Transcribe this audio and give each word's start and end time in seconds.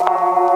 Hello 0.00 0.47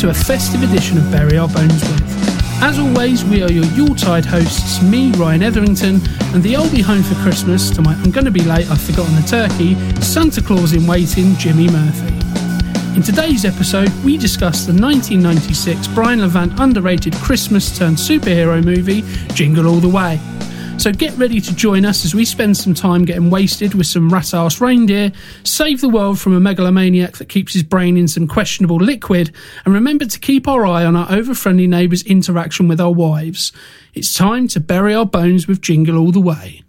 to 0.00 0.08
a 0.08 0.14
festive 0.14 0.62
edition 0.62 0.96
of 0.96 1.10
Bury 1.10 1.36
Our 1.36 1.46
Bones 1.48 1.82
With. 1.82 2.62
As 2.62 2.78
always, 2.78 3.22
we 3.22 3.42
are 3.42 3.52
your 3.52 3.66
Yuletide 3.66 4.24
hosts, 4.24 4.82
me, 4.82 5.12
Ryan 5.12 5.42
Etherington, 5.42 6.00
and 6.32 6.42
the 6.42 6.56
I'll 6.56 6.70
be 6.70 6.80
home 6.80 7.02
for 7.02 7.14
Christmas 7.16 7.68
to 7.72 7.82
my 7.82 7.92
I'm 7.96 8.10
gonna 8.10 8.30
be 8.30 8.40
late, 8.40 8.70
I've 8.70 8.80
forgotten 8.80 9.14
the 9.14 9.28
turkey, 9.28 9.74
Santa 10.00 10.40
Claus 10.40 10.72
in 10.72 10.86
waiting, 10.86 11.34
Jimmy 11.34 11.68
Murphy. 11.68 12.14
In 12.96 13.02
today's 13.02 13.44
episode, 13.44 13.90
we 14.02 14.16
discuss 14.16 14.64
the 14.64 14.72
1996 14.72 15.88
Brian 15.88 16.22
Levant 16.22 16.58
underrated 16.58 17.14
Christmas 17.16 17.76
turned 17.76 17.98
superhero 17.98 18.64
movie, 18.64 19.02
Jingle 19.34 19.66
All 19.66 19.80
the 19.80 19.88
Way. 19.88 20.18
So 20.80 20.92
get 20.92 21.14
ready 21.18 21.42
to 21.42 21.54
join 21.54 21.84
us 21.84 22.06
as 22.06 22.14
we 22.14 22.24
spend 22.24 22.56
some 22.56 22.72
time 22.72 23.04
getting 23.04 23.28
wasted 23.28 23.74
with 23.74 23.86
some 23.86 24.08
rat 24.08 24.32
ass 24.32 24.62
reindeer, 24.62 25.12
save 25.44 25.82
the 25.82 25.90
world 25.90 26.18
from 26.18 26.34
a 26.34 26.40
megalomaniac 26.40 27.18
that 27.18 27.28
keeps 27.28 27.52
his 27.52 27.62
brain 27.62 27.98
in 27.98 28.08
some 28.08 28.26
questionable 28.26 28.78
liquid, 28.78 29.30
and 29.66 29.74
remember 29.74 30.06
to 30.06 30.18
keep 30.18 30.48
our 30.48 30.64
eye 30.64 30.86
on 30.86 30.96
our 30.96 31.12
over 31.12 31.34
friendly 31.34 31.66
neighbours' 31.66 32.02
interaction 32.04 32.66
with 32.66 32.80
our 32.80 32.94
wives. 32.94 33.52
It's 33.92 34.14
time 34.14 34.48
to 34.48 34.58
bury 34.58 34.94
our 34.94 35.04
bones 35.04 35.46
with 35.46 35.60
Jingle 35.60 35.98
All 35.98 36.12
the 36.12 36.20
Way. 36.20 36.62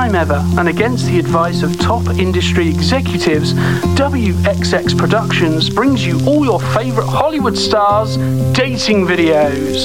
Time 0.00 0.14
ever, 0.14 0.42
and 0.58 0.66
against 0.66 1.04
the 1.04 1.18
advice 1.18 1.62
of 1.62 1.78
top 1.78 2.02
industry 2.26 2.66
executives, 2.68 3.52
WXX 4.00 4.96
Productions 4.96 5.68
brings 5.68 6.06
you 6.06 6.18
all 6.26 6.42
your 6.42 6.58
favourite 6.76 7.06
Hollywood 7.06 7.58
stars' 7.58 8.16
dating 8.54 9.06
videos. 9.06 9.76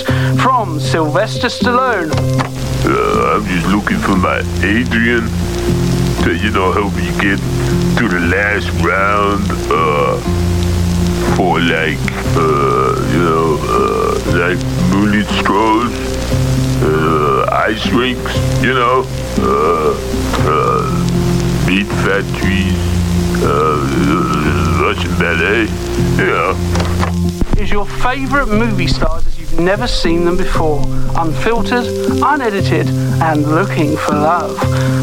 From 0.41 0.79
Sylvester 0.79 1.49
Stallone, 1.49 2.11
Uh, 2.85 3.33
I'm 3.33 3.45
just 3.55 3.67
looking 3.75 3.99
for 4.07 4.15
my 4.15 4.39
Adrian. 4.63 5.25
To, 6.23 6.29
you 6.43 6.51
know, 6.55 6.71
help 6.79 6.93
me 7.01 7.07
get 7.25 7.39
to 7.99 8.05
the 8.15 8.21
last 8.35 8.67
round, 8.91 9.43
uh, 9.79 10.15
for 11.35 11.59
like, 11.59 12.05
uh, 12.37 12.91
you 13.13 13.21
know, 13.27 13.47
uh, 13.75 14.13
like 14.43 14.59
moonlit 14.91 15.29
strolls, 15.41 15.93
uh, 16.89 17.24
ice 17.55 17.87
rinks, 17.91 18.35
you 18.61 18.73
know, 18.73 19.05
uh, 19.39 19.95
uh, 20.45 21.65
meat 21.65 21.87
factories, 22.03 22.75
uh, 23.41 24.81
Russian 24.81 25.11
ballet, 25.17 25.61
you 26.17 26.27
know. 26.27 26.51
is 27.57 27.71
your 27.71 27.85
favourite 27.85 28.49
movie 28.49 28.87
stars 28.87 29.25
as 29.25 29.39
you've 29.39 29.57
never 29.57 29.87
seen 29.87 30.25
them 30.25 30.35
before. 30.35 30.83
Unfiltered, 31.15 31.85
unedited, 32.21 32.89
and 33.21 33.47
looking 33.47 33.95
for 33.95 34.11
love. 34.11 34.59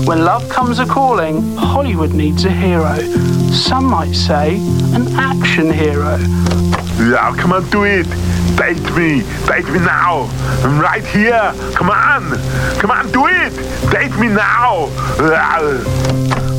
When 0.06 0.22
love 0.26 0.46
comes 0.50 0.78
a 0.78 0.84
calling, 0.84 1.56
Hollywood 1.56 2.12
needs 2.12 2.44
a 2.44 2.50
hero. 2.50 2.96
Some 3.50 3.86
might 3.86 4.14
say 4.14 4.56
an 4.92 5.08
action 5.16 5.72
hero. 5.72 6.18
Yeah, 6.98 7.34
come 7.34 7.54
on, 7.54 7.68
do 7.70 7.84
it. 7.84 8.06
Date 8.62 8.94
me. 8.94 9.22
Date 9.48 9.66
me 9.72 9.80
now. 9.80 10.30
I'm 10.62 10.80
right 10.80 11.04
here. 11.04 11.52
Come 11.74 11.90
on. 11.90 12.38
Come 12.78 12.92
on, 12.92 13.10
do 13.10 13.26
it. 13.26 13.52
Date 13.90 14.16
me 14.20 14.28
now. 14.28 14.86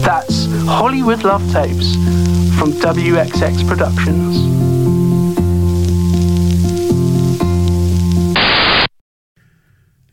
That's 0.04 0.48
Hollywood 0.66 1.24
Love 1.24 1.42
Tapes 1.54 1.96
from 2.60 2.74
WXX 2.74 3.66
Productions. 3.66 4.36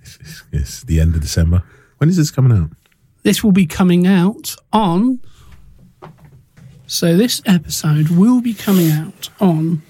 It's, 0.01 0.45
it's 0.53 0.85
the 0.85 1.01
end 1.01 1.17
of 1.17 1.23
December. 1.23 1.65
When 1.99 2.09
is 2.09 2.17
this 2.17 2.31
coming 2.31 2.57
out? 2.57 2.71
This 3.25 3.43
will 3.43 3.51
be 3.51 3.67
coming 3.67 4.07
out 4.07 4.55
on. 4.73 5.19
So, 6.87 7.17
this 7.17 7.43
episode 7.47 8.11
will 8.11 8.41
be 8.41 8.55
coming 8.55 8.93
out 8.93 9.29
on 9.41 9.83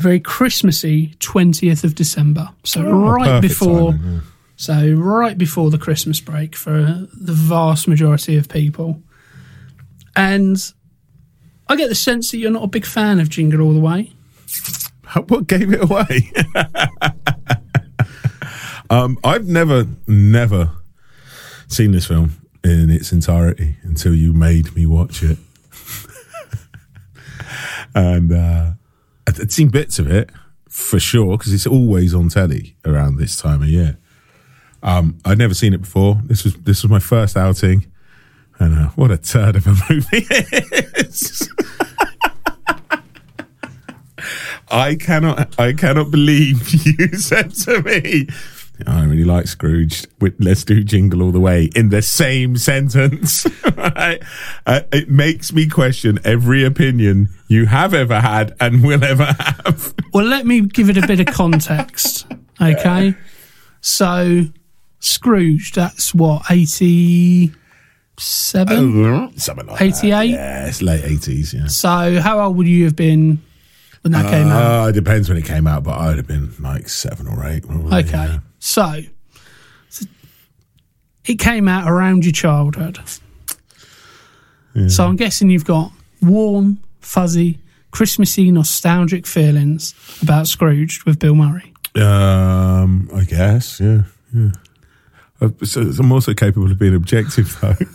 a 0.00 0.02
very 0.02 0.20
Christmassy 0.20 1.14
20th 1.20 1.84
of 1.84 1.94
December. 1.94 2.48
So, 2.64 2.82
right 2.82 3.28
Oh, 3.28 3.40
Perfect 3.40 3.42
before. 3.42 3.92
timing, 3.92 4.12
yeah. 4.14 4.20
So, 4.56 4.92
right 4.94 5.38
before 5.38 5.70
the 5.70 5.78
Christmas 5.78 6.20
break 6.20 6.56
for 6.56 7.06
the 7.12 7.32
vast 7.32 7.86
majority 7.86 8.36
of 8.36 8.48
people. 8.48 9.02
And 10.16 10.56
I 11.68 11.76
get 11.76 11.88
the 11.88 11.94
sense 11.94 12.30
that 12.30 12.38
you're 12.38 12.50
not 12.50 12.64
a 12.64 12.68
big 12.68 12.84
fan 12.84 13.20
of 13.20 13.28
Jingle 13.28 13.60
All 13.60 13.72
the 13.72 13.80
Way. 13.80 14.12
What 15.26 15.48
gave 15.48 15.72
it 15.72 15.82
away? 15.82 16.30
um, 18.90 19.18
I've 19.24 19.44
never, 19.44 19.88
never 20.06 20.70
seen 21.66 21.90
this 21.90 22.06
film 22.06 22.34
in 22.62 22.90
its 22.90 23.10
entirety 23.10 23.74
until 23.82 24.14
you 24.14 24.32
made 24.32 24.72
me 24.76 24.86
watch 24.86 25.24
it. 25.24 25.36
and 27.96 28.30
uh, 28.32 28.70
I'd, 29.38 29.52
seen 29.52 29.68
bits 29.68 29.98
of 29.98 30.10
it 30.10 30.30
for 30.68 30.98
sure 30.98 31.36
because 31.36 31.52
it's 31.52 31.66
always 31.66 32.14
on 32.14 32.28
telly 32.28 32.76
around 32.84 33.16
this 33.16 33.36
time 33.36 33.62
of 33.62 33.68
year. 33.68 33.98
Um, 34.82 35.18
I'd 35.24 35.38
never 35.38 35.54
seen 35.54 35.74
it 35.74 35.82
before. 35.82 36.20
This 36.24 36.44
was 36.44 36.54
this 36.54 36.82
was 36.82 36.90
my 36.90 36.98
first 36.98 37.36
outing, 37.36 37.86
and 38.58 38.78
uh, 38.78 38.88
what 38.90 39.10
a 39.10 39.18
turd 39.18 39.56
of 39.56 39.66
a 39.66 39.70
movie 39.90 40.26
it 40.30 41.06
is. 41.06 41.48
I 44.70 44.94
cannot, 44.94 45.58
I 45.58 45.72
cannot 45.72 46.10
believe 46.10 46.68
you 46.98 47.16
said 47.16 47.54
to 47.64 47.82
me, 47.82 48.28
I 48.86 49.04
really 49.04 49.24
like 49.24 49.46
Scrooge. 49.46 50.06
Let's 50.38 50.64
do 50.64 50.82
Jingle 50.84 51.22
All 51.22 51.30
the 51.32 51.40
Way 51.40 51.70
in 51.74 51.88
the 51.90 52.02
same 52.02 52.56
sentence. 52.56 53.46
right? 53.76 54.22
uh, 54.66 54.80
it 54.92 55.10
makes 55.10 55.52
me 55.52 55.68
question 55.68 56.18
every 56.24 56.64
opinion 56.64 57.28
you 57.48 57.66
have 57.66 57.94
ever 57.94 58.20
had 58.20 58.54
and 58.60 58.82
will 58.84 59.02
ever 59.04 59.24
have. 59.26 59.94
Well, 60.12 60.26
let 60.26 60.44
me 60.44 60.62
give 60.62 60.90
it 60.90 60.96
a 60.96 61.06
bit 61.06 61.20
of 61.20 61.26
context. 61.26 62.26
Okay. 62.62 63.14
So, 63.80 64.42
Scrooge, 64.98 65.72
that's 65.72 66.14
what, 66.14 66.42
87? 66.50 67.54
Something 69.38 69.66
like 69.66 69.80
88? 69.80 70.10
that. 70.10 70.26
Yeah, 70.28 70.66
it's 70.66 70.82
late 70.82 71.02
80s, 71.02 71.54
yeah. 71.54 71.66
So, 71.68 72.20
how 72.20 72.38
old 72.40 72.56
would 72.58 72.66
you 72.66 72.84
have 72.84 72.96
been 72.96 73.40
when 74.02 74.12
that 74.12 74.28
came 74.30 74.48
out? 74.48 74.84
Uh, 74.84 74.88
it 74.88 74.92
depends 74.92 75.28
when 75.30 75.38
it 75.38 75.46
came 75.46 75.66
out, 75.66 75.84
but 75.84 75.98
I'd 75.98 76.18
have 76.18 76.26
been 76.26 76.52
like 76.60 76.88
seven 76.90 77.26
or 77.26 77.46
eight. 77.46 77.66
Probably, 77.66 77.96
Okay. 78.00 78.10
yeah. 78.12 78.38
So, 78.60 79.00
so, 79.88 80.04
it 81.24 81.38
came 81.38 81.66
out 81.66 81.90
around 81.90 82.24
your 82.24 82.32
childhood. 82.32 83.00
So, 84.88 85.04
I'm 85.06 85.16
guessing 85.16 85.50
you've 85.50 85.64
got 85.64 85.90
warm, 86.22 86.78
fuzzy, 87.00 87.58
Christmassy, 87.90 88.50
nostalgic 88.52 89.26
feelings 89.26 89.94
about 90.22 90.46
Scrooge 90.46 91.04
with 91.04 91.18
Bill 91.18 91.34
Murray. 91.34 91.74
Um, 91.96 93.10
I 93.12 93.24
guess, 93.24 93.80
yeah, 93.80 94.02
yeah. 94.32 94.52
Uh, 95.40 95.48
so 95.64 95.80
I'm 95.98 96.12
also 96.12 96.34
capable 96.34 96.70
of 96.70 96.78
being 96.78 96.94
objective, 96.94 97.58
though. 97.60 97.74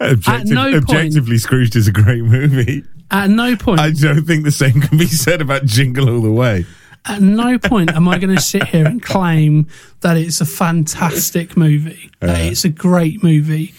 Objective, 0.00 0.50
no 0.50 0.64
point- 0.64 0.76
objectively, 0.76 1.38
Scrooged 1.38 1.74
is 1.74 1.88
a 1.88 1.92
great 1.92 2.22
movie. 2.22 2.84
At 3.10 3.30
no 3.30 3.56
point 3.56 3.80
I 3.80 3.90
don't 3.90 4.26
think 4.26 4.44
the 4.44 4.52
same 4.52 4.80
can 4.80 4.98
be 4.98 5.06
said 5.06 5.40
about 5.40 5.64
Jingle 5.64 6.08
All 6.10 6.20
the 6.20 6.30
Way. 6.30 6.66
At 7.06 7.22
no 7.22 7.58
point 7.58 7.90
am 7.94 8.06
I 8.08 8.18
going 8.18 8.34
to 8.34 8.42
sit 8.42 8.64
here 8.64 8.86
and 8.86 9.02
claim 9.02 9.66
that 10.00 10.16
it's 10.16 10.40
a 10.40 10.44
fantastic 10.46 11.56
movie. 11.56 12.10
That 12.20 12.40
it's 12.40 12.64
a 12.64 12.68
great 12.68 13.22
movie. 13.22 13.72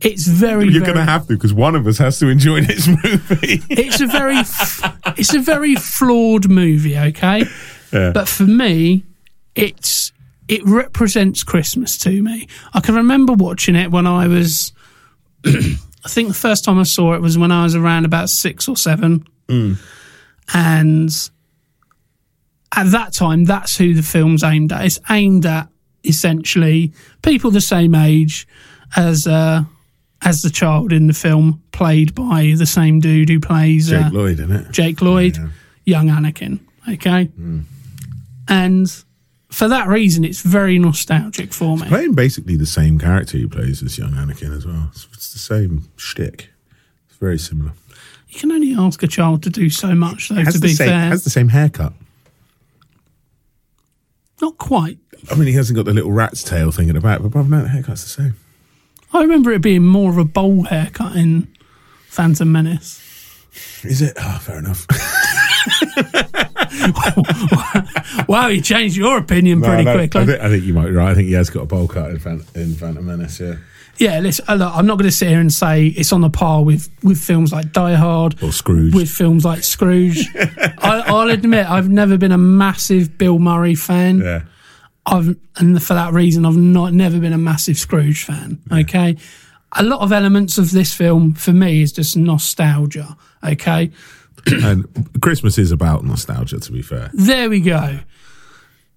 It's 0.00 0.26
very, 0.26 0.66
You're 0.68 0.82
going 0.82 0.96
to 0.96 1.04
have 1.04 1.28
to 1.28 1.34
because 1.34 1.54
one 1.54 1.76
of 1.76 1.86
us 1.86 1.98
has 1.98 2.18
to 2.18 2.28
enjoy 2.28 2.62
this 2.62 2.88
movie. 2.88 3.62
it's 3.70 4.00
a 4.00 4.06
very, 4.08 4.36
f- 4.38 4.98
it's 5.16 5.32
a 5.32 5.38
very 5.38 5.76
flawed 5.76 6.48
movie. 6.50 6.98
Okay, 6.98 7.44
Yeah. 7.92 8.10
but 8.12 8.28
for 8.28 8.42
me, 8.44 9.04
it's 9.54 10.10
it 10.48 10.60
represents 10.64 11.44
Christmas 11.44 11.96
to 11.98 12.20
me. 12.20 12.48
I 12.74 12.80
can 12.80 12.96
remember 12.96 13.32
watching 13.32 13.76
it 13.76 13.92
when 13.92 14.08
I 14.08 14.26
was 14.26 14.72
I 15.46 16.08
think 16.08 16.26
the 16.28 16.34
first 16.34 16.64
time 16.64 16.80
I 16.80 16.82
saw 16.82 17.14
it 17.14 17.22
was 17.22 17.38
when 17.38 17.52
I 17.52 17.62
was 17.62 17.76
around 17.76 18.04
about 18.04 18.28
six 18.28 18.66
or 18.68 18.76
seven. 18.76 19.24
Mm. 19.46 19.76
And 20.52 21.30
at 22.74 22.90
that 22.92 23.12
time, 23.12 23.44
that's 23.44 23.76
who 23.76 23.94
the 23.94 24.02
film's 24.02 24.42
aimed 24.42 24.72
at. 24.72 24.84
It's 24.84 24.98
aimed 25.10 25.46
at 25.46 25.68
essentially 26.04 26.92
people 27.22 27.50
the 27.50 27.60
same 27.60 27.94
age 27.94 28.46
as 28.96 29.26
uh, 29.26 29.62
as 30.22 30.42
the 30.42 30.50
child 30.50 30.92
in 30.92 31.06
the 31.06 31.12
film, 31.12 31.62
played 31.72 32.14
by 32.14 32.54
the 32.56 32.66
same 32.66 33.00
dude 33.00 33.28
who 33.28 33.40
plays 33.40 33.88
Jake 33.88 34.06
uh, 34.06 34.10
Lloyd, 34.10 34.40
isn't 34.40 34.52
it? 34.52 34.70
Jake 34.70 35.02
Lloyd, 35.02 35.36
young 35.84 36.08
Anakin. 36.08 36.60
Okay. 36.88 37.28
And 38.48 39.04
for 39.50 39.68
that 39.68 39.88
reason, 39.88 40.24
it's 40.24 40.40
very 40.40 40.78
nostalgic 40.78 41.52
for 41.52 41.76
me. 41.76 41.86
Playing 41.88 42.14
basically 42.14 42.56
the 42.56 42.66
same 42.66 42.98
character 42.98 43.38
he 43.38 43.46
plays 43.46 43.82
as 43.82 43.98
young 43.98 44.12
Anakin 44.12 44.56
as 44.56 44.66
well. 44.66 44.88
It's, 44.90 45.06
it's 45.12 45.32
the 45.32 45.38
same 45.38 45.88
shtick. 45.96 46.50
It's 47.08 47.18
very 47.18 47.38
similar. 47.38 47.72
You 48.28 48.40
can 48.40 48.52
only 48.52 48.74
ask 48.74 49.02
a 49.02 49.06
child 49.06 49.42
to 49.42 49.50
do 49.50 49.68
so 49.68 49.94
much, 49.94 50.30
though, 50.30 50.36
Has 50.36 50.54
to 50.54 50.60
be 50.60 50.72
same, 50.72 50.88
fair. 50.88 51.00
has 51.10 51.24
the 51.24 51.30
same 51.30 51.48
haircut. 51.48 51.92
Not 54.42 54.58
quite. 54.58 54.98
I 55.30 55.36
mean, 55.36 55.46
he 55.46 55.54
hasn't 55.54 55.76
got 55.76 55.84
the 55.86 55.94
little 55.94 56.12
rat's 56.12 56.42
tail 56.42 56.70
thing 56.72 56.88
at 56.90 56.94
the 56.96 57.00
back, 57.00 57.20
but 57.20 57.26
apart 57.28 57.44
from 57.46 57.52
that, 57.52 57.62
the 57.62 57.68
haircut's 57.68 58.02
the 58.02 58.08
same. 58.10 58.34
I 59.12 59.22
remember 59.22 59.52
it 59.52 59.62
being 59.62 59.84
more 59.86 60.10
of 60.10 60.18
a 60.18 60.24
bowl 60.24 60.64
haircut 60.64 61.14
in 61.16 61.46
Phantom 62.08 62.50
Menace. 62.50 62.98
Is 63.84 64.02
it? 64.02 64.14
Oh, 64.18 64.38
fair 64.42 64.58
enough. 64.58 64.86
Wow, 68.28 68.46
you 68.48 68.60
changed 68.62 68.96
your 68.96 69.18
opinion 69.18 69.60
pretty 69.62 69.84
No, 69.84 69.94
quickly. 69.94 70.20
I 70.22 70.26
think, 70.26 70.40
I 70.40 70.48
think 70.48 70.64
you 70.64 70.72
might 70.74 70.86
be 70.86 70.92
right. 70.92 71.10
I 71.10 71.14
think 71.14 71.28
he 71.28 71.34
has 71.34 71.50
got 71.50 71.62
a 71.62 71.66
bowl 71.66 71.86
cut 71.86 72.10
in, 72.10 72.18
Phan- 72.18 72.44
in 72.54 72.74
Phantom 72.74 73.04
Menace, 73.04 73.40
yeah. 73.40 73.56
Yeah, 74.02 74.18
listen, 74.20 74.44
uh, 74.48 74.54
look, 74.54 74.72
I'm 74.74 74.86
not 74.86 74.98
going 74.98 75.08
to 75.10 75.16
sit 75.16 75.28
here 75.28 75.40
and 75.40 75.52
say 75.52 75.86
it's 75.86 76.12
on 76.12 76.20
the 76.20 76.30
par 76.30 76.62
with, 76.64 76.88
with 77.02 77.18
films 77.18 77.52
like 77.52 77.72
Die 77.72 77.94
Hard, 77.94 78.42
Or 78.42 78.52
Scrooge. 78.52 78.94
with 78.94 79.08
films 79.08 79.44
like 79.44 79.62
Scrooge. 79.64 80.26
I, 80.36 81.02
I'll 81.06 81.30
admit, 81.30 81.68
I've 81.70 81.88
never 81.88 82.18
been 82.18 82.32
a 82.32 82.38
massive 82.38 83.16
Bill 83.18 83.38
Murray 83.38 83.74
fan. 83.74 84.18
yeah. 84.18 84.42
I've 85.04 85.34
and 85.56 85.82
for 85.82 85.94
that 85.94 86.12
reason 86.12 86.46
I've 86.46 86.56
not 86.56 86.92
never 86.92 87.18
been 87.18 87.32
a 87.32 87.38
massive 87.38 87.76
Scrooge 87.76 88.22
fan. 88.24 88.60
Okay. 88.70 89.16
A 89.72 89.82
lot 89.82 90.00
of 90.00 90.12
elements 90.12 90.58
of 90.58 90.70
this 90.70 90.94
film 90.94 91.34
for 91.34 91.52
me 91.52 91.82
is 91.82 91.90
just 91.92 92.16
nostalgia. 92.16 93.16
Okay. 93.42 93.90
and 94.46 94.86
Christmas 95.20 95.58
is 95.58 95.72
about 95.72 96.04
nostalgia, 96.04 96.60
to 96.60 96.70
be 96.72 96.82
fair. 96.82 97.10
There 97.14 97.50
we 97.50 97.58
go. 97.60 97.98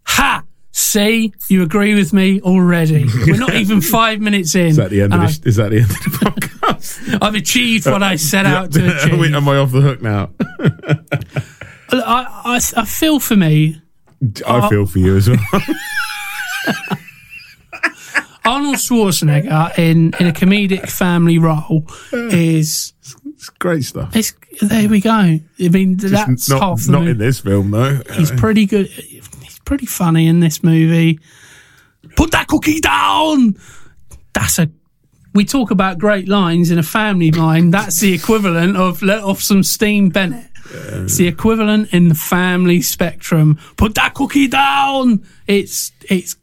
Ha! 0.07 0.43
See, 0.77 1.31
you 1.47 1.63
agree 1.63 1.95
with 1.95 2.11
me 2.11 2.41
already. 2.41 3.05
We're 3.25 3.37
not 3.37 3.53
even 3.53 3.79
five 3.79 4.19
minutes 4.19 4.55
in. 4.55 4.67
Is 4.67 4.75
that 4.75 4.89
the 4.89 5.03
end 5.03 5.13
of 5.13 5.21
the, 5.21 5.47
is 5.47 5.55
that 5.55 5.69
the 5.69 5.77
end 5.77 5.89
of 5.89 5.89
the 5.89 6.25
podcast? 6.25 7.17
I've, 7.21 7.33
achieved 7.33 7.85
what 7.85 8.03
I 8.03 8.17
set 8.17 8.45
out 8.45 8.73
to 8.73 8.85
achieve. 8.97 9.33
Am 9.33 9.47
I 9.47 9.55
off 9.55 9.71
the 9.71 9.79
hook 9.79 10.01
now? 10.01 10.31
I, 11.93 12.27
I, 12.45 12.59
I 12.75 12.83
feel 12.83 13.21
for 13.21 13.37
me, 13.37 13.81
I 14.45 14.67
feel 14.67 14.85
for 14.85 14.99
you 14.99 15.15
as 15.15 15.29
well. 15.29 15.39
Arnold 18.43 18.75
Schwarzenegger 18.75 19.79
in, 19.79 20.13
in 20.19 20.27
a 20.27 20.33
comedic 20.33 20.89
family 20.89 21.37
role 21.37 21.87
is 22.11 22.93
it's 23.23 23.49
great 23.49 23.85
stuff. 23.85 24.13
it's 24.13 24.33
there 24.61 24.89
we 24.89 24.99
go. 24.99 25.09
I 25.09 25.41
mean 25.57 25.95
that's 25.97 26.49
not, 26.49 26.61
half 26.61 26.85
the 26.85 26.91
not 26.91 26.99
movie. 26.99 27.11
in 27.11 27.17
this 27.17 27.39
film, 27.39 27.71
though. 27.71 28.01
He's 28.13 28.31
uh, 28.31 28.35
pretty 28.35 28.65
good. 28.65 28.89
Pretty 29.65 29.85
funny 29.85 30.27
in 30.27 30.39
this 30.39 30.63
movie. 30.63 31.19
Put 32.15 32.31
that 32.31 32.47
cookie 32.47 32.79
down. 32.79 33.57
That's 34.33 34.59
a. 34.59 34.69
We 35.33 35.43
talk 35.43 35.71
about 35.71 35.97
great 35.97 36.29
lines 36.29 36.71
in 36.71 36.77
a 36.77 36.83
family 36.83 37.31
line. 37.31 37.71
That's 37.71 37.99
the 37.99 38.13
equivalent 38.13 38.77
of 38.77 39.01
let 39.01 39.23
off 39.23 39.41
some 39.41 39.63
steam, 39.63 40.09
Bennett. 40.09 40.49
It's 40.71 41.17
the 41.17 41.27
equivalent 41.27 41.93
in 41.93 42.09
the 42.09 42.15
family 42.15 42.81
spectrum. 42.81 43.59
Put 43.77 43.95
that 43.95 44.13
cookie 44.13 44.47
down. 44.47 45.25
It's 45.47 45.91
it's 46.09 46.35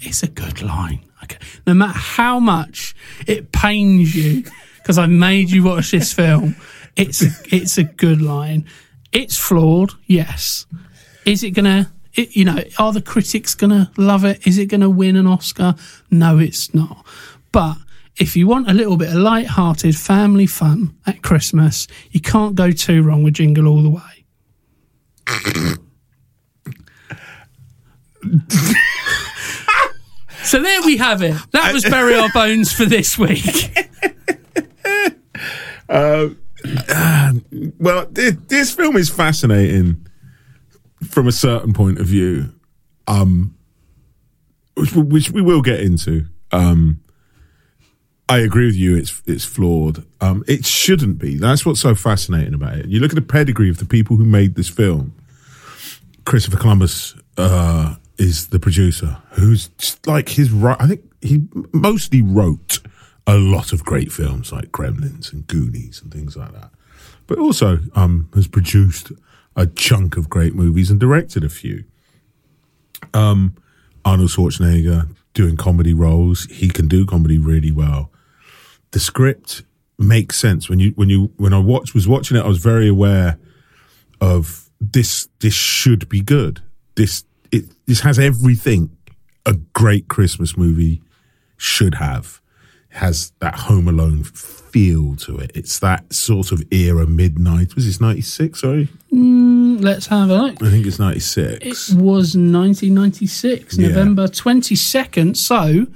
it's 0.00 0.22
a 0.22 0.28
good 0.28 0.62
line. 0.62 1.04
Okay, 1.24 1.38
no 1.66 1.74
matter 1.74 1.98
how 1.98 2.40
much 2.40 2.94
it 3.26 3.52
pains 3.52 4.14
you 4.14 4.44
because 4.78 4.98
I 4.98 5.06
made 5.06 5.50
you 5.50 5.62
watch 5.62 5.90
this 5.92 6.12
film, 6.12 6.56
it's 6.96 7.22
it's 7.52 7.78
a 7.78 7.84
good 7.84 8.20
line. 8.20 8.66
It's 9.12 9.36
flawed, 9.36 9.92
yes. 10.06 10.66
Is 11.24 11.42
it 11.42 11.50
gonna? 11.50 11.92
It, 12.20 12.36
you 12.36 12.44
know, 12.44 12.62
are 12.78 12.92
the 12.92 13.00
critics 13.00 13.54
gonna 13.54 13.90
love 13.96 14.26
it? 14.26 14.46
Is 14.46 14.58
it 14.58 14.66
gonna 14.66 14.90
win 14.90 15.16
an 15.16 15.26
Oscar? 15.26 15.74
No, 16.10 16.38
it's 16.38 16.74
not. 16.74 17.06
But 17.50 17.78
if 18.16 18.36
you 18.36 18.46
want 18.46 18.68
a 18.68 18.74
little 18.74 18.98
bit 18.98 19.08
of 19.08 19.14
light-hearted 19.14 19.96
family 19.96 20.46
fun 20.46 20.94
at 21.06 21.22
Christmas, 21.22 21.86
you 22.10 22.20
can't 22.20 22.54
go 22.54 22.72
too 22.72 23.02
wrong 23.02 23.22
with 23.22 23.32
Jingle 23.34 23.66
All 23.66 23.82
the 23.82 23.88
Way. 23.88 24.02
so 30.44 30.60
there 30.60 30.82
we 30.82 30.98
have 30.98 31.22
it. 31.22 31.36
That 31.52 31.72
was 31.72 31.84
Bury 31.84 32.16
Our 32.16 32.28
Bones 32.34 32.70
for 32.70 32.84
this 32.84 33.16
week. 33.18 33.78
Uh, 35.88 36.28
well, 37.80 38.06
this, 38.10 38.36
this 38.46 38.72
film 38.72 38.96
is 38.96 39.10
fascinating 39.10 40.06
from 41.08 41.26
a 41.26 41.32
certain 41.32 41.72
point 41.72 41.98
of 41.98 42.06
view, 42.06 42.52
um, 43.06 43.56
which, 44.76 44.92
which 44.94 45.30
we 45.30 45.42
will 45.42 45.62
get 45.62 45.80
into. 45.80 46.26
Um, 46.52 47.00
I 48.28 48.38
agree 48.38 48.66
with 48.66 48.76
you. 48.76 48.96
It's 48.96 49.22
it's 49.26 49.44
flawed. 49.44 50.04
Um, 50.20 50.44
it 50.46 50.64
shouldn't 50.64 51.18
be. 51.18 51.36
That's 51.36 51.66
what's 51.66 51.80
so 51.80 51.96
fascinating 51.96 52.54
about 52.54 52.78
it. 52.78 52.86
You 52.86 53.00
look 53.00 53.10
at 53.10 53.16
the 53.16 53.22
pedigree 53.22 53.68
of 53.68 53.78
the 53.78 53.84
people 53.84 54.16
who 54.16 54.24
made 54.24 54.54
this 54.54 54.68
film. 54.68 55.14
Christopher 56.24 56.58
Columbus 56.58 57.16
uh, 57.36 57.96
is 58.18 58.48
the 58.48 58.60
producer, 58.60 59.16
who's 59.32 59.70
like 60.06 60.28
his 60.28 60.52
right. 60.52 60.76
I 60.78 60.86
think 60.86 61.02
he 61.20 61.48
mostly 61.72 62.22
wrote 62.22 62.78
a 63.26 63.36
lot 63.36 63.72
of 63.72 63.84
great 63.84 64.12
films 64.12 64.52
like 64.52 64.70
Gremlins 64.70 65.32
and 65.32 65.46
Goonies 65.48 66.00
and 66.00 66.12
things 66.12 66.36
like 66.36 66.52
that, 66.52 66.70
but 67.26 67.38
also 67.38 67.80
um, 67.96 68.28
has 68.34 68.46
produced 68.46 69.10
a 69.56 69.66
chunk 69.66 70.16
of 70.16 70.30
great 70.30 70.54
movies 70.54 70.90
and 70.90 71.00
directed 71.00 71.44
a 71.44 71.48
few. 71.48 71.84
Um, 73.14 73.56
Arnold 74.04 74.30
Schwarzenegger 74.30 75.14
doing 75.34 75.56
comedy 75.56 75.94
roles. 75.94 76.44
He 76.46 76.68
can 76.68 76.88
do 76.88 77.06
comedy 77.06 77.38
really 77.38 77.70
well. 77.70 78.10
The 78.92 79.00
script 79.00 79.62
makes 79.98 80.38
sense 80.38 80.68
when 80.68 80.80
you 80.80 80.90
when 80.92 81.10
you 81.10 81.32
when 81.36 81.52
I 81.52 81.58
watch 81.58 81.94
was 81.94 82.08
watching 82.08 82.36
it. 82.36 82.44
I 82.44 82.48
was 82.48 82.58
very 82.58 82.88
aware 82.88 83.38
of 84.20 84.70
this. 84.80 85.28
This 85.40 85.54
should 85.54 86.08
be 86.08 86.20
good. 86.20 86.62
This 86.96 87.24
it 87.52 87.64
this 87.86 88.00
has 88.00 88.18
everything 88.18 88.96
a 89.46 89.54
great 89.54 90.08
Christmas 90.08 90.56
movie 90.56 91.02
should 91.56 91.94
have. 91.94 92.39
Has 92.90 93.32
that 93.40 93.54
Home 93.54 93.86
Alone 93.88 94.24
feel 94.24 95.14
to 95.16 95.38
it. 95.38 95.52
It's 95.54 95.78
that 95.78 96.12
sort 96.12 96.50
of 96.52 96.62
era, 96.72 97.06
midnight. 97.06 97.74
Was 97.74 97.86
this 97.86 98.00
ninety 98.00 98.20
six? 98.22 98.60
Sorry, 98.60 98.88
mm, 99.12 99.80
Let's 99.82 100.06
have 100.06 100.28
a 100.30 100.36
look. 100.42 100.62
I 100.62 100.70
think 100.70 100.86
it's 100.86 100.98
ninety 100.98 101.20
six. 101.20 101.90
It 101.90 101.96
was 101.96 102.36
1996, 102.36 103.78
Yeah. 103.78 103.88
November 103.88 104.26
22nd. 104.28 105.36
So 105.36 105.86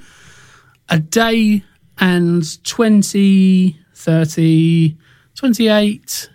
a 0.89 0.99
day 0.99 1.63
and 1.99 2.63
20, 2.63 3.77
30, 3.93 4.97
28. 5.35 6.29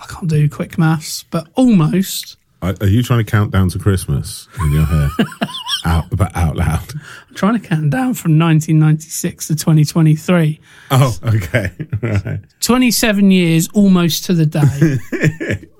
I 0.00 0.06
can't 0.06 0.28
do 0.28 0.48
quick 0.48 0.76
maths, 0.78 1.24
but 1.30 1.48
almost. 1.54 2.36
Are, 2.62 2.74
are 2.80 2.86
you 2.86 3.02
trying 3.02 3.18
to 3.24 3.30
count 3.30 3.50
down 3.50 3.68
to 3.70 3.78
Christmas 3.80 4.46
in 4.60 4.70
your 4.72 4.84
hair? 4.84 5.08
out, 5.84 6.04
but 6.16 6.34
out 6.36 6.54
loud. 6.56 6.94
I'm 7.28 7.34
trying 7.34 7.60
to 7.60 7.68
count 7.68 7.90
down 7.90 8.14
from 8.14 8.38
1996 8.38 9.48
to 9.48 9.56
2023. 9.56 10.60
Oh, 10.92 11.18
okay. 11.24 11.70
Right. 12.02 12.40
27 12.60 13.30
years 13.30 13.68
almost 13.74 14.24
to 14.24 14.34
the 14.34 14.44
day 14.46 14.98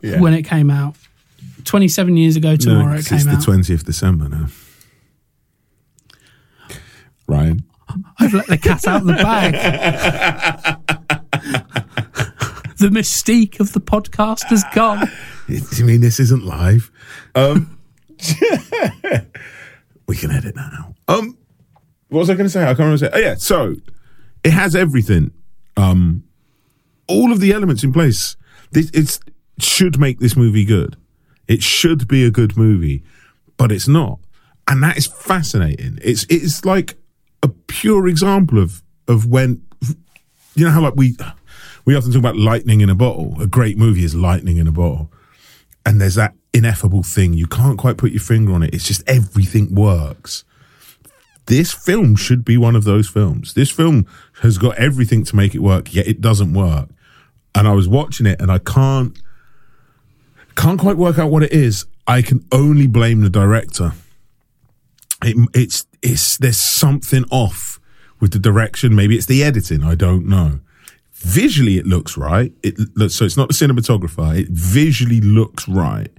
when 0.18 0.34
it 0.34 0.42
came 0.44 0.70
out. 0.70 0.94
27 1.64 2.16
years 2.16 2.36
ago 2.36 2.54
tomorrow 2.56 2.92
No, 2.92 2.98
it 2.98 3.06
came 3.06 3.16
it's 3.18 3.24
the 3.26 3.32
out. 3.32 3.42
twentieth 3.42 3.84
December 3.84 4.28
now. 4.28 4.46
Ryan, 7.28 7.62
I've 8.18 8.34
let 8.34 8.46
the 8.48 8.58
cat 8.58 8.86
out 8.86 9.00
of 9.02 9.06
the 9.06 9.14
bag. 9.14 9.54
The 12.82 12.88
mystique 12.88 13.60
of 13.60 13.72
the 13.74 13.80
podcast 13.80 14.42
has 14.46 14.64
gone. 14.74 15.08
you 15.48 15.84
mean 15.84 16.00
this 16.00 16.18
isn't 16.18 16.44
live? 16.44 16.90
Um, 17.36 17.78
we 20.08 20.16
can 20.16 20.32
edit 20.32 20.56
that 20.56 20.72
out. 20.76 20.94
Um, 21.06 21.38
what 22.08 22.18
was 22.20 22.30
I 22.30 22.34
going 22.34 22.46
to 22.46 22.50
say? 22.50 22.62
I 22.62 22.74
can't 22.74 22.80
remember. 22.80 22.98
Say. 22.98 23.10
Oh 23.12 23.18
yeah, 23.18 23.36
so 23.36 23.76
it 24.42 24.50
has 24.50 24.74
everything. 24.74 25.30
Um, 25.76 26.24
all 27.06 27.30
of 27.30 27.38
the 27.38 27.52
elements 27.52 27.84
in 27.84 27.92
place. 27.92 28.36
This 28.72 28.90
it's 28.92 29.20
should 29.60 30.00
make 30.00 30.18
this 30.18 30.36
movie 30.36 30.64
good. 30.64 30.96
It 31.46 31.62
should 31.62 32.08
be 32.08 32.24
a 32.24 32.32
good 32.32 32.56
movie, 32.56 33.04
but 33.56 33.70
it's 33.70 33.86
not, 33.86 34.18
and 34.66 34.82
that 34.82 34.96
is 34.96 35.06
fascinating. 35.06 36.00
It's 36.02 36.26
it's 36.28 36.64
like 36.64 36.96
a 37.44 37.48
pure 37.48 38.08
example 38.08 38.58
of 38.58 38.82
of 39.06 39.26
when 39.26 39.62
you 40.56 40.64
know 40.64 40.72
how 40.72 40.80
like 40.80 40.96
we 40.96 41.16
we 41.84 41.96
often 41.96 42.12
talk 42.12 42.20
about 42.20 42.36
lightning 42.36 42.80
in 42.80 42.88
a 42.88 42.94
bottle. 42.94 43.40
A 43.40 43.46
great 43.46 43.76
movie 43.76 44.04
is 44.04 44.14
lightning 44.14 44.56
in 44.56 44.66
a 44.66 44.72
bottle, 44.72 45.10
and 45.84 46.00
there's 46.00 46.14
that 46.14 46.34
ineffable 46.52 47.02
thing 47.02 47.32
you 47.32 47.46
can't 47.46 47.78
quite 47.78 47.96
put 47.96 48.12
your 48.12 48.20
finger 48.20 48.52
on 48.52 48.62
it. 48.62 48.74
It's 48.74 48.86
just 48.86 49.02
everything 49.08 49.74
works. 49.74 50.44
This 51.46 51.72
film 51.72 52.14
should 52.14 52.44
be 52.44 52.56
one 52.56 52.76
of 52.76 52.84
those 52.84 53.08
films. 53.08 53.54
This 53.54 53.70
film 53.70 54.06
has 54.42 54.58
got 54.58 54.76
everything 54.78 55.24
to 55.24 55.36
make 55.36 55.54
it 55.54 55.58
work, 55.60 55.92
yet 55.92 56.06
it 56.06 56.20
doesn't 56.20 56.52
work. 56.52 56.88
And 57.54 57.66
I 57.66 57.72
was 57.72 57.88
watching 57.88 58.26
it, 58.26 58.40
and 58.40 58.50
I 58.50 58.58
can't 58.58 59.20
can't 60.54 60.78
quite 60.78 60.96
work 60.96 61.18
out 61.18 61.30
what 61.30 61.42
it 61.42 61.52
is. 61.52 61.86
I 62.06 62.22
can 62.22 62.46
only 62.52 62.86
blame 62.86 63.22
the 63.22 63.30
director. 63.30 63.92
It, 65.22 65.36
it's 65.54 65.86
it's 66.02 66.36
there's 66.38 66.58
something 66.58 67.24
off 67.30 67.80
with 68.20 68.32
the 68.32 68.38
direction. 68.38 68.94
Maybe 68.94 69.16
it's 69.16 69.26
the 69.26 69.42
editing. 69.42 69.82
I 69.82 69.94
don't 69.94 70.26
know. 70.26 70.60
Visually, 71.22 71.78
it 71.78 71.86
looks 71.86 72.16
right. 72.16 72.52
It 72.62 72.76
so 73.10 73.24
it's 73.24 73.36
not 73.36 73.48
the 73.48 73.54
cinematographer. 73.54 74.36
It 74.36 74.48
visually 74.48 75.20
looks 75.20 75.68
right. 75.68 76.10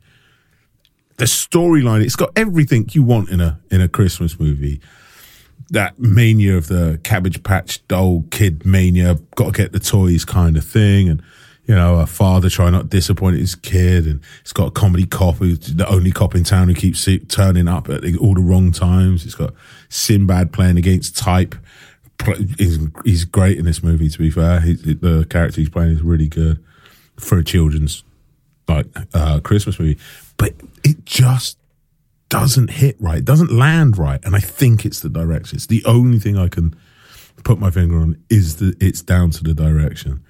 The 1.17 1.25
storyline, 1.25 2.03
it's 2.03 2.15
got 2.15 2.31
everything 2.35 2.89
you 2.93 3.03
want 3.03 3.29
in 3.29 3.41
a 3.41 3.59
in 3.69 3.81
a 3.81 3.89
Christmas 3.89 4.39
movie. 4.39 4.79
That 5.69 5.99
mania 5.99 6.55
of 6.55 6.67
the 6.67 7.01
Cabbage 7.03 7.43
Patch 7.43 7.85
doll 7.87 8.23
kid 8.31 8.65
mania, 8.65 9.19
got 9.35 9.47
to 9.47 9.51
get 9.51 9.73
the 9.73 9.79
toys 9.79 10.23
kind 10.23 10.55
of 10.55 10.65
thing, 10.65 11.09
and 11.09 11.21
you 11.65 11.75
know, 11.75 11.99
a 11.99 12.05
father 12.05 12.49
trying 12.49 12.73
not 12.73 12.83
to 12.83 12.87
disappoint 12.87 13.37
his 13.37 13.55
kid, 13.55 14.05
and 14.05 14.21
it's 14.41 14.53
got 14.53 14.67
a 14.67 14.71
comedy 14.71 15.05
cop 15.05 15.35
who's 15.35 15.59
the 15.59 15.87
only 15.87 16.11
cop 16.11 16.35
in 16.35 16.43
town 16.43 16.67
who 16.67 16.75
keeps 16.75 17.07
turning 17.27 17.67
up 17.67 17.89
at 17.89 18.03
all 18.17 18.35
the 18.35 18.41
wrong 18.41 18.71
times. 18.71 19.25
It's 19.25 19.35
got 19.35 19.53
Sinbad 19.89 20.51
playing 20.51 20.77
against 20.77 21.17
type. 21.17 21.55
He's, 22.57 22.79
he's 23.03 23.25
great 23.25 23.57
in 23.57 23.65
this 23.65 23.83
movie. 23.83 24.09
To 24.09 24.17
be 24.17 24.31
fair, 24.31 24.61
he, 24.61 24.73
the 24.73 25.25
character 25.29 25.59
he's 25.59 25.69
playing 25.69 25.91
is 25.91 26.01
really 26.01 26.27
good 26.27 26.63
for 27.17 27.37
a 27.37 27.43
children's 27.43 28.03
like 28.67 28.87
uh, 29.13 29.39
Christmas 29.41 29.77
movie, 29.77 29.99
but 30.37 30.53
it 30.83 31.05
just 31.05 31.57
doesn't 32.29 32.69
hit 32.69 32.95
right. 32.99 33.23
Doesn't 33.23 33.51
land 33.51 33.97
right, 33.97 34.23
and 34.23 34.35
I 34.35 34.39
think 34.39 34.85
it's 34.85 35.01
the 35.01 35.09
direction. 35.09 35.57
It's 35.57 35.67
the 35.67 35.83
only 35.85 36.19
thing 36.19 36.37
I 36.37 36.47
can 36.47 36.75
put 37.43 37.59
my 37.59 37.71
finger 37.71 37.97
on 37.97 38.23
is 38.29 38.57
that 38.57 38.81
it's 38.81 39.01
down 39.01 39.31
to 39.31 39.43
the 39.43 39.53
direction 39.53 40.23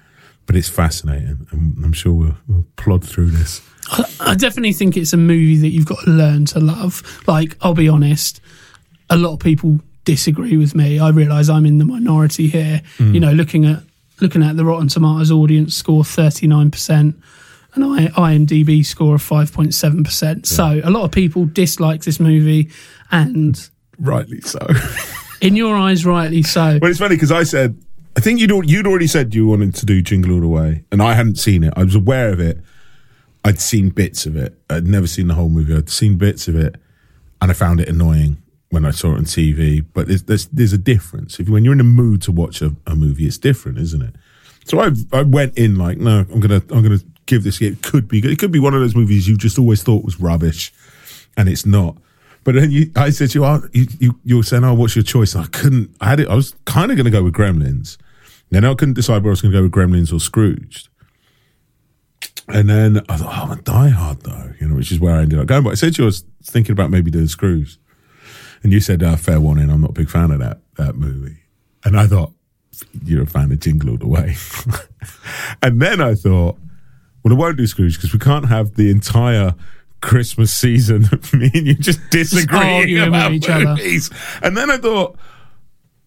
but 0.46 0.56
it's 0.56 0.68
fascinating. 0.68 1.46
and 1.50 1.84
I'm 1.84 1.92
sure 1.92 2.12
we'll, 2.12 2.36
we'll 2.48 2.66
plod 2.76 3.04
through 3.04 3.30
this. 3.30 3.62
I, 3.90 4.04
I 4.20 4.34
definitely 4.34 4.72
think 4.72 4.96
it's 4.96 5.12
a 5.12 5.18
movie 5.18 5.56
that 5.58 5.68
you've 5.68 5.86
got 5.86 6.00
to 6.04 6.10
learn 6.10 6.46
to 6.46 6.60
love. 6.60 7.22
Like, 7.26 7.56
I'll 7.60 7.74
be 7.74 7.88
honest, 7.88 8.40
a 9.10 9.16
lot 9.16 9.34
of 9.34 9.40
people 9.40 9.80
disagree 10.04 10.56
with 10.56 10.74
me. 10.74 10.98
I 10.98 11.10
realise 11.10 11.48
I'm 11.48 11.66
in 11.66 11.78
the 11.78 11.84
minority 11.84 12.46
here. 12.46 12.82
Mm. 12.98 13.14
You 13.14 13.20
know, 13.20 13.32
looking 13.32 13.64
at 13.64 13.82
looking 14.20 14.42
at 14.42 14.56
the 14.56 14.64
Rotten 14.64 14.88
Tomatoes 14.88 15.30
audience 15.30 15.74
score, 15.74 16.04
thirty 16.04 16.46
nine 16.46 16.70
percent, 16.70 17.16
and 17.74 17.84
I, 17.84 18.06
IMDb 18.08 18.84
score 18.84 19.14
of 19.14 19.22
five 19.22 19.52
point 19.52 19.74
seven 19.74 20.04
percent. 20.04 20.46
So 20.46 20.80
a 20.84 20.90
lot 20.90 21.04
of 21.04 21.12
people 21.12 21.46
dislike 21.46 22.02
this 22.02 22.20
movie, 22.20 22.70
and 23.10 23.68
rightly 23.98 24.40
so. 24.40 24.66
in 25.40 25.56
your 25.56 25.76
eyes, 25.76 26.06
rightly 26.06 26.42
so. 26.42 26.78
Well, 26.80 26.90
it's 26.90 27.00
funny 27.00 27.16
because 27.16 27.32
I 27.32 27.42
said 27.42 27.76
I 28.16 28.20
think 28.20 28.40
you'd 28.40 28.70
you'd 28.70 28.86
already 28.86 29.06
said 29.06 29.34
you 29.34 29.46
wanted 29.46 29.74
to 29.76 29.86
do 29.86 30.00
Jingle 30.00 30.32
All 30.34 30.40
the 30.40 30.48
Way, 30.48 30.84
and 30.92 31.02
I 31.02 31.14
hadn't 31.14 31.38
seen 31.38 31.64
it. 31.64 31.72
I 31.76 31.84
was 31.84 31.94
aware 31.94 32.32
of 32.32 32.40
it. 32.40 32.60
I'd 33.44 33.60
seen 33.60 33.90
bits 33.90 34.24
of 34.24 34.36
it. 34.36 34.58
I'd 34.70 34.86
never 34.86 35.06
seen 35.06 35.26
the 35.26 35.34
whole 35.34 35.48
movie. 35.48 35.74
I'd 35.74 35.90
seen 35.90 36.16
bits 36.16 36.48
of 36.48 36.54
it, 36.54 36.76
and 37.42 37.50
I 37.50 37.54
found 37.54 37.80
it 37.80 37.88
annoying 37.88 38.38
when 38.74 38.84
I 38.84 38.90
saw 38.90 39.12
it 39.12 39.18
on 39.18 39.24
TV. 39.24 39.84
But 39.94 40.08
there's 40.08 40.24
there's, 40.24 40.46
there's 40.46 40.72
a 40.72 40.78
difference. 40.78 41.40
If 41.40 41.48
when 41.48 41.64
you're 41.64 41.72
in 41.72 41.80
a 41.80 41.84
mood 41.84 42.20
to 42.22 42.32
watch 42.32 42.60
a, 42.60 42.74
a 42.86 42.94
movie, 42.94 43.26
it's 43.26 43.38
different, 43.38 43.78
isn't 43.78 44.02
it? 44.02 44.14
So 44.66 44.80
I 44.80 44.90
I 45.12 45.22
went 45.22 45.56
in 45.56 45.76
like, 45.76 45.98
no, 45.98 46.26
I'm 46.30 46.40
gonna 46.40 46.62
I'm 46.70 46.82
gonna 46.82 47.00
give 47.24 47.44
this. 47.44 47.62
It 47.62 47.82
could 47.82 48.08
be. 48.08 48.18
It 48.18 48.38
could 48.38 48.52
be 48.52 48.58
one 48.58 48.74
of 48.74 48.80
those 48.80 48.94
movies 48.94 49.26
you 49.26 49.38
just 49.38 49.58
always 49.58 49.82
thought 49.82 50.04
was 50.04 50.20
rubbish, 50.20 50.72
and 51.36 51.48
it's 51.48 51.64
not. 51.64 51.96
But 52.44 52.56
then 52.56 52.70
you, 52.70 52.90
I 52.94 53.08
said 53.08 53.30
to 53.30 53.38
you, 53.38 53.44
oh, 53.46 53.62
you, 53.72 53.86
you, 53.98 54.20
you 54.22 54.36
were 54.36 54.42
saying, 54.42 54.64
oh, 54.64 54.74
what's 54.74 54.94
your 54.94 55.02
choice? 55.02 55.34
And 55.34 55.44
I 55.44 55.48
couldn't, 55.48 55.96
I 55.98 56.10
had 56.10 56.20
it, 56.20 56.28
I 56.28 56.34
was 56.34 56.54
kind 56.66 56.90
of 56.90 56.96
going 56.98 57.06
to 57.06 57.10
go 57.10 57.22
with 57.24 57.32
Gremlins. 57.32 57.96
Then 58.50 58.66
I 58.66 58.74
couldn't 58.74 58.94
decide 58.94 59.14
whether 59.14 59.28
I 59.28 59.30
was 59.30 59.40
going 59.40 59.52
to 59.52 59.58
go 59.58 59.62
with 59.62 59.72
Gremlins 59.72 60.12
or 60.12 60.20
Scrooged. 60.20 60.90
And 62.48 62.68
then 62.68 63.00
I 63.08 63.16
thought, 63.16 63.34
oh, 63.34 63.44
I'm 63.44 63.58
a 63.58 63.62
Die 63.62 63.88
Hard 63.88 64.20
though, 64.20 64.52
you 64.60 64.68
know, 64.68 64.76
which 64.76 64.92
is 64.92 65.00
where 65.00 65.14
I 65.14 65.22
ended 65.22 65.38
up 65.38 65.46
going. 65.46 65.64
But 65.64 65.70
I 65.70 65.74
said 65.74 65.94
to 65.94 66.02
you, 66.02 66.04
I 66.04 66.06
was 66.06 66.24
thinking 66.42 66.72
about 66.72 66.90
maybe 66.90 67.10
doing 67.10 67.26
Scrooge. 67.26 67.78
And 68.64 68.72
you 68.72 68.80
said, 68.80 69.02
uh, 69.02 69.16
fair 69.16 69.40
warning, 69.40 69.70
I'm 69.70 69.82
not 69.82 69.90
a 69.90 69.94
big 69.94 70.08
fan 70.08 70.30
of 70.30 70.40
that, 70.40 70.58
that 70.76 70.96
movie. 70.96 71.36
And 71.84 71.98
I 71.98 72.06
thought, 72.06 72.32
you're 73.04 73.22
a 73.22 73.26
fan 73.26 73.52
of 73.52 73.60
Jingle 73.60 73.90
All 73.90 73.96
the 73.98 74.08
Way. 74.08 74.34
and 75.62 75.80
then 75.80 76.00
I 76.00 76.14
thought, 76.14 76.58
well, 77.22 77.34
I 77.34 77.36
won't 77.36 77.58
do 77.58 77.66
Scrooge 77.66 77.96
because 77.96 78.12
we 78.12 78.18
can't 78.18 78.48
have 78.48 78.74
the 78.74 78.90
entire 78.90 79.54
Christmas 80.00 80.52
season 80.52 81.04
of 81.12 81.32
me 81.34 81.50
and 81.54 81.66
you 81.66 81.74
just 81.74 82.00
disagreeing 82.10 82.88
just 82.88 83.08
about 83.08 83.32
each 83.32 83.48
movies. 83.48 84.10
Other. 84.10 84.46
And 84.46 84.56
then 84.56 84.70
I 84.70 84.78
thought, 84.78 85.16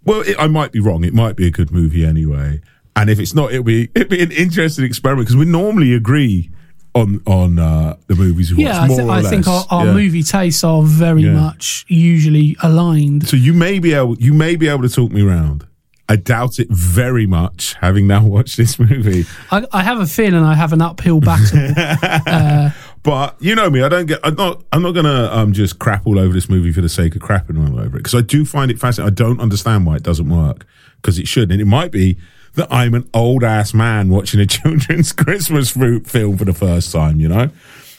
well, 0.03 0.21
it, 0.21 0.35
I 0.39 0.47
might 0.47 0.71
be 0.71 0.79
wrong. 0.79 1.03
It 1.03 1.13
might 1.13 1.35
be 1.35 1.47
a 1.47 1.51
good 1.51 1.71
movie 1.71 2.05
anyway. 2.05 2.61
And 2.95 3.09
if 3.09 3.19
it's 3.19 3.35
not, 3.35 3.51
it'll 3.51 3.63
be 3.63 3.89
it'll 3.93 4.09
be 4.09 4.23
an 4.23 4.31
interesting 4.31 4.83
experiment 4.83 5.27
because 5.27 5.37
we 5.37 5.45
normally 5.45 5.93
agree 5.93 6.49
on 6.97 7.21
on 7.25 7.59
uh, 7.59 7.95
the 8.07 8.15
movies 8.15 8.53
we 8.53 8.63
yeah, 8.63 8.81
watch. 8.81 8.89
More 8.89 9.11
I, 9.11 9.21
th- 9.21 9.25
I 9.25 9.29
think 9.29 9.47
our, 9.47 9.65
our 9.69 9.85
yeah. 9.85 9.93
movie 9.93 10.23
tastes 10.23 10.63
are 10.63 10.83
very 10.83 11.23
yeah. 11.23 11.31
much 11.31 11.85
usually 11.87 12.55
aligned. 12.61 13.27
So 13.27 13.37
you 13.37 13.53
may 13.53 13.79
be 13.79 13.93
able 13.93 14.17
you 14.17 14.33
may 14.33 14.55
be 14.55 14.67
able 14.67 14.83
to 14.83 14.89
talk 14.89 15.11
me 15.11 15.25
around. 15.25 15.67
I 16.09 16.15
doubt 16.15 16.59
it 16.59 16.69
very 16.69 17.27
much, 17.27 17.75
having 17.81 18.07
now 18.07 18.25
watched 18.35 18.57
this 18.57 18.79
movie. 18.79 19.25
I, 19.51 19.65
I 19.73 19.83
have 19.83 19.99
a 19.99 20.07
feeling 20.07 20.43
I 20.43 20.55
have 20.55 20.73
an 20.73 20.81
uphill 20.81 21.19
battle. 21.19 21.73
uh, 21.77 22.71
but 23.03 23.35
you 23.41 23.55
know 23.55 23.69
me, 23.69 23.81
I 23.81 23.89
don't 23.89 24.05
get. 24.05 24.19
I'm 24.23 24.35
not. 24.35 24.63
I'm 24.71 24.81
not 24.81 24.91
gonna 24.91 25.29
um, 25.31 25.53
just 25.53 25.79
crap 25.79 26.07
all 26.07 26.17
over 26.17 26.33
this 26.33 26.49
movie 26.49 26.71
for 26.71 26.81
the 26.81 26.89
sake 26.89 27.15
of 27.15 27.21
crapping 27.21 27.57
all 27.57 27.79
over 27.79 27.97
it 27.97 28.03
because 28.03 28.15
I 28.15 28.21
do 28.21 28.45
find 28.45 28.71
it 28.71 28.79
fascinating. 28.79 29.11
I 29.11 29.15
don't 29.15 29.39
understand 29.39 29.85
why 29.85 29.97
it 29.97 30.03
doesn't 30.03 30.29
work 30.29 30.65
because 31.01 31.19
it 31.19 31.27
should, 31.27 31.51
and 31.51 31.61
it 31.61 31.65
might 31.65 31.91
be 31.91 32.17
that 32.55 32.67
I'm 32.71 32.93
an 32.93 33.09
old 33.13 33.43
ass 33.43 33.73
man 33.73 34.09
watching 34.09 34.39
a 34.39 34.45
children's 34.47 35.11
Christmas 35.13 35.71
fruit 35.71 36.07
film 36.07 36.37
for 36.37 36.45
the 36.45 36.53
first 36.53 36.91
time. 36.91 37.19
You 37.19 37.29
know, 37.29 37.49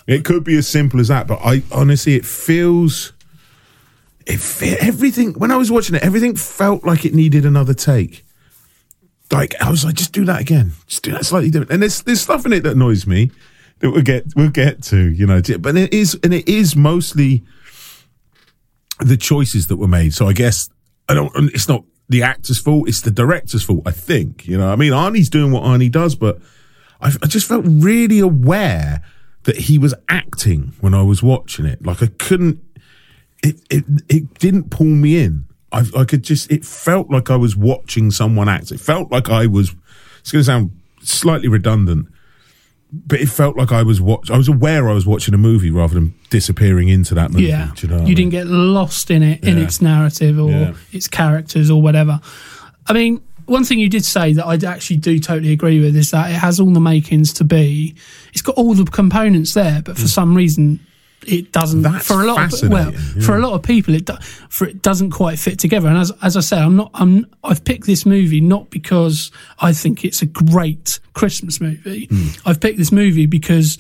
it 0.06 0.24
could 0.24 0.44
be 0.44 0.56
as 0.56 0.68
simple 0.68 1.00
as 1.00 1.08
that. 1.08 1.26
But 1.26 1.40
I 1.42 1.62
honestly, 1.72 2.14
it 2.14 2.24
feels 2.24 3.12
it 4.26 4.82
everything 4.82 5.32
when 5.34 5.50
I 5.50 5.56
was 5.56 5.70
watching 5.70 5.94
it, 5.94 6.02
everything 6.02 6.36
felt 6.36 6.84
like 6.84 7.04
it 7.04 7.14
needed 7.14 7.46
another 7.46 7.74
take. 7.74 8.24
Like 9.32 9.54
I 9.60 9.70
was 9.70 9.84
like, 9.84 9.94
just 9.94 10.12
do 10.12 10.24
that 10.26 10.40
again, 10.40 10.72
just 10.86 11.02
do 11.02 11.12
that 11.12 11.26
slightly 11.26 11.50
different. 11.50 11.72
And 11.72 11.82
there's 11.82 12.02
there's 12.02 12.20
stuff 12.20 12.46
in 12.46 12.52
it 12.52 12.60
that 12.60 12.72
annoys 12.72 13.06
me 13.06 13.30
that 13.80 13.90
we'll 13.90 14.02
get 14.02 14.24
we'll 14.36 14.50
get 14.50 14.82
to, 14.84 15.08
you 15.10 15.26
know. 15.26 15.40
But 15.58 15.76
it 15.76 15.92
is 15.92 16.18
and 16.22 16.34
it 16.34 16.48
is 16.48 16.76
mostly 16.76 17.44
the 19.00 19.16
choices 19.16 19.66
that 19.68 19.76
were 19.76 19.88
made. 19.88 20.14
So 20.14 20.26
I 20.26 20.32
guess 20.32 20.68
I 21.08 21.14
don't. 21.14 21.32
It's 21.54 21.68
not 21.68 21.84
the 22.08 22.22
actor's 22.22 22.58
fault; 22.58 22.88
it's 22.88 23.00
the 23.00 23.10
director's 23.10 23.62
fault. 23.62 23.82
I 23.86 23.92
think 23.92 24.46
you 24.46 24.58
know. 24.58 24.70
I 24.70 24.76
mean, 24.76 24.92
Arnie's 24.92 25.30
doing 25.30 25.52
what 25.52 25.64
Arnie 25.64 25.90
does, 25.90 26.14
but 26.14 26.38
I, 27.00 27.12
I 27.22 27.26
just 27.26 27.46
felt 27.46 27.64
really 27.66 28.18
aware 28.20 29.02
that 29.44 29.56
he 29.56 29.78
was 29.78 29.94
acting 30.08 30.74
when 30.80 30.94
I 30.94 31.02
was 31.02 31.22
watching 31.22 31.64
it. 31.64 31.84
Like 31.84 32.02
I 32.02 32.08
couldn't 32.18 32.60
it, 33.42 33.60
it, 33.70 33.84
it 34.08 34.34
didn't 34.34 34.70
pull 34.70 34.86
me 34.86 35.22
in. 35.22 35.46
I, 35.70 35.84
I 35.96 36.04
could 36.04 36.22
just, 36.22 36.50
it 36.50 36.64
felt 36.64 37.10
like 37.10 37.30
I 37.30 37.36
was 37.36 37.56
watching 37.56 38.10
someone 38.10 38.48
act. 38.48 38.72
It 38.72 38.80
felt 38.80 39.10
like 39.10 39.28
I 39.28 39.46
was, 39.46 39.74
it's 40.20 40.32
going 40.32 40.40
to 40.40 40.44
sound 40.44 40.80
slightly 41.02 41.48
redundant, 41.48 42.08
but 42.92 43.20
it 43.20 43.28
felt 43.28 43.56
like 43.56 43.70
I 43.70 43.82
was 43.82 44.00
watch. 44.00 44.30
I 44.30 44.36
was 44.36 44.48
aware 44.48 44.88
I 44.88 44.94
was 44.94 45.06
watching 45.06 45.34
a 45.34 45.38
movie 45.38 45.70
rather 45.70 45.94
than 45.94 46.14
disappearing 46.30 46.88
into 46.88 47.14
that 47.14 47.30
movie. 47.30 47.44
Yeah, 47.44 47.72
you, 47.76 47.88
know 47.88 48.04
you 48.04 48.14
didn't 48.14 48.30
get 48.30 48.46
lost 48.46 49.10
in 49.10 49.22
it, 49.22 49.44
in 49.44 49.58
its 49.58 49.82
narrative 49.82 50.38
or 50.38 50.50
yeah. 50.50 50.74
its 50.92 51.06
characters 51.06 51.70
or 51.70 51.82
whatever. 51.82 52.20
I 52.86 52.94
mean, 52.94 53.22
one 53.44 53.64
thing 53.64 53.78
you 53.78 53.90
did 53.90 54.04
say 54.04 54.32
that 54.32 54.46
I 54.46 54.54
actually 54.66 54.96
do 54.96 55.18
totally 55.18 55.52
agree 55.52 55.80
with 55.80 55.96
is 55.96 56.10
that 56.12 56.30
it 56.30 56.34
has 56.34 56.60
all 56.60 56.72
the 56.72 56.80
makings 56.80 57.32
to 57.34 57.44
be. 57.44 57.94
It's 58.32 58.42
got 58.42 58.56
all 58.56 58.74
the 58.74 58.84
components 58.84 59.54
there, 59.54 59.82
but 59.82 59.96
for 59.96 60.04
mm. 60.04 60.08
some 60.08 60.34
reason 60.34 60.80
it 61.28 61.52
doesn't 61.52 61.82
That's 61.82 62.06
for 62.06 62.22
a 62.22 62.24
lot 62.24 62.62
of 62.62 62.70
well 62.70 62.92
yeah. 62.92 63.24
for 63.24 63.36
a 63.36 63.40
lot 63.40 63.52
of 63.52 63.62
people 63.62 63.94
it 63.94 64.06
do, 64.06 64.14
for 64.48 64.66
it 64.66 64.82
doesn't 64.82 65.10
quite 65.10 65.38
fit 65.38 65.58
together 65.58 65.88
and 65.88 65.98
as 65.98 66.10
as 66.22 66.36
I 66.36 66.40
said 66.40 66.60
I'm 66.60 66.76
not 66.76 66.90
I'm 66.94 67.26
I've 67.44 67.64
picked 67.64 67.86
this 67.86 68.06
movie 68.06 68.40
not 68.40 68.70
because 68.70 69.30
I 69.60 69.72
think 69.72 70.04
it's 70.04 70.22
a 70.22 70.26
great 70.26 71.00
Christmas 71.12 71.60
movie 71.60 72.06
mm. 72.06 72.40
I've 72.46 72.60
picked 72.60 72.78
this 72.78 72.92
movie 72.92 73.26
because 73.26 73.78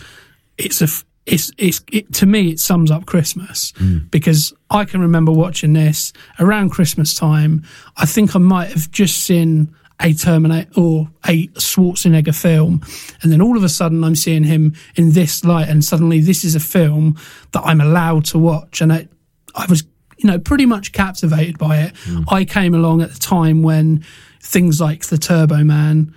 it's 0.58 0.82
a 0.82 0.88
it's 1.26 1.50
it's 1.58 1.80
it, 1.92 2.12
to 2.14 2.26
me 2.26 2.50
it 2.50 2.60
sums 2.60 2.90
up 2.90 3.06
Christmas 3.06 3.72
mm. 3.72 4.10
because 4.10 4.52
I 4.70 4.84
can 4.84 5.00
remember 5.00 5.32
watching 5.32 5.72
this 5.72 6.12
around 6.38 6.70
Christmas 6.70 7.14
time 7.14 7.64
I 7.96 8.06
think 8.06 8.36
I 8.36 8.38
might 8.38 8.70
have 8.70 8.90
just 8.90 9.24
seen 9.24 9.74
a 10.00 10.14
Terminator 10.14 10.70
or 10.76 11.08
a 11.26 11.48
Schwarzenegger 11.48 12.34
film, 12.34 12.82
and 13.22 13.32
then 13.32 13.42
all 13.42 13.56
of 13.56 13.64
a 13.64 13.68
sudden 13.68 14.04
I'm 14.04 14.14
seeing 14.14 14.44
him 14.44 14.74
in 14.96 15.12
this 15.12 15.44
light, 15.44 15.68
and 15.68 15.84
suddenly 15.84 16.20
this 16.20 16.44
is 16.44 16.54
a 16.54 16.60
film 16.60 17.16
that 17.52 17.62
I'm 17.64 17.80
allowed 17.80 18.24
to 18.26 18.38
watch, 18.38 18.80
and 18.80 18.92
I, 18.92 19.08
I 19.54 19.66
was 19.66 19.84
you 20.18 20.28
know, 20.28 20.38
pretty 20.38 20.66
much 20.66 20.92
captivated 20.92 21.58
by 21.58 21.78
it. 21.78 21.96
Hmm. 22.04 22.22
I 22.28 22.44
came 22.44 22.74
along 22.74 23.02
at 23.02 23.12
the 23.12 23.18
time 23.18 23.62
when 23.62 24.04
things 24.40 24.80
like 24.80 25.06
the 25.06 25.18
Turbo 25.18 25.62
Man, 25.64 26.12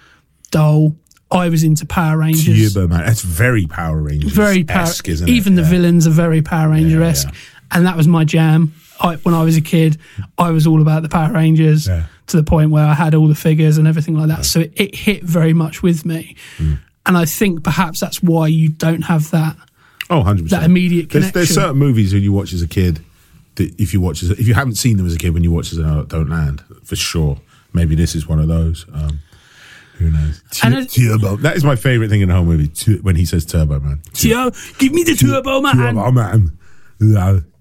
Dole, 0.51 0.95
I 1.31 1.49
was 1.49 1.63
into 1.63 1.85
Power 1.85 2.17
Rangers. 2.17 2.73
Turbo 2.73 2.87
Man. 2.87 3.05
That's 3.05 3.21
very 3.21 3.65
Power 3.67 4.01
Rangers. 4.01 4.31
very 4.33 4.63
Power 4.63 4.87
isn't 5.05 5.27
it? 5.27 5.31
Even 5.31 5.55
the 5.55 5.61
Yeah. 5.61 5.69
villains 5.69 6.05
are 6.07 6.11
very 6.11 6.41
Power 6.41 6.69
Ranger 6.69 7.01
esque. 7.03 7.27
yeah. 7.29 7.33
And 7.73 7.85
that 7.85 7.95
was 7.95 8.07
my 8.07 8.25
jam. 8.25 8.73
I, 9.01 9.15
when 9.17 9.33
I 9.35 9.43
was 9.43 9.57
a 9.57 9.61
kid, 9.61 9.97
I 10.37 10.51
was 10.51 10.67
all 10.67 10.81
about 10.81 11.01
the 11.03 11.09
Power 11.09 11.33
Rangers 11.33 11.87
Yeah. 11.87 12.05
to 12.27 12.37
the 12.37 12.43
point 12.43 12.71
where 12.71 12.85
I 12.85 12.93
had 12.93 13.15
all 13.15 13.27
the 13.27 13.35
figures 13.35 13.77
and 13.77 13.87
everything 13.87 14.15
like 14.15 14.27
that. 14.27 14.45
So 14.45 14.59
it, 14.61 14.73
it 14.75 14.95
hit 14.95 15.23
very 15.23 15.53
much 15.53 15.81
with 15.81 16.05
me. 16.05 16.35
Hmm. 16.57 16.73
And 17.05 17.17
I 17.17 17.25
think 17.25 17.63
perhaps 17.63 17.99
that's 17.99 18.21
why 18.21 18.47
you 18.47 18.69
don't 18.69 19.01
have 19.03 19.31
that. 19.31 19.55
Oh, 20.09 20.17
100 20.17 20.43
percent. 20.43 20.61
that 20.61 20.65
immediate 20.69 21.09
There's, 21.09 21.31
there's 21.31 21.49
certain 21.53 21.77
movies 21.77 22.11
that 22.11 22.19
you 22.19 22.31
watch 22.33 22.53
as 22.53 22.61
a 22.61 22.67
kid 22.67 22.99
that 23.55 23.73
if 23.81 23.93
you 23.93 24.01
watch 24.01 24.21
as 24.23 24.29
if 24.31 24.47
you 24.47 24.53
haven't 24.53 24.75
seen 24.75 24.97
them 24.97 25.05
as 25.05 25.15
a 25.15 25.17
kid 25.17 25.33
when 25.33 25.43
you 25.43 25.51
watch 25.51 25.71
as 25.71 25.77
an 25.77 25.85
adult, 25.85 26.09
don't 26.09 26.29
land 26.29 26.63
for 26.83 26.95
sure. 26.95 27.39
Maybe 27.73 27.95
this 27.95 28.13
is 28.15 28.27
one 28.27 28.39
of 28.39 28.47
those. 28.47 28.85
Um, 28.93 29.19
who 29.97 30.11
knows? 30.11 30.41
Turbo. 30.51 31.37
That 31.37 31.55
is 31.55 31.63
my 31.63 31.75
favorite 31.75 32.09
thing 32.09 32.21
in 32.21 32.29
the 32.29 32.35
whole 32.35 32.43
movie 32.45 32.67
tu- 32.67 32.99
when 33.01 33.15
he 33.15 33.23
says 33.25 33.45
Turbo 33.45 33.79
Man. 33.79 34.01
Yo, 34.19 34.49
give 34.79 34.91
me 34.93 35.03
the 35.03 35.15
Turbo 35.15 35.61
Man. 35.61 35.75
Turbo 35.77 36.11
Man. 36.11 36.57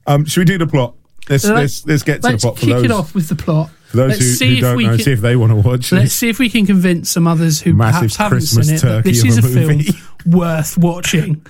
Um, 0.06 0.24
should 0.26 0.40
we 0.40 0.44
do 0.44 0.58
the 0.58 0.66
plot? 0.66 0.94
Let's 1.30 1.44
Let's- 1.44 1.56
let's, 1.56 1.86
let's 1.86 2.02
get 2.02 2.22
to 2.22 2.28
Let's 2.28 2.42
the 2.42 2.48
plot 2.48 2.58
for 2.58 2.64
kick 2.66 2.74
those, 2.74 2.84
it 2.84 2.90
off 2.90 3.14
with 3.14 3.28
the 3.28 3.34
plot. 3.36 3.70
for 3.86 3.96
those 3.98 4.08
let's 4.10 4.20
who, 4.20 4.26
see 4.32 4.48
who 4.48 4.54
if 4.56 4.60
don't 4.60 4.76
we 4.76 4.84
know. 4.86 4.96
can, 4.96 5.04
see 5.04 5.12
if 5.12 5.20
they 5.20 5.36
want 5.36 5.50
to 5.50 5.56
watch 5.56 5.92
Let's 5.92 6.04
this. 6.06 6.14
see 6.16 6.28
if 6.28 6.38
we 6.38 6.50
can 6.50 6.66
convince 6.66 7.08
some 7.08 7.26
others 7.26 7.60
who 7.60 7.72
Massive 7.72 8.00
perhaps 8.00 8.16
haven't 8.16 8.38
Christmas 8.38 8.66
seen 8.66 8.76
it 8.76 8.80
that 8.82 9.04
this 9.04 9.24
is 9.24 9.38
a 9.38 9.46
a, 9.46 9.50
film 9.50 9.80
worth 10.26 10.76
watching. 10.76 11.46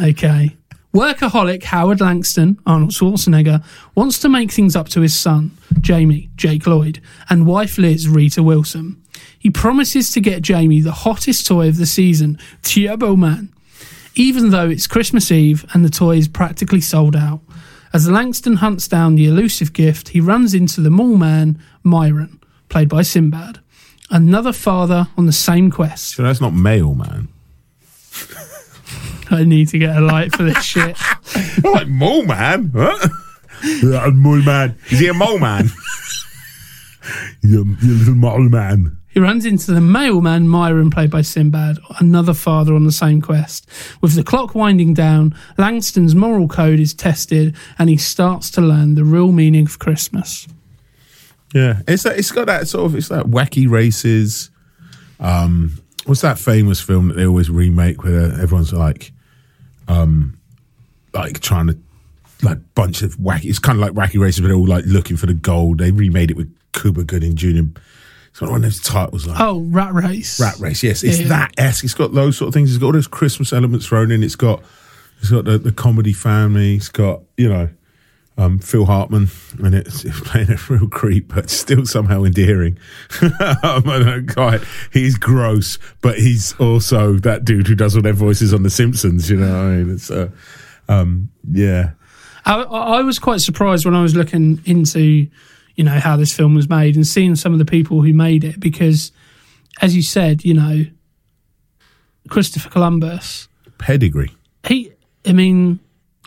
Okay. 0.00 0.56
Workaholic 0.94 1.64
Howard 1.64 2.00
Langston, 2.00 2.56
Arnold 2.66 2.90
Schwarzenegger, 2.90 3.64
wants 3.96 4.18
to 4.20 4.28
make 4.28 4.52
things 4.52 4.76
up 4.76 4.88
to 4.90 5.00
his 5.00 5.18
son, 5.18 5.50
Jamie, 5.80 6.30
Jake 6.36 6.66
Lloyd, 6.68 7.00
and 7.28 7.46
wife 7.46 7.78
Liz, 7.78 8.08
Rita 8.08 8.42
Wilson. 8.44 9.02
He 9.38 9.50
promises 9.50 10.10
to 10.12 10.20
get 10.20 10.42
Jamie 10.42 10.80
the 10.80 10.92
hottest 10.92 11.46
toy 11.48 11.66
of 11.68 11.78
the 11.78 11.86
season, 11.86 12.38
Turbo 12.62 13.16
Man, 13.16 13.52
even 14.14 14.50
though 14.50 14.68
it's 14.68 14.86
Christmas 14.86 15.32
Eve 15.32 15.64
and 15.74 15.84
the 15.84 15.90
toy 15.90 16.16
is 16.16 16.28
practically 16.28 16.80
sold 16.80 17.16
out. 17.16 17.40
As 17.94 18.10
Langston 18.10 18.56
hunts 18.56 18.88
down 18.88 19.14
the 19.14 19.26
elusive 19.26 19.72
gift, 19.72 20.08
he 20.08 20.20
runs 20.20 20.52
into 20.52 20.80
the 20.80 20.90
mall 20.90 21.16
man, 21.16 21.62
Myron, 21.84 22.40
played 22.68 22.88
by 22.88 23.02
Sinbad, 23.02 23.60
another 24.10 24.52
father 24.52 25.06
on 25.16 25.26
the 25.26 25.32
same 25.32 25.70
quest. 25.70 26.16
so 26.16 26.24
that's 26.24 26.40
not 26.40 26.52
male, 26.52 26.96
man. 26.96 27.28
I 29.30 29.44
need 29.44 29.68
to 29.68 29.78
get 29.78 29.96
a 29.96 30.00
light 30.00 30.34
for 30.34 30.42
this 30.42 30.60
shit. 30.64 30.96
like 31.64 31.86
mole 31.86 32.24
man. 32.24 32.72
Huh? 32.74 33.08
Yeah, 33.82 34.10
mole 34.12 34.42
man. 34.42 34.76
Is 34.90 34.98
he 34.98 35.06
a 35.06 35.14
mole 35.14 35.38
man? 35.38 35.70
you, 37.42 37.64
you 37.80 37.94
little 37.94 38.14
mole 38.14 38.48
man. 38.50 38.98
He 39.14 39.20
runs 39.20 39.46
into 39.46 39.70
the 39.70 39.80
mailman, 39.80 40.48
Myron, 40.48 40.90
played 40.90 41.10
by 41.10 41.22
Sinbad, 41.22 41.78
another 42.00 42.34
father 42.34 42.74
on 42.74 42.82
the 42.82 42.92
same 42.92 43.22
quest. 43.22 43.66
With 44.00 44.14
the 44.14 44.24
clock 44.24 44.56
winding 44.56 44.92
down, 44.92 45.36
Langston's 45.56 46.16
moral 46.16 46.48
code 46.48 46.80
is 46.80 46.92
tested 46.92 47.54
and 47.78 47.88
he 47.88 47.96
starts 47.96 48.50
to 48.50 48.60
learn 48.60 48.96
the 48.96 49.04
real 49.04 49.30
meaning 49.30 49.66
of 49.66 49.78
Christmas. 49.78 50.48
Yeah, 51.54 51.82
it's 51.86 52.02
that. 52.02 52.18
It's 52.18 52.32
got 52.32 52.48
that 52.48 52.66
sort 52.66 52.86
of. 52.86 52.96
It's 52.96 53.08
that 53.08 53.26
wacky 53.26 53.70
races. 53.70 54.50
Um, 55.20 55.80
what's 56.06 56.22
that 56.22 56.36
famous 56.36 56.80
film 56.80 57.08
that 57.08 57.14
they 57.14 57.24
always 57.24 57.48
remake 57.48 58.02
where 58.02 58.32
everyone's 58.32 58.72
like, 58.72 59.12
um, 59.86 60.36
like 61.12 61.38
trying 61.38 61.68
to 61.68 61.78
like 62.42 62.58
bunch 62.74 63.02
of 63.02 63.14
wacky. 63.18 63.44
It's 63.44 63.60
kind 63.60 63.80
of 63.80 63.82
like 63.82 63.92
wacky 63.92 64.18
races, 64.18 64.40
but 64.40 64.48
they're 64.48 64.56
all 64.56 64.66
like 64.66 64.84
looking 64.86 65.16
for 65.16 65.26
the 65.26 65.34
gold. 65.34 65.78
They 65.78 65.92
remade 65.92 66.32
it 66.32 66.36
with 66.36 66.52
Cuba 66.72 67.04
Gooding 67.04 67.36
Jr. 67.36 67.62
It's 68.34 68.40
got 68.40 68.50
one 68.50 68.56
of 68.56 68.62
those 68.64 68.80
titles 68.80 69.28
like 69.28 69.38
Oh, 69.40 69.60
Rat 69.60 69.94
Race. 69.94 70.40
Rat 70.40 70.58
Race. 70.58 70.82
Yes, 70.82 71.04
it's 71.04 71.20
Yeah. 71.20 71.28
that 71.28 71.52
esque. 71.56 71.84
It's 71.84 71.94
got 71.94 72.14
those 72.14 72.36
sort 72.36 72.48
of 72.48 72.54
things. 72.54 72.70
It's 72.70 72.78
got 72.80 72.86
all 72.86 72.92
those 72.92 73.06
Christmas 73.06 73.52
elements 73.52 73.86
thrown 73.86 74.10
in. 74.10 74.24
It's 74.24 74.34
got 74.34 74.60
it's 75.20 75.30
got 75.30 75.44
the, 75.44 75.56
the 75.56 75.70
comedy 75.70 76.12
family. 76.12 76.74
It's 76.74 76.88
got 76.88 77.20
you 77.36 77.48
know 77.48 77.68
um, 78.36 78.58
Phil 78.58 78.86
Hartman, 78.86 79.28
and 79.62 79.72
it's, 79.76 80.04
it's 80.04 80.18
playing 80.18 80.50
a 80.50 80.56
real 80.68 80.88
creep, 80.88 81.32
but 81.32 81.48
still 81.48 81.86
somehow 81.86 82.24
endearing. 82.24 82.76
um, 83.62 84.26
quite. 84.26 84.62
He's 84.92 85.16
gross, 85.16 85.78
but 86.00 86.18
he's 86.18 86.54
also 86.54 87.14
that 87.18 87.44
dude 87.44 87.68
who 87.68 87.76
does 87.76 87.94
all 87.94 88.02
their 88.02 88.12
voices 88.12 88.52
on 88.52 88.64
The 88.64 88.70
Simpsons. 88.70 89.30
You 89.30 89.36
know, 89.36 89.46
what 89.46 89.54
I 89.54 89.76
mean, 89.76 89.94
it's 89.94 90.10
uh, 90.10 90.30
um, 90.88 91.30
yeah. 91.48 91.90
I, 92.44 92.62
I 92.62 93.02
was 93.02 93.20
quite 93.20 93.40
surprised 93.42 93.84
when 93.84 93.94
I 93.94 94.02
was 94.02 94.16
looking 94.16 94.60
into, 94.64 95.28
you 95.76 95.84
know, 95.84 95.98
how 95.98 96.16
this 96.16 96.32
film 96.32 96.54
was 96.54 96.68
made 96.68 96.94
and 96.96 97.06
seeing 97.06 97.34
some 97.36 97.52
of 97.52 97.58
the 97.58 97.64
people 97.64 98.02
who 98.02 98.12
made 98.12 98.44
it 98.44 98.60
because, 98.60 99.10
as 99.80 99.94
you 99.96 100.02
said, 100.02 100.44
you 100.44 100.54
know, 100.54 100.84
Christopher 102.28 102.70
Columbus, 102.70 103.48
Pedigree. 103.78 104.30
he, 104.66 104.92
I 105.26 105.32
mean, 105.32 105.78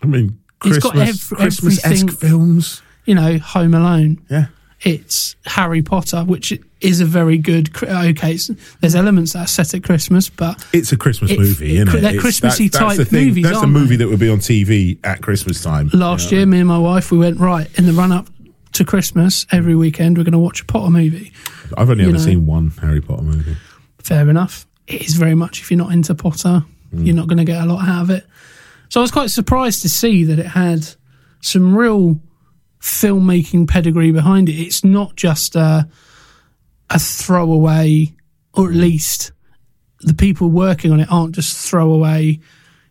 I 0.03 0.07
mean, 0.07 0.39
He's 0.63 0.79
got 0.79 0.93
Christmas, 0.93 1.31
ev- 1.31 1.37
Christmas 1.37 1.85
esque 1.85 2.09
films. 2.19 2.81
you 3.05 3.15
know, 3.15 3.37
Home 3.37 3.73
Alone. 3.73 4.21
Yeah. 4.29 4.47
It's 4.81 5.35
Harry 5.45 5.81
Potter, 5.81 6.23
which 6.23 6.53
is 6.81 7.01
a 7.01 7.05
very 7.05 7.39
good. 7.39 7.71
Okay, 7.81 8.33
it's, 8.33 8.51
there's 8.79 8.93
elements 8.95 9.33
that 9.33 9.39
are 9.39 9.47
set 9.47 9.73
at 9.73 9.83
Christmas, 9.83 10.29
but 10.29 10.63
It's 10.71 10.91
a 10.91 10.97
Christmas 10.97 11.31
It- 11.31 11.39
movie, 11.39 11.77
isn't 11.77 11.87
it- 11.89 11.95
it? 11.95 12.01
they're 12.01 12.09
It's- 12.11 12.21
Christmassy 12.21 12.67
that's 12.69 12.97
type 12.97 13.11
movies, 13.11 13.43
That's 13.43 13.63
a 13.63 13.67
movie 13.67 13.95
they? 13.95 14.03
that 14.05 14.09
would 14.09 14.19
be 14.19 14.29
on 14.29 14.37
TV 14.39 14.99
at 15.03 15.21
Christmas 15.23 15.61
time. 15.63 15.89
last 15.93 16.31
year, 16.31 16.45
me 16.45 16.59
and 16.59 16.67
my 16.67 16.77
wife, 16.77 17.11
we 17.11 17.17
went 17.17 17.39
right 17.39 17.67
in 17.75 17.87
the 17.87 17.93
run 17.93 18.11
up 18.11 18.29
to 18.73 18.85
Christmas 18.85 19.45
every 19.51 19.75
weekend. 19.75 20.17
We're 20.17 20.23
going 20.23 20.33
to 20.33 20.39
watch 20.39 20.61
a 20.61 20.65
Potter 20.65 20.91
movie. 20.91 21.31
I've 21.77 21.89
only 21.89 22.03
you 22.03 22.09
ever 22.09 22.17
know. 22.17 22.23
seen 22.23 22.45
one 22.45 22.71
Harry 22.81 23.01
Potter 23.01 23.23
movie. 23.23 23.57
fair 23.99 24.29
enough. 24.29 24.65
It 24.87 25.01
is 25.01 25.15
very 25.15 25.35
much 25.35 25.61
if 25.61 25.71
you're 25.71 25.77
not 25.77 25.91
into 25.91 26.15
Potter, 26.15 26.63
hmm. 26.91 27.03
you're 27.03 27.15
not 27.15 27.27
going 27.27 27.39
to 27.39 27.45
get 27.45 27.61
a 27.61 27.65
lot 27.65 27.87
out 27.87 28.03
of 28.03 28.09
it. 28.09 28.25
So 28.89 29.01
I 29.01 29.03
was 29.03 29.11
quite 29.11 29.31
surprised 29.31 29.81
to 29.81 29.89
see 29.89 30.23
that 30.25 30.39
it 30.39 30.45
had 30.45 30.87
some 31.41 31.75
real 31.75 32.19
filmmaking 32.79 33.67
pedigree 33.67 34.11
behind 34.11 34.49
it. 34.49 34.53
It's 34.53 34.83
not 34.83 35.15
just 35.15 35.55
a, 35.55 35.87
a 36.89 36.99
throwaway, 36.99 38.13
or 38.53 38.69
at 38.69 38.75
least 38.75 39.31
the 39.99 40.13
people 40.13 40.49
working 40.49 40.91
on 40.91 40.99
it 40.99 41.11
aren't 41.11 41.35
just 41.35 41.69
throwaway. 41.69 42.39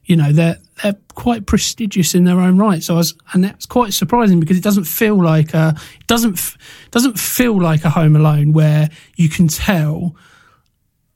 You 0.06 0.16
know, 0.16 0.32
they're 0.32 0.56
they're 0.82 0.96
quite 1.14 1.46
prestigious 1.46 2.14
in 2.14 2.24
their 2.24 2.40
own 2.40 2.58
right. 2.58 2.82
So 2.82 2.94
I 2.94 2.98
was, 2.98 3.14
and 3.32 3.42
that's 3.42 3.66
quite 3.66 3.92
surprising 3.92 4.40
because 4.40 4.56
it 4.56 4.62
doesn't 4.62 4.84
feel 4.84 5.22
like 5.22 5.54
a 5.54 5.74
it 6.00 6.06
doesn't 6.06 6.56
doesn't 6.90 7.18
feel 7.18 7.60
like 7.60 7.84
a 7.84 7.90
Home 7.90 8.16
Alone 8.16 8.52
where 8.52 8.88
you 9.16 9.28
can 9.28 9.48
tell 9.48 10.16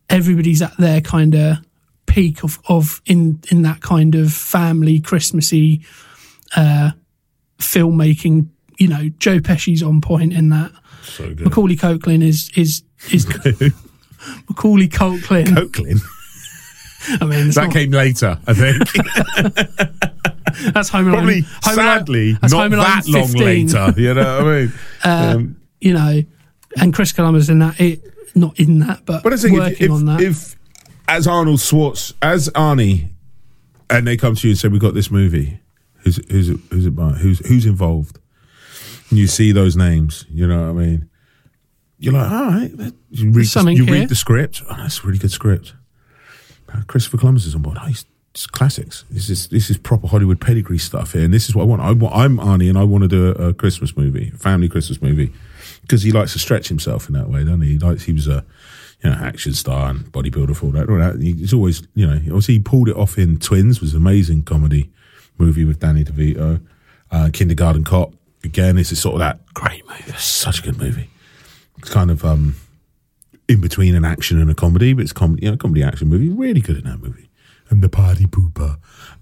everybody's 0.09 0.62
at 0.62 0.76
their 0.76 1.00
kind 1.00 1.35
of 1.35 1.59
peak 2.07 2.42
of, 2.42 2.59
of 2.68 3.00
in 3.07 3.40
in 3.50 3.62
that 3.62 3.81
kind 3.81 4.14
of 4.14 4.33
family 4.33 5.00
Christmassy 5.00 5.83
uh, 6.57 6.90
filmmaking. 7.59 8.48
You 8.79 8.88
know, 8.88 9.09
Joe 9.18 9.40
Pesci's 9.40 9.83
on 9.83 10.00
point 10.00 10.33
in 10.33 10.48
that. 10.48 10.72
So 11.03 11.29
good. 11.35 11.44
Macaulay 11.44 11.76
Culkin 11.76 12.22
is 12.22 12.50
is 12.57 12.83
is 13.12 13.26
Macaulay 14.48 14.88
Culkin. 14.88 15.55
I 17.08 17.24
mean, 17.24 17.48
That 17.50 17.64
not- 17.64 17.72
came 17.72 17.90
later, 17.90 18.38
I 18.46 18.54
think. 18.54 18.88
that's 20.74 20.88
Home 20.90 21.08
Alone. 21.08 21.14
Probably, 21.16 21.40
Home 21.40 21.78
Alone- 21.78 21.98
sadly, 21.98 22.32
that's 22.34 22.52
not 22.52 22.66
Alone 22.72 22.78
that 22.78 23.08
long 23.08 23.32
later. 23.32 23.94
You 23.96 24.14
know 24.14 24.44
what 24.44 24.46
I 24.46 24.60
mean? 24.60 24.72
um, 25.04 25.56
You 25.80 25.94
know, 25.94 26.22
and 26.78 26.92
Chris 26.92 27.12
Columbus 27.12 27.48
in 27.48 27.58
that. 27.60 27.80
It, 27.80 28.02
not 28.34 28.60
in 28.60 28.80
that, 28.80 29.04
but, 29.06 29.22
but 29.22 29.32
I 29.32 29.36
think 29.36 29.58
working 29.58 29.72
if, 29.72 29.80
if, 29.82 29.90
on 29.90 30.04
that. 30.04 30.20
if, 30.20 30.56
as 31.08 31.26
Arnold 31.26 31.60
Schwartz, 31.60 32.12
as 32.22 32.48
Arnie, 32.50 33.08
and 33.88 34.06
they 34.06 34.16
come 34.16 34.34
to 34.36 34.46
you 34.46 34.52
and 34.52 34.58
say, 34.58 34.68
"We've 34.68 34.80
got 34.80 34.92
this 34.94 35.10
movie," 35.10 35.58
who's 36.04 36.16
who's 36.30 36.50
it, 36.50 36.60
who's 36.70 36.84
it 36.86 36.90
by? 36.94 37.08
Who's 37.12 37.44
who's 37.48 37.64
involved? 37.66 38.18
And 39.08 39.18
you 39.18 39.26
see 39.26 39.50
those 39.52 39.76
names, 39.76 40.24
you 40.30 40.46
know 40.46 40.70
what 40.72 40.80
I 40.80 40.86
mean? 40.86 41.08
You're 41.98 42.12
like, 42.14 42.30
all 42.30 42.44
right. 42.46 42.70
You 43.10 43.30
read, 43.32 43.46
the, 43.46 43.74
you 43.74 43.84
read 43.84 44.08
the 44.08 44.14
script. 44.14 44.62
Oh, 44.70 44.76
that's 44.76 45.02
a 45.02 45.06
really 45.06 45.18
good 45.18 45.32
script. 45.32 45.74
Uh, 46.72 46.83
Christopher 46.87 47.18
Columbus 47.18 47.46
is 47.46 47.54
on 47.54 47.62
board. 47.62 47.78
Oh, 47.80 47.87
it's 47.87 48.46
classics. 48.46 49.04
This 49.11 49.28
is 49.28 49.48
this 49.48 49.70
is 49.70 49.76
proper 49.76 50.06
Hollywood 50.06 50.40
pedigree 50.40 50.78
stuff 50.78 51.12
here, 51.12 51.24
and 51.24 51.35
this 51.35 51.48
is 51.48 51.54
what 51.54 51.62
I 51.62 51.66
want. 51.66 51.83
I 51.83 51.92
want 51.92 52.14
I'm 52.14 52.38
Arnie, 52.38 52.68
and 52.68 52.78
I 52.78 52.85
want 52.85 53.02
to 53.02 53.09
do 53.09 53.28
a, 53.33 53.48
a 53.48 53.54
Christmas 53.54 53.96
movie, 53.96 54.30
family 54.30 54.68
Christmas 54.68 55.02
movie, 55.02 55.33
because 55.83 56.02
he 56.02 56.12
likes 56.12 56.33
to 56.35 56.38
stretch 56.38 56.68
himself 56.68 57.09
in 57.09 57.14
that 57.14 57.28
way, 57.28 57.40
doesn't 57.40 57.62
he? 57.62 57.72
He 57.72 57.78
likes 57.78 58.04
he 58.04 58.12
was 58.12 58.28
a 58.28 58.44
you 59.02 59.11
know 59.11 59.16
action 59.16 59.52
star 59.52 59.90
and 59.90 60.12
bodybuilder 60.12 60.56
for 60.56 60.70
that. 60.72 60.88
All 60.88 60.98
that. 60.98 61.20
He's 61.20 61.52
always 61.52 61.83
you 61.94 62.06
know 62.06 62.14
obviously 62.14 62.54
he 62.54 62.61
pulled 62.61 62.88
it 62.88 62.96
off 62.96 63.18
in 63.18 63.38
Twins, 63.38 63.80
was 63.80 63.94
an 63.94 64.00
amazing 64.00 64.44
comedy 64.44 64.90
movie 65.38 65.64
with 65.64 65.80
Danny 65.80 66.04
DeVito, 66.04 66.64
uh, 67.11 67.30
Kindergarten 67.33 67.83
Cop. 67.83 68.12
Again, 68.44 68.78
it's 68.78 68.96
sort 68.98 69.14
of 69.14 69.18
that 69.18 69.52
great 69.54 69.87
movie. 69.88 70.04
It's 70.06 70.24
such 70.24 70.61
a 70.61 70.62
good 70.62 70.78
movie. 70.78 71.11
It's 71.78 71.90
kind 71.90 72.11
of 72.12 72.24
um 72.24 72.54
in 73.50 73.60
between 73.60 73.96
an 73.96 74.04
action 74.04 74.40
and 74.40 74.48
a 74.48 74.54
comedy, 74.54 74.92
but 74.92 75.02
it's 75.02 75.12
comedy, 75.12 75.44
you 75.44 75.50
know, 75.50 75.56
comedy 75.56 75.82
action 75.82 76.08
movie. 76.08 76.28
Really 76.28 76.60
good 76.60 76.76
in 76.76 76.84
that 76.84 77.00
movie. 77.00 77.28
And 77.68 77.82
the 77.82 77.88
party 77.88 78.26
pooper. 78.26 78.78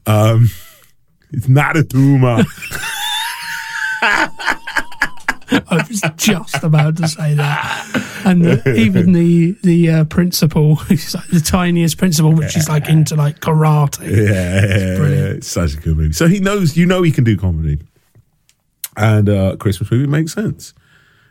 Um, 0.07 0.51
it's 1.33 1.49
not 1.49 1.77
a 1.77 1.85
tumor. 1.85 2.45
I 5.71 5.87
was 5.88 6.03
just 6.19 6.62
about 6.62 6.99
to 6.99 7.09
say 7.09 7.33
that, 7.35 8.23
and 8.27 8.45
the, 8.45 8.75
even 8.75 9.12
the 9.12 9.57
the 9.62 9.91
uh, 9.91 10.05
principal, 10.05 10.77
who's 10.77 11.14
like 11.14 11.27
the 11.29 11.41
tiniest 11.41 11.97
principal, 11.97 12.33
which 12.35 12.55
is 12.55 12.69
like 12.69 12.88
into 12.88 13.17
like 13.17 13.41
karate. 13.41 14.01
Yeah, 14.01 14.67
yeah, 14.67 14.97
brilliant. 14.97 15.37
it's 15.38 15.49
such 15.49 15.75
a 15.75 15.77
good 15.79 15.97
movie. 15.97 16.12
So 16.12 16.27
he 16.27 16.41
knows, 16.41 16.77
you 16.77 16.85
know, 16.85 17.03
he 17.03 17.11
can 17.11 17.25
do 17.25 17.37
comedy, 17.38 17.81
and 18.97 19.29
uh, 19.29 19.57
Christmas 19.57 19.91
movie 19.91 20.07
makes 20.07 20.35
sense. 20.35 20.75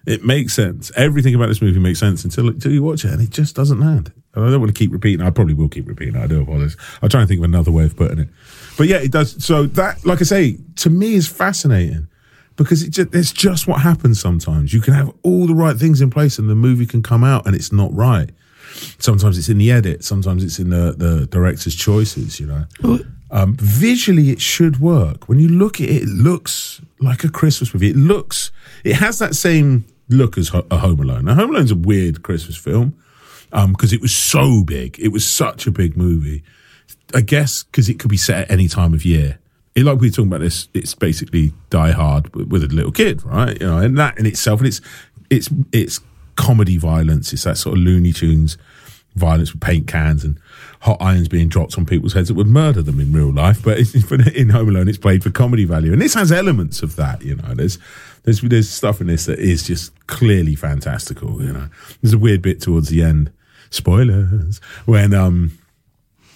It 0.07 0.23
makes 0.23 0.53
sense. 0.53 0.89
Everything 0.95 1.35
about 1.35 1.47
this 1.47 1.61
movie 1.61 1.79
makes 1.79 1.99
sense 1.99 2.23
until 2.23 2.47
until 2.47 2.71
you 2.71 2.81
watch 2.81 3.03
it, 3.03 3.11
and 3.11 3.21
it 3.21 3.29
just 3.29 3.57
doesn't 3.57 3.81
land. 3.81 4.13
And 4.33 4.45
I 4.45 4.49
don't 4.49 4.61
want 4.61 4.73
to 4.73 4.79
keep 4.79 4.93
repeating. 4.93 5.25
I 5.25 5.31
probably 5.31 5.53
will 5.53 5.67
keep 5.67 5.85
repeating. 5.85 6.15
I 6.15 6.27
do 6.27 6.41
apologize. 6.41 6.77
I'm 7.01 7.09
trying 7.09 7.25
to 7.25 7.27
think 7.27 7.39
of 7.39 7.43
another 7.43 7.71
way 7.71 7.83
of 7.83 7.97
putting 7.97 8.19
it. 8.19 8.29
But 8.77 8.87
yeah, 8.87 8.97
it 8.97 9.11
does. 9.11 9.43
So 9.43 9.65
that, 9.65 10.05
like 10.05 10.21
I 10.21 10.23
say, 10.23 10.59
to 10.77 10.89
me 10.89 11.15
is 11.15 11.27
fascinating 11.27 12.07
because 12.55 12.83
it 12.83 12.91
just, 12.91 13.13
it's 13.13 13.33
just 13.33 13.67
what 13.67 13.81
happens 13.81 14.17
sometimes. 14.17 14.73
You 14.73 14.79
can 14.79 14.93
have 14.93 15.11
all 15.23 15.45
the 15.45 15.53
right 15.53 15.75
things 15.75 15.99
in 15.99 16.09
place, 16.09 16.39
and 16.39 16.49
the 16.49 16.55
movie 16.55 16.85
can 16.85 17.03
come 17.03 17.25
out, 17.25 17.45
and 17.45 17.53
it's 17.53 17.73
not 17.73 17.93
right. 17.93 18.29
Sometimes 18.99 19.37
it's 19.37 19.49
in 19.49 19.57
the 19.57 19.71
edit. 19.71 20.05
Sometimes 20.05 20.41
it's 20.41 20.57
in 20.57 20.69
the 20.69 20.95
the 20.97 21.27
director's 21.27 21.75
choices. 21.75 22.39
You 22.39 22.47
know. 22.47 22.99
Um, 23.29 23.57
visually, 23.59 24.29
it 24.29 24.39
should 24.39 24.79
work. 24.79 25.27
When 25.27 25.37
you 25.37 25.49
look 25.49 25.81
at 25.81 25.89
it, 25.89 26.03
it 26.03 26.07
looks 26.07 26.79
like 27.01 27.25
a 27.25 27.29
Christmas 27.29 27.73
movie. 27.73 27.89
It 27.89 27.97
looks, 27.97 28.51
it 28.85 28.95
has 28.95 29.19
that 29.19 29.35
same 29.35 29.83
look 30.09 30.37
as 30.37 30.51
a 30.53 30.77
Home 30.77 30.99
Alone. 30.99 31.25
Now, 31.25 31.35
Home 31.35 31.51
Alone's 31.51 31.71
a 31.71 31.75
weird 31.75 32.23
Christmas 32.23 32.55
film 32.55 32.97
um, 33.51 33.73
because 33.73 33.93
it 33.93 34.01
was 34.01 34.15
so 34.15 34.63
big. 34.63 34.99
It 34.99 35.09
was 35.09 35.27
such 35.27 35.67
a 35.67 35.71
big 35.71 35.97
movie. 35.97 36.43
I 37.13 37.21
guess 37.21 37.63
because 37.63 37.89
it 37.89 37.99
could 37.99 38.09
be 38.09 38.17
set 38.17 38.43
at 38.43 38.51
any 38.51 38.67
time 38.67 38.93
of 38.93 39.05
year. 39.05 39.39
It, 39.75 39.83
like 39.83 39.99
we 39.99 40.07
were 40.07 40.11
talking 40.11 40.27
about 40.27 40.41
this, 40.41 40.67
it's 40.73 40.95
basically 40.95 41.53
Die 41.69 41.91
Hard 41.91 42.35
with, 42.35 42.47
with 42.47 42.63
a 42.63 42.67
little 42.67 42.91
kid, 42.91 43.23
right? 43.23 43.59
You 43.59 43.67
know, 43.67 43.77
and 43.77 43.97
that 43.97 44.17
in 44.17 44.25
itself, 44.25 44.59
and 44.59 44.67
it's 44.67 44.81
it's 45.29 45.49
it's 45.71 45.99
comedy 46.35 46.77
violence. 46.77 47.33
It's 47.33 47.43
that 47.43 47.57
sort 47.57 47.77
of 47.77 47.83
Looney 47.83 48.13
Tunes 48.13 48.57
violence 49.15 49.53
with 49.53 49.61
paint 49.61 49.87
cans 49.87 50.23
and 50.23 50.39
hot 50.81 50.97
irons 51.01 51.27
being 51.27 51.47
dropped 51.47 51.77
on 51.77 51.85
people's 51.85 52.13
heads 52.13 52.27
that 52.27 52.35
would 52.35 52.47
murder 52.47 52.81
them 52.81 52.99
in 52.99 53.11
real 53.11 53.31
life. 53.31 53.63
But 53.63 53.79
in 54.35 54.49
Home 54.49 54.69
Alone, 54.69 54.87
it's 54.87 54.97
played 54.97 55.23
for 55.23 55.29
comedy 55.29 55.65
value, 55.65 55.91
and 55.91 56.01
this 56.01 56.13
has 56.13 56.31
elements 56.31 56.81
of 56.81 56.95
that. 56.95 57.21
You 57.21 57.35
know, 57.35 57.53
there's 57.53 57.77
there's 58.23 58.41
there's 58.41 58.69
stuff 58.69 59.01
in 59.01 59.07
this 59.07 59.25
that 59.25 59.39
is 59.39 59.63
just 59.63 60.07
clearly 60.07 60.55
fantastical. 60.55 61.41
You 61.41 61.53
know, 61.53 61.69
there's 62.01 62.13
a 62.13 62.17
weird 62.17 62.41
bit 62.41 62.61
towards 62.61 62.89
the 62.89 63.03
end. 63.03 63.31
Spoilers 63.69 64.59
when 64.85 65.13
um 65.13 65.57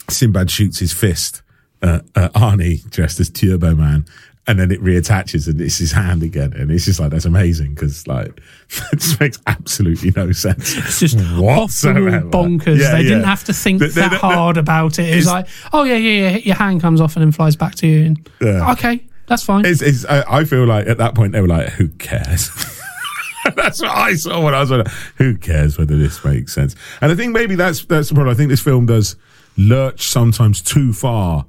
Sinbad 0.09 0.51
shoots 0.51 0.79
his 0.79 0.91
fist 0.93 1.41
at, 1.81 2.05
at 2.15 2.33
Arnie 2.33 2.89
dressed 2.89 3.19
as 3.19 3.29
Turbo 3.29 3.75
Man. 3.75 4.05
And 4.51 4.59
then 4.59 4.69
it 4.69 4.81
reattaches 4.83 5.47
and 5.47 5.61
it's 5.61 5.77
his 5.77 5.93
hand 5.93 6.23
again. 6.23 6.51
And 6.51 6.69
it's 6.71 6.83
just 6.83 6.99
like, 6.99 7.09
that's 7.11 7.23
amazing 7.23 7.73
because, 7.73 8.05
like, 8.05 8.41
it 8.91 8.99
just 8.99 9.17
makes 9.21 9.39
absolutely 9.47 10.11
no 10.13 10.33
sense. 10.33 10.75
It's 10.75 10.99
just 10.99 11.17
off 11.17 11.23
the 11.35 11.41
wall 11.41 11.61
whatsoever. 11.61 12.21
bonkers. 12.23 12.79
Yeah, 12.79 12.91
they 12.91 13.03
didn't 13.03 13.23
have 13.23 13.45
to 13.45 13.53
think 13.53 13.79
The- 13.79 13.87
the- 13.87 13.93
that 14.01 14.11
the- 14.11 14.17
hard 14.17 14.57
about 14.57 14.99
it. 14.99 15.03
It 15.07 15.19
It's- 15.19 15.25
like, 15.27 15.47
oh 15.71 15.83
yeah, 15.83 15.95
yeah, 15.95 16.29
yeah, 16.31 16.37
your 16.39 16.55
hand 16.55 16.81
comes 16.81 16.99
off 16.99 17.15
and 17.15 17.23
then 17.23 17.31
flies 17.31 17.55
back 17.55 17.75
to 17.75 17.87
you. 17.87 18.05
And, 18.07 18.29
Yeah. 18.41 18.71
Okay, 18.73 19.01
that's 19.27 19.43
fine. 19.43 19.65
It's, 19.65 19.81
it's, 19.81 20.03
I, 20.05 20.23
I 20.41 20.43
feel 20.43 20.65
like 20.65 20.85
at 20.87 20.97
that 20.97 21.15
point 21.15 21.31
they 21.31 21.39
were 21.39 21.47
like, 21.47 21.69
who 21.69 21.87
cares? 21.87 22.49
that's 23.55 23.81
what 23.81 23.91
I 23.91 24.15
saw 24.15 24.41
when 24.43 24.53
I 24.53 24.59
was 24.59 24.69
like, 24.71 24.87
who 25.15 25.37
cares 25.37 25.77
whether 25.77 25.95
this 25.97 26.25
makes 26.25 26.53
sense? 26.53 26.75
And 26.99 27.09
I 27.11 27.15
think 27.15 27.31
maybe 27.31 27.55
that's, 27.55 27.85
that's 27.85 28.09
the 28.09 28.15
problem. 28.15 28.33
I 28.33 28.37
think 28.37 28.49
this 28.49 28.61
film 28.61 28.85
does 28.85 29.15
lurch 29.55 30.07
sometimes 30.09 30.61
too 30.61 30.91
far 30.93 31.45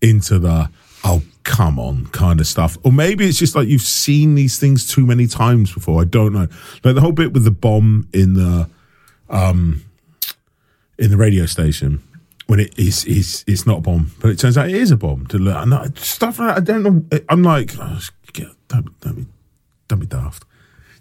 into 0.00 0.38
the, 0.38 0.70
oh, 1.04 1.22
come 1.46 1.78
on 1.78 2.06
kind 2.08 2.40
of 2.40 2.46
stuff. 2.46 2.76
Or 2.84 2.92
maybe 2.92 3.26
it's 3.26 3.38
just 3.38 3.54
like 3.54 3.68
you've 3.68 3.80
seen 3.80 4.34
these 4.34 4.58
things 4.58 4.86
too 4.86 5.06
many 5.06 5.26
times 5.26 5.72
before. 5.72 6.02
I 6.02 6.04
don't 6.04 6.32
know. 6.32 6.48
Like 6.84 6.94
the 6.94 7.00
whole 7.00 7.12
bit 7.12 7.32
with 7.32 7.44
the 7.44 7.50
bomb 7.50 8.08
in 8.12 8.34
the, 8.34 8.68
um, 9.30 9.82
in 10.98 11.10
the 11.10 11.16
radio 11.16 11.46
station 11.46 12.02
when 12.46 12.60
it 12.60 12.78
is 12.78 13.04
is 13.04 13.44
it's 13.46 13.66
not 13.66 13.78
a 13.78 13.80
bomb, 13.80 14.12
but 14.20 14.30
it 14.30 14.38
turns 14.38 14.56
out 14.58 14.68
it 14.68 14.74
is 14.74 14.90
a 14.90 14.96
bomb. 14.96 15.26
To 15.28 15.38
learn 15.38 15.72
stuff 15.96 16.38
like 16.38 16.48
that, 16.48 16.56
I 16.56 16.60
don't 16.60 16.82
know. 16.82 17.20
I'm 17.28 17.42
like, 17.42 17.72
oh, 17.78 18.00
don't, 18.68 19.00
don't 19.00 19.14
be, 19.14 19.26
don't 19.88 19.98
be 20.00 20.06
daft. 20.06 20.44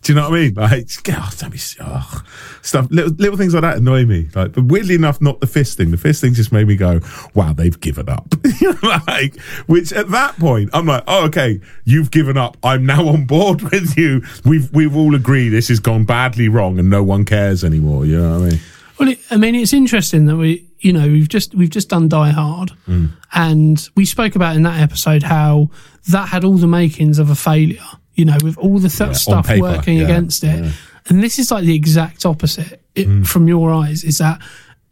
Do 0.06 0.13
you 0.13 0.20
know 0.20 0.30
what 0.30 0.38
I 0.38 0.41
mean? 0.44 0.54
Like, 0.54 0.88
get 1.02 1.18
off, 1.18 1.39
don't 1.39 1.50
be 1.50 1.58
oh, 1.82 2.24
stuff. 2.62 2.88
Little, 2.91 3.12
little 3.13 3.38
things 3.38 3.56
like 3.56 3.63
that 3.63 3.78
annoy 3.78 4.06
me. 4.06 4.30
Like, 4.36 4.54
but 4.54 4.65
weirdly 4.65 4.94
enough, 4.94 5.20
not 5.20 5.39
the 5.39 5.48
fist 5.48 5.78
thing. 5.78 5.89
The 5.89 5.98
fist 5.98 6.22
thing 6.22 6.36
just 6.36 6.52
made 6.52 6.68
me 6.68 6.76
go, 6.76 7.00
"Wow, 7.34 7.54
they've 7.54 7.80
given 7.80 8.08
up." 8.08 8.32
like, 9.08 9.36
which 9.65 9.91
at 9.94 10.10
that 10.12 10.38
point, 10.38 10.70
I'm 10.74 10.86
like, 10.86 11.04
"Oh, 11.08 11.26
okay, 11.26 11.60
you've 11.86 12.12
given 12.12 12.38
up. 12.38 12.56
I'm 12.62 12.86
now 12.86 13.08
on 13.08 13.26
board 13.26 13.62
with 13.72 13.98
you. 13.98 14.22
We've 14.46 14.72
we've 14.72 14.96
all 14.96 15.15
agreed 15.15 15.50
this 15.50 15.70
has 15.70 15.80
gone 15.80 16.04
badly 16.04 16.50
wrong, 16.50 16.78
and 16.78 16.88
no 16.88 17.02
one 17.02 17.26
cares 17.26 17.63
anymore." 17.63 18.06
You 18.06 18.22
know 18.22 18.39
what 18.39 18.46
I 18.46 18.50
mean? 18.52 18.60
Well, 19.00 19.10
it, 19.10 19.20
I 19.32 19.38
mean, 19.38 19.56
it's 19.56 19.74
interesting 19.74 20.28
that 20.28 20.36
we, 20.38 20.68
you 20.82 20.94
know, 20.94 21.08
we've 21.08 21.28
just 21.30 21.56
we've 21.56 21.72
just 21.72 21.89
done 21.89 22.10
Die 22.10 22.30
Hard, 22.30 22.74
Mm. 22.88 23.10
and 23.34 23.89
we 23.96 24.06
spoke 24.06 24.36
about 24.36 24.56
in 24.56 24.62
that 24.62 24.80
episode 24.80 25.24
how 25.24 25.72
that 26.10 26.30
had 26.30 26.44
all 26.44 26.58
the 26.58 26.68
makings 26.68 27.18
of 27.18 27.32
a 27.32 27.36
failure. 27.36 27.82
You 28.15 28.25
know, 28.25 28.38
with 28.43 28.58
all 28.58 28.80
the 28.80 28.89
th- 28.89 29.01
on 29.10 29.13
stuff 29.15 29.47
paper, 29.47 29.62
working 29.62 29.97
yeah, 29.97 30.04
against 30.06 30.43
it, 30.43 30.63
yeah. 30.63 30.71
and 31.10 31.21
this 31.23 31.38
is 31.39 31.51
like 31.51 31.65
the 31.65 31.75
exact 31.75 32.25
opposite 32.25 32.82
it, 32.95 33.08
Mm. 33.08 33.28
from 33.28 33.47
your 33.47 33.71
eyes. 33.73 34.04
Is 34.04 34.17
that 34.19 34.41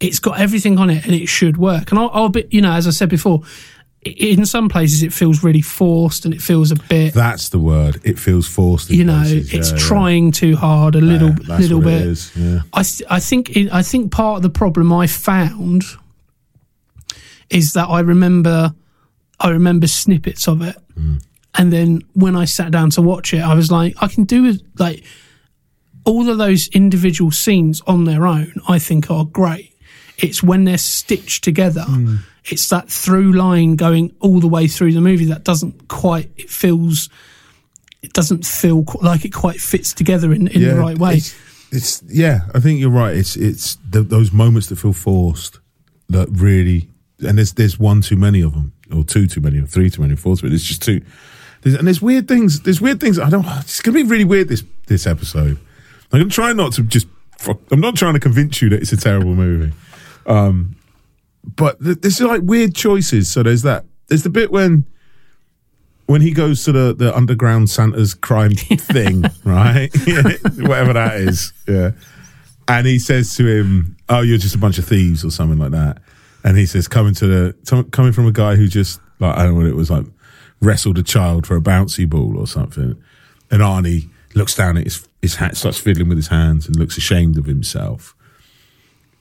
it's 0.00 0.18
got 0.18 0.38
everything 0.38 0.78
on 0.78 0.90
it 0.90 1.04
and 1.06 1.14
it 1.14 1.26
should 1.28 1.56
work. 1.56 1.90
And 1.90 1.98
I'll, 1.98 2.10
I'll 2.12 2.28
be, 2.28 2.44
you 2.50 2.60
know, 2.60 2.72
as 2.72 2.86
I 2.86 2.90
said 2.90 3.08
before, 3.08 3.42
in 4.04 4.44
some 4.44 4.68
places 4.68 5.02
it 5.02 5.12
feels 5.14 5.42
really 5.42 5.62
forced 5.62 6.26
and 6.26 6.34
it 6.34 6.42
feels 6.42 6.70
a 6.70 6.76
bit. 6.76 7.14
That's 7.14 7.48
the 7.48 7.58
word. 7.58 8.00
It 8.04 8.18
feels 8.18 8.46
forced. 8.46 8.90
you 8.90 9.04
know, 9.04 9.20
places. 9.22 9.54
it's 9.54 9.70
Yeah, 9.70 9.76
yeah. 9.78 9.82
trying 9.86 10.30
too 10.32 10.56
hard 10.56 10.94
a 10.96 11.00
little, 11.00 11.30
Yeah, 11.48 11.56
little 11.58 11.80
bit. 11.80 12.30
yeah. 12.36 12.60
I, 12.74 12.82
th- 12.82 13.02
I 13.08 13.20
think, 13.20 13.56
it, 13.56 13.72
I 13.72 13.82
think 13.82 14.12
part 14.12 14.36
of 14.38 14.42
the 14.42 14.50
problem 14.50 14.92
I 14.92 15.06
found 15.06 15.84
is 17.50 17.72
that 17.74 17.88
I 17.88 18.00
remember, 18.00 18.74
I 19.40 19.48
remember 19.50 19.86
snippets 19.86 20.48
of 20.48 20.60
it, 20.62 20.76
Mm. 20.98 21.22
And 21.56 21.72
then 21.72 22.02
when 22.14 22.36
I 22.36 22.44
sat 22.46 22.70
down 22.72 22.90
to 22.90 23.02
watch 23.02 23.32
it, 23.32 23.40
I 23.40 23.54
was 23.54 23.70
like, 23.70 23.94
I 24.00 24.08
can 24.08 24.24
do 24.24 24.44
it. 24.46 24.60
Like 24.78 25.04
all 26.04 26.28
of 26.28 26.38
those 26.38 26.68
individual 26.68 27.30
scenes 27.30 27.80
on 27.86 28.04
their 28.04 28.26
own, 28.26 28.52
I 28.68 28.78
think 28.78 29.10
are 29.10 29.24
great. 29.24 29.72
It's 30.18 30.42
when 30.42 30.64
they're 30.64 30.78
stitched 30.78 31.44
together. 31.44 31.84
Mm. 31.88 32.18
It's 32.44 32.68
that 32.68 32.88
through 32.90 33.32
line 33.32 33.76
going 33.76 34.14
all 34.20 34.40
the 34.40 34.48
way 34.48 34.68
through 34.68 34.92
the 34.92 35.00
movie 35.00 35.26
that 35.26 35.44
doesn't 35.44 35.88
quite. 35.88 36.30
It 36.36 36.50
feels. 36.50 37.08
It 38.02 38.12
doesn't 38.12 38.44
feel 38.44 38.84
like 39.00 39.24
it 39.24 39.32
quite 39.32 39.60
fits 39.60 39.94
together 39.94 40.30
in, 40.30 40.46
in 40.48 40.60
the 40.60 40.74
right 40.74 40.98
way. 40.98 41.14
It's, 41.14 41.34
it's 41.72 42.02
yeah, 42.02 42.40
I 42.54 42.60
think 42.60 42.78
you're 42.80 42.90
right. 42.90 43.16
It's 43.16 43.34
it's 43.34 43.76
the, 43.88 44.02
those 44.02 44.30
moments 44.30 44.68
that 44.68 44.76
feel 44.76 44.92
forced 44.92 45.58
that 46.10 46.28
really, 46.30 46.90
and 47.26 47.38
there's 47.38 47.54
there's 47.54 47.78
one 47.78 48.02
too 48.02 48.16
many 48.16 48.42
of 48.42 48.52
them, 48.52 48.74
or 48.94 49.04
two 49.04 49.26
too 49.26 49.40
many, 49.40 49.58
or 49.58 49.66
three 49.66 49.88
too 49.88 50.02
many, 50.02 50.12
or 50.12 50.18
four 50.18 50.36
too 50.36 50.46
many. 50.46 50.54
It's 50.54 50.64
just 50.64 50.82
two. 50.82 51.00
There's, 51.64 51.74
and 51.74 51.86
there's 51.86 52.00
weird 52.00 52.28
things. 52.28 52.60
There's 52.60 52.80
weird 52.80 53.00
things. 53.00 53.18
I 53.18 53.28
don't. 53.30 53.44
It's 53.60 53.80
gonna 53.80 53.96
be 53.96 54.04
really 54.04 54.24
weird 54.24 54.48
this 54.48 54.62
this 54.86 55.06
episode. 55.06 55.58
I'm 56.12 56.20
gonna 56.20 56.30
try 56.30 56.52
not 56.52 56.74
to 56.74 56.82
just. 56.82 57.08
I'm 57.70 57.80
not 57.80 57.96
trying 57.96 58.14
to 58.14 58.20
convince 58.20 58.62
you 58.62 58.68
that 58.70 58.80
it's 58.80 58.92
a 58.92 58.96
terrible 58.96 59.34
movie. 59.34 59.74
Um, 60.26 60.76
but 61.44 61.82
th- 61.82 61.98
there's 62.00 62.20
like 62.20 62.42
weird 62.44 62.74
choices. 62.74 63.28
So 63.30 63.42
there's 63.42 63.62
that. 63.62 63.84
There's 64.08 64.22
the 64.22 64.30
bit 64.30 64.52
when 64.52 64.86
when 66.06 66.20
he 66.20 66.32
goes 66.32 66.64
to 66.64 66.72
the, 66.72 66.94
the 66.94 67.16
underground 67.16 67.70
Santa's 67.70 68.14
crime 68.14 68.54
thing, 68.54 69.24
right? 69.44 69.90
Whatever 70.58 70.92
that 70.92 71.16
is. 71.16 71.52
Yeah. 71.66 71.92
And 72.68 72.86
he 72.86 72.98
says 72.98 73.34
to 73.36 73.46
him, 73.46 73.96
Oh, 74.08 74.20
you're 74.20 74.38
just 74.38 74.54
a 74.54 74.58
bunch 74.58 74.78
of 74.78 74.84
thieves 74.84 75.24
or 75.24 75.30
something 75.30 75.58
like 75.58 75.70
that. 75.72 75.98
And 76.44 76.58
he 76.58 76.66
says, 76.66 76.88
coming 76.88 77.14
to 77.14 77.26
the, 77.26 77.84
coming 77.90 78.12
from 78.12 78.26
a 78.26 78.32
guy 78.32 78.56
who 78.56 78.68
just, 78.68 79.00
like, 79.18 79.34
I 79.36 79.44
don't 79.44 79.54
know 79.54 79.60
what 79.60 79.66
it 79.66 79.74
was, 79.74 79.90
like, 79.90 80.04
wrestled 80.64 80.98
a 80.98 81.02
child 81.02 81.46
for 81.46 81.56
a 81.56 81.60
bouncy 81.60 82.08
ball 82.08 82.38
or 82.38 82.46
something. 82.46 83.00
And 83.50 83.62
Arnie 83.62 84.08
looks 84.34 84.54
down 84.54 84.76
at 84.76 84.84
his, 84.84 85.08
his 85.22 85.36
hat, 85.36 85.56
starts 85.56 85.78
fiddling 85.78 86.08
with 86.08 86.18
his 86.18 86.28
hands 86.28 86.66
and 86.66 86.76
looks 86.76 86.96
ashamed 86.96 87.38
of 87.38 87.46
himself. 87.46 88.14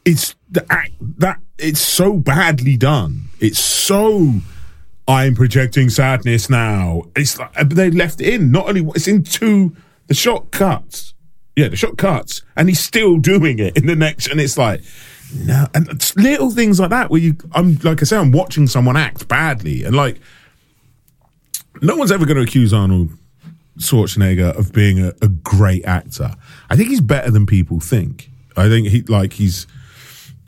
It's 0.05 0.35
the 0.49 0.65
act 0.69 0.93
that 1.19 1.39
it's 1.57 1.79
so 1.79 2.17
badly 2.17 2.75
done. 2.75 3.29
It's 3.39 3.59
so 3.59 4.33
I'm 5.07 5.35
projecting 5.35 5.89
sadness 5.89 6.49
now. 6.49 7.03
It's 7.15 7.37
like 7.37 7.69
they 7.69 7.91
left 7.91 8.21
it 8.21 8.33
in. 8.33 8.51
Not 8.51 8.69
only 8.69 8.81
it's 8.95 9.07
in 9.07 9.23
two. 9.23 9.75
The 10.07 10.13
shot 10.13 10.51
cuts. 10.51 11.13
Yeah, 11.55 11.67
the 11.69 11.75
shot 11.75 11.97
cuts, 11.97 12.41
and 12.57 12.67
he's 12.67 12.79
still 12.79 13.17
doing 13.17 13.59
it 13.59 13.77
in 13.77 13.85
the 13.85 13.95
next. 13.95 14.27
And 14.27 14.41
it's 14.41 14.57
like 14.57 14.81
no, 15.35 15.67
and 15.73 15.87
it's 15.89 16.15
little 16.15 16.51
things 16.51 16.79
like 16.79 16.89
that 16.89 17.09
where 17.09 17.21
you. 17.21 17.35
I'm 17.53 17.75
like 17.83 18.01
I 18.01 18.05
say, 18.05 18.17
I'm 18.17 18.31
watching 18.31 18.67
someone 18.67 18.97
act 18.97 19.27
badly, 19.27 19.83
and 19.83 19.95
like 19.95 20.19
no 21.83 21.95
one's 21.95 22.11
ever 22.11 22.25
going 22.25 22.37
to 22.37 22.43
accuse 22.43 22.73
Arnold 22.73 23.11
Schwarzenegger 23.77 24.57
of 24.57 24.71
being 24.71 24.99
a, 24.99 25.13
a 25.21 25.27
great 25.27 25.85
actor. 25.85 26.33
I 26.69 26.75
think 26.75 26.89
he's 26.89 27.01
better 27.01 27.31
than 27.31 27.45
people 27.45 27.79
think. 27.79 28.29
I 28.55 28.69
think 28.69 28.87
he 28.87 29.01
like 29.01 29.33
he's 29.33 29.67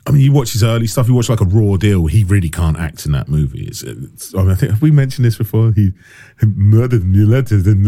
I 0.08 0.12
mean, 0.12 0.20
you 0.22 0.30
watch 0.30 0.52
his 0.52 0.62
early 0.62 0.86
stuff. 0.86 1.08
You 1.08 1.14
watch 1.14 1.28
like 1.28 1.40
a 1.40 1.44
Raw 1.44 1.76
Deal. 1.76 2.06
He 2.06 2.22
really 2.22 2.48
can't 2.48 2.78
act 2.78 3.06
in 3.06 3.12
that 3.12 3.28
movie. 3.28 3.64
It's, 3.64 3.82
it's 3.82 4.32
I, 4.36 4.42
mean, 4.42 4.50
I 4.52 4.54
think 4.54 4.70
have 4.70 4.80
we 4.80 4.92
mentioned 4.92 5.24
this 5.24 5.36
before? 5.36 5.72
He, 5.72 5.92
he 6.38 6.46
murdered 6.46 7.04
mutilated 7.04 7.66
and 7.66 7.84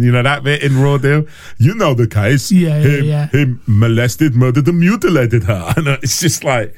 you 0.00 0.12
know 0.12 0.22
that 0.22 0.44
bit 0.44 0.62
in 0.62 0.80
Raw 0.80 0.96
Deal. 0.96 1.26
You 1.58 1.74
know 1.74 1.92
the 1.92 2.06
case. 2.06 2.52
Yeah, 2.52 2.80
yeah, 2.82 2.88
he, 3.00 3.08
yeah. 3.08 3.26
He 3.32 3.54
molested, 3.66 4.36
murdered, 4.36 4.68
and 4.68 4.78
mutilated 4.78 5.42
her. 5.44 5.74
And 5.76 5.88
it's 5.88 6.20
just 6.20 6.44
like 6.44 6.74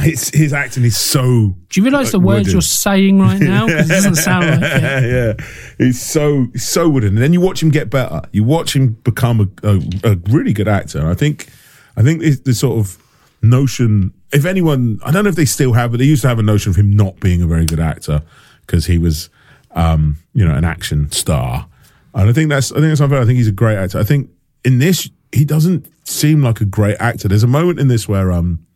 it's 0.00 0.28
his 0.36 0.52
acting 0.52 0.82
is 0.84 0.96
so. 0.98 1.54
Do 1.68 1.80
you 1.80 1.84
realise 1.84 2.10
the 2.10 2.18
words 2.18 2.40
wooden. 2.48 2.52
you're 2.52 2.62
saying 2.62 3.20
right 3.20 3.40
now? 3.40 3.66
'Cause 3.68 3.88
it 3.88 3.92
doesn't 3.92 4.16
sound 4.16 4.46
like 4.46 4.60
it. 4.62 5.38
yeah, 5.38 5.46
he's 5.78 6.02
so 6.02 6.48
so 6.56 6.88
wooden. 6.88 7.10
And 7.10 7.18
then 7.18 7.32
you 7.32 7.40
watch 7.40 7.62
him 7.62 7.70
get 7.70 7.90
better. 7.90 8.22
You 8.32 8.42
watch 8.42 8.74
him 8.74 8.94
become 9.04 9.40
a, 9.62 9.68
a, 9.68 10.12
a 10.12 10.16
really 10.30 10.52
good 10.52 10.66
actor. 10.68 10.98
And 10.98 11.08
I 11.08 11.14
think, 11.14 11.48
I 11.96 12.02
think 12.02 12.22
the 12.44 12.52
sort 12.54 12.78
of 12.80 12.98
notion, 13.42 14.12
if 14.32 14.44
anyone, 14.44 15.00
I 15.04 15.10
don't 15.10 15.24
know 15.24 15.30
if 15.30 15.36
they 15.36 15.44
still 15.44 15.72
have, 15.74 15.92
but 15.92 15.98
they 15.98 16.04
used 16.04 16.22
to 16.22 16.28
have 16.28 16.38
a 16.38 16.42
notion 16.42 16.70
of 16.70 16.76
him 16.76 16.94
not 16.94 17.20
being 17.20 17.42
a 17.42 17.46
very 17.46 17.64
good 17.64 17.80
actor 17.80 18.22
because 18.62 18.86
he 18.86 18.98
was, 18.98 19.30
um, 19.72 20.16
you 20.32 20.44
know, 20.44 20.54
an 20.54 20.64
action 20.64 21.10
star. 21.10 21.68
And 22.14 22.28
I 22.28 22.32
think 22.32 22.50
that's, 22.50 22.72
I 22.72 22.76
think 22.76 22.88
that's 22.88 23.00
unfair. 23.00 23.20
I 23.20 23.24
think 23.24 23.36
he's 23.36 23.48
a 23.48 23.52
great 23.52 23.76
actor. 23.76 23.98
I 23.98 24.04
think 24.04 24.30
in 24.64 24.78
this, 24.78 25.08
he 25.32 25.44
doesn't 25.44 25.86
seem 26.06 26.42
like 26.42 26.60
a 26.60 26.64
great 26.64 26.96
actor. 26.98 27.28
There's 27.28 27.42
a 27.42 27.48
moment 27.48 27.78
in 27.78 27.88
this 27.88 28.08
where, 28.08 28.32
um, 28.32 28.66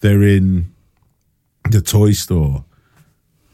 they're 0.00 0.22
in 0.22 0.72
the 1.70 1.80
toy 1.80 2.12
store. 2.12 2.64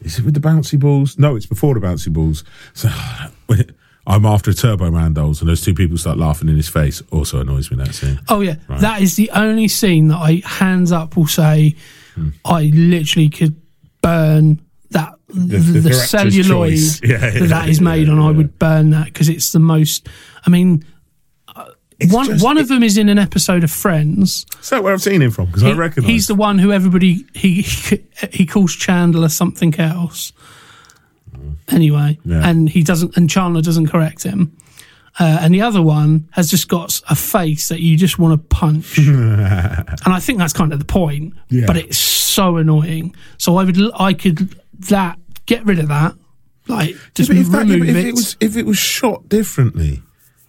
Is 0.01 0.19
it 0.19 0.25
with 0.25 0.33
the 0.33 0.39
bouncy 0.39 0.79
balls? 0.79 1.17
No, 1.17 1.35
it's 1.35 1.45
before 1.45 1.73
the 1.73 1.79
bouncy 1.79 2.11
balls. 2.11 2.43
So 2.73 2.89
when 3.47 3.73
I'm 4.07 4.25
after 4.25 4.51
a 4.51 4.53
Turbo 4.53 4.89
Man 4.89 5.13
dolls, 5.13 5.41
and 5.41 5.49
those 5.49 5.61
two 5.61 5.73
people 5.73 5.97
start 5.97 6.17
laughing 6.17 6.47
in 6.49 6.55
his 6.55 6.69
face. 6.69 7.03
Also 7.11 7.39
annoys 7.41 7.69
me 7.69 7.77
that 7.77 7.93
scene. 7.93 8.19
Oh 8.29 8.39
yeah, 8.41 8.55
that 8.69 9.01
is 9.01 9.15
the 9.17 9.29
only 9.31 9.67
scene 9.67 10.07
that 10.07 10.17
I 10.17 10.41
hands 10.45 10.91
up 10.91 11.15
will 11.17 11.27
say 11.27 11.75
Hmm. 12.15 12.29
I 12.45 12.71
literally 12.73 13.29
could 13.29 13.55
burn 14.01 14.59
that 14.89 15.13
the, 15.27 15.57
the 15.57 15.79
the 15.81 15.93
celluloid. 15.93 16.73
Yeah, 17.03 17.09
yeah, 17.21 17.29
that 17.41 17.49
that 17.49 17.69
is 17.69 17.79
made 17.79 18.07
yeah, 18.07 18.13
on. 18.13 18.19
I 18.19 18.31
would 18.31 18.57
burn 18.57 18.89
that 18.89 19.05
because 19.05 19.29
it's 19.29 19.51
the 19.51 19.59
most. 19.59 20.09
I 20.45 20.49
mean, 20.49 20.83
uh, 21.55 21.65
one 22.09 22.25
just- 22.25 22.43
one 22.43 22.57
of 22.57 22.69
them 22.69 22.81
is 22.81 22.97
in 22.97 23.09
an 23.09 23.19
episode 23.19 23.63
of 23.63 23.69
Friends. 23.69 24.47
Is 24.59 24.69
that 24.71 24.83
where 24.83 24.93
I've 24.93 25.01
seen 25.03 25.21
him 25.21 25.29
from? 25.29 25.45
Because 25.45 25.63
I 25.63 25.73
recognise. 25.73 26.09
he's 26.09 26.27
the 26.27 26.33
one 26.35 26.57
who 26.57 26.71
everybody 26.71 27.25
he 27.35 27.61
he 28.31 28.45
calls 28.47 28.75
Chandler 28.75 29.29
something 29.29 29.75
else. 29.79 30.33
Anyway, 31.69 32.17
Yeah. 32.23 32.47
and 32.47 32.69
he 32.69 32.81
doesn't, 32.83 33.17
and 33.17 33.29
Chandler 33.29 33.61
doesn't 33.61 33.87
correct 33.87 34.23
him. 34.23 34.55
Uh, 35.19 35.39
and 35.41 35.53
the 35.53 35.61
other 35.61 35.81
one 35.81 36.29
has 36.31 36.49
just 36.49 36.67
got 36.67 37.01
a 37.09 37.15
face 37.15 37.69
that 37.69 37.79
you 37.81 37.97
just 37.97 38.19
want 38.19 38.39
to 38.39 38.55
punch. 38.55 38.97
and 38.99 39.99
I 40.05 40.19
think 40.19 40.37
that's 40.39 40.53
kind 40.53 40.71
of 40.71 40.79
the 40.79 40.85
point. 40.85 41.33
Yeah. 41.49 41.65
But 41.65 41.77
it's 41.77 41.97
so 41.97 42.57
annoying. 42.57 43.15
So 43.39 43.57
I 43.57 43.63
would, 43.63 43.77
I 43.99 44.13
could 44.13 44.55
that 44.89 45.17
get 45.47 45.65
rid 45.65 45.79
of 45.79 45.87
that, 45.87 46.13
like 46.67 46.95
just 47.15 47.29
But 47.29 47.37
if, 47.37 47.47
that, 47.49 47.59
remove 47.67 47.89
if 47.89 47.95
it. 47.95 48.05
it 48.05 48.13
was 48.13 48.37
if 48.39 48.55
it 48.57 48.65
was 48.67 48.77
shot 48.77 49.27
differently, 49.27 50.03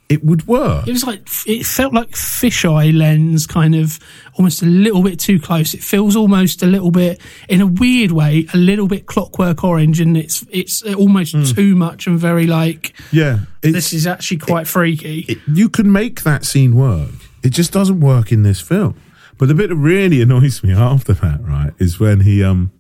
it 0.09 0.25
would 0.25 0.47
work. 0.47 0.89
It 0.89 0.93
was 0.93 1.05
like 1.05 1.29
it 1.47 1.67
felt 1.67 1.93
like 1.93 2.11
fisheye 2.13 2.97
lens, 2.97 3.47
kind 3.47 3.75
of 3.75 3.99
almost 4.35 4.63
a 4.63 4.67
little 4.67 5.03
bit 5.03 5.19
too 5.21 5.39
close. 5.39 5.75
It 5.75 5.83
feels 5.83 6.17
almost 6.17 6.63
a 6.63 6.67
little 6.67 6.91
bit, 6.91 7.21
in 7.49 7.61
a 7.61 7.67
weird 7.67 8.13
way, 8.13 8.47
a 8.55 8.57
little 8.57 8.87
bit 8.89 9.05
Clockwork 9.07 9.63
Orange, 9.65 10.01
and 10.01 10.17
it's 10.17 10.45
it's 10.51 10.83
almost 10.83 11.35
Hmm. 11.35 11.45
too 11.45 11.77
much 11.77 12.07
and 12.07 12.19
very 12.19 12.47
like 12.47 12.95
yeah, 13.13 13.41
this 13.61 13.93
is 13.93 14.07
actually 14.07 14.39
quite 14.39 14.67
freaky. 14.67 15.27
it- 15.29 15.39
you 15.53 15.69
can 15.69 15.93
make 15.93 16.23
that 16.23 16.45
scene 16.47 16.75
work. 16.75 17.11
It 17.43 17.51
just 17.51 17.73
doesn't 17.73 18.01
work 18.01 18.33
in 18.33 18.43
this 18.45 18.61
film. 18.61 18.95
But 19.37 19.47
the 19.49 19.55
bit 19.55 19.69
that 19.69 19.77
really 19.77 20.21
annoys 20.23 20.65
me 20.65 20.73
after 20.73 21.13
that, 21.13 21.41
right, 21.47 21.73
is 21.79 22.01
when 22.01 22.21
he 22.21 22.43
um 22.43 22.71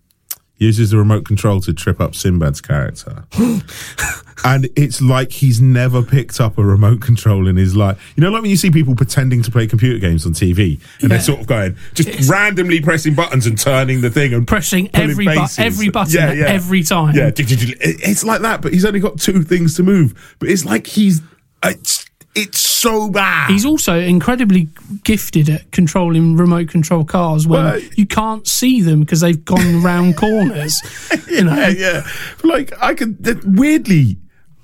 uses 0.56 0.90
the 0.90 0.96
remote 0.96 1.24
control 1.24 1.60
to 1.60 1.72
trip 1.72 2.00
up 2.00 2.12
Sinbad's 2.12 2.60
character. 2.60 3.24
and 4.44 4.68
it's 4.76 5.00
like 5.00 5.32
he's 5.32 5.60
never 5.60 6.02
picked 6.02 6.40
up 6.40 6.58
a 6.58 6.64
remote 6.64 7.00
control 7.00 7.48
in 7.48 7.56
his 7.56 7.74
life. 7.76 8.12
You 8.16 8.22
know, 8.22 8.30
like 8.30 8.42
when 8.42 8.50
you 8.50 8.56
see 8.56 8.70
people 8.70 8.94
pretending 8.94 9.42
to 9.42 9.50
play 9.50 9.66
computer 9.66 9.98
games 9.98 10.24
on 10.26 10.32
TV 10.32 10.80
and 11.00 11.10
they're 11.10 11.20
sort 11.20 11.40
of 11.40 11.46
going, 11.46 11.76
just 11.94 12.28
randomly 12.30 12.80
pressing 12.80 13.14
buttons 13.14 13.46
and 13.46 13.58
turning 13.58 14.00
the 14.00 14.10
thing 14.10 14.34
and 14.34 14.46
Pressing 14.46 14.90
every 14.94 15.24
bu- 15.26 15.46
every 15.58 15.88
button 15.88 16.16
every 16.46 16.82
time. 16.82 17.14
Yeah, 17.14 17.28
it- 17.28 17.38
it's 17.40 18.24
like 18.24 18.40
that, 18.42 18.62
but 18.62 18.72
he's 18.72 18.84
only 18.84 19.00
got 19.00 19.18
two 19.18 19.42
things 19.42 19.74
to 19.76 19.82
move. 19.82 20.36
But 20.38 20.48
it's 20.50 20.64
like 20.64 20.86
he's 20.86 21.20
uh, 21.62 21.70
it's 21.70 22.06
it's 22.34 22.60
so 22.60 23.10
bad. 23.10 23.50
He's 23.50 23.64
also 23.64 23.98
incredibly 23.98 24.68
gifted 25.02 25.48
at 25.48 25.72
controlling 25.72 26.36
remote 26.36 26.68
control 26.68 27.04
cars 27.04 27.46
when 27.48 27.64
Well, 27.64 27.80
you 27.96 28.06
can't 28.06 28.46
see 28.46 28.80
them 28.80 29.00
because 29.00 29.20
they've 29.22 29.44
gone 29.44 29.82
round 29.82 30.16
corners. 30.16 30.80
You 31.28 31.44
know, 31.44 31.54
yeah, 31.54 31.68
yeah. 31.68 32.06
Like 32.42 32.72
I 32.80 32.94
can 32.94 33.16
that, 33.20 33.44
weirdly. 33.44 34.16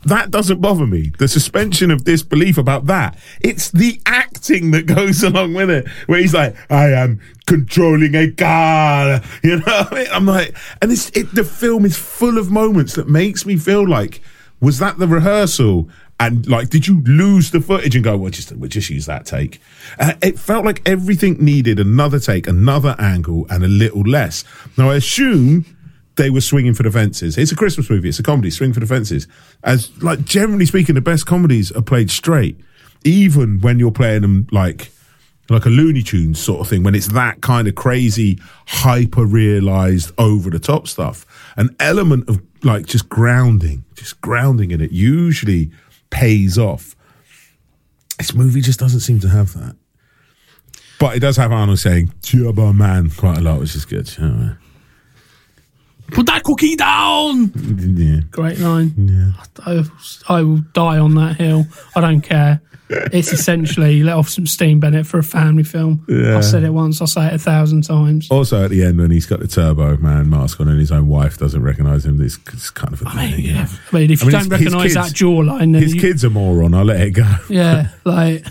That 0.05 0.31
doesn't 0.31 0.61
bother 0.61 0.87
me. 0.87 1.13
The 1.19 1.29
suspension 1.29 1.91
of 1.91 2.05
disbelief 2.05 2.59
about 2.59 2.87
that. 2.87 3.19
It's 3.41 3.71
the 3.71 4.01
acting 4.07 4.71
that 4.73 4.87
goes 4.87 5.23
along 5.23 5.55
with 5.55 5.71
it, 5.71 5.89
where 6.07 6.21
he's 6.21 6.35
like, 6.35 6.55
"I 6.71 6.91
am 6.91 7.21
controlling 7.47 8.15
a 8.15 8.31
car," 8.31 9.23
you 9.43 9.57
know. 9.57 9.65
I? 9.67 10.07
I'm 10.13 10.27
like, 10.27 10.57
and 10.83 10.93
it's 10.93 11.11
it, 11.11 11.35
the 11.35 11.45
film 11.45 11.85
is 11.85 11.97
full 11.97 12.39
of 12.39 12.51
moments 12.51 12.95
that 12.95 13.09
makes 13.09 13.47
me 13.47 13.57
feel 13.57 13.87
like, 13.87 14.21
was 14.61 14.79
that 14.79 14.99
the 14.99 15.09
rehearsal? 15.09 15.89
And 16.21 16.47
like, 16.49 16.71
did 16.71 16.87
you 16.87 17.03
lose 17.03 17.51
the 17.51 17.61
footage 17.61 17.97
and 17.97 18.05
go, 18.05 18.17
well, 18.17 18.31
just 18.31 18.53
we'll 18.53 18.71
just 18.71 18.89
use 18.89 19.07
that 19.07 19.27
take? 19.27 19.61
Uh, 19.99 20.15
it 20.23 20.39
felt 20.39 20.65
like 20.65 20.89
everything 20.89 21.45
needed 21.45 21.81
another 21.81 22.21
take, 22.21 22.47
another 22.47 22.95
angle, 23.01 23.47
and 23.51 23.65
a 23.65 23.69
little 23.69 24.03
less. 24.03 24.45
Now, 24.79 24.91
I 24.91 24.97
assume 24.97 25.67
they 26.17 26.31
were 26.31 26.41
swinging 26.41 26.75
for 26.75 26.83
the 26.83 26.91
fences. 26.91 27.37
It's 27.37 27.53
a 27.53 27.57
Christmas 27.57 27.91
movie. 27.91 28.09
It's 28.09 28.19
a 28.19 28.23
comedy. 28.23 28.51
Swing 28.51 28.73
for 28.73 28.81
the 28.81 28.87
fences. 28.87 29.27
As 29.63 29.91
like 30.03 30.25
generally 30.25 30.67
speaking, 30.67 30.95
the 30.95 31.01
best 31.01 31.27
comedies 31.27 31.73
are 31.73 31.83
played 31.83 32.11
straight, 32.11 32.59
even 33.05 33.61
when 33.61 33.79
you're 33.79 33.91
playing 33.91 34.23
them 34.23 34.47
like 34.53 34.91
like 35.51 35.67
a 35.67 35.71
Looney 35.71 36.03
Tunes 36.03 36.39
sort 36.39 36.61
of 36.61 36.69
thing. 36.69 36.83
When 36.83 36.95
it's 36.95 37.09
that 37.09 37.41
kind 37.41 37.69
of 37.69 37.75
crazy, 37.75 38.39
hyper 38.67 39.25
realized, 39.25 40.13
over 40.19 40.51
the 40.51 40.59
top 40.59 40.89
stuff. 40.89 41.27
An 41.57 41.75
element 41.81 42.29
of 42.29 42.41
like 42.63 42.87
just 42.87 43.09
grounding, 43.09 43.85
just 43.95 44.21
grounding 44.21 44.71
in 44.71 44.81
it 44.81 44.93
usually 44.93 45.71
pays 46.11 46.59
off. 46.59 46.97
This 48.19 48.35
movie 48.35 48.61
just 48.61 48.79
doesn't 48.79 49.01
seem 49.01 49.21
to 49.21 49.29
have 49.29 49.53
that. 49.55 49.77
But 51.01 51.17
it 51.17 51.21
does 51.21 51.37
have 51.37 51.51
Arnold 51.51 51.81
saying 51.81 52.13
"Turbo 52.23 52.73
Man" 52.73 53.11
quite 53.11 53.39
a 53.39 53.41
lot, 53.41 53.59
which 53.59 53.75
is 53.75 53.85
good. 53.85 54.09
Put 56.15 56.27
that 56.27 56.43
cookie 56.45 56.77
down. 56.77 57.53
Yeah. 57.97 58.21
Great 58.31 58.59
line. 58.59 59.35
I, 59.67 59.85
I 60.29 60.43
will 60.43 60.59
die 60.73 60.99
on 60.99 61.15
that 61.17 61.37
hill. 61.37 61.67
I 61.97 62.01
don't 62.01 62.21
care. 62.23 62.61
It's 62.91 63.33
essentially 63.33 64.03
let 64.03 64.15
off 64.17 64.29
some 64.29 64.47
steam, 64.47 64.79
Bennett, 64.79 65.07
for 65.07 65.19
a 65.19 65.23
family 65.25 65.63
film. 65.65 66.05
Yeah. 66.07 66.37
I 66.37 66.43
said 66.43 66.63
it 66.65 66.71
once. 66.71 67.01
I'll 67.01 67.07
say 67.07 67.27
it 67.27 67.33
a 67.33 67.39
thousand 67.39 67.83
times. 67.83 68.31
Also, 68.31 68.63
at 68.65 68.71
the 68.71 68.85
end, 68.85 68.99
when 69.01 69.11
he's 69.11 69.27
got 69.27 69.41
the 69.41 69.49
Turbo 69.49 69.97
Man 69.97 70.29
mask 70.29 70.61
on 70.61 70.69
and 70.69 70.79
his 70.79 70.93
own 70.93 71.09
wife 71.09 71.39
doesn't 71.39 71.63
recognise 71.63 72.05
him, 72.05 72.21
it's, 72.21 72.39
it's 72.53 72.71
kind 72.71 72.93
of 72.93 73.03
I 73.07 73.15
mean, 73.17 73.35
annoying. 73.35 73.45
yeah. 73.47 73.67
I 73.91 73.97
mean, 73.97 74.11
if 74.11 74.23
I 74.23 74.27
you 74.27 74.33
mean, 74.33 74.49
don't 74.49 74.51
his- 74.53 74.61
his 74.61 74.75
recognise 74.75 74.95
that 74.95 75.13
jawline, 75.17 75.73
then 75.73 75.83
His 75.83 75.95
you, 75.95 76.01
kid's 76.01 76.25
a 76.25 76.31
moron. 76.31 76.75
I'll 76.75 76.85
let 76.85 77.01
it 77.01 77.11
go. 77.13 77.37
yeah, 77.49 77.89
like. 78.05 78.45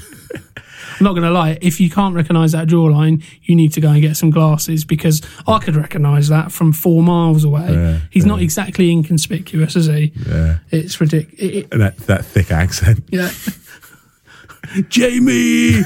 I'm 1.00 1.04
not 1.04 1.12
going 1.12 1.24
to 1.24 1.32
lie. 1.32 1.58
If 1.62 1.80
you 1.80 1.90
can't 1.90 2.16
recognise 2.16 2.52
that 2.52 2.68
jawline, 2.68 3.24
you 3.44 3.56
need 3.56 3.74
to 3.74 3.82
go 3.82 3.90
and 3.90 4.02
get 4.02 4.16
some 4.18 4.30
glasses 4.30 4.86
because 4.86 5.22
I 5.48 5.60
could 5.60 5.76
recognise 5.76 6.28
that 6.30 6.52
from 6.52 6.72
four 6.74 7.02
miles 7.04 7.44
away. 7.44 7.68
Yeah, 7.72 8.00
He's 8.12 8.26
not 8.26 8.42
exactly 8.42 8.92
inconspicuous, 8.92 9.76
is 9.76 9.88
he? 9.88 10.12
Yeah. 10.28 10.60
It's 10.72 11.00
ridiculous. 11.02 11.40
It, 11.40 11.70
that, 11.72 11.98
that 11.98 12.26
thick 12.26 12.52
accent. 12.52 13.04
Yeah. 13.10 13.32
Jamie. 14.90 15.82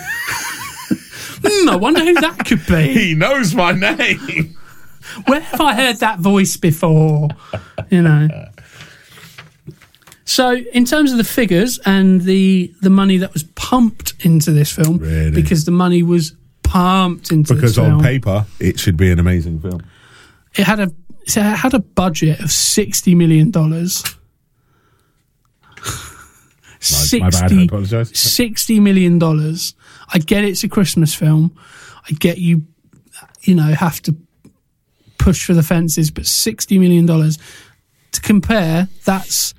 Hmm, 1.43 1.69
I 1.69 1.75
wonder 1.75 2.03
who 2.03 2.13
that 2.15 2.45
could 2.45 2.65
be. 2.65 2.93
He 3.07 3.15
knows 3.15 3.53
my 3.55 3.71
name. 3.71 4.55
Where 5.25 5.39
have 5.39 5.61
I 5.61 5.73
heard 5.73 5.97
that 5.97 6.19
voice 6.19 6.57
before? 6.57 7.29
You 7.89 8.01
know. 8.01 8.27
So, 10.29 10.55
in 10.73 10.83
terms 10.83 11.13
of 11.13 11.17
the 11.17 11.23
figures 11.23 11.79
and 11.85 12.19
the 12.21 12.73
the 12.81 12.89
money 12.89 13.17
that 13.17 13.31
was 13.33 13.43
pumped 13.55 14.13
into 14.25 14.51
this 14.51 14.69
film, 14.71 14.97
Really? 14.97 15.31
because 15.31 15.63
the 15.63 15.71
money 15.71 16.03
was 16.03 16.35
pumped 16.63 17.31
into 17.31 17.53
Because 17.53 17.77
on 17.77 17.91
film, 17.91 18.01
paper, 18.03 18.45
it 18.59 18.77
should 18.77 18.97
be 18.97 19.09
an 19.09 19.19
amazing 19.19 19.61
film. 19.61 19.81
it 20.57 20.65
had 20.65 20.81
a 20.81 20.91
it 21.25 21.35
had 21.35 21.73
a 21.73 21.79
budget 21.79 22.41
of 22.41 22.51
sixty 22.51 23.15
million 23.15 23.51
dollars. 23.51 24.03
My- 27.11 27.19
my 27.21 27.29
bad, 27.31 27.51
I 27.53 27.63
apologise. 27.63 28.11
60 28.19 28.79
million 28.79 29.17
dollars. 29.19 29.73
I 30.13 30.19
get 30.19 30.43
it's 30.43 30.63
a 30.63 30.67
Christmas 30.69 31.13
film. 31.15 31.55
I 32.09 32.13
get 32.13 32.37
you, 32.37 32.63
you 33.41 33.55
know, 33.55 33.73
have 33.73 34.01
to 34.03 34.15
push 35.17 35.43
for 35.45 35.53
the 35.55 35.63
fences, 35.63 36.11
but 36.11 36.25
60 36.27 36.77
million 36.77 37.05
dollars 37.05 37.39
to 38.11 38.21
compare, 38.21 38.87
that's 39.05 39.53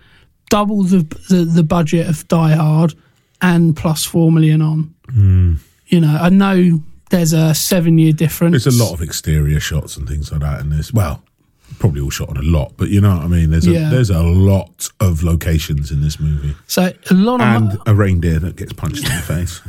double 0.50 0.82
the, 0.82 0.98
the 1.28 1.44
the 1.44 1.62
budget 1.62 2.08
of 2.08 2.26
Die 2.28 2.54
Hard 2.54 2.94
and 3.42 3.76
plus 3.76 4.04
four 4.04 4.32
million 4.32 4.62
on. 4.62 4.94
Hmm. 5.10 5.54
You 5.86 6.00
know, 6.00 6.18
I 6.20 6.28
know 6.28 6.80
there's 7.10 7.32
a 7.32 7.54
seven 7.54 7.98
year 7.98 8.12
difference. 8.12 8.64
There's 8.64 8.78
a 8.78 8.84
lot 8.84 8.92
of 8.92 9.00
exterior 9.02 9.60
shots 9.60 9.96
and 9.96 10.06
things 10.08 10.30
like 10.30 10.40
that 10.42 10.60
in 10.60 10.68
this. 10.70 10.92
Well, 10.92 11.22
probably 11.78 12.00
all 12.00 12.10
shot 12.10 12.28
on 12.30 12.36
a 12.36 12.42
lot, 12.42 12.74
but 12.76 12.88
you 12.90 13.00
know 13.00 13.14
what 13.16 13.24
I 13.24 13.28
mean. 13.28 13.50
There's 13.50 13.66
a 13.66 13.70
Yeah. 13.72 13.88
there's 13.90 14.10
a 14.10 14.22
lot 14.22 14.90
of 15.00 15.22
locations 15.22 15.90
in 15.90 16.00
this 16.02 16.18
movie, 16.20 16.54
So 16.66 16.92
a 17.10 17.14
lot 17.14 17.40
of 17.40 17.46
and 17.72 17.78
a 17.86 17.94
reindeer 17.94 18.38
that 18.40 18.56
gets 18.56 18.72
punched 18.72 18.98
in 19.08 19.14
the 19.16 19.22
face. 19.22 19.60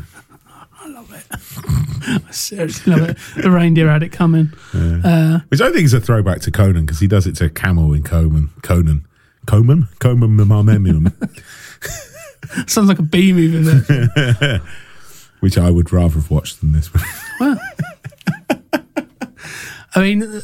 I 0.82 0.88
love 0.90 1.14
it. 1.14 2.24
I 2.28 2.32
seriously 2.32 2.94
love 2.96 3.10
it. 3.10 3.18
The 3.42 3.52
reindeer 3.52 3.90
had 3.90 4.04
it 4.04 4.12
coming. 4.12 4.48
Which 4.74 5.62
I 5.62 5.72
think 5.72 5.86
is 5.86 5.94
a 5.94 6.02
throwback 6.02 6.42
to 6.42 6.52
Conan 6.52 6.86
because 6.86 7.00
he 7.00 7.08
does 7.08 7.28
it 7.28 7.36
to 7.38 7.50
Camel 7.50 7.94
in 7.94 8.04
Conan. 8.04 8.50
Conan. 8.64 9.06
Conan? 9.50 9.88
Conan 10.00 10.38
Marmemium. 10.38 11.12
Sounds 12.70 12.88
like 12.88 13.00
a 13.00 13.04
B 13.04 13.34
movie. 13.34 13.64
doesn't 13.64 14.62
which 15.40 15.58
I 15.58 15.72
would 15.72 15.92
rather 15.92 16.16
have 16.16 16.30
watched 16.30 16.60
than 16.62 16.72
this. 16.74 16.94
one. 16.94 17.04
Well, 17.40 17.60
I 19.96 20.02
mean, 20.02 20.42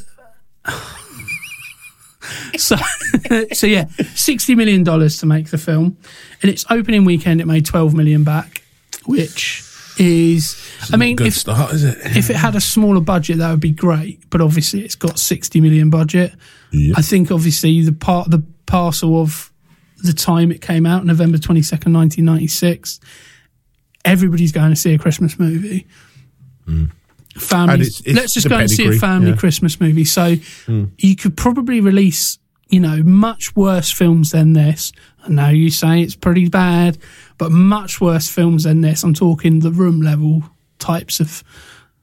so 2.58 2.78
so 3.54 3.68
yeah, 3.68 3.86
sixty 4.16 4.56
million 4.56 4.84
dollars 4.84 5.20
to 5.20 5.26
make 5.28 5.50
the 5.52 5.58
film. 5.58 5.98
In 6.42 6.50
its 6.50 6.66
opening 6.72 7.06
weekend, 7.06 7.42
it 7.42 7.46
made 7.46 7.66
twelve 7.66 7.94
million 7.94 8.24
back, 8.24 8.64
which 9.06 9.64
is, 10.00 10.60
I 10.92 10.98
mean, 10.98 11.16
Good 11.16 11.28
if 11.28 11.36
start, 11.36 11.74
is 11.74 11.84
it? 11.84 11.98
if 12.18 12.30
it 12.30 12.36
had 12.36 12.56
a 12.56 12.62
smaller 12.62 13.02
budget, 13.02 13.38
that 13.38 13.52
would 13.52 13.60
be 13.60 13.72
great. 13.72 14.28
But 14.30 14.42
obviously, 14.42 14.82
it's 14.82 14.96
got 14.96 15.20
sixty 15.20 15.62
million 15.62 15.90
budget. 15.92 16.34
Yeah. 16.72 16.96
I 16.98 17.02
think 17.04 17.32
obviously 17.32 17.82
the 17.84 17.94
part 17.94 18.32
the 18.32 18.44
parcel 18.66 19.22
of 19.22 19.52
the 20.04 20.14
time 20.14 20.52
it 20.52 20.62
came 20.62 20.86
out, 20.86 21.06
November 21.06 21.38
twenty 21.38 21.62
second, 21.62 21.92
nineteen 21.94 22.26
ninety 22.26 22.48
six. 22.48 23.00
Everybody's 24.04 24.52
going 24.52 24.70
to 24.70 24.76
see 24.76 24.94
a 24.94 25.00
Christmas 25.00 25.40
movie. 25.40 25.88
Mm. 26.68 26.92
Families, 27.38 28.02
it's- 28.02 28.02
it's 28.06 28.16
let's 28.16 28.34
just 28.34 28.50
go 28.50 28.58
and 28.58 28.70
see 28.70 28.88
a 28.88 28.94
family 28.94 29.32
yeah. 29.32 29.38
Christmas 29.38 29.80
movie. 29.80 30.06
So 30.06 30.36
mm. 30.36 30.92
you 30.98 31.16
could 31.16 31.36
probably 31.36 31.82
release, 31.82 32.38
you 32.70 32.80
know, 32.80 33.04
much 33.04 33.56
worse 33.56 33.92
films 33.92 34.32
than 34.32 34.54
this. 34.54 34.92
I 35.24 35.30
know 35.30 35.50
you 35.50 35.70
say 35.70 36.02
it's 36.02 36.16
pretty 36.16 36.50
bad, 36.50 36.98
but 37.38 37.52
much 37.52 38.00
worse 38.00 38.30
films 38.30 38.64
than 38.64 38.82
this. 38.82 39.04
I'm 39.04 39.14
talking 39.14 39.60
the 39.60 39.72
room 39.72 40.02
level 40.02 40.44
types 40.80 41.20
of, 41.20 41.44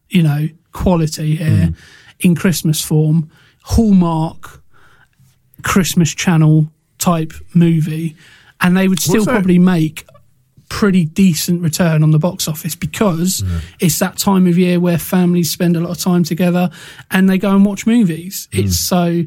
you 0.09 0.23
know, 0.23 0.49
quality 0.73 1.37
here 1.37 1.69
mm. 1.69 1.77
in 2.21 2.35
Christmas 2.35 2.83
form. 2.85 3.31
Hallmark 3.63 4.62
Christmas 5.63 6.15
Channel 6.15 6.69
type 6.99 7.33
movie, 7.55 8.17
and 8.61 8.77
they 8.77 8.89
would 8.89 9.01
still 9.01 9.25
probably 9.25 9.59
make 9.59 10.07
pretty 10.69 11.05
decent 11.05 11.61
return 11.61 12.03
on 12.03 12.13
the 12.13 12.19
box 12.19 12.49
office 12.49 12.75
because 12.75 13.45
it's 13.79 13.99
that 13.99 14.17
time 14.17 14.47
of 14.47 14.57
year 14.57 14.81
where 14.81 14.97
families 14.97 15.51
spend 15.51 15.77
a 15.77 15.81
lot 15.81 15.91
of 15.91 15.99
time 15.99 16.25
together 16.25 16.71
and 17.11 17.29
they 17.29 17.37
go 17.37 17.55
and 17.55 17.67
watch 17.67 17.87
movies. 17.87 18.49
Mm. 18.53 18.65
It's 18.65 18.79
so 18.79 19.25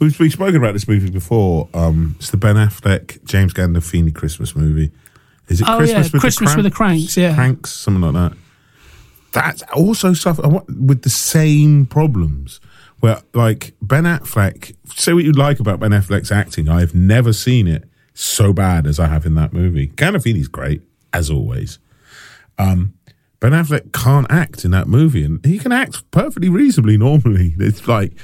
We've, 0.00 0.18
we've 0.20 0.32
spoken 0.32 0.56
about 0.56 0.74
this 0.74 0.86
movie 0.86 1.10
before. 1.10 1.68
Um, 1.74 2.14
it's 2.18 2.30
the 2.30 2.36
Ben 2.36 2.54
Affleck, 2.54 3.24
James 3.24 3.52
Gandolfini 3.52 4.14
Christmas 4.14 4.54
movie. 4.54 4.92
Is 5.48 5.60
it 5.60 5.66
oh 5.68 5.78
Christmas 5.78 6.06
yeah, 6.06 6.12
with 6.12 6.20
Christmas 6.20 6.50
the 6.52 6.56
with 6.56 6.64
the 6.64 6.70
Cranks? 6.70 7.16
Yeah. 7.16 7.34
Cranks, 7.34 7.72
something 7.72 8.02
like 8.02 8.12
that. 8.12 8.38
That's 9.32 9.62
also 9.74 10.12
suffer 10.12 10.44
I 10.44 10.48
want- 10.48 10.68
with 10.80 11.02
the 11.02 11.10
same 11.10 11.86
problems. 11.86 12.60
Where 13.00 13.20
like 13.32 13.74
Ben 13.80 14.04
Affleck, 14.04 14.74
say 14.94 15.12
what 15.12 15.24
you 15.24 15.32
like 15.32 15.60
about 15.60 15.80
Ben 15.80 15.90
Affleck's 15.92 16.32
acting, 16.32 16.68
I've 16.68 16.94
never 16.94 17.32
seen 17.32 17.68
it 17.68 17.84
so 18.14 18.52
bad 18.52 18.86
as 18.86 18.98
I 18.98 19.06
have 19.06 19.24
in 19.24 19.34
that 19.36 19.52
movie. 19.52 19.88
Gandolfini's 19.88 20.48
great 20.48 20.82
as 21.12 21.30
always. 21.30 21.78
Um, 22.58 22.94
Ben 23.40 23.52
Affleck 23.52 23.92
can't 23.92 24.26
act 24.30 24.64
in 24.64 24.72
that 24.72 24.88
movie, 24.88 25.24
and 25.24 25.44
he 25.44 25.58
can 25.58 25.70
act 25.70 26.10
perfectly 26.10 26.48
reasonably 26.48 26.96
normally. 26.96 27.54
It's 27.60 27.86
like 27.86 28.14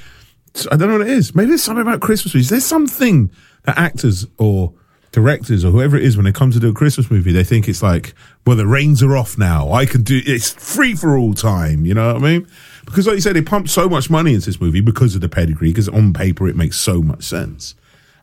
I 0.71 0.77
don't 0.77 0.87
know 0.87 0.99
what 0.99 1.07
it 1.07 1.09
is. 1.09 1.35
Maybe 1.35 1.51
it's 1.53 1.63
something 1.63 1.81
about 1.81 2.01
Christmas 2.01 2.33
movies. 2.33 2.49
There's 2.49 2.65
something 2.65 3.29
that 3.63 3.77
actors 3.77 4.25
or 4.37 4.73
directors 5.15 5.65
or 5.65 5.71
whoever 5.71 5.97
it 5.97 6.03
is 6.03 6.17
when 6.17 6.25
they 6.25 6.31
come 6.31 6.51
to 6.51 6.59
do 6.59 6.69
a 6.69 6.73
Christmas 6.73 7.09
movie, 7.09 7.31
they 7.31 7.43
think 7.43 7.67
it's 7.67 7.81
like, 7.81 8.13
well, 8.45 8.55
the 8.55 8.67
reins 8.67 9.01
are 9.01 9.15
off 9.17 9.37
now. 9.37 9.71
I 9.71 9.85
can 9.85 10.03
do 10.03 10.21
it's 10.25 10.51
free 10.51 10.93
for 10.93 11.17
all 11.17 11.33
time. 11.33 11.85
You 11.85 11.93
know 11.95 12.13
what 12.13 12.21
I 12.21 12.25
mean? 12.25 12.47
Because, 12.85 13.07
like 13.07 13.15
you 13.15 13.21
said, 13.21 13.35
they 13.35 13.41
pumped 13.41 13.69
so 13.69 13.89
much 13.89 14.09
money 14.09 14.33
into 14.33 14.45
this 14.45 14.61
movie 14.61 14.81
because 14.81 15.15
of 15.15 15.21
the 15.21 15.29
pedigree. 15.29 15.69
Because 15.69 15.89
on 15.89 16.13
paper, 16.13 16.47
it 16.47 16.55
makes 16.55 16.77
so 16.77 17.01
much 17.01 17.23
sense. 17.23 17.73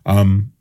Um, 0.07 0.53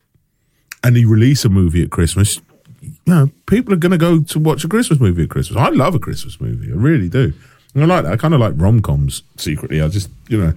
and 0.84 0.98
you 0.98 1.10
release 1.10 1.46
a 1.46 1.50
movie 1.50 1.84
at 1.84 1.92
Christmas, 1.92 2.42
you 2.82 2.94
know, 3.06 3.30
people 3.46 3.74
are 3.74 3.78
going 3.78 3.92
to 3.92 3.98
go 3.98 4.22
to 4.22 4.40
watch 4.40 4.64
a 4.64 4.68
Christmas 4.68 5.00
movie 5.00 5.24
at 5.24 5.30
Christmas. 5.30 5.58
I 5.58 5.70
love 5.70 5.94
a 5.94 6.00
Christmas 6.00 6.42
movie. 6.42 6.72
I 6.72 6.76
really 6.76 7.10
do. 7.10 7.34
And 7.76 7.84
I 7.84 7.88
like 7.88 8.04
that. 8.06 8.14
I 8.14 8.18
kind 8.18 8.34
of 8.34 8.40
like 8.40 8.54
rom 8.56 8.82
coms 8.82 9.24
secretly. 9.38 9.82
I 9.82 9.88
just, 9.90 10.10
you 10.30 10.42
know, 10.42 10.54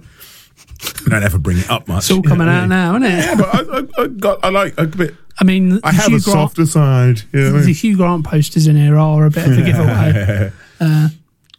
I 1.05 1.09
don't 1.09 1.23
ever 1.23 1.37
bring 1.37 1.57
it 1.57 1.69
up 1.69 1.87
much. 1.87 2.03
It's 2.05 2.11
all 2.11 2.21
coming 2.21 2.47
out 2.47 2.67
now, 2.67 2.95
isn't 2.95 3.03
it? 3.03 3.17
Yeah, 3.17 3.35
but 3.35 3.55
I, 3.55 3.59
I, 3.59 4.03
I 4.03 4.07
got, 4.07 4.43
I 4.43 4.49
like 4.49 4.73
a 4.77 4.85
bit. 4.87 5.15
I 5.39 5.43
mean, 5.43 5.69
the 5.69 5.81
I 5.83 5.91
have 5.91 6.05
Hugh 6.07 6.17
a 6.17 6.19
Grant, 6.19 6.23
softer 6.23 6.65
side. 6.65 7.21
You 7.33 7.41
know 7.41 7.53
what 7.53 7.61
I 7.61 7.65
the? 7.65 7.73
Hugh 7.73 7.97
Grant 7.97 8.25
posters 8.25 8.67
in 8.67 8.75
here 8.75 8.97
are 8.97 9.25
a 9.25 9.29
bit 9.29 9.45
of 9.47 9.57
a 9.57 9.61
giveaway. 9.61 10.51
uh, 10.79 11.09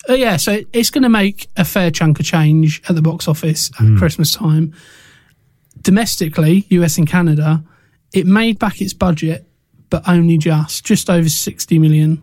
yeah, 0.09 0.37
so 0.37 0.61
it's 0.73 0.91
going 0.91 1.03
to 1.03 1.09
make 1.09 1.49
a 1.57 1.65
fair 1.65 1.91
chunk 1.91 2.19
of 2.21 2.27
change 2.27 2.83
at 2.89 2.95
the 2.95 3.03
box 3.03 3.29
office 3.29 3.71
at 3.79 3.87
Hmm. 3.87 3.99
Christmas 3.99 4.33
time. 4.33 4.73
Domestically, 5.83 6.67
US 6.71 6.99
and 6.99 7.07
Canada, 7.07 7.63
it 8.13 8.27
made 8.27 8.59
back 8.59 8.81
its 8.81 8.93
budget, 8.93 9.47
but 9.91 10.03
only 10.09 10.39
just, 10.39 10.85
just 10.85 11.11
over 11.11 11.29
60 11.29 11.79
million. 11.79 12.23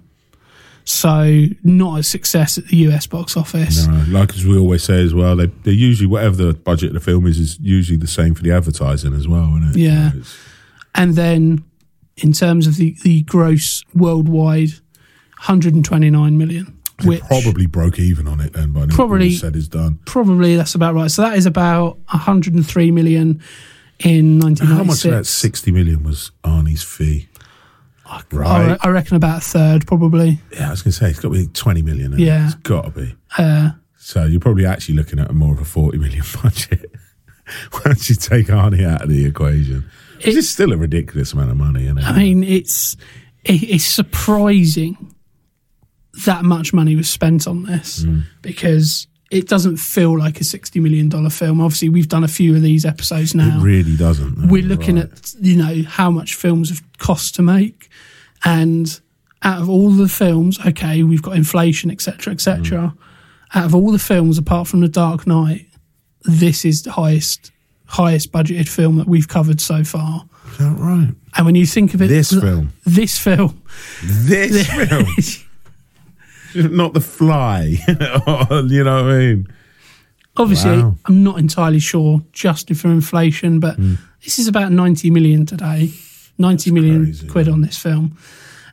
So 0.86 1.46
not 1.64 2.00
a 2.00 2.04
success 2.04 2.58
at 2.58 2.66
the 2.68 2.78
US 2.88 3.08
box 3.08 3.38
office. 3.38 3.88
No, 3.88 4.04
like 4.10 4.34
as 4.34 4.46
we 4.46 4.58
always 4.58 4.84
say 4.84 5.02
as 5.04 5.14
well, 5.14 5.36
they 5.36 5.48
they 5.64 5.72
usually 5.72 6.08
whatever 6.08 6.36
the 6.36 6.54
budget 6.54 6.90
of 6.90 6.94
the 6.96 7.00
film 7.00 7.26
is 7.28 7.40
is 7.40 7.58
usually 7.62 7.98
the 7.98 8.08
same 8.08 8.34
for 8.36 8.44
the 8.44 8.52
advertising 8.52 9.14
as 9.14 9.28
well, 9.28 9.56
isn't 9.58 9.70
it? 9.72 9.78
Yeah. 9.78 10.12
So 10.12 10.22
And 10.96 11.16
then 11.16 11.64
in 12.18 12.32
terms 12.34 12.68
of 12.68 12.76
the, 12.76 12.96
the 13.04 13.24
gross 13.24 13.84
worldwide, 13.96 14.70
129 15.48 16.38
million. 16.38 16.78
Which 17.04 17.22
probably 17.22 17.66
broke 17.66 17.98
even 18.00 18.28
on 18.28 18.40
it 18.40 18.54
then 18.54 18.72
by 18.72 18.86
the 18.86 18.94
Probably- 18.94 19.34
said 19.34 19.56
is 19.56 19.68
done. 19.68 20.00
probably 20.06 20.56
that's 20.56 20.76
about 20.76 20.94
right. 20.94 21.10
So 21.10 21.24
that 21.24 21.36
is 21.38 21.46
about 21.46 21.98
103 22.10 22.92
million 22.92 23.42
in 24.00 24.40
How 24.42 24.48
much 24.48 24.60
1996. 24.60 25.06
of 25.06 25.12
that 25.12 25.26
sixty 25.26 25.72
million 25.72 26.04
was 26.04 26.32
Arnie's 26.44 26.84
fee? 26.84 27.28
I, 28.14 28.36
Right. 28.36 28.78
I 28.82 28.88
reckon 28.90 29.16
about 29.18 29.40
a 29.40 29.42
third, 29.42 29.88
probably. 29.88 30.40
Yeah, 30.52 30.68
I 30.68 30.72
was 30.72 30.82
going 30.82 30.92
to 30.92 30.98
say 30.98 31.10
it's 31.10 31.20
got 31.20 31.30
to 31.30 31.36
be 31.36 31.48
twenty 31.48 31.82
million. 31.82 32.12
hasn't 32.12 32.22
it? 32.22 32.26
Yeah. 32.26 32.46
it's 32.46 32.56
got 32.56 32.86
to 32.86 32.92
be. 32.92 33.16
Uh, 33.38 33.72
So 33.98 34.26
you're 34.26 34.40
probably 34.42 34.66
actually 34.66 34.96
looking 34.96 35.20
at 35.20 35.30
a 35.30 35.34
more 35.34 35.54
of 35.54 35.62
a 35.62 35.66
forty 35.66 35.98
million 35.98 36.24
budget 36.44 36.92
once 37.86 38.10
you 38.10 38.16
take 38.16 38.48
Arnie 38.48 38.86
out 38.86 39.02
of 39.04 39.10
the 39.10 39.26
equation. 39.26 39.86
It- 40.20 40.36
is 40.38 40.50
still 40.50 40.72
a 40.74 40.78
ridiculous 40.78 41.34
amount 41.34 41.52
of 41.52 41.58
money, 41.58 41.84
isn't 41.86 41.98
it? 41.98 42.04
I 42.06 42.18
mean, 42.18 42.44
it's 42.44 42.96
it, 43.44 43.62
it's 43.64 43.84
surprising 43.86 45.14
that 46.26 46.44
much 46.46 46.74
money 46.74 46.96
was 46.96 47.10
spent 47.10 47.48
on 47.48 47.64
this 47.64 48.04
Mm. 48.04 48.24
because 48.42 49.08
it 49.34 49.48
doesn't 49.48 49.78
feel 49.78 50.18
like 50.18 50.40
a 50.40 50.44
60 50.44 50.80
million 50.80 51.10
dollar 51.10 51.30
film. 51.30 51.60
Obviously, 51.62 51.90
we've 51.90 52.08
done 52.10 52.24
a 52.24 52.28
few 52.28 52.56
of 52.56 52.62
these 52.62 52.86
episodes 52.86 53.34
now. 53.36 53.58
it 53.58 53.62
really 53.64 53.96
doesn't. 53.96 54.38
no, 54.38 54.48
we're 54.52 54.64
looking 54.64 54.96
right. 54.98 55.06
at 55.06 55.34
you 55.40 55.58
know 55.58 55.84
how 55.88 56.10
much 56.12 56.36
films 56.36 56.70
have 56.70 56.82
cost 57.00 57.36
to 57.36 57.42
make 57.42 57.90
and 58.46 59.02
out 59.42 59.62
of 59.62 59.70
all 59.70 59.90
the 59.92 60.08
films 60.08 60.58
okay 60.66 61.04
we've 61.04 61.22
got 61.22 61.36
inflation 61.36 61.92
etc 61.92 62.32
etc 62.34 62.78
mm. 62.96 62.98
out 63.60 63.66
of 63.66 63.76
all 63.76 63.92
the 63.92 64.00
films 64.00 64.38
apart 64.38 64.68
from 64.68 64.80
the 64.82 64.88
dark 64.88 65.28
knight 65.28 65.66
this 66.24 66.64
is 66.64 66.84
the 66.84 66.92
highest 66.92 67.52
highest 67.86 68.32
budgeted 68.32 68.68
film 68.70 68.98
that 68.98 69.08
we've 69.08 69.28
covered 69.28 69.60
so 69.60 69.84
far 69.84 70.24
Is 70.52 70.58
that 70.60 70.76
right? 70.80 71.10
and 71.36 71.46
when 71.46 71.56
you 71.56 71.66
think 71.66 71.94
of 71.94 72.02
it 72.02 72.08
This 72.08 72.32
film. 72.32 72.72
this 72.86 73.18
film 73.20 73.62
This 74.02 74.66
film, 74.88 75.06
not 76.72 76.94
the 76.94 77.02
fly. 77.02 77.76
you 77.88 78.84
know 78.84 79.04
what 79.04 79.12
I 79.14 79.18
mean? 79.20 79.48
obviously 80.36 80.72
Wow. 80.82 80.96
i'm 81.06 81.24
not 81.24 81.38
entirely 81.38 81.78
sure 81.80 82.20
adjusted 82.32 82.80
for 82.80 82.88
inflation 82.88 83.60
but 83.60 83.76
Hmm. 83.76 83.96
this 84.24 84.40
is 84.40 84.48
about 84.48 84.72
90 84.72 85.12
million 85.12 85.46
today 85.46 85.92
90 86.40 86.72
million 86.72 87.04
crazy, 87.06 87.28
quid 87.28 87.48
on 87.50 87.62
this 87.62 87.78
film 87.78 88.18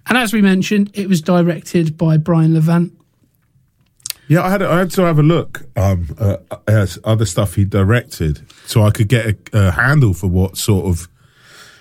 and 0.07 0.17
as 0.17 0.33
we 0.33 0.41
mentioned 0.41 0.91
it 0.95 1.07
was 1.07 1.21
directed 1.21 1.99
by 1.99 2.17
brian 2.17 2.55
levant 2.55 2.93
Yeah, 4.29 4.43
I 4.43 4.51
had 4.51 4.63
I 4.63 4.79
had 4.79 4.91
to 4.93 5.03
have 5.03 5.19
a 5.19 5.23
look 5.23 5.63
um, 5.77 6.07
uh, 6.19 6.37
at 6.67 6.97
other 7.05 7.27
stuff 7.27 7.57
he 7.57 7.65
directed, 7.67 8.41
so 8.65 8.83
I 8.83 8.91
could 8.93 9.09
get 9.09 9.27
a, 9.27 9.37
a 9.53 9.71
handle 9.73 10.15
for 10.15 10.29
what 10.31 10.57
sort 10.57 10.87
of 10.87 11.09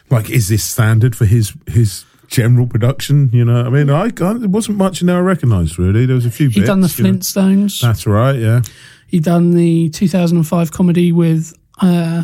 like 0.10 0.30
is 0.32 0.47
this 0.47 0.64
standard 0.64 1.16
for 1.16 1.26
his 1.26 1.54
his 1.68 2.06
general 2.30 2.68
production. 2.68 3.30
You 3.34 3.46
know, 3.46 3.66
I 3.66 3.70
mean, 3.70 3.90
I 3.90 4.10
can't, 4.10 4.40
there 4.40 4.50
wasn't 4.50 4.78
much 4.78 5.02
in 5.02 5.08
there 5.08 5.18
I 5.18 5.22
recognised 5.22 5.78
really. 5.80 6.06
There 6.06 6.16
was 6.16 6.26
a 6.26 6.32
few. 6.32 6.50
He'd 6.50 6.66
done 6.66 6.82
the 6.82 6.88
bits, 6.88 7.00
you 7.00 7.04
know. 7.06 7.12
Flintstones. 7.14 7.82
That's 7.82 8.06
right. 8.08 8.38
Yeah. 8.40 8.62
He'd 9.08 9.24
done 9.24 9.52
the 9.52 9.90
2005 9.90 10.72
comedy 10.72 11.12
with 11.12 11.54
uh, 11.82 12.24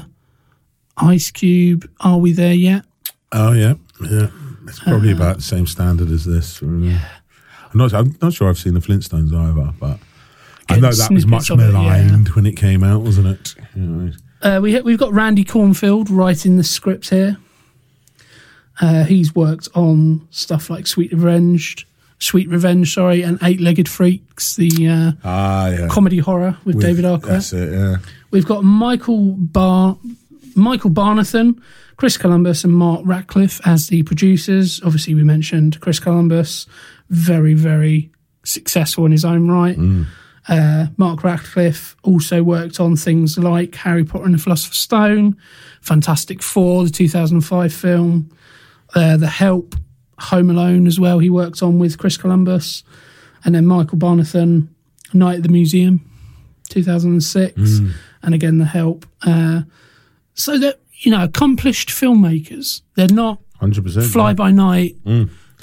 Ice 0.97 1.31
Cube. 1.31 1.89
Are 1.99 2.17
we 2.19 2.31
there 2.31 2.53
yet? 2.53 2.85
Oh 3.31 3.51
yeah. 3.53 3.73
Yeah. 4.01 4.27
It's 4.67 4.79
probably 4.79 5.11
Uh-huh. 5.13 5.21
about 5.23 5.35
the 5.37 5.43
same 5.43 5.67
standard 5.67 6.09
as 6.09 6.25
this. 6.25 6.61
Really. 6.61 6.93
I'm 6.93 7.77
not. 7.77 7.93
I'm 7.93 8.15
not 8.21 8.33
sure 8.33 8.49
I've 8.49 8.57
seen 8.57 8.73
the 8.73 8.79
Flintstones 8.79 9.33
either, 9.33 9.73
but 9.79 9.99
I 10.69 10.79
know 10.79 10.91
that 10.91 11.11
was 11.11 11.25
much 11.27 11.49
of 11.49 11.59
it, 11.59 11.65
yeah. 11.65 11.71
maligned 11.71 12.29
when 12.29 12.45
it 12.45 12.55
came 12.55 12.83
out, 12.83 13.01
wasn't 13.01 13.27
it? 13.27 13.55
You 13.75 13.81
know, 13.81 14.11
Uh, 14.41 14.59
we 14.61 14.79
we've 14.81 14.97
got 14.97 15.11
Randy 15.13 15.43
Kornfield 15.43 16.07
writing 16.09 16.57
the 16.57 16.63
script 16.63 17.09
here. 17.09 17.37
Uh, 18.81 19.03
he's 19.03 19.33
worked 19.33 19.69
on 19.73 20.27
stuff 20.31 20.69
like 20.69 20.87
Sweet 20.87 21.11
Revenge, 21.13 21.87
Sweet 22.19 22.49
Revenge, 22.49 22.93
sorry, 22.93 23.21
and 23.21 23.39
Eight 23.43 23.61
Legged 23.61 23.87
Freaks, 23.87 24.55
the 24.55 24.87
uh, 24.87 25.11
ah, 25.23 25.69
yeah. 25.69 25.87
comedy 25.89 26.17
horror 26.17 26.57
with, 26.65 26.75
With- 26.75 26.85
David 26.85 27.05
Arquette. 27.05 27.21
That's 27.23 27.53
it. 27.53 27.71
Yeah. 27.71 27.97
We've 28.31 28.45
got 28.45 28.63
Michael 28.63 29.31
Bar, 29.37 29.97
Michael 30.55 30.89
Barnathan, 30.89 31.61
Chris 31.97 32.17
Columbus, 32.17 32.63
and 32.63 32.73
Mark 32.73 33.01
Radcliffe 33.05 33.61
as 33.65 33.87
the 33.87 34.03
producers. 34.03 34.81
Obviously, 34.83 35.15
we 35.15 35.23
mentioned 35.23 35.79
Chris 35.79 35.99
Columbus, 35.99 36.67
very 37.09 37.53
very 37.53 38.11
successful 38.43 39.05
in 39.05 39.11
his 39.11 39.25
own 39.25 39.49
right. 39.49 39.77
Uh, 40.47 40.87
Mark 40.97 41.23
Radcliffe 41.23 41.95
also 42.03 42.43
worked 42.43 42.79
on 42.79 42.95
things 42.95 43.37
like 43.37 43.73
Harry 43.75 44.03
Potter 44.03 44.25
and 44.25 44.33
the 44.35 44.37
Philosopher's 44.37 44.77
Stone, 44.77 45.37
Fantastic 45.81 46.43
Four, 46.43 46.83
the 46.83 46.89
2005 46.91 47.73
film, 47.73 48.29
uh, 48.95 49.17
The 49.17 49.27
Help, 49.27 49.75
Home 50.19 50.49
Alone 50.49 50.87
as 50.87 50.99
well. 50.99 51.19
He 51.19 51.29
worked 51.29 51.61
on 51.61 51.77
with 51.79 51.97
Chris 51.97 52.17
Columbus, 52.17 52.83
and 53.43 53.53
then 53.55 53.65
Michael 53.65 53.97
Barnathan, 53.97 54.69
Night 55.13 55.37
at 55.37 55.43
the 55.43 55.49
Museum, 55.49 56.01
2006, 56.69 57.79
and 58.23 58.33
again 58.33 58.57
The 58.57 58.65
Help. 58.65 59.05
Uh, 59.21 59.61
so 60.33 60.57
that 60.59 60.79
you 60.99 61.11
know, 61.11 61.23
accomplished 61.23 61.89
filmmakers. 61.89 62.81
They're 62.95 63.07
not 63.09 63.39
Hundred 63.59 63.83
percent. 63.83 64.05
fly 64.07 64.33
by 64.33 64.51
night. 64.51 64.95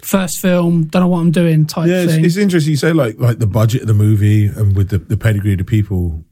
First 0.03 0.41
film, 0.41 0.85
don't 0.87 1.03
know 1.03 1.09
what 1.09 1.21
I'm 1.21 1.31
doing 1.31 1.65
type 1.67 1.89
Yeah, 1.89 2.03
it's, 2.03 2.13
thing. 2.15 2.25
it's 2.25 2.37
interesting. 2.37 2.73
You 2.73 2.77
say 2.77 2.93
like 2.93 3.19
like 3.19 3.39
the 3.39 3.47
budget 3.47 3.83
of 3.83 3.87
the 3.89 3.95
movie 3.95 4.47
and 4.47 4.77
with 4.77 4.89
the, 4.91 4.99
the 4.99 5.17
pedigree 5.17 5.53
of 5.53 5.59
the 5.59 5.65
people 5.65 6.25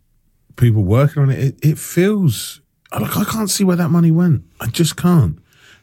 people 0.56 0.82
working 0.82 1.22
on 1.22 1.30
it, 1.30 1.38
it, 1.38 1.58
it 1.70 1.78
feels 1.78 2.60
like 2.98 3.16
I 3.16 3.24
can't 3.24 3.48
see 3.48 3.62
where 3.64 3.76
that 3.76 3.90
money 3.90 4.10
went. 4.10 4.42
I 4.60 4.66
just 4.66 4.96
can't. 4.96 5.38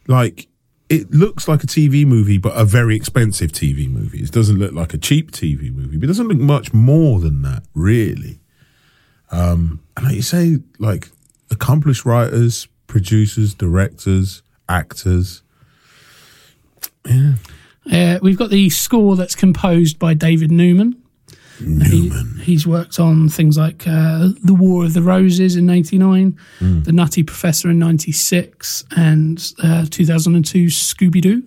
Like 0.07 0.47
it 0.90 1.12
looks 1.12 1.48
like 1.48 1.64
a 1.64 1.68
TV 1.68 2.06
movie, 2.06 2.38
but 2.38 2.54
a 2.56 2.64
very 2.64 2.96
expensive 2.96 3.52
TV 3.52 3.90
movie. 3.90 4.20
It 4.20 4.32
doesn't 4.32 4.58
look 4.58 4.74
like 4.74 4.94
a 4.94 4.98
cheap 4.98 5.32
TV 5.32 5.74
movie, 5.74 5.98
but 5.98 6.06
it 6.06 6.08
doesn't 6.08 6.28
look 6.28 6.38
much 6.38 6.74
more 6.74 7.20
than 7.20 7.42
that, 7.42 7.64
really. 7.74 8.40
Um, 9.32 9.82
and 9.96 10.06
like 10.06 10.16
you 10.16 10.22
say, 10.22 10.60
like 10.80 11.10
accomplished 11.52 12.06
writers, 12.06 12.68
producers, 12.88 13.54
directors, 13.54 14.42
actors. 14.70 15.44
Yeah. 17.06 17.34
Uh, 17.92 18.20
we've 18.22 18.38
got 18.38 18.50
the 18.50 18.70
score 18.70 19.16
that's 19.16 19.36
composed 19.36 20.00
by 20.00 20.14
David 20.14 20.52
Newman. 20.52 21.02
He, 21.60 22.10
he's 22.41 22.68
worked 22.68 22.99
on 22.99 23.30
things 23.30 23.58
like 23.58 23.88
uh, 23.88 24.30
The 24.43 24.53
War 24.53 24.86
of 24.86 24.93
the 24.93 25.01
Roses 25.01 25.55
in 25.55 25.70
89, 25.70 26.38
The 26.60 26.91
Nutty 26.91 27.24
Professor 27.24 27.70
in 27.72 27.80
96, 27.80 28.86
and 28.95 29.53
uh, 29.64 29.86
2002 29.89 30.66
Scooby 30.68 31.20
Doo. 31.22 31.43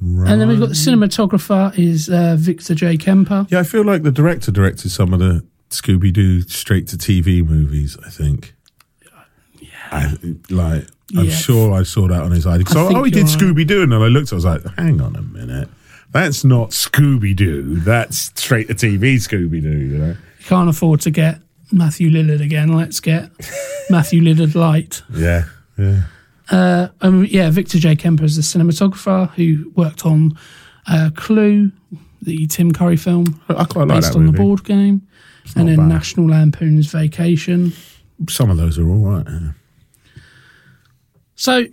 And 0.00 0.40
then 0.40 0.48
we've 0.48 0.58
got 0.60 0.68
the 0.70 0.74
cinematographer 0.74 1.76
is 1.78 2.08
uh, 2.08 2.36
Victor 2.38 2.74
J. 2.74 2.96
Kemper. 2.96 3.46
Yeah, 3.50 3.60
I 3.60 3.64
feel 3.64 3.84
like 3.84 4.02
the 4.02 4.12
director 4.12 4.50
directed 4.50 4.90
some 4.90 5.12
of 5.12 5.18
the 5.18 5.44
Scooby 5.68 6.12
Doo 6.12 6.40
straight 6.42 6.86
to 6.88 6.96
TV 6.96 7.44
movies. 7.46 7.98
I 8.04 8.08
think. 8.08 8.54
I, 9.92 10.16
like, 10.48 10.86
I'm 11.16 11.24
Yeah. 11.24 11.30
sure 11.32 11.74
I 11.74 11.82
saw 11.82 12.06
that 12.08 12.22
on 12.22 12.30
his 12.30 12.46
ID. 12.46 12.64
I 12.68 12.72
So, 12.72 12.96
oh, 12.96 13.02
he 13.02 13.10
did 13.10 13.24
right. 13.24 13.38
Scooby 13.38 13.66
Doo, 13.66 13.82
and 13.82 13.90
then 13.92 14.00
I 14.00 14.06
looked. 14.06 14.32
I 14.32 14.36
was 14.36 14.44
like, 14.44 14.64
hang 14.78 15.00
on 15.00 15.16
a 15.16 15.22
minute, 15.22 15.68
that's 16.12 16.44
not 16.44 16.70
Scooby 16.70 17.34
Doo. 17.34 17.76
That's 17.76 18.32
straight 18.40 18.68
to 18.68 18.74
TV 18.74 19.16
Scooby 19.16 19.62
Doo. 19.62 19.68
You 19.68 19.98
know? 19.98 20.16
You 20.38 20.44
can't 20.44 20.68
afford 20.68 21.00
to 21.02 21.10
get 21.10 21.38
Matthew 21.72 22.10
Lillard 22.10 22.40
again. 22.40 22.74
Let's 22.74 23.00
get 23.00 23.30
Matthew 23.90 24.22
Lillard 24.22 24.54
light. 24.54 25.02
Yeah, 25.12 25.44
yeah. 25.78 26.02
Uh, 26.50 26.88
um, 27.00 27.24
yeah, 27.26 27.50
Victor 27.50 27.78
J. 27.78 27.94
Kemper 27.94 28.24
is 28.24 28.36
the 28.36 28.42
cinematographer 28.42 29.30
who 29.34 29.70
worked 29.76 30.04
on 30.04 30.36
uh, 30.88 31.10
Clue, 31.14 31.70
the 32.22 32.46
Tim 32.48 32.72
Curry 32.72 32.96
film 32.96 33.40
I 33.48 33.64
quite 33.64 33.86
like 33.86 34.00
based 34.00 34.12
that 34.12 34.18
on 34.18 34.26
movie. 34.26 34.36
the 34.36 34.42
board 34.42 34.64
game, 34.64 35.06
not 35.46 35.56
and 35.56 35.68
then 35.68 35.76
bad. 35.76 35.88
National 35.88 36.26
Lampoon's 36.26 36.90
Vacation. 36.90 37.72
Some 38.28 38.50
of 38.50 38.56
those 38.56 38.78
are 38.78 38.88
all 38.88 38.98
right. 38.98 39.26
Yeah. 39.28 39.52
So 41.36 41.64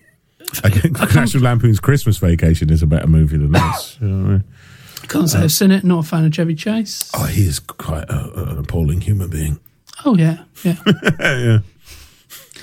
National 1.16 1.44
Lampoon's 1.44 1.80
Christmas 1.80 2.18
Vacation 2.18 2.70
is 2.72 2.82
a 2.82 2.88
better 2.88 3.08
movie 3.08 3.38
than 3.38 3.52
this. 3.52 3.98
you 4.02 4.08
know 4.08 4.26
I 4.26 4.30
mean? 4.34 4.44
Can't 5.08 5.30
say 5.30 5.40
I've 5.40 5.52
seen 5.52 5.72
it. 5.72 5.84
Not 5.84 6.06
a 6.06 6.08
fan 6.08 6.26
of 6.26 6.34
Chevy 6.34 6.56
Chase. 6.56 7.10
Oh, 7.14 7.26
he 7.26 7.44
is 7.48 7.60
quite 7.60 8.10
a, 8.10 8.16
a- 8.40 8.44
an 8.52 8.58
appalling 8.58 9.02
human 9.02 9.30
being. 9.30 9.60
Oh 10.06 10.16
yeah, 10.18 10.44
yeah. 10.64 10.76
yeah. 11.20 11.60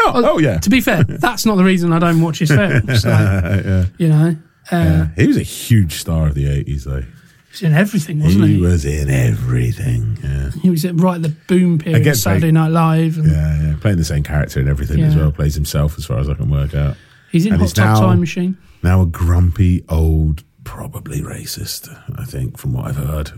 Oh, 0.01 0.13
oh 0.35 0.39
yeah. 0.39 0.59
to 0.59 0.71
be 0.71 0.81
fair, 0.81 1.05
that's 1.05 1.47
not 1.47 1.57
the 1.57 1.65
reason 1.65 1.93
I 1.93 1.99
don't 1.99 2.21
watch 2.21 2.39
his 2.41 2.51
films. 2.51 3.05
Like, 3.07 3.87
You 3.99 4.09
know, 4.09 4.37
uh, 4.71 4.77
Yeah. 4.77 5.09
He 5.17 5.27
was 5.27 5.37
a 5.37 5.43
huge 5.43 5.95
star 5.95 6.27
of 6.27 6.35
the 6.35 6.45
80s, 6.47 6.85
though. 6.85 7.05
he's 7.51 7.63
in 7.63 7.73
everything, 7.75 8.21
wasn't 8.21 8.45
he 8.47 8.55
he? 8.57 8.61
was 8.61 8.85
in 8.85 9.09
everything. 9.09 10.19
Yeah. 10.23 10.51
He 10.63 10.71
was 10.71 10.85
at 10.85 11.01
right 11.01 11.17
at 11.17 11.23
the 11.23 11.35
boom 11.47 11.79
period, 11.79 12.01
Again, 12.03 12.13
of 12.13 12.19
Saturday 12.19 12.51
Night 12.53 12.69
Live, 12.73 13.19
and 13.19 13.31
Yeah, 13.31 13.63
yeah. 13.63 13.75
Playing 13.81 13.99
the 13.99 14.05
same 14.05 14.23
character 14.25 14.59
and 14.61 14.69
everything 14.69 15.01
as 15.03 15.15
Yeah. 15.15 15.23
well. 15.23 15.33
Plays 15.33 15.55
himself 15.55 15.97
as 15.97 16.05
far 16.05 16.19
as 16.19 16.29
I 16.29 16.35
can 16.35 16.51
work 16.51 16.75
out. 16.75 16.97
He's 17.35 17.47
in 17.47 17.53
and 17.53 17.63
Hot 17.63 17.77
now- 17.77 18.01
Time 18.01 18.21
Machine. 18.21 18.57
Now 18.83 19.03
a 19.03 19.07
grumpy, 19.07 19.85
old, 19.89 20.45
probably 20.65 21.21
racist, 21.21 21.89
I 22.19 22.25
think, 22.25 22.59
from 22.59 22.73
what 22.75 22.87
I've 22.87 22.97
heard. 22.97 23.33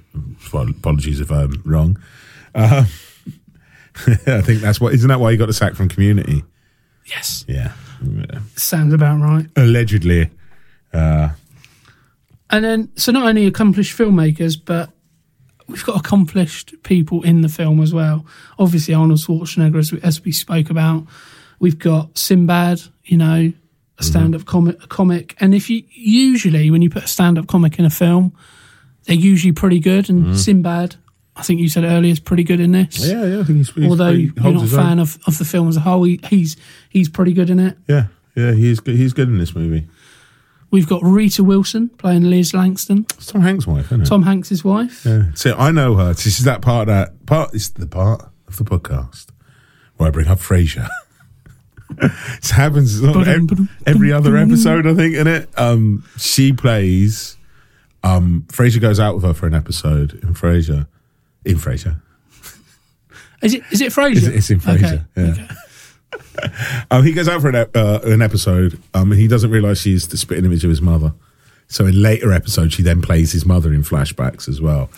Apologies 0.53 1.20
if 1.20 1.30
I'm 1.30 1.62
wrong. 1.64 1.99
Uh, 2.55 2.84
I 4.26 4.40
think 4.42 4.61
that's 4.61 4.80
what, 4.80 4.92
isn't 4.94 5.09
that 5.09 5.20
why 5.20 5.30
he 5.32 5.36
got 5.36 5.47
the 5.47 5.53
sack 5.53 5.74
from 5.74 5.88
community? 5.88 6.44
Yes, 7.07 7.44
Yeah. 7.49 7.72
Yeah. 8.05 8.40
sounds 8.57 8.92
about 8.92 9.20
right. 9.20 9.47
Allegedly. 9.57 10.30
Uh, 10.92 11.30
And 12.51 12.64
then, 12.64 12.90
so 12.97 13.12
not 13.12 13.26
only 13.26 13.47
accomplished 13.47 13.97
filmmakers, 13.97 14.57
but 14.62 14.90
we've 15.68 15.84
got 15.84 15.97
accomplished 15.99 16.74
people 16.82 17.22
in 17.22 17.40
the 17.42 17.49
film 17.49 17.80
as 17.80 17.94
well. 17.94 18.26
Obviously, 18.59 18.94
Arnold 18.94 19.20
Schwarzenegger, 19.20 19.78
as 19.78 19.92
we, 19.92 20.01
as 20.03 20.24
we 20.24 20.32
spoke 20.32 20.70
about. 20.70 21.07
We've 21.59 21.78
got 21.78 22.18
Sinbad, 22.18 22.82
you 23.05 23.16
know, 23.16 23.53
a 23.99 24.05
stand-up 24.05 24.42
mm-hmm. 24.42 24.51
comic, 24.51 24.84
a 24.84 24.86
comic. 24.86 25.36
And 25.40 25.55
if 25.55 25.70
you 25.70 25.82
usually 25.90 26.70
when 26.70 26.82
you 26.82 26.90
put 26.90 27.05
a 27.05 27.09
stand-up 27.09 27.47
comic 27.47 27.78
in 27.78 27.84
a 27.84 27.90
film, 27.90 28.36
they're 29.05 29.16
usually 29.16 29.53
pretty 29.53 29.80
good. 29.80 30.11
And 30.11 30.24
mm-hmm. 30.24 30.34
Sinbad, 30.34 30.97
I 31.34 31.42
think 31.42 31.61
you 31.61 31.68
said 31.68 31.84
earlier, 31.84 32.12
is 32.12 32.20
pretty 32.20 32.44
good 32.44 32.61
in 32.61 32.72
this. 32.72 32.99
yeah, 32.99 33.24
yeah. 33.24 33.40
I 33.40 33.44
think 33.44 33.59
he's, 33.59 33.70
he's 33.70 33.88
Although 33.88 34.11
you're 34.11 34.34
not 34.36 34.55
a 34.55 34.59
own. 34.59 34.66
fan 34.68 34.99
of, 34.99 35.18
of 35.26 35.38
the 35.38 35.44
film 35.44 35.68
as 35.68 35.76
a 35.76 35.80
whole, 35.80 36.03
he, 36.05 36.20
he's 36.24 36.57
he's 36.88 37.09
pretty 37.09 37.32
good 37.32 37.51
in 37.51 37.59
it. 37.59 37.78
Yeah, 37.88 38.07
yeah. 38.34 38.53
He's 38.53 38.80
good. 38.80 38.97
He's 38.97 39.12
good 39.12 39.28
in 39.28 39.38
this 39.38 39.55
movie. 39.55 39.88
We've 40.70 40.88
got 40.88 41.03
Rita 41.03 41.44
Wilson 41.44 41.90
playing 41.90 42.28
Liz 42.28 42.53
Langston, 42.53 43.07
It's 43.14 43.26
Tom 43.26 43.40
Hanks' 43.42 43.68
wife, 43.68 43.86
isn't 43.86 44.03
it? 44.03 44.07
Tom 44.07 44.22
Hanks' 44.24 44.64
wife. 44.64 45.07
Yeah. 45.07 45.26
So 45.34 45.55
I 45.57 45.70
know 45.70 45.94
her. 45.94 46.09
This 46.09 46.26
is 46.26 46.44
that 46.44 46.61
part 46.61 46.88
of 46.88 46.94
that 46.94 47.24
part. 47.24 47.55
Is 47.55 47.70
the 47.70 47.86
part 47.86 48.28
of 48.49 48.57
the 48.57 48.64
podcast 48.64 49.28
where 49.97 50.09
I 50.09 50.11
bring 50.11 50.28
up 50.28 50.38
Frasier. 50.38 50.88
it 51.99 52.49
happens 52.51 53.03
every, 53.03 53.68
every 53.87 54.12
other 54.12 54.37
episode, 54.37 54.87
I 54.87 54.95
think, 54.95 55.14
in 55.14 55.26
it. 55.26 55.49
Um, 55.57 56.05
she 56.18 56.53
plays. 56.53 57.37
Um, 58.03 58.45
Frasier 58.49 58.80
goes 58.80 59.01
out 59.01 59.14
with 59.14 59.24
her 59.24 59.34
for 59.34 59.47
an 59.47 59.55
episode 59.55 60.14
in 60.22 60.34
Frasier. 60.34 60.87
In 61.45 61.57
Frasier, 61.57 62.01
Is 63.43 63.55
it 63.55 63.62
is 63.70 63.80
it 63.80 63.93
Frasier? 63.93 64.16
it's, 64.16 64.26
it's 64.26 64.51
in 64.51 64.61
Frasier. 64.61 64.84
Okay, 64.95 65.05
Yeah. 65.16 65.32
okay. 65.32 65.49
Um, 66.91 67.03
he 67.03 67.12
goes 67.12 67.28
out 67.28 67.41
for 67.41 67.49
an, 67.49 67.55
ep- 67.55 67.74
uh, 67.76 68.01
an 68.05 68.20
episode, 68.20 68.78
um, 68.95 69.11
and 69.11 69.20
he 69.20 69.26
doesn't 69.26 69.51
realise 69.51 69.80
she's 69.80 70.09
the 70.09 70.16
spitting 70.18 70.45
image 70.45 70.64
of 70.64 70.70
his 70.70 70.82
mother. 70.82 71.14
So 71.68 71.87
in 71.87 72.01
later 72.01 72.30
episodes, 72.32 72.74
she 72.74 72.82
then 72.82 73.01
plays 73.01 73.32
his 73.32 73.47
mother 73.47 73.72
in 73.72 73.82
flashbacks 73.82 74.47
as 74.49 74.61
well. 74.61 74.91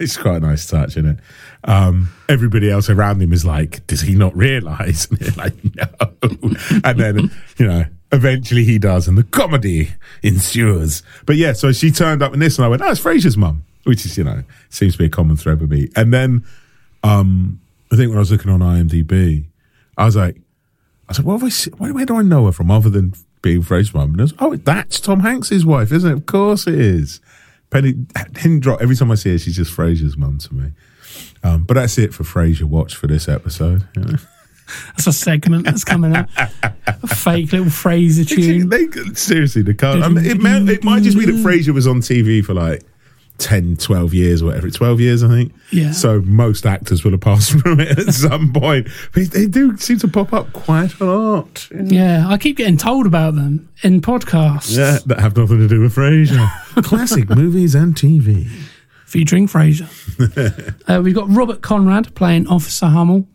it's 0.00 0.16
quite 0.16 0.36
a 0.36 0.40
nice 0.40 0.66
touch, 0.66 0.90
isn't 0.90 1.06
it? 1.06 1.18
Um, 1.64 2.08
everybody 2.28 2.70
else 2.70 2.90
around 2.90 3.22
him 3.22 3.32
is 3.32 3.44
like, 3.44 3.86
does 3.86 4.00
he 4.00 4.14
not 4.14 4.36
realise? 4.36 5.06
And 5.10 5.18
they're 5.18 5.44
like, 5.44 5.54
no. 5.74 6.80
and 6.84 7.00
then, 7.00 7.30
you 7.58 7.66
know, 7.66 7.84
eventually 8.10 8.64
he 8.64 8.78
does, 8.78 9.08
and 9.08 9.16
the 9.16 9.24
comedy 9.24 9.90
ensues. 10.22 11.02
But 11.26 11.36
yeah, 11.36 11.52
so 11.52 11.72
she 11.72 11.90
turned 11.90 12.22
up 12.22 12.34
in 12.34 12.40
this, 12.40 12.58
and 12.58 12.64
I 12.64 12.68
went, 12.68 12.82
oh, 12.82 12.90
it's 12.90 13.00
Frasier's 13.00 13.36
mum, 13.36 13.64
which 13.84 14.04
is, 14.04 14.18
you 14.18 14.24
know, 14.24 14.42
seems 14.70 14.94
to 14.94 14.98
be 14.98 15.06
a 15.06 15.10
common 15.10 15.36
thread 15.36 15.60
with 15.60 15.70
me. 15.70 15.88
And 15.96 16.12
then 16.12 16.44
um, 17.02 17.60
I 17.90 17.96
think 17.96 18.08
when 18.08 18.18
I 18.18 18.20
was 18.20 18.30
looking 18.30 18.50
on 18.50 18.60
IMDb, 18.60 19.46
I 19.96 20.04
was 20.04 20.16
like, 20.16 20.40
I 21.08 21.12
said, 21.12 21.26
I 21.26 21.36
where, 21.36 21.92
where 21.92 22.06
do 22.06 22.16
I 22.16 22.22
know 22.22 22.46
her 22.46 22.52
from 22.52 22.70
other 22.70 22.90
than 22.90 23.14
being 23.42 23.62
Frasier's 23.62 23.94
mum? 23.94 24.12
And 24.12 24.20
I 24.20 24.24
was, 24.24 24.34
oh, 24.38 24.56
that's 24.56 25.00
Tom 25.00 25.20
Hanks' 25.20 25.64
wife, 25.64 25.92
isn't 25.92 26.10
it? 26.10 26.14
Of 26.14 26.26
course 26.26 26.66
it 26.66 26.74
is. 26.74 27.20
Penny 27.70 27.92
didn't 28.32 28.60
drop. 28.60 28.80
Every 28.82 28.96
time 28.96 29.10
I 29.10 29.14
see 29.14 29.30
her, 29.30 29.38
she's 29.38 29.56
just 29.56 29.74
Frasier's 29.74 30.16
mum 30.16 30.38
to 30.38 30.54
me. 30.54 30.72
Um, 31.44 31.64
but 31.64 31.74
that's 31.74 31.98
it 31.98 32.14
for 32.14 32.22
Frasier 32.22 32.64
Watch 32.64 32.94
for 32.94 33.06
this 33.06 33.28
episode. 33.28 33.86
you 33.96 34.02
know. 34.04 34.18
That's 34.88 35.06
a 35.06 35.12
segment 35.12 35.64
that's 35.64 35.84
coming 35.84 36.16
up. 36.16 36.28
A 36.86 37.06
fake 37.08 37.52
little 37.52 37.66
Frasier 37.66 38.26
tune. 38.26 38.68
They, 38.68 38.88
seriously, 39.14 39.62
the 39.62 39.74
car. 39.74 39.96
I 39.96 40.08
mean, 40.08 40.24
it, 40.24 40.40
might, 40.40 40.68
it 40.68 40.84
might 40.84 41.02
just 41.02 41.18
be 41.18 41.26
that 41.26 41.34
Frasier 41.34 41.74
was 41.74 41.86
on 41.86 42.00
TV 42.00 42.44
for 42.44 42.54
like 42.54 42.82
10, 43.38 43.76
12 43.76 44.14
years 44.14 44.42
or 44.42 44.46
whatever. 44.46 44.70
12 44.70 45.00
years, 45.00 45.24
I 45.24 45.28
think. 45.28 45.52
Yeah. 45.72 45.90
So 45.92 46.20
most 46.22 46.64
actors 46.64 47.04
will 47.04 47.10
have 47.10 47.20
passed 47.20 47.50
through 47.60 47.80
it 47.80 47.98
at 47.98 48.14
some 48.14 48.52
point. 48.52 48.88
But 49.12 49.30
they 49.32 49.46
do 49.46 49.76
seem 49.78 49.98
to 49.98 50.08
pop 50.08 50.32
up 50.32 50.52
quite 50.52 50.98
a 51.00 51.04
lot. 51.04 51.68
Yeah, 51.72 52.28
I 52.28 52.38
keep 52.38 52.56
getting 52.56 52.76
told 52.76 53.06
about 53.06 53.34
them 53.34 53.68
in 53.82 54.00
podcasts. 54.00 54.76
Yeah, 54.76 54.98
that 55.06 55.20
have 55.20 55.36
nothing 55.36 55.58
to 55.58 55.68
do 55.68 55.80
with 55.80 55.94
Frasier. 55.94 56.48
Classic 56.84 57.28
movies 57.28 57.74
and 57.74 57.94
TV. 57.94 58.48
Featuring 59.12 59.46
Frasier. 59.46 59.90
uh, 60.88 61.02
we've 61.02 61.14
got 61.14 61.28
Robert 61.28 61.60
Conrad 61.60 62.14
playing 62.14 62.46
Officer 62.46 62.86
Hummel. 62.86 63.28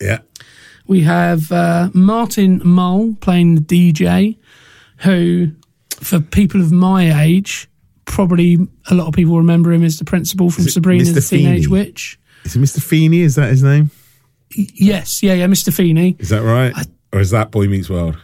Yeah. 0.00 0.18
We 0.88 1.02
have 1.02 1.52
uh, 1.52 1.90
Martin 1.94 2.60
Mull 2.64 3.14
playing 3.20 3.54
the 3.54 3.60
DJ, 3.60 4.38
who, 4.96 5.52
for 6.00 6.18
people 6.18 6.60
of 6.60 6.72
my 6.72 7.22
age, 7.22 7.70
probably 8.06 8.58
a 8.90 8.94
lot 8.96 9.06
of 9.06 9.14
people 9.14 9.36
remember 9.36 9.70
him 9.70 9.84
as 9.84 10.00
the 10.00 10.04
principal 10.04 10.50
from 10.50 10.64
Sabrina 10.64 11.04
Mr. 11.04 11.14
the 11.14 11.20
Teenage 11.20 11.66
Feeney? 11.66 11.72
Witch. 11.72 12.18
Is 12.42 12.56
it 12.56 12.58
Mr. 12.58 12.82
Feeney? 12.82 13.20
Is 13.20 13.36
that 13.36 13.50
his 13.50 13.62
name? 13.62 13.92
Yes, 14.50 15.22
yeah, 15.22 15.34
yeah, 15.34 15.46
Mr. 15.46 15.72
Feeney. 15.72 16.16
Is 16.18 16.30
that 16.30 16.42
right? 16.42 16.74
or 17.12 17.20
is 17.20 17.30
that 17.30 17.52
Boy 17.52 17.68
Meets 17.68 17.88
World? 17.88 18.18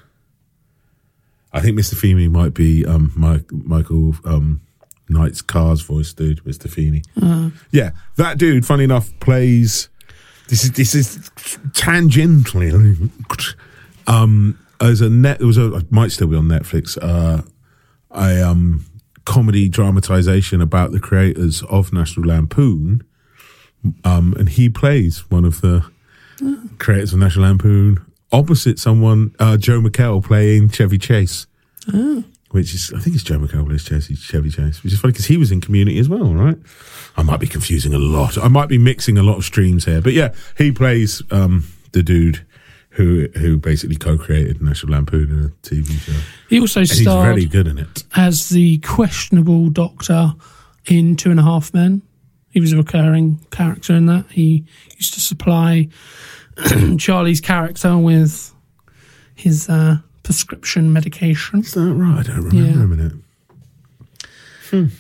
I 1.53 1.61
think 1.61 1.79
Mr. 1.79 1.95
Feeney 1.95 2.27
might 2.27 2.53
be 2.53 2.85
um, 2.85 3.13
Mike, 3.15 3.53
Michael 3.53 4.17
um, 4.25 4.63
Knight's 5.09 5.43
Cars 5.43 5.81
voice 5.83 6.13
dude, 6.13 6.43
Mr. 6.45 6.69
Feeney. 6.71 7.03
Yeah, 7.71 7.91
that 8.17 8.39
dude, 8.39 8.67
funny 8.67 8.85
enough, 8.85 9.11
plays. 9.21 9.89
This 10.49 10.65
is 10.65 10.73
this 10.73 10.95
is 10.95 11.31
tangentially. 11.73 13.11
Um, 14.07 14.59
as 14.81 15.03
a 15.03 15.11
net, 15.11 15.37
there 15.37 15.47
was 15.47 15.59
a 15.59 15.75
it 15.75 15.93
might 15.93 16.13
still 16.13 16.29
be 16.29 16.37
on 16.37 16.45
Netflix. 16.45 16.97
Uh, 16.97 17.43
a 18.11 18.41
um 18.43 18.87
comedy 19.27 19.69
dramatization 19.69 20.63
about 20.63 20.93
the 20.93 20.99
creators 20.99 21.63
of 21.65 21.93
National 21.93 22.27
Lampoon. 22.27 23.05
Um, 24.03 24.35
and 24.39 24.49
he 24.49 24.71
plays 24.71 25.31
one 25.31 25.45
of 25.45 25.61
the 25.61 25.85
creators 26.79 27.13
of 27.13 27.19
National 27.19 27.45
Lampoon 27.49 27.99
opposite 28.33 28.79
someone, 28.79 29.35
uh, 29.39 29.57
Joel 29.57 29.83
McHale 29.83 30.25
playing 30.25 30.71
Chevy 30.71 30.99
Chase. 30.99 31.47
Which 32.51 32.73
is, 32.75 32.93
I 32.97 32.99
think 33.01 33.15
it's 33.15 33.23
Joel 33.25 33.41
McHale 33.41 33.67
plays 33.67 33.85
Chevy, 33.85 34.51
Chase, 34.51 34.83
which 34.83 34.93
is 34.95 35.01
funny 35.01 35.13
because 35.13 35.27
he 35.27 35.37
was 35.37 35.53
in 35.53 35.61
Community 35.61 35.99
as 35.99 36.09
well, 36.09 36.33
right? 36.33 36.57
I 37.17 37.23
might 37.23 37.41
be 37.41 37.47
confusing 37.47 37.93
a 37.93 37.99
lot. 37.99 38.39
I 38.39 38.49
might 38.49 38.69
be 38.71 38.79
mixing 38.79 39.19
a 39.19 39.23
lot 39.23 39.37
of 39.37 39.45
streams 39.45 39.85
here, 39.85 40.01
but 40.01 40.15
yeah, 40.15 40.33
he 40.57 40.73
plays 40.73 41.21
um, 41.31 41.67
the 41.93 42.03
dude 42.03 42.47
who 42.91 43.29
who 43.37 43.59
basically 43.59 43.97
co-created 43.97 44.63
National 44.63 44.93
Lampoon 44.95 45.31
in 45.31 45.45
a 45.45 45.49
TV 45.63 45.91
show. 46.01 46.19
He 46.49 46.59
also 46.59 46.81
And 46.81 46.89
he's 46.89 47.03
starred 47.03 47.35
very 47.35 47.45
good 47.45 47.67
in 47.67 47.77
it. 47.79 48.05
as 48.17 48.49
the 48.49 48.79
questionable 48.79 49.69
doctor 49.69 50.33
in 50.87 51.17
Two 51.17 51.31
and 51.31 51.39
a 51.39 51.43
Half 51.43 51.75
Men. 51.75 52.01
He 52.51 52.61
was 52.61 52.73
a 52.73 52.79
recurring 52.79 53.41
character 53.51 53.95
in 53.95 54.07
that. 54.07 54.25
He 54.31 54.65
used 54.97 55.13
to 55.15 55.21
supply 55.21 55.89
Charlie's 56.99 57.43
character 57.43 57.97
with 57.99 58.53
his 59.35 59.69
uh, 59.69 59.99
prescription 60.29 60.93
medication. 60.93 61.61
Is 61.61 61.73
that 61.73 61.81
right? 61.81 62.19
I 62.19 62.23
don't 62.23 62.45
remember 62.45 62.57
Yeah. 62.57 62.83
him 62.85 62.93
in 62.93 63.01
it. 63.07 64.91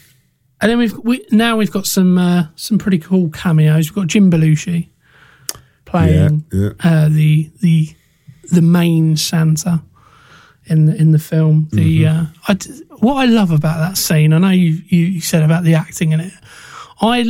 And 0.60 0.70
then 0.70 0.78
we've 0.78 0.96
we, 0.98 1.24
now 1.30 1.56
we've 1.56 1.70
got 1.70 1.86
some 1.86 2.16
uh, 2.18 2.46
some 2.56 2.78
pretty 2.78 2.98
cool 2.98 3.28
cameos. 3.30 3.90
We've 3.90 3.94
got 3.94 4.06
Jim 4.06 4.30
Belushi 4.30 4.88
playing 5.84 6.44
Yeah, 6.50 6.70
Uh, 6.80 7.08
the 7.10 7.50
the 7.60 7.90
the 8.50 8.62
main 8.62 9.16
Santa 9.16 9.82
in 10.66 10.86
the, 10.86 10.96
in 10.96 11.12
the 11.12 11.18
film. 11.18 11.68
The 11.72 12.04
Mm-hmm. 12.04 12.24
uh, 12.24 12.26
I 12.48 12.56
what 12.96 13.16
I 13.16 13.26
love 13.26 13.50
about 13.50 13.78
that 13.78 13.98
scene, 13.98 14.32
I 14.32 14.38
know 14.38 14.50
you, 14.50 14.80
you 14.88 15.00
you 15.06 15.20
said 15.20 15.42
about 15.42 15.64
the 15.64 15.74
acting 15.74 16.12
in 16.12 16.20
it. 16.20 16.32
I 17.02 17.24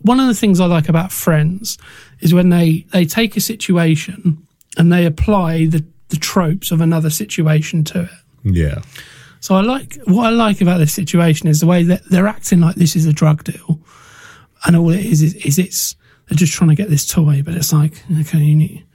one 0.00 0.18
of 0.20 0.26
the 0.26 0.34
things 0.34 0.58
I 0.58 0.66
like 0.66 0.88
about 0.88 1.12
Friends 1.12 1.76
is 2.20 2.32
when 2.32 2.48
they 2.48 2.86
they 2.92 3.04
take 3.04 3.36
a 3.36 3.40
situation 3.40 4.38
and 4.78 4.90
they 4.90 5.04
apply 5.06 5.66
the 5.66 5.84
the 6.08 6.16
tropes 6.16 6.70
of 6.70 6.80
another 6.80 7.10
situation 7.10 7.84
to 7.84 8.02
it. 8.02 8.10
Yeah. 8.44 8.82
So 9.40 9.54
I 9.54 9.60
like 9.60 9.96
what 10.06 10.26
I 10.26 10.30
like 10.30 10.60
about 10.60 10.78
this 10.78 10.92
situation 10.92 11.48
is 11.48 11.60
the 11.60 11.66
way 11.66 11.82
that 11.84 12.04
they're 12.10 12.26
acting 12.26 12.60
like 12.60 12.76
this 12.76 12.96
is 12.96 13.06
a 13.06 13.12
drug 13.12 13.44
deal, 13.44 13.80
and 14.64 14.76
all 14.76 14.90
it 14.90 15.04
is 15.04 15.22
is, 15.22 15.34
is 15.34 15.58
it's 15.58 15.96
they're 16.28 16.36
just 16.36 16.52
trying 16.52 16.70
to 16.70 16.76
get 16.76 16.90
this 16.90 17.06
toy, 17.06 17.42
but 17.44 17.54
it's 17.54 17.72
like 17.72 18.02
okay, 18.20 18.38
you 18.38 18.56
need 18.56 18.86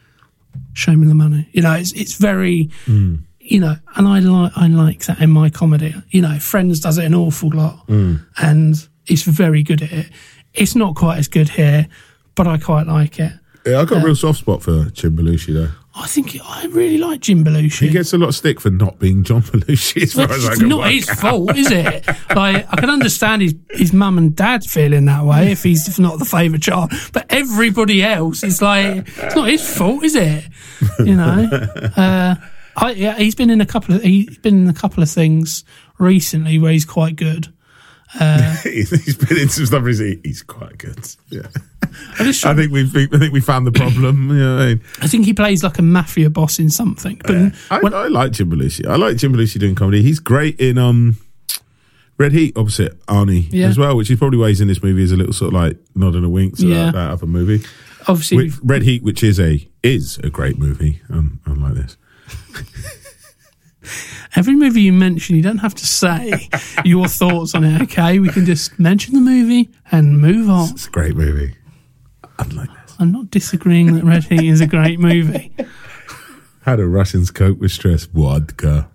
show 0.74 0.96
me 0.96 1.08
the 1.08 1.14
money. 1.14 1.48
You 1.52 1.62
know, 1.62 1.74
it's 1.74 1.94
it's 1.94 2.16
very 2.16 2.70
hmm. 2.86 3.18
you 3.40 3.60
know, 3.60 3.76
and 3.96 4.08
I 4.08 4.20
like 4.20 4.52
I 4.56 4.68
like 4.68 5.06
that 5.06 5.22
in 5.22 5.30
my 5.30 5.50
comedy. 5.50 5.94
You 6.10 6.22
know, 6.22 6.38
Friends 6.40 6.80
does 6.80 6.98
it 6.98 7.06
an 7.06 7.16
awful 7.16 7.50
lot, 7.50 7.86
hmm. 7.86 8.18
and 8.38 8.76
it's 9.06 9.24
very 9.24 9.64
good 9.64 9.82
at 9.82 9.92
it. 9.92 10.10
It's 10.54 10.76
not 10.76 10.96
quite 10.96 11.18
as 11.18 11.28
good 11.28 11.50
here, 11.50 11.88
but 12.36 12.48
I 12.48 12.58
quite 12.58 12.88
like 12.88 13.20
it. 13.20 13.32
Yeah, 13.66 13.80
I 13.80 13.86
got 13.86 14.02
a 14.02 14.06
real 14.06 14.16
soft 14.16 14.40
spot 14.40 14.64
for 14.64 14.86
Jim 14.86 15.16
Belushi 15.16 15.54
though. 15.54 15.70
I 15.94 16.08
think 16.08 16.38
I 16.42 16.66
really 16.68 16.98
like 16.98 17.20
Jim 17.20 17.44
Belushi. 17.44 17.80
He 17.88 17.90
gets 17.90 18.14
a 18.14 18.18
lot 18.18 18.30
of 18.30 18.36
stick 18.36 18.62
for 18.62 18.70
not 18.70 18.98
being 18.98 19.24
John 19.24 19.42
Belushi 19.42 20.04
as 20.04 20.14
far 20.14 20.32
as 20.32 20.46
I 20.46 20.52
it's 20.52 20.60
can 20.60 20.70
not 20.70 20.90
his 20.90 21.10
out. 21.10 21.18
fault, 21.18 21.58
is 21.58 21.70
it? 21.70 22.06
Like 22.36 22.66
I 22.72 22.78
can 22.80 22.90
understand 22.90 23.42
his 23.42 23.56
his 23.72 23.92
mum 23.92 24.18
and 24.18 24.34
dad 24.34 24.64
feeling 24.64 25.04
that 25.06 25.26
way 25.26 25.52
if 25.52 25.64
he's 25.64 26.00
not 26.00 26.18
the 26.18 26.24
favourite 26.26 26.62
child, 26.64 26.94
but 27.12 27.26
everybody 27.30 28.02
else 28.04 28.42
is 28.44 28.62
like 28.62 29.06
it's 29.18 29.36
not 29.36 29.50
his 29.50 29.78
fault, 29.78 30.04
is 30.06 30.16
it? 30.16 30.46
You 31.00 31.16
know, 31.18 31.50
uh, 31.98 32.36
I, 32.78 32.92
yeah, 32.92 33.18
he's 33.18 33.36
been 33.36 33.50
in 33.50 33.60
a 33.60 33.66
couple 33.66 33.96
of 33.96 34.02
he's 34.02 34.38
been 34.38 34.64
in 34.64 34.70
a 34.70 34.74
couple 34.74 35.04
of 35.04 35.10
things 35.10 35.66
recently 36.00 36.58
where 36.58 36.72
he's 36.72 36.86
quite 36.86 37.18
good. 37.18 37.48
he's 38.64 39.18
been 39.18 39.38
in 39.38 39.50
some 39.50 39.66
stuff. 39.66 39.86
He's, 39.86 40.00
he's 40.00 40.42
quite 40.44 40.78
good. 40.78 41.06
Yeah, 41.30 41.48
I, 42.20 42.30
I 42.30 42.54
think 42.54 42.72
we 42.72 42.82
I 42.84 43.18
think 43.20 43.34
we 43.34 43.42
found 43.42 43.68
the 43.68 43.72
problem. 43.72 44.30
You 44.30 44.36
know 44.36 44.58
I 44.60 44.66
mean? 44.68 44.82
I 45.02 45.08
think 45.08 45.26
he 45.26 45.34
plays 45.34 45.64
like 45.64 45.78
a 45.80 45.82
mafia 45.82 46.30
boss 46.30 46.60
in 46.60 46.70
something. 46.70 47.22
But 47.26 47.54
I, 47.70 47.80
when- 47.80 47.94
I 47.94 48.08
like 48.08 48.32
Jim 48.34 48.50
Belushi. 48.52 48.86
I 48.88 48.96
like 48.96 49.18
Jim 49.18 49.34
Belushi 49.34 49.60
doing 49.60 49.76
comedy. 49.76 50.02
He's 50.02 50.20
great 50.20 50.60
in 50.60 50.78
um 50.78 51.18
Red 52.18 52.34
Heat 52.34 52.56
opposite 52.56 53.00
Arnie 53.08 53.48
Yeah. 53.52 53.68
as 53.68 53.78
well, 53.78 53.96
which 53.98 54.12
is 54.12 54.20
probably 54.20 54.38
why 54.38 54.50
he's 54.50 54.62
in 54.62 54.68
this 54.68 54.84
movie 54.84 55.02
is 55.04 55.12
a 55.12 55.16
little 55.18 55.34
sort 55.34 55.50
of 55.56 55.60
like 55.62 55.78
nod 55.96 56.14
and 56.16 56.24
a 56.26 56.30
wink 56.30 56.58
to 56.58 56.68
Yeah. 56.68 56.86
that, 56.86 56.94
that 56.94 57.12
other 57.12 57.26
movie. 57.26 57.66
obviously, 58.08 58.38
Which, 58.38 58.54
Red 58.64 58.84
Heat, 58.84 59.02
which 59.04 59.24
is 59.24 59.40
a 59.40 59.68
is 59.82 60.20
a 60.24 60.30
great 60.30 60.60
movie. 60.60 61.02
Um, 61.10 61.40
unlike 61.46 61.74
this. 61.74 61.98
every 64.36 64.56
movie 64.56 64.82
you 64.82 64.94
mention, 64.94 65.36
you 65.36 65.42
don't 65.42 65.58
have 65.60 65.74
to 65.76 65.88
say 65.88 66.48
your 66.86 67.08
thoughts 67.08 67.56
on 67.56 67.64
it. 67.64 67.82
Okay, 67.84 68.20
we 68.20 68.30
can 68.30 68.46
just 68.46 68.78
mention 68.80 69.16
the 69.16 69.22
movie 69.22 69.70
and 69.92 70.20
move 70.20 70.50
on. 70.50 70.70
It's 70.70 70.88
a 70.88 70.92
great 70.92 71.16
movie. 71.16 71.56
Unlike 72.42 72.70
this. 72.70 72.96
I'm 73.00 73.12
not 73.12 73.30
disagreeing 73.32 73.94
that 73.96 74.04
Red 74.04 74.24
Heat 74.26 74.50
is 74.50 74.62
a 74.62 74.68
great 74.68 75.00
movie. 75.00 75.54
How 76.62 76.76
do 76.76 76.86
Russians 76.86 77.32
cope 77.32 77.58
with 77.58 77.72
stress? 77.72 78.06
Vodka. 78.06 78.90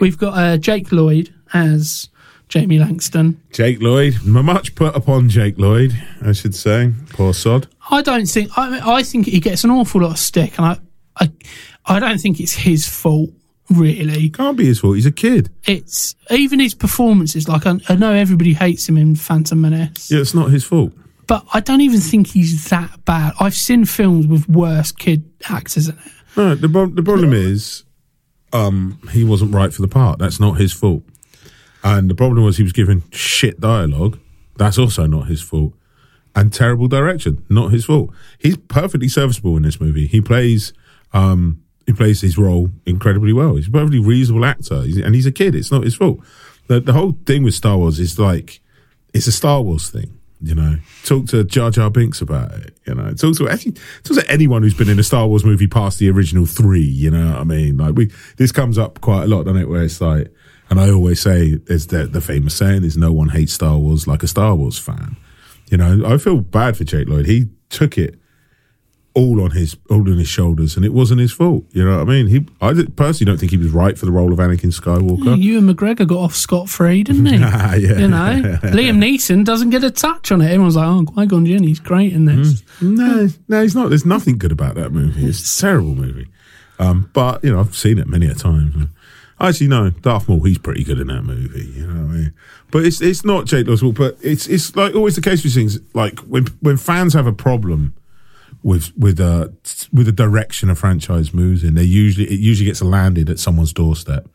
We've 0.00 0.18
got 0.18 0.36
uh, 0.36 0.56
Jake 0.56 0.92
Lloyd 0.92 1.34
as 1.52 2.08
Jamie 2.48 2.78
Langston. 2.78 3.40
Jake 3.52 3.80
Lloyd. 3.80 4.22
Much 4.24 4.74
put 4.74 4.94
upon 4.94 5.28
Jake 5.28 5.58
Lloyd, 5.58 5.96
I 6.22 6.32
should 6.32 6.54
say. 6.54 6.92
Poor 7.10 7.34
sod. 7.34 7.68
I 7.90 8.02
don't 8.02 8.26
think 8.26 8.50
I, 8.56 8.70
mean, 8.70 8.82
I 8.82 9.02
think 9.02 9.26
he 9.26 9.40
gets 9.40 9.64
an 9.64 9.70
awful 9.70 10.02
lot 10.02 10.12
of 10.12 10.18
stick, 10.18 10.58
and 10.58 10.66
I, 10.66 10.78
I, 11.20 11.30
I 11.86 12.00
don't 12.00 12.18
think 12.18 12.40
it's 12.40 12.52
his 12.52 12.88
fault 12.88 13.30
really. 13.70 14.28
Can't 14.30 14.56
be 14.56 14.66
his 14.66 14.80
fault. 14.80 14.96
He's 14.96 15.06
a 15.06 15.12
kid. 15.12 15.50
It's 15.64 16.14
even 16.30 16.60
his 16.60 16.74
performances. 16.74 17.48
Like 17.48 17.66
I, 17.66 17.74
I 17.88 17.96
know 17.96 18.12
everybody 18.12 18.52
hates 18.54 18.88
him 18.88 18.96
in 18.96 19.16
Phantom 19.16 19.60
Menace, 19.60 20.10
Yeah, 20.10 20.20
it's 20.20 20.34
not 20.34 20.50
his 20.50 20.64
fault. 20.64 20.92
but 21.26 21.44
I 21.52 21.60
don't 21.60 21.80
even 21.80 22.00
think 22.00 22.28
he's 22.28 22.68
that 22.70 23.04
bad. 23.04 23.32
I've 23.40 23.54
seen 23.54 23.84
films 23.84 24.26
with 24.26 24.48
worse 24.48 24.92
kid 24.92 25.24
actors 25.48 25.88
in 25.88 25.96
it. 25.98 26.12
No, 26.36 26.54
the, 26.54 26.68
the 26.68 27.02
problem 27.02 27.32
is, 27.32 27.84
um, 28.52 28.98
he 29.12 29.24
wasn't 29.24 29.54
right 29.54 29.72
for 29.72 29.82
the 29.82 29.88
part. 29.88 30.18
That's 30.18 30.38
not 30.38 30.54
his 30.60 30.72
fault. 30.72 31.02
And 31.82 32.10
the 32.10 32.14
problem 32.14 32.44
was 32.44 32.56
he 32.56 32.62
was 32.62 32.72
given 32.72 33.02
shit 33.10 33.58
dialogue. 33.60 34.18
That's 34.56 34.78
also 34.78 35.06
not 35.06 35.26
his 35.28 35.40
fault. 35.42 35.72
And 36.34 36.52
terrible 36.52 36.88
direction, 36.88 37.44
not 37.48 37.72
his 37.72 37.86
fault. 37.86 38.10
He's 38.38 38.56
perfectly 38.56 39.08
serviceable 39.08 39.56
in 39.56 39.62
this 39.62 39.80
movie. 39.80 40.06
He 40.06 40.20
plays, 40.20 40.72
um, 41.14 41.62
he 41.86 41.92
plays 41.92 42.20
his 42.20 42.36
role 42.36 42.70
incredibly 42.84 43.32
well. 43.32 43.56
He's 43.56 43.68
a 43.68 43.70
perfectly 43.70 44.00
reasonable 44.00 44.44
actor, 44.44 44.82
He's- 44.82 45.04
and 45.04 45.14
he's 45.14 45.26
a 45.26 45.32
kid. 45.32 45.54
It's 45.54 45.70
not 45.70 45.84
his 45.84 45.94
fault. 45.94 46.20
The, 46.68 46.80
the 46.80 46.92
whole 46.92 47.16
thing 47.26 47.44
with 47.44 47.54
Star 47.54 47.76
Wars 47.78 47.98
is 48.00 48.18
like, 48.18 48.60
it's 49.14 49.26
a 49.28 49.32
Star 49.32 49.62
Wars 49.62 49.88
thing. 49.90 50.12
You 50.42 50.54
know, 50.54 50.76
talk 51.04 51.26
to 51.28 51.44
Jar 51.44 51.70
Jar 51.70 51.88
Binks 51.90 52.20
about 52.20 52.52
it. 52.52 52.76
You 52.86 52.94
know, 52.94 53.10
talk 53.14 53.36
to 53.36 53.48
actually 53.48 53.72
talk 54.04 54.18
to 54.18 54.30
anyone 54.30 54.62
who's 54.62 54.74
been 54.74 54.90
in 54.90 54.98
a 54.98 55.02
Star 55.02 55.26
Wars 55.26 55.44
movie 55.46 55.66
past 55.66 55.98
the 55.98 56.10
original 56.10 56.44
three. 56.44 56.82
You 56.82 57.10
know 57.10 57.30
what 57.32 57.40
I 57.40 57.44
mean? 57.44 57.78
Like 57.78 57.94
we, 57.94 58.10
this 58.36 58.52
comes 58.52 58.76
up 58.76 59.00
quite 59.00 59.22
a 59.24 59.26
lot, 59.28 59.44
doesn't 59.44 59.62
it? 59.62 59.68
Where 59.68 59.82
it's 59.82 59.98
like, 60.00 60.30
and 60.68 60.78
I 60.78 60.90
always 60.90 61.20
say, 61.22 61.54
there's 61.54 61.86
the, 61.86 62.04
the 62.06 62.20
famous 62.20 62.54
saying 62.54 62.84
is, 62.84 62.98
"No 62.98 63.12
one 63.12 63.30
hates 63.30 63.54
Star 63.54 63.78
Wars 63.78 64.06
like 64.06 64.22
a 64.22 64.28
Star 64.28 64.54
Wars 64.54 64.78
fan." 64.78 65.16
You 65.70 65.78
know, 65.78 66.02
I 66.04 66.18
feel 66.18 66.40
bad 66.40 66.76
for 66.76 66.84
Jake 66.84 67.08
Lloyd. 67.08 67.24
He 67.26 67.46
took 67.70 67.96
it 67.96 68.18
all 69.16 69.40
on 69.42 69.52
his 69.52 69.76
all 69.88 70.00
on 70.02 70.18
his 70.18 70.28
shoulders, 70.28 70.76
and 70.76 70.84
it 70.84 70.92
wasn't 70.92 71.18
his 71.20 71.32
fault. 71.32 71.64
You 71.72 71.84
know 71.84 71.96
what 71.98 72.08
I 72.08 72.10
mean? 72.10 72.26
He, 72.26 72.46
I 72.60 72.74
personally 72.96 73.30
don't 73.30 73.38
think 73.38 73.50
he 73.50 73.56
was 73.56 73.70
right 73.70 73.98
for 73.98 74.04
the 74.04 74.12
role 74.12 74.30
of 74.30 74.38
Anakin 74.38 74.78
Skywalker. 74.78 75.42
Ewan 75.42 75.74
McGregor 75.74 76.06
got 76.06 76.18
off 76.18 76.36
scot 76.36 76.68
free, 76.68 77.02
didn't 77.02 77.26
he? 77.26 77.36
Ah, 77.48 77.74
yeah. 77.74 77.96
You 77.96 78.08
know, 78.08 78.58
Liam 78.64 78.98
Neeson 78.98 79.44
doesn't 79.44 79.70
get 79.70 79.82
a 79.82 79.90
touch 79.90 80.30
on 80.30 80.42
it. 80.42 80.46
Everyone's 80.50 80.76
like, 80.76 80.86
"Oh, 80.86 81.04
Qui 81.04 81.26
Gon 81.26 81.46
Jinn, 81.46 81.62
he's 81.62 81.80
great 81.80 82.12
in 82.12 82.26
this." 82.26 82.62
No, 82.82 83.28
no, 83.48 83.62
he's 83.62 83.74
not. 83.74 83.88
There's 83.88 84.04
nothing 84.04 84.36
good 84.36 84.52
about 84.52 84.74
that 84.74 84.90
movie. 84.92 85.24
It's 85.24 85.58
a 85.58 85.60
terrible 85.60 85.94
movie. 85.94 86.28
Um, 86.78 87.08
but 87.14 87.42
you 87.42 87.52
know, 87.52 87.60
I've 87.60 87.74
seen 87.74 87.98
it 87.98 88.06
many 88.06 88.26
a 88.26 88.34
time. 88.34 88.92
I 89.38 89.48
actually, 89.48 89.68
no, 89.68 89.90
Darth 89.90 90.28
Maul. 90.28 90.42
He's 90.42 90.58
pretty 90.58 90.84
good 90.84 90.98
in 90.98 91.06
that 91.06 91.22
movie. 91.22 91.64
You 91.64 91.86
know 91.86 92.02
what 92.02 92.10
I 92.10 92.16
mean? 92.16 92.34
But 92.70 92.84
it's 92.84 93.00
it's 93.00 93.24
not 93.24 93.46
Jake 93.46 93.68
Oswald. 93.68 93.96
But 93.96 94.18
it's 94.20 94.46
it's 94.46 94.76
like 94.76 94.94
always 94.94 95.14
the 95.14 95.22
case 95.22 95.42
with 95.42 95.54
things. 95.54 95.78
Like 95.94 96.18
when 96.20 96.46
when 96.60 96.76
fans 96.76 97.14
have 97.14 97.26
a 97.26 97.32
problem 97.32 97.94
with 98.62 98.92
with 98.96 99.20
uh 99.20 99.48
with 99.92 100.06
the 100.06 100.12
direction 100.12 100.70
a 100.70 100.74
franchise 100.74 101.32
moves 101.34 101.62
in, 101.64 101.74
they 101.74 101.84
usually 101.84 102.26
it 102.26 102.40
usually 102.40 102.66
gets 102.66 102.82
landed 102.82 103.28
at 103.30 103.38
someone's 103.38 103.72
doorstep. 103.72 104.28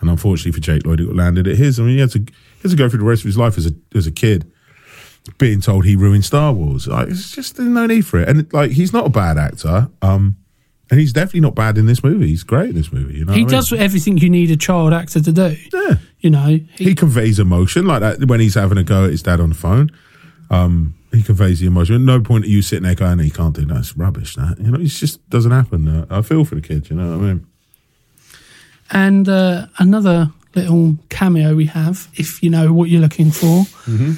And 0.00 0.10
unfortunately 0.10 0.52
for 0.52 0.60
Jake 0.60 0.84
Lloyd, 0.84 1.00
it 1.00 1.14
landed 1.14 1.46
at 1.48 1.56
his. 1.56 1.80
I 1.80 1.82
mean, 1.84 1.94
he 1.94 2.00
had 2.00 2.10
to 2.10 2.18
he 2.18 2.62
had 2.62 2.70
to 2.70 2.76
go 2.76 2.88
through 2.88 2.98
the 2.98 3.04
rest 3.06 3.22
of 3.22 3.26
his 3.26 3.38
life 3.38 3.56
as 3.56 3.66
a 3.66 3.72
as 3.94 4.06
a 4.06 4.12
kid 4.12 4.50
being 5.38 5.60
told 5.60 5.84
he 5.84 5.96
ruined 5.96 6.24
Star 6.24 6.52
Wars. 6.52 6.86
Like, 6.86 7.08
it's 7.08 7.30
just 7.32 7.56
there's 7.56 7.68
no 7.68 7.86
need 7.86 8.06
for 8.06 8.20
it. 8.20 8.28
And 8.28 8.52
like, 8.52 8.70
he's 8.70 8.92
not 8.92 9.06
a 9.06 9.10
bad 9.10 9.38
actor. 9.38 9.88
Um, 10.02 10.36
and 10.88 11.00
he's 11.00 11.12
definitely 11.12 11.40
not 11.40 11.56
bad 11.56 11.78
in 11.78 11.86
this 11.86 12.04
movie. 12.04 12.28
He's 12.28 12.44
great 12.44 12.70
in 12.70 12.76
this 12.76 12.92
movie. 12.92 13.14
You 13.18 13.24
know, 13.24 13.32
He 13.32 13.42
what 13.42 13.52
I 13.52 13.56
mean? 13.56 13.60
does 13.60 13.72
everything 13.72 14.18
you 14.18 14.30
need 14.30 14.52
a 14.52 14.56
child 14.56 14.92
actor 14.92 15.20
to 15.20 15.32
do. 15.32 15.56
Yeah, 15.72 15.94
You 16.20 16.30
know, 16.30 16.46
he 16.46 16.68
he, 16.76 16.94
conveys 16.94 17.40
emotion 17.40 17.86
like 17.86 18.00
that 18.02 18.24
when 18.28 18.38
he's 18.38 18.54
having 18.54 18.78
a 18.78 18.84
go 18.84 19.04
at 19.06 19.10
his 19.10 19.22
dad 19.22 19.40
on 19.40 19.48
the 19.48 19.56
phone. 19.56 19.90
Um, 20.48 20.94
he 21.12 21.22
conveys 21.22 21.60
the 21.60 21.66
emotion. 21.66 21.94
At 21.96 22.00
no 22.02 22.20
point 22.20 22.44
are 22.44 22.48
you 22.48 22.62
sitting 22.62 22.84
there 22.84 22.94
going, 22.94 23.18
"He 23.18 23.30
can't 23.30 23.54
do 23.54 23.64
that. 23.66 23.78
It's 23.78 23.96
rubbish." 23.96 24.34
That 24.36 24.56
you 24.60 24.70
know, 24.70 24.80
it 24.80 24.86
just 24.86 25.28
doesn't 25.30 25.52
happen. 25.52 25.88
Uh, 25.88 26.06
I 26.10 26.22
feel 26.22 26.44
for 26.44 26.54
the 26.56 26.60
kid. 26.62 26.90
You 26.90 26.96
know 26.96 27.16
what 27.18 27.24
I 27.24 27.28
mean? 27.32 27.46
and 28.90 29.28
uh, 29.28 29.66
another 29.78 30.30
little 30.54 30.96
cameo 31.08 31.54
we 31.54 31.66
have, 31.66 32.08
if 32.14 32.42
you 32.42 32.50
know 32.50 32.72
what 32.72 32.88
you're 32.88 33.00
looking 33.00 33.30
for. 33.30 33.64
Mm-hmm. 33.86 34.12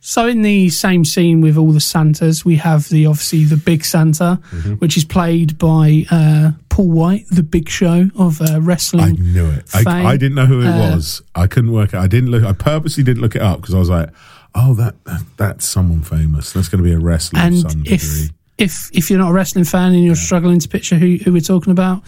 So 0.00 0.26
in 0.26 0.42
the 0.42 0.68
same 0.68 1.04
scene 1.04 1.40
with 1.40 1.56
all 1.56 1.72
the 1.72 1.80
Santas, 1.80 2.44
we 2.44 2.56
have 2.56 2.88
the 2.90 3.06
obviously 3.06 3.44
the 3.44 3.56
big 3.56 3.84
Santa, 3.84 4.38
Mm-hmm. 4.50 4.74
which 4.74 4.96
is 4.98 5.04
played 5.04 5.56
by 5.56 6.04
uh, 6.10 6.52
Paul 6.68 6.90
White, 6.90 7.26
the 7.30 7.42
Big 7.42 7.68
Show 7.70 8.10
of 8.18 8.40
uh, 8.42 8.60
wrestling. 8.60 9.04
I 9.04 9.10
knew 9.12 9.46
it. 9.50 9.64
I. 9.74 10.04
I 10.12 10.16
didn't 10.18 10.34
know 10.34 10.46
who 10.46 10.60
it 10.60 10.66
Uh, 10.66 10.92
was. 10.94 11.22
I 11.34 11.46
couldn't 11.46 11.72
work 11.72 11.94
it. 11.94 11.98
I 11.98 12.06
didn't 12.06 12.30
look. 12.30 12.44
I 12.44 12.52
purposely 12.52 13.02
didn't 13.02 13.22
look 13.22 13.34
it 13.34 13.40
up 13.42 13.60
because 13.62 13.74
I 13.74 13.78
was 13.78 13.88
like, 13.88 14.10
"Oh, 14.54 14.74
that, 14.74 14.94
that 15.04 15.22
that's 15.36 15.66
someone 15.66 16.02
famous. 16.02 16.52
That's 16.52 16.68
going 16.68 16.82
to 16.82 16.88
be 16.88 16.94
a 16.94 16.98
wrestler 16.98 17.40
of 17.40 17.46
and 17.46 17.58
some 17.58 17.82
if 17.86 18.02
degree." 18.02 18.30
if 18.58 18.88
if 18.92 19.10
you're 19.10 19.18
not 19.18 19.30
a 19.30 19.32
wrestling 19.34 19.64
fan 19.64 19.94
and 19.94 20.04
you're 20.04 20.14
struggling 20.14 20.58
to 20.60 20.68
picture 20.68 20.96
who, 20.96 21.16
who 21.24 21.32
we're 21.32 21.40
talking 21.40 21.72
about, 21.72 22.02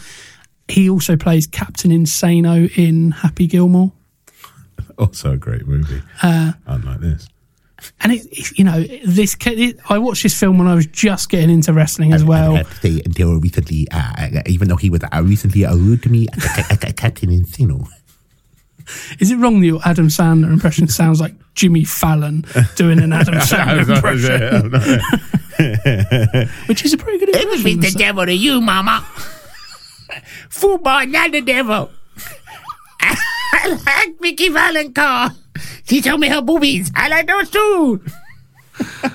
he 0.68 0.88
also 0.90 1.16
plays 1.16 1.46
Captain 1.46 1.90
Insano 1.90 2.70
in 2.78 3.10
Happy 3.12 3.46
Gilmore. 3.46 3.92
Also 4.98 5.32
a 5.32 5.36
great 5.36 5.66
movie. 5.66 6.00
Uh, 6.22 6.52
Unlike 6.66 7.00
this. 7.00 7.28
And 8.00 8.12
it, 8.12 8.26
it- 8.32 8.58
you 8.58 8.64
know, 8.64 8.82
this 9.04 9.36
it, 9.44 9.78
I 9.90 9.98
watched 9.98 10.22
this 10.22 10.38
film 10.40 10.56
when 10.56 10.68
I 10.68 10.74
was 10.74 10.86
just 10.86 11.28
getting 11.28 11.50
into 11.50 11.74
wrestling 11.74 12.14
as 12.14 12.22
I 12.22 12.26
well. 12.26 12.54
have 12.56 12.70
to 12.70 12.76
say, 12.76 13.02
until 13.04 13.38
recently, 13.38 13.86
uh, 13.90 14.40
even 14.46 14.68
though 14.68 14.76
he 14.76 14.88
was 14.88 15.02
uh, 15.02 15.22
recently 15.22 15.66
rude 15.66 16.02
to 16.04 16.08
me, 16.08 16.26
Captain 16.96 17.28
Insano. 17.28 17.86
Is 19.20 19.30
it 19.30 19.36
wrong 19.36 19.60
that 19.60 19.66
your 19.66 19.80
Adam 19.84 20.08
Sandler 20.08 20.50
impression 20.52 20.88
sounds 20.88 21.20
like 21.20 21.34
Jimmy 21.54 21.84
Fallon 21.84 22.44
doing 22.76 23.00
an 23.00 23.12
Adam 23.12 23.34
Sandler 23.40 23.96
impression, 23.96 24.72
which 26.66 26.84
is 26.84 26.92
a 26.92 26.96
pretty 26.96 27.18
good 27.18 27.28
impression. 27.28 27.48
It 27.48 27.50
was 27.50 27.64
me, 27.64 27.72
impression. 27.72 27.98
the 27.98 28.04
devil 28.04 28.26
to 28.26 28.32
you, 28.32 28.60
mama. 28.60 29.04
Football, 30.50 31.06
not 31.06 31.32
the 31.32 31.40
devil. 31.40 31.90
I 33.00 33.68
like 33.68 34.20
Vicki 34.20 34.48
Vallencourt. 34.50 35.34
She 35.88 36.00
told 36.00 36.20
me 36.20 36.28
her 36.28 36.42
boobies. 36.42 36.90
I 36.94 37.08
like 37.08 37.26
those 37.26 37.50
too. 37.50 38.00
I 38.78 39.10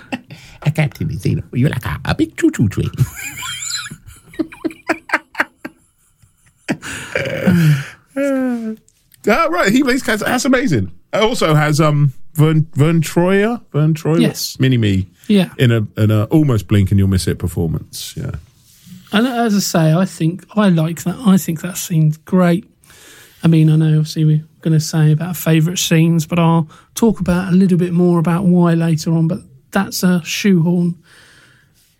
a 0.63 0.71
Captain 0.71 1.09
Insano, 1.09 1.43
you're 1.53 1.69
like 1.69 1.85
a, 1.85 1.99
a 2.05 2.15
big 2.15 2.35
choo-choo 2.37 2.67
train. 2.69 2.91
Ah, 9.27 9.45
right. 9.45 9.71
He 9.71 9.83
plays 9.83 10.01
cats. 10.03 10.23
That's 10.23 10.45
amazing. 10.45 10.91
It 11.13 11.21
also 11.21 11.53
has 11.53 11.79
um 11.79 12.13
Vern 12.33 12.67
Vern 12.73 13.01
Troyer. 13.01 13.61
Vern 13.71 13.93
Troyer. 13.93 14.21
Yes. 14.21 14.59
Mini 14.59 14.77
me. 14.77 15.07
Yeah. 15.27 15.53
In 15.57 15.71
a 15.71 15.87
in 15.97 16.11
a 16.11 16.25
almost 16.25 16.67
blink 16.67 16.91
and 16.91 16.99
you'll 16.99 17.07
miss 17.07 17.27
it 17.27 17.37
performance. 17.39 18.15
Yeah. 18.17 18.31
And 19.13 19.27
as 19.27 19.55
I 19.55 19.59
say, 19.59 19.93
I 19.93 20.05
think 20.05 20.45
I 20.55 20.69
like 20.69 21.03
that. 21.03 21.15
I 21.25 21.37
think 21.37 21.61
that 21.61 21.77
scene's 21.77 22.17
great. 22.17 22.65
I 23.43 23.47
mean, 23.47 23.69
I 23.69 23.75
know 23.75 23.97
obviously 23.97 24.23
we're 24.23 24.45
going 24.61 24.73
to 24.73 24.79
say 24.79 25.11
about 25.11 25.35
favourite 25.35 25.79
scenes, 25.79 26.25
but 26.25 26.39
I'll 26.39 26.69
talk 26.95 27.19
about 27.19 27.51
a 27.51 27.55
little 27.55 27.77
bit 27.77 27.91
more 27.91 28.19
about 28.19 28.45
why 28.45 28.73
later 28.73 29.11
on. 29.11 29.27
But 29.27 29.39
that's 29.71 30.03
a 30.03 30.23
shoehorn, 30.23 30.95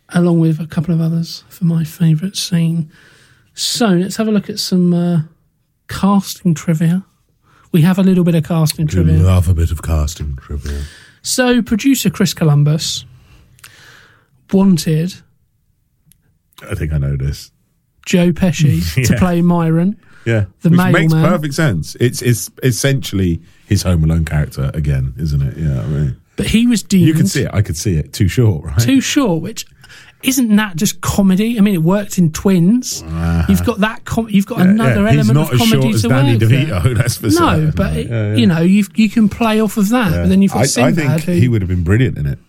along 0.10 0.40
with 0.40 0.60
a 0.62 0.68
couple 0.68 0.94
of 0.94 1.02
others 1.02 1.44
for 1.50 1.66
my 1.66 1.84
favourite 1.84 2.38
scene. 2.38 2.92
So 3.56 3.88
let's 3.88 4.16
have 4.16 4.28
a 4.30 4.32
look 4.32 4.50
at 4.50 4.60
some 4.60 4.94
uh, 4.94 5.22
casting 5.90 6.54
trivia. 6.54 7.04
We 7.72 7.82
have 7.82 7.98
a 7.98 8.04
little 8.04 8.24
bit 8.24 8.36
of 8.36 8.44
casting 8.44 8.88
trivia. 8.88 9.18
Love 9.20 9.48
a 9.48 9.54
bit 9.54 9.72
of 9.72 9.82
casting 9.82 10.36
trivia. 10.36 10.84
So, 11.22 11.62
producer 11.62 12.10
Chris 12.10 12.34
Columbus 12.34 13.06
wanted 14.52 15.14
I 16.70 16.76
think 16.76 16.94
I 16.94 16.98
know 16.98 17.16
this. 17.16 17.52
Joe 18.06 18.32
Pesci 18.32 19.06
to 19.08 19.18
play 19.18 19.42
Myron. 19.42 19.98
Yeah. 20.26 20.46
The 20.62 20.70
Which 20.70 20.80
makes 20.94 21.14
perfect 21.14 21.54
sense. 21.54 21.96
It's 22.00 22.22
it's 22.22 22.52
essentially 22.62 23.42
his 23.66 23.84
Home 23.84 24.04
Alone 24.04 24.26
character 24.26 24.70
again, 24.74 25.14
isn't 25.18 25.42
it? 25.42 25.58
Yeah. 25.58 25.82
I 25.82 25.88
mean, 25.88 26.22
But 26.36 26.48
he 26.48 26.68
was 26.68 26.84
deemed 26.84 27.08
you 27.08 27.14
can 27.14 27.28
see 27.28 27.44
it. 27.44 27.50
I 27.54 27.62
could 27.62 27.78
see 27.78 27.96
it. 27.96 28.14
Too 28.14 28.28
short, 28.28 28.66
right? 28.66 28.80
too 28.80 29.02
short, 29.02 29.42
which 29.42 29.66
isn't 30.24 30.56
that 30.56 30.76
just 30.76 31.02
comedy? 31.02 31.58
I 31.58 31.62
mean, 31.62 31.74
it 31.76 31.84
worked 31.84 32.18
in 32.18 32.32
Twins. 32.32 33.04
Ah. 33.08 33.46
You've 33.50 33.66
got 33.66 33.80
that. 33.80 34.06
Com- 34.06 34.30
you've 34.30 34.46
got 34.46 34.60
Yeah, 34.60 34.66
another 34.72 35.04
yeah. 35.04 35.10
Element 35.12 35.38
of 35.40 35.50
comedy 35.58 35.94
to 35.94 36.08
Danny 36.08 36.34
work 36.34 36.42
DeVito. 36.44 36.84
there. 36.84 36.94
That's 36.96 37.18
for 37.18 37.26
No, 37.28 37.32
certain. 37.32 37.72
but 37.72 37.94
Yeah, 37.96 38.02
yeah. 38.04 38.36
you 38.36 38.46
know, 38.48 38.62
you 38.62 38.86
you 38.96 39.10
can 39.10 39.30
play 39.30 39.60
off 39.62 39.78
of 39.78 39.90
that. 39.90 40.12
But 40.12 40.28
then 40.30 40.42
you've 40.42 40.52
got 40.54 40.78
I, 40.78 40.88
I 40.88 40.92
think 40.92 41.24
who, 41.24 41.32
he 41.34 41.48
would 41.48 41.62
have 41.62 41.70
been 41.70 41.84
brilliant 41.84 42.18
in 42.18 42.26
it. 42.28 42.40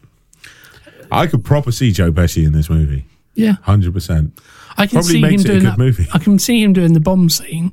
I 1.11 1.27
could 1.27 1.45
proper 1.45 1.73
see 1.73 1.93
Joe 1.93 2.11
Pesci 2.13 2.45
in 2.47 2.53
this 2.53 2.71
movie. 2.71 3.05
yeah, 3.35 3.57
Hundred 3.63 3.93
percent. 3.95 4.39
I 4.77 4.87
can 4.87 4.97
probably 4.97 5.13
see 5.13 5.21
makes 5.21 5.33
him 5.33 5.39
it 5.41 5.45
a 5.45 5.53
doing 5.53 5.61
good 5.65 5.73
that. 5.73 5.79
movie. 5.79 6.09
I 6.15 6.19
can 6.19 6.39
see 6.39 6.63
him 6.63 6.73
doing 6.73 6.95
the 6.95 7.01
bomb 7.01 7.29
scene. 7.29 7.73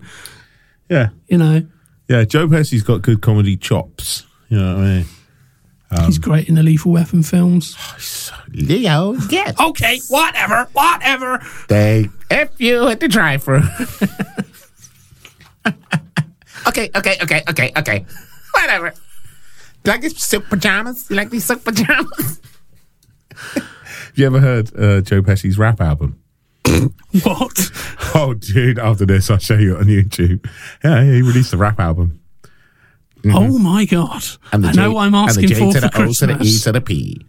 Yeah. 0.90 1.10
You 1.28 1.38
know, 1.38 1.66
Yeah. 2.10 2.26
Joe 2.26 2.48
Pesci's 2.48 2.84
got 2.84 3.02
good 3.02 3.22
comedy 3.22 3.56
chops. 3.56 4.26
You 4.50 4.58
know 4.60 4.76
what 4.76 4.84
I 4.84 4.88
mean? 4.98 5.06
Um, 5.92 6.06
he's 6.06 6.20
great 6.20 6.48
in 6.48 6.56
the 6.56 6.64
Lethal 6.64 6.92
Weapon 6.92 7.24
films. 7.24 7.76
Leo, 8.54 9.14
yes. 9.30 9.60
Okay, 9.60 10.00
whatever, 10.10 10.68
whatever. 10.74 11.42
They 11.68 12.10
F 12.30 12.50
you 12.60 12.88
at 12.88 13.00
the 13.00 13.08
drive-thru. 13.08 13.62
okay, 16.68 16.90
okay, 16.96 17.18
okay, 17.24 17.44
okay, 17.50 17.72
okay. 17.78 18.06
Whatever. 18.54 18.94
You 19.86 19.92
like 19.92 20.02
these 20.02 20.24
silk 20.24 20.48
pajamas? 20.50 21.10
You 21.10 21.16
like 21.16 21.30
these 21.30 21.46
silk 21.46 21.64
pajamas? 21.64 22.40
Have 23.32 23.64
you 24.16 24.26
ever 24.26 24.40
heard 24.40 24.72
uh, 24.78 25.02
Joe 25.02 25.22
Pesci's 25.22 25.58
rap 25.58 25.82
album? 25.82 26.20
What? 27.24 27.72
Oh, 28.16 28.34
dude! 28.34 28.80
After 28.80 29.06
this, 29.06 29.30
I'll 29.30 29.38
show 29.38 29.56
you 29.56 29.76
it 29.76 29.82
on 29.82 29.86
YouTube. 29.86 30.44
Yeah, 30.84 31.04
he 31.04 31.22
released 31.22 31.54
a 31.54 31.58
rap 31.58 31.80
album. 31.80 32.20
Oh 33.26 33.58
my 33.60 33.86
god! 33.86 34.24
And 34.52 34.64
the 34.64 34.70
I 34.70 34.72
know 34.74 34.98
I'm 34.98 35.14
and 35.14 35.26
the 35.28 35.30
asking 35.30 35.48
J 35.50 35.56
for 35.56 35.74
to 35.74 35.82
for 35.82 35.88
the 35.90 36.04
O 36.04 36.14
to 36.14 36.26
the 36.28 36.38
E 36.44 36.60
to 36.60 36.72
the 36.72 36.82
P. 36.82 37.26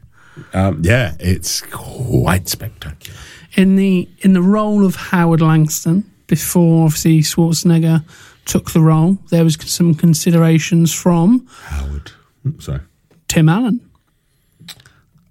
Um, 0.55 0.81
yeah, 0.85 1.15
it's 1.19 1.61
quite 1.63 2.49
spectacular. 2.49 3.19
in 3.57 3.77
the 3.77 4.09
in 4.21 4.33
the 4.33 4.43
role 4.43 4.85
of 4.87 4.95
Howard 4.97 5.41
Langston 5.41 6.05
before 6.29 6.85
obviously 6.87 7.21
Schwarzenegger 7.21 8.05
took 8.45 8.71
the 8.71 8.81
role. 8.81 9.19
There 9.31 9.43
was 9.45 9.57
some 9.61 9.95
considerations 9.95 10.95
from 10.95 11.47
Howard. 11.65 12.13
Sorry. 12.61 12.81
Tim 13.29 13.49
Allen, 13.49 13.81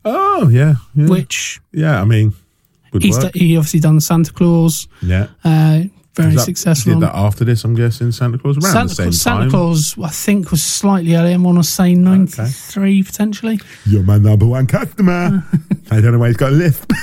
Oh 0.05 0.47
yeah, 0.49 0.75
yeah. 0.95 1.07
which 1.07 1.59
yeah. 1.71 2.01
I 2.01 2.05
mean, 2.05 2.33
would 2.93 3.03
he's 3.03 3.17
work. 3.17 3.33
he 3.35 3.57
obviously 3.57 3.79
done 3.79 3.99
Santa 3.99 4.31
Claus, 4.33 4.87
yeah. 5.01 5.27
uh, 5.43 5.83
very 6.23 6.35
that- 6.35 6.41
successful. 6.41 6.93
Did 6.93 7.03
that 7.03 7.15
after 7.15 7.43
this? 7.45 7.63
I'm 7.63 7.75
guessing 7.75 8.11
Santa 8.11 8.37
Claus 8.37 8.57
around 8.57 8.71
Santa, 8.73 8.87
the 8.87 8.93
same 8.95 9.05
Claus, 9.05 9.21
Santa 9.21 9.39
time. 9.41 9.49
Claus, 9.49 9.95
I 10.03 10.09
think, 10.09 10.51
was 10.51 10.63
slightly 10.63 11.15
earlier. 11.15 11.33
I 11.35 11.37
want 11.37 11.57
to 11.57 11.63
say 11.63 11.95
ninety 11.95 12.43
three 12.45 13.03
potentially. 13.03 13.59
You're 13.85 14.03
my 14.03 14.17
number 14.17 14.45
one 14.45 14.67
customer. 14.67 15.43
I 15.91 16.01
don't 16.01 16.11
know 16.13 16.19
why 16.19 16.27
he's 16.27 16.37
got 16.37 16.51
a 16.53 16.55
lift. 16.55 16.89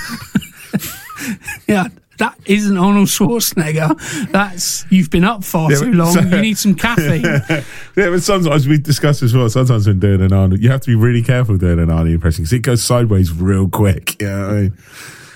Yeah, 1.67 1.89
that 2.19 2.37
isn't 2.45 2.77
Arnold 2.79 3.09
Schwarzenegger. 3.09 4.31
That's 4.31 4.85
you've 4.91 5.11
been 5.11 5.25
up 5.25 5.43
far 5.43 5.73
Yeah, 5.73 5.79
too 5.79 5.93
long. 5.93 6.13
so- 6.13 6.21
you 6.21 6.41
need 6.41 6.59
some 6.59 6.75
caffeine. 6.75 7.23
yeah, 7.97 8.11
but 8.11 8.23
sometimes 8.23 8.69
we 8.69 8.79
discuss 8.79 9.23
as 9.23 9.35
well. 9.35 9.49
Sometimes 9.49 9.87
when 9.89 9.99
doing 9.99 10.21
an 10.21 10.33
Arnold, 10.33 10.61
you 10.63 10.71
have 10.71 10.83
to 10.83 10.89
be 10.89 10.95
really 10.95 11.23
careful 11.23 11.57
doing 11.57 11.79
an 11.81 11.91
Arnold 11.91 12.09
impression 12.15 12.45
because 12.45 12.53
it 12.53 12.61
goes 12.61 12.85
sideways 12.85 13.33
real 13.33 13.69
quick. 13.69 14.21
You 14.21 14.29
know 14.29 14.49
I 14.49 14.53
mean? 14.61 14.73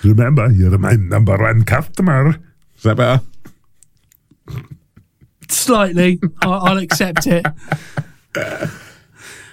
Remember, 0.05 0.51
you're 0.51 0.79
my 0.79 0.93
number 0.93 1.37
one 1.37 1.65
customer. 1.65 2.37
Is 2.77 2.83
that 2.85 2.97
better? 2.97 3.25
Slightly, 5.49 6.21
I'll, 6.43 6.53
I'll 6.53 6.79
accept 6.79 7.27
it. 7.27 7.45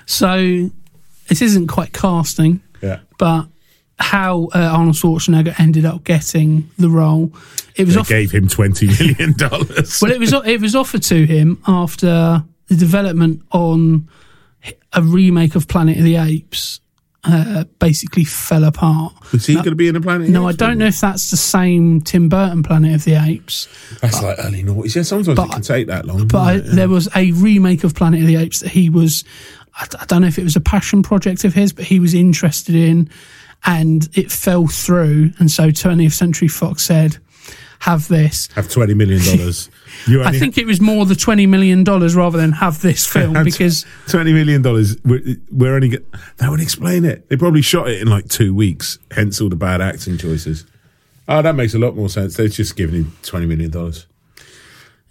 So, 0.05 0.69
this 1.27 1.41
isn't 1.41 1.67
quite 1.67 1.91
casting, 1.91 2.61
Yeah. 2.81 2.99
but 3.17 3.47
how 3.99 4.45
uh, 4.53 4.59
Arnold 4.59 4.95
Schwarzenegger 4.95 5.59
ended 5.59 5.83
up 5.85 6.03
getting 6.03 6.69
the 6.77 6.89
role. 6.89 7.33
It 7.75 7.85
was 7.85 7.95
They 7.95 7.99
off- 7.99 8.07
gave 8.09 8.31
him 8.31 8.47
twenty 8.47 8.87
million 8.87 9.33
dollars. 9.33 9.99
well, 10.01 10.11
it 10.11 10.19
was 10.19 10.33
it 10.45 10.61
was 10.61 10.75
offered 10.75 11.03
to 11.03 11.25
him 11.25 11.61
after 11.67 12.43
the 12.67 12.75
development 12.75 13.41
on 13.51 14.07
a 14.93 15.01
remake 15.01 15.55
of 15.55 15.67
Planet 15.67 15.97
of 15.97 16.03
the 16.03 16.15
Apes. 16.17 16.79
Uh, 17.23 17.65
basically 17.79 18.23
fell 18.23 18.63
apart. 18.63 19.11
Is 19.33 19.47
he 19.47 19.55
going 19.55 19.65
to 19.65 19.75
be 19.75 19.89
in 19.89 19.97
a 19.97 20.01
planet? 20.01 20.29
No, 20.29 20.47
I 20.47 20.53
don't 20.53 20.77
know 20.77 20.85
if 20.85 21.01
that's 21.01 21.29
the 21.29 21.35
same 21.35 21.99
Tim 21.99 22.29
Burton 22.29 22.63
Planet 22.63 22.95
of 22.95 23.03
the 23.03 23.15
Apes, 23.15 23.67
That's 24.01 24.21
like 24.21 24.37
early 24.39 24.63
noughties. 24.63 24.95
Yeah, 24.95 25.01
sometimes 25.01 25.35
But- 25.35 25.49
it 25.49 25.51
can 25.51 25.61
take 25.61 25.87
that 25.87 26.05
long. 26.05 26.27
but 26.27 26.37
I, 26.37 26.57
doesn't 26.59 26.75
there 26.77 26.87
was 26.87 27.09
a 27.15 27.31
remake 27.33 27.83
of 27.83 27.95
Planet 27.95 28.21
of 28.21 28.27
the 28.27 28.37
Apes 28.37 28.61
that 28.61 28.69
he 28.69 28.89
was. 28.89 29.25
I, 29.75 29.87
I 29.99 30.05
don't 30.05 30.21
know 30.21 30.27
if 30.27 30.39
it 30.39 30.43
was 30.45 30.55
a 30.55 30.61
passion 30.61 31.03
project 31.03 31.43
of 31.43 31.53
his, 31.53 31.73
but 31.73 31.83
he 31.85 31.99
was 31.99 32.13
interested 32.13 32.75
in, 32.75 33.09
and 33.65 34.07
it 34.13 34.31
fell 34.31 34.67
through. 34.67 35.31
And 35.39 35.51
so 35.51 35.69
20th 35.69 36.13
Century 36.13 36.47
Fox 36.47 36.83
said, 36.83 37.17
"Have 37.79 38.07
this." 38.07 38.47
have 38.55 38.69
twenty 38.69 38.93
million 38.93 39.21
dollars. 39.23 39.69
I 40.07 40.37
think 40.37 40.57
it 40.57 40.65
was 40.65 40.79
more 40.79 41.05
the 41.05 41.15
twenty 41.15 41.47
million 41.47 41.83
dollars 41.83 42.15
rather 42.15 42.37
than 42.37 42.51
have 42.53 42.81
this 42.81 43.05
film 43.13 43.43
because 43.43 43.85
twenty 44.07 44.33
million 44.33 44.61
dollars. 44.61 44.97
We're, 45.03 45.21
we're 45.51 45.75
only 45.75 45.89
get, 45.89 46.05
that 46.37 46.49
would 46.49 46.59
explain 46.61 47.05
it. 47.05 47.27
They 47.29 47.35
probably 47.37 47.61
shot 47.61 47.89
it 47.89 48.01
in 48.01 48.07
like 48.07 48.27
two 48.29 48.53
weeks. 48.53 48.99
Hence 49.11 49.41
all 49.41 49.49
the 49.49 49.55
bad 49.55 49.81
acting 49.81 50.17
choices. 50.17 50.65
Oh, 51.27 51.41
that 51.41 51.55
makes 51.55 51.73
a 51.73 51.79
lot 51.79 51.95
more 51.95 52.09
sense. 52.09 52.37
They're 52.37 52.47
just 52.47 52.75
giving 52.75 52.95
him 53.03 53.17
twenty 53.23 53.45
million 53.45 53.71
dollars. 53.71 54.05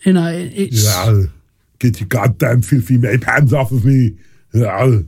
you 0.04 0.12
know 0.12 0.28
it, 0.28 0.52
it's 0.54 0.84
Yeah. 0.84 1.04
Oh, 1.08 1.26
get 1.78 2.00
your 2.00 2.08
goddamn 2.08 2.62
filthy 2.62 3.04
ape 3.06 3.24
hands 3.24 3.52
off 3.52 3.70
of 3.72 3.84
me. 3.84 4.16
Yeah. 4.54 4.78
Oh. 4.80 5.04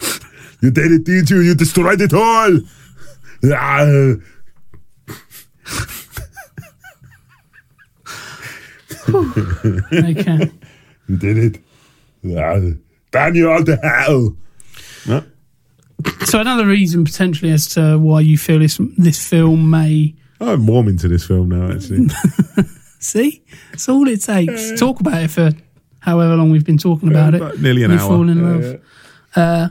you 0.60 0.70
did 0.70 0.92
it, 0.92 1.04
did 1.04 1.30
you? 1.30 1.40
You 1.40 1.54
destroyed 1.54 2.00
it 2.00 2.12
all. 2.12 2.60
Yeah. 3.42 4.14
Okay. 9.08 10.50
You 11.08 11.16
did 11.18 11.38
it. 11.38 11.62
Yeah. 12.22 12.70
Damn 13.10 13.34
you 13.34 13.50
all 13.50 13.64
to 13.64 13.76
hell. 13.76 14.36
No? 15.06 15.24
so 16.24 16.40
another 16.40 16.66
reason 16.66 17.04
potentially 17.04 17.50
as 17.52 17.66
to 17.68 17.96
why 17.98 18.20
you 18.20 18.36
feel 18.38 18.58
this 18.58 18.80
this 18.98 19.24
film 19.28 19.70
may 19.70 20.14
I'm 20.40 20.66
warming 20.66 20.96
to 20.98 21.08
this 21.08 21.24
film 21.26 21.48
now, 21.50 21.72
actually. 21.72 22.08
see 22.98 23.42
that's 23.70 23.88
all 23.88 24.06
it 24.08 24.20
takes. 24.22 24.78
Talk 24.78 25.00
about 25.00 25.22
it 25.22 25.30
for 25.30 25.50
however 26.00 26.34
long 26.34 26.50
we've 26.50 26.64
been 26.64 26.78
talking 26.78 27.08
about 27.08 27.34
it. 27.34 27.42
About 27.42 27.58
nearly 27.60 27.84
an 27.84 27.92
You 27.92 27.98
hour. 27.98 28.08
fall 28.08 28.28
in 28.28 28.38
Yeah, 28.38 28.44
love. 28.50 28.80
yeah. 29.36 29.42
Uh, 29.42 29.68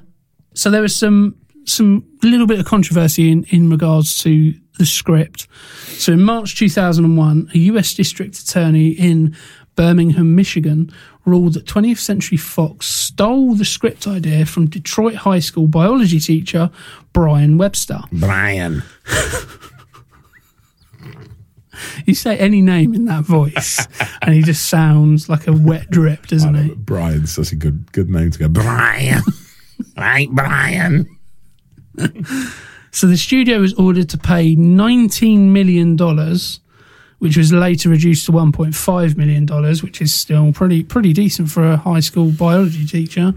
so 0.53 0.69
there 0.69 0.81
was 0.81 0.95
some 0.95 1.35
some 1.65 2.05
little 2.23 2.47
bit 2.47 2.59
of 2.59 2.65
controversy 2.65 3.31
in, 3.31 3.43
in 3.49 3.69
regards 3.69 4.17
to 4.19 4.53
the 4.77 4.85
script. 4.85 5.47
So 5.87 6.13
in 6.13 6.23
March 6.23 6.57
2001, 6.57 7.51
a 7.53 7.57
US 7.57 7.93
district 7.93 8.37
attorney 8.39 8.89
in 8.89 9.35
Birmingham, 9.75 10.35
Michigan, 10.35 10.91
ruled 11.25 11.53
that 11.53 11.65
20th 11.65 11.99
Century 11.99 12.37
Fox 12.37 12.87
stole 12.87 13.53
the 13.55 13.65
script 13.65 14.07
idea 14.07 14.45
from 14.45 14.67
Detroit 14.67 15.15
High 15.15 15.39
School 15.39 15.67
biology 15.67 16.19
teacher 16.19 16.71
Brian 17.13 17.57
Webster. 17.57 18.01
Brian. 18.11 18.83
You 22.05 22.13
say 22.13 22.37
any 22.37 22.61
name 22.61 22.93
in 22.93 23.05
that 23.05 23.23
voice, 23.23 23.87
and 24.21 24.35
he 24.35 24.41
just 24.41 24.69
sounds 24.69 25.29
like 25.29 25.47
a 25.47 25.53
wet 25.53 25.89
drip, 25.89 26.27
doesn't 26.27 26.55
he? 26.55 26.73
Brian's 26.75 27.31
such 27.31 27.51
a 27.51 27.55
good 27.55 27.91
good 27.91 28.09
name 28.09 28.31
to 28.31 28.39
go. 28.39 28.47
Brian. 28.49 29.21
right, 29.97 30.29
Brian. 30.31 31.07
So 32.91 33.07
the 33.07 33.17
studio 33.17 33.59
was 33.59 33.73
ordered 33.75 34.09
to 34.09 34.17
pay 34.17 34.55
$19 34.55 35.39
million, 35.49 35.97
which 37.19 37.37
was 37.37 37.53
later 37.53 37.89
reduced 37.89 38.25
to 38.25 38.31
$1.5 38.33 39.17
million, 39.17 39.47
which 39.81 40.01
is 40.01 40.13
still 40.13 40.51
pretty 40.51 40.83
pretty 40.83 41.13
decent 41.13 41.49
for 41.49 41.71
a 41.71 41.77
high 41.77 42.01
school 42.01 42.31
biology 42.31 42.85
teacher. 42.85 43.33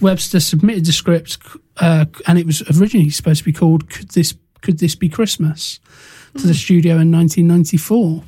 Webster 0.00 0.40
submitted 0.40 0.84
the 0.86 0.92
script, 0.92 1.38
uh, 1.78 2.06
and 2.26 2.38
it 2.38 2.46
was 2.46 2.62
originally 2.80 3.10
supposed 3.10 3.38
to 3.38 3.44
be 3.44 3.52
called 3.52 3.88
"Could 3.90 4.10
This 4.10 4.34
Could 4.60 4.78
This 4.78 4.94
Be 4.96 5.08
Christmas?" 5.08 5.78
to 6.36 6.46
the 6.46 6.54
studio 6.54 6.98
in 6.98 7.10
1994. 7.12 8.24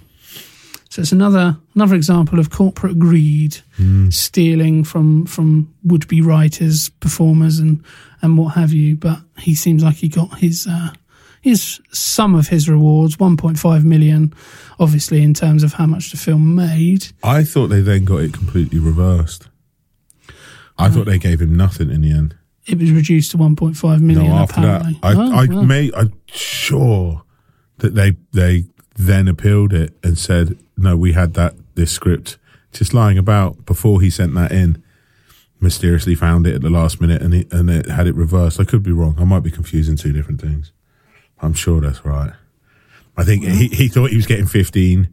So 0.93 1.01
it's 1.01 1.11
another 1.13 1.57
another 1.75 1.95
example 1.95 2.39
of 2.39 2.51
corporate 2.51 2.99
greed, 2.99 3.57
stealing 4.11 4.85
from 4.85 5.25
from 5.25 5.73
would 5.85 6.07
be 6.07 6.21
writers, 6.21 6.91
performers, 7.01 7.59
and 7.59 7.83
and 8.21 8.37
what 8.37 8.57
have 8.57 8.75
you. 8.75 8.97
But 8.97 9.21
he 9.39 9.55
seems 9.55 9.83
like 9.83 9.97
he 9.97 10.09
got 10.09 10.39
his 10.41 10.67
uh, 10.67 10.91
his 11.41 11.81
some 11.93 12.35
of 12.35 12.49
his 12.49 12.69
rewards, 12.69 13.17
1.5 13.17 13.85
million, 13.85 14.35
obviously 14.79 15.23
in 15.23 15.33
terms 15.33 15.63
of 15.63 15.73
how 15.73 15.87
much 15.87 16.11
the 16.11 16.19
film 16.19 16.55
made. 16.55 17.07
I 17.25 17.43
thought 17.43 17.69
they 17.69 17.81
then 17.81 18.05
got 18.05 18.19
it 18.19 18.35
completely 18.35 18.79
reversed. 18.79 19.49
I 20.77 20.91
thought 20.91 21.07
they 21.07 21.19
gave 21.19 21.41
him 21.41 21.57
nothing 21.57 21.91
in 21.91 22.03
the 22.03 22.11
end. 22.11 22.37
It 22.67 22.79
was 22.79 22.91
reduced 22.91 23.31
to 23.31 23.39
one 23.39 23.57
point 23.57 23.79
five 23.79 24.03
million. 24.03 24.29
No, 24.31 24.37
after 24.37 24.61
apparently. 24.61 24.93
that, 25.01 25.05
I, 25.05 25.15
Oh, 25.15 25.33
I 25.33 25.47
well. 25.47 25.65
may, 25.65 25.91
I'm 25.97 26.13
sure 26.27 27.23
that 27.79 27.95
they 27.95 28.17
they 28.33 28.67
then 28.95 29.27
appealed 29.27 29.73
it 29.73 29.97
and 30.05 30.19
said, 30.19 30.59
no, 30.77 30.97
we 30.97 31.13
had 31.13 31.35
that 31.35 31.55
this 31.75 31.91
script 31.91 32.39
just 32.73 32.95
lying 32.95 33.19
about 33.19 33.65
before 33.67 34.01
he 34.01 34.11
sent 34.11 34.35
that 34.35 34.53
in. 34.53 34.83
Mysteriously 35.61 36.17
found 36.17 36.47
it 36.47 36.57
at 36.57 36.63
the 36.63 36.71
last 36.71 37.01
minute 37.01 37.23
and 37.23 37.33
it, 37.33 37.53
and 37.53 37.71
it 37.71 37.87
had 37.87 38.09
it 38.09 38.17
reversed. 38.17 38.59
I 38.59 38.65
could 38.65 38.83
be 38.83 38.91
wrong. 38.91 39.15
I 39.19 39.25
might 39.25 39.45
be 39.45 39.51
confusing 39.51 39.97
two 39.97 40.13
different 40.13 40.41
things. 40.41 40.73
I'm 41.41 41.55
sure 41.55 41.81
that's 41.81 42.05
right. 42.05 42.33
I 43.17 43.25
think 43.25 43.45
he, 43.45 43.69
he 43.69 43.89
thought 43.89 44.11
he 44.11 44.17
was 44.17 44.27
getting 44.27 44.47
15. 44.47 45.09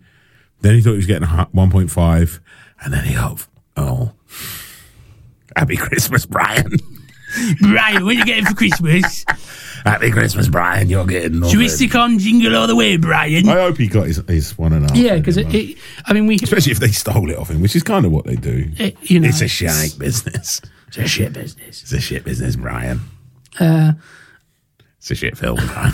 Then 0.61 0.75
he 0.75 0.81
thought 0.81 0.91
he 0.91 0.97
was 0.97 1.05
getting 1.05 1.27
1.5. 1.27 2.39
And 2.81 2.93
then 2.93 3.03
he 3.03 3.13
got, 3.13 3.45
oh, 3.77 4.13
happy 5.55 5.75
Christmas, 5.75 6.25
Brian. 6.25 6.71
Brian, 7.61 8.05
what 8.05 8.15
are 8.15 8.19
you 8.19 8.25
getting 8.25 8.45
for 8.45 8.55
Christmas? 8.55 9.25
Happy 9.85 10.11
Christmas, 10.11 10.47
Brian. 10.47 10.89
You're 10.89 11.05
getting 11.05 11.33
Should 11.43 11.57
we 11.57 11.65
nothing. 11.65 11.69
stick 11.69 11.95
on 11.95 12.19
Jingle 12.19 12.55
All 12.55 12.67
the 12.67 12.75
Way, 12.75 12.97
Brian? 12.97 13.47
I 13.47 13.53
hope 13.61 13.77
he 13.77 13.87
got 13.87 14.07
his, 14.07 14.17
his 14.27 14.57
one 14.57 14.73
and 14.73 14.85
a 14.85 14.89
half. 14.89 14.97
yeah, 14.97 15.15
because 15.17 15.37
it, 15.37 15.53
it, 15.53 15.77
I 16.05 16.13
mean, 16.13 16.27
we, 16.27 16.35
especially 16.41 16.71
if 16.71 16.79
they 16.79 16.89
stole 16.89 17.29
it 17.29 17.37
off 17.37 17.49
him, 17.49 17.61
which 17.61 17.75
is 17.75 17.83
kind 17.83 18.05
of 18.05 18.11
what 18.11 18.25
they 18.25 18.35
do. 18.35 18.71
it, 18.77 18.97
you 19.09 19.19
know, 19.19 19.27
it's 19.29 19.41
a 19.41 19.47
shite 19.47 19.97
business. 19.97 20.61
It's 20.87 20.97
a 20.97 21.07
shit 21.07 21.33
business. 21.33 21.81
It's 21.83 21.91
a 21.93 21.99
shit 22.01 22.23
business, 22.23 22.55
Brian. 22.55 22.99
Uh, 23.59 23.93
It's 24.97 25.11
a 25.11 25.15
shit 25.15 25.37
film, 25.37 25.57
Brian. 25.67 25.93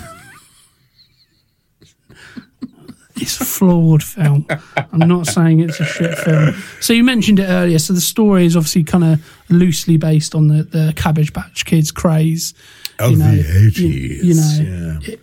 it's 3.18 3.40
a 3.40 3.46
flawed 3.46 4.04
film. 4.04 4.46
I'm 4.92 5.08
not 5.08 5.26
saying 5.28 5.62
it's 5.62 5.80
a 5.80 5.86
shit 5.86 6.18
film. 6.18 6.54
So 6.82 6.92
you 6.94 7.04
mentioned 7.04 7.40
it 7.40 7.46
earlier. 7.48 7.80
So 7.80 7.94
the 7.94 8.02
story 8.02 8.46
is 8.46 8.56
obviously 8.58 8.84
kind 8.84 9.04
of 9.04 9.26
loosely 9.50 9.98
based 9.98 10.36
on 10.36 10.48
the, 10.50 10.64
the 10.64 10.94
Cabbage 10.96 11.34
Patch 11.34 11.66
Kids 11.66 11.92
craze. 11.92 12.54
Of 13.00 13.12
you 13.12 13.18
know, 13.18 13.32
the 13.32 13.72
you, 13.82 14.20
80s. 14.20 14.24
you 14.24 14.34
know, 14.36 15.00
yeah. 15.02 15.14
it 15.14 15.22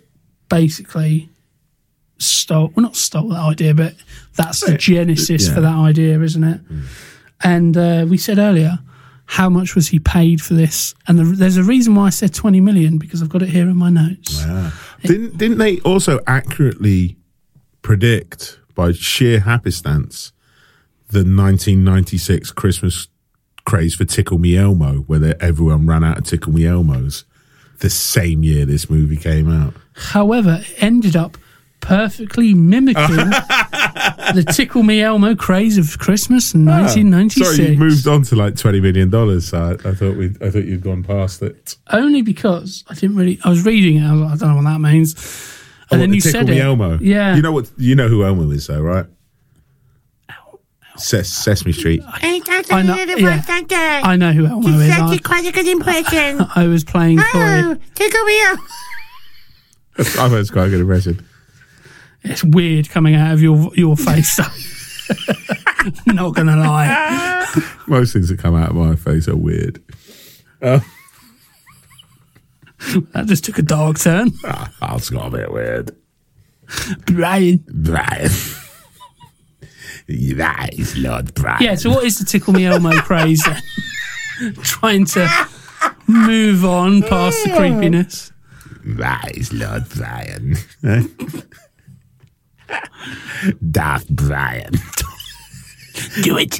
basically 0.49 1.29
stole, 2.19 2.71
well, 2.75 2.83
not 2.83 2.95
stole 2.95 3.29
that 3.29 3.39
idea, 3.39 3.73
but 3.73 3.95
that's 4.35 4.61
the 4.61 4.77
genesis 4.77 5.47
yeah. 5.47 5.53
for 5.53 5.61
that 5.61 5.75
idea, 5.75 6.19
isn't 6.21 6.43
it? 6.43 6.61
And 7.43 7.75
uh, 7.75 8.05
we 8.07 8.17
said 8.17 8.37
earlier, 8.37 8.79
how 9.25 9.49
much 9.49 9.75
was 9.75 9.87
he 9.87 9.99
paid 9.99 10.41
for 10.41 10.53
this? 10.53 10.93
And 11.07 11.17
the, 11.17 11.23
there's 11.23 11.57
a 11.57 11.63
reason 11.63 11.95
why 11.95 12.05
I 12.05 12.09
said 12.09 12.33
20 12.33 12.61
million 12.61 12.97
because 12.97 13.21
I've 13.21 13.29
got 13.29 13.41
it 13.41 13.49
here 13.49 13.67
in 13.67 13.75
my 13.75 13.89
notes. 13.89 14.43
Ah. 14.45 14.79
Didn't 15.01 15.37
didn't 15.37 15.57
they 15.57 15.79
also 15.79 16.19
accurately 16.27 17.17
predict 17.81 18.59
by 18.75 18.91
sheer 18.93 19.41
happenstance 19.41 20.31
the 21.09 21.19
1996 21.19 22.51
Christmas 22.51 23.07
craze 23.65 23.95
for 23.95 24.05
Tickle 24.05 24.39
Me 24.39 24.57
Elmo, 24.57 24.99
where 25.01 25.41
everyone 25.41 25.85
ran 25.85 26.03
out 26.03 26.17
of 26.17 26.23
Tickle 26.23 26.53
Me 26.53 26.61
Elmos 26.61 27.23
the 27.83 27.89
same 27.91 28.41
year 28.43 28.65
this 28.65 28.89
movie 28.89 29.17
came 29.17 29.47
out? 29.51 29.75
However, 29.93 30.57
it 30.61 30.81
ended 30.83 31.15
up 31.15 31.37
perfectly 31.81 32.53
mimicking 32.53 33.03
the 33.15 34.45
Tickle 34.55 34.83
Me 34.83 35.01
Elmo 35.03 35.35
craze 35.35 35.77
of 35.77 35.99
Christmas 35.99 36.53
in 36.53 36.65
1996. 36.65 37.47
Ah, 37.47 37.53
Sorry, 37.53 37.69
you 37.73 37.77
moved 37.77 38.07
on 38.07 38.23
to 38.23 38.35
like 38.35 38.55
20 38.55 38.79
million 38.81 39.09
dollars. 39.09 39.49
So 39.49 39.57
I, 39.61 39.89
I 39.89 39.93
thought 39.93 40.15
we 40.15 40.27
I 40.41 40.49
thought 40.49 40.63
you'd 40.65 40.81
gone 40.81 41.03
past 41.03 41.41
it. 41.43 41.75
Only 41.91 42.21
because 42.21 42.83
I 42.89 42.95
didn't 42.95 43.17
really. 43.17 43.37
I 43.43 43.49
was 43.49 43.65
reading 43.65 43.97
it. 43.97 44.07
I 44.07 44.13
was 44.13 44.21
like, 44.21 44.31
I 44.31 44.35
don't 44.37 44.49
know 44.49 44.55
what 44.63 44.63
that 44.73 44.79
means. 44.79 45.13
And 45.91 45.99
Oh, 45.99 46.01
then 46.01 46.09
what, 46.09 46.15
you 46.15 46.21
Tickle 46.21 46.39
said 46.39 46.47
Me 46.49 46.57
it. 46.59 46.63
Elmo. 46.63 46.97
Yeah. 47.01 47.35
You 47.35 47.41
know 47.41 47.51
what? 47.51 47.69
You 47.77 47.95
know 47.95 48.07
who 48.07 48.23
Elmo 48.23 48.49
is, 48.51 48.65
though, 48.67 48.81
right? 48.81 49.05
Ses- 50.97 51.33
Sesame 51.33 51.71
Street. 51.71 52.01
I 52.05 52.39
know- 52.83 52.95
yeah. 53.17 53.41
I 54.03 54.15
know 54.15 54.31
who 54.31 54.45
Elmo 54.45 54.67
is. 54.69 54.87
It's 54.87 54.95
such 54.95 55.09
I, 55.09 55.15
a 55.15 55.19
quite 55.19 55.45
a 55.45 55.51
good 55.51 55.67
impression. 55.67 56.45
I 56.55 56.67
was 56.67 56.83
playing 56.83 57.19
oh, 57.19 57.23
Coy. 57.31 57.81
take 57.95 58.13
a 58.13 58.23
wheel. 58.23 58.57
I 59.97 60.03
thought 60.03 60.31
it's 60.33 60.49
quite 60.51 60.67
a 60.67 60.69
good 60.69 60.81
impression. 60.81 61.25
It's 62.23 62.43
weird 62.43 62.89
coming 62.89 63.15
out 63.15 63.33
of 63.33 63.41
your 63.41 63.71
your 63.75 63.97
face. 63.97 64.39
Not 66.05 66.35
gonna 66.35 66.55
lie. 66.55 67.45
Most 67.87 68.13
things 68.13 68.29
that 68.29 68.39
come 68.39 68.55
out 68.55 68.69
of 68.69 68.75
my 68.75 68.95
face 68.95 69.27
are 69.27 69.35
weird. 69.35 69.83
That 70.61 70.83
just 73.25 73.43
took 73.43 73.57
a 73.57 73.61
dark 73.61 73.99
turn. 73.99 74.31
Ah, 74.45 74.71
that's 74.79 75.09
got 75.09 75.27
a 75.27 75.37
bit 75.37 75.51
weird. 75.51 75.95
Brian. 77.05 77.63
Brian. 77.67 78.31
That 80.07 80.69
is 80.73 80.97
Lord 80.97 81.33
Brian. 81.33 81.63
Yeah, 81.63 81.75
so 81.75 81.89
what 81.89 82.03
is 82.03 82.19
the 82.19 82.25
Tickle 82.25 82.53
Me 82.53 82.65
Elmo 82.65 82.91
craze? 83.01 83.43
Trying 84.63 85.05
to 85.05 85.47
move 86.07 86.65
on 86.65 87.01
past 87.03 87.43
the 87.45 87.53
oh. 87.53 87.57
creepiness. 87.57 88.31
That 88.85 89.37
is 89.37 89.53
Lord 89.53 89.87
Brian. 89.89 90.57
Darth 93.71 94.09
Brian. 94.09 94.73
Do 96.23 96.37
it. 96.37 96.59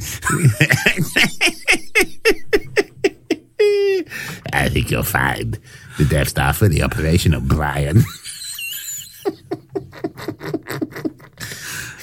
I 4.53 4.69
think 4.69 4.91
you'll 4.91 5.03
find 5.03 5.59
the 5.97 6.05
Death 6.05 6.29
Star 6.29 6.53
for 6.53 6.67
the 6.67 6.83
Operation 6.83 7.33
O'Brien. 7.33 8.03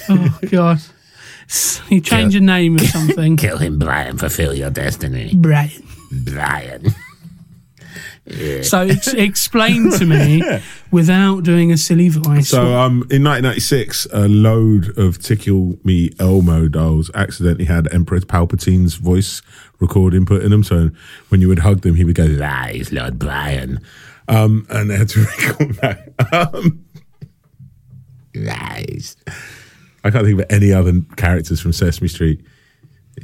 Oh 0.09 0.39
god. 0.49 0.81
S- 1.51 1.81
You 1.89 1.99
change 1.99 2.33
your 2.33 2.43
name 2.43 2.77
or 2.77 2.85
something. 2.85 3.35
Kill 3.45 3.57
him, 3.57 3.77
Brian. 3.77 4.17
Fulfill 4.17 4.53
your 4.53 4.69
destiny. 4.69 5.33
Brian. 5.35 5.83
Brian. 6.11 6.85
So 8.61 8.81
ex- 8.81 9.13
explain 9.13 9.91
to 9.97 10.05
me 10.05 10.41
without 10.91 11.43
doing 11.43 11.71
a 11.71 11.75
silly 11.77 12.07
voice. 12.07 12.49
So, 12.49 12.61
um, 12.77 12.97
in 13.09 13.23
1996, 13.23 14.05
a 14.13 14.27
load 14.27 14.95
of 14.97 15.19
Tickle 15.19 15.77
Me 15.83 16.11
Elmo 16.19 16.67
dolls 16.69 17.09
accidentally 17.15 17.65
had 17.65 17.91
Emperor 17.91 18.21
Palpatine's 18.21 18.93
voice 18.95 19.41
recording 19.79 20.25
put 20.25 20.43
in 20.43 20.51
them. 20.51 20.63
So, 20.63 20.91
when 21.29 21.41
you 21.41 21.47
would 21.49 21.59
hug 21.59 21.81
them, 21.81 21.95
he 21.95 22.05
would 22.05 22.15
go, 22.15 22.25
Lies, 22.25 22.93
Lord 22.93 23.17
Brian. 23.19 23.79
um, 24.29 24.65
and 24.69 24.89
they 24.91 24.97
had 24.97 25.09
to 25.09 25.19
record 25.21 25.73
that. 25.81 26.13
Um, 26.31 26.85
Lies. 28.35 29.17
I 30.03 30.09
can't 30.09 30.25
think 30.25 30.39
of 30.39 30.45
any 30.49 30.73
other 30.73 30.93
characters 31.15 31.61
from 31.61 31.73
Sesame 31.73 32.07
Street. 32.07 32.41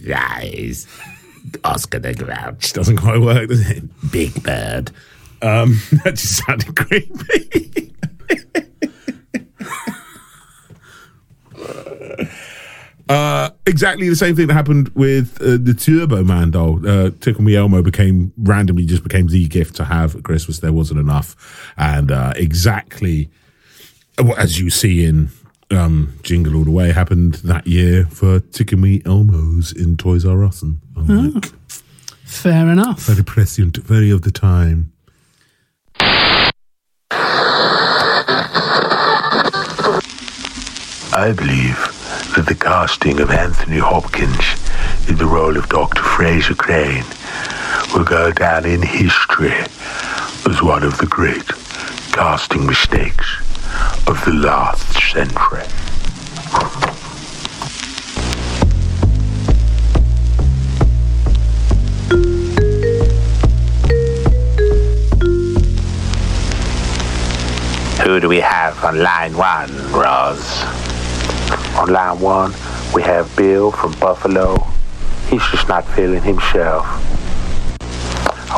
Lies. 0.06 0.88
Oscar 1.64 2.00
the 2.00 2.14
Grouch. 2.14 2.74
Doesn't 2.74 2.98
quite 2.98 3.22
work, 3.22 3.50
does 3.50 3.70
it? 3.70 3.84
Big 4.12 4.44
Bird. 4.44 4.92
Um, 5.42 5.80
that 6.04 6.16
just 6.16 6.46
sounded 6.46 6.76
creepy. 6.76 7.94
uh, 13.10 13.50
exactly 13.66 14.10
the 14.10 14.16
same 14.16 14.36
thing 14.36 14.48
that 14.48 14.54
happened 14.54 14.90
with 14.90 15.42
uh, 15.42 15.58
the 15.62 15.74
Turbo 15.74 16.24
Man 16.24 16.52
doll. 16.52 16.86
Uh, 16.88 17.12
Tickle 17.22 17.44
Me 17.44 17.56
Elmo 17.56 17.82
became 17.82 18.34
randomly 18.38 18.86
just 18.86 19.04
became 19.04 19.28
the 19.28 19.48
gift 19.48 19.76
to 19.78 19.86
have 19.86 20.16
at 20.16 20.24
Christmas. 20.24 20.60
There 20.60 20.74
wasn't 20.74 21.00
enough, 21.00 21.74
and 21.78 22.12
uh, 22.12 22.34
exactly 22.36 23.30
uh, 24.18 24.34
as 24.38 24.60
you 24.60 24.70
see 24.70 25.06
in 25.06 25.30
um, 25.72 26.14
Jingle 26.24 26.56
All 26.56 26.64
the 26.64 26.72
Way 26.72 26.92
happened 26.92 27.36
that 27.36 27.68
year 27.68 28.06
for 28.06 28.40
Tickle 28.40 28.80
Me 28.80 29.00
Elmos 29.02 29.76
in 29.76 29.98
Toys 29.98 30.26
R 30.26 30.44
Us, 30.44 30.62
and 30.62 30.80
I'm 30.96 31.34
like, 31.34 31.52
Fair 32.24 32.68
enough. 32.70 33.02
very 33.02 33.24
prescient, 33.24 33.78
very 33.78 34.10
of 34.12 34.22
the 34.24 34.32
time. 34.32 34.92
I 41.20 41.34
believe 41.36 41.78
that 42.36 42.46
the 42.48 42.56
casting 42.56 43.20
of 43.20 43.32
Anthony 43.32 43.80
Hopkins 43.80 44.46
in 45.10 45.16
the 45.18 45.26
role 45.26 45.58
of 45.58 45.68
Dr. 45.70 46.02
Frasier 46.02 46.56
Crane 46.58 47.04
will 47.94 48.06
go 48.06 48.32
down 48.32 48.66
in 48.66 48.82
history 48.82 49.54
as 50.48 50.62
one 50.62 50.84
of 50.84 50.98
the 51.00 51.08
great 51.08 51.48
casting 52.14 52.66
mistakes 52.68 53.26
of 54.08 54.24
the 54.26 54.34
last 54.34 54.94
century. 55.12 55.64
Who 68.04 68.22
do 68.22 68.30
we 68.30 68.40
have 68.40 68.82
on 68.86 69.00
line 69.00 69.36
one, 69.36 69.70
Roz? 69.92 70.64
On 71.76 71.90
line 71.90 72.20
one, 72.20 72.54
we 72.94 73.02
have 73.04 73.36
Bill 73.36 73.72
from 73.72 73.92
Buffalo. 74.00 74.56
He's 75.30 75.46
just 75.52 75.68
not 75.68 75.86
feeling 75.90 76.24
himself. 76.24 76.86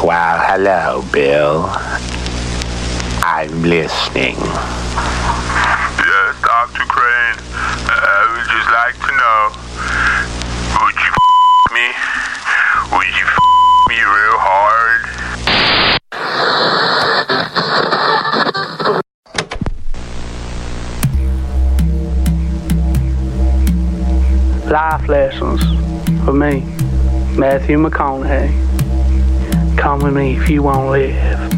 Well, 0.03 0.39
hello, 0.39 1.03
Bill. 1.11 2.18
I'm 3.31 3.61
listening. 3.61 4.35
Yes, 4.37 4.65
Dr. 6.41 6.83
Crane. 6.89 7.37
I 7.87 8.25
would 8.33 8.49
just 8.49 8.69
like 8.73 8.97
to 9.05 9.11
know, 9.21 9.53
would 10.81 10.97
you 10.97 11.11
f- 11.13 11.71
me? 11.71 11.93
Would 12.97 13.05
you 13.13 13.25
f- 13.29 13.37
me 13.87 13.97
real 14.01 14.39
hard? 14.41 15.01
Life 24.71 25.07
lessons 25.07 25.61
for 26.25 26.33
me, 26.33 26.61
Matthew 27.37 27.77
McConaughey. 27.77 28.49
Come 29.77 29.99
with 30.01 30.15
me 30.15 30.35
if 30.35 30.49
you 30.49 30.63
want 30.63 30.79
to 30.79 30.89
live. 30.89 31.48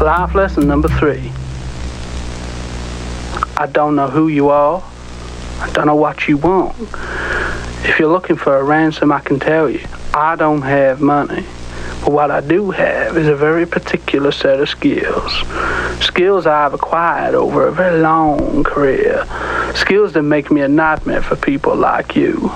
Life 0.00 0.34
lesson 0.34 0.66
number 0.66 0.88
three. 0.88 1.32
I 3.56 3.66
don't 3.66 3.94
know 3.96 4.08
who 4.08 4.28
you 4.28 4.48
are. 4.48 4.82
I 5.60 5.70
don't 5.70 5.86
know 5.86 5.94
what 5.94 6.26
you 6.28 6.36
want. 6.36 6.76
If 7.84 7.98
you're 7.98 8.10
looking 8.10 8.36
for 8.36 8.56
a 8.56 8.64
ransom, 8.64 9.12
I 9.12 9.20
can 9.20 9.38
tell 9.38 9.70
you, 9.70 9.86
I 10.12 10.36
don't 10.36 10.62
have 10.62 11.00
money. 11.00 11.46
But 12.00 12.10
what 12.12 12.30
I 12.30 12.40
do 12.40 12.70
have 12.72 13.16
is 13.16 13.28
a 13.28 13.36
very 13.36 13.66
particular 13.66 14.32
set 14.32 14.60
of 14.60 14.68
skills. 14.68 15.32
Skills 16.04 16.44
I've 16.44 16.74
acquired 16.74 17.34
over 17.34 17.68
a 17.68 17.72
very 17.72 18.00
long 18.00 18.64
career. 18.64 19.24
Skills 19.74 20.12
that 20.14 20.22
make 20.22 20.50
me 20.50 20.60
a 20.60 20.68
nightmare 20.68 21.22
for 21.22 21.36
people 21.36 21.76
like 21.76 22.16
you. 22.16 22.50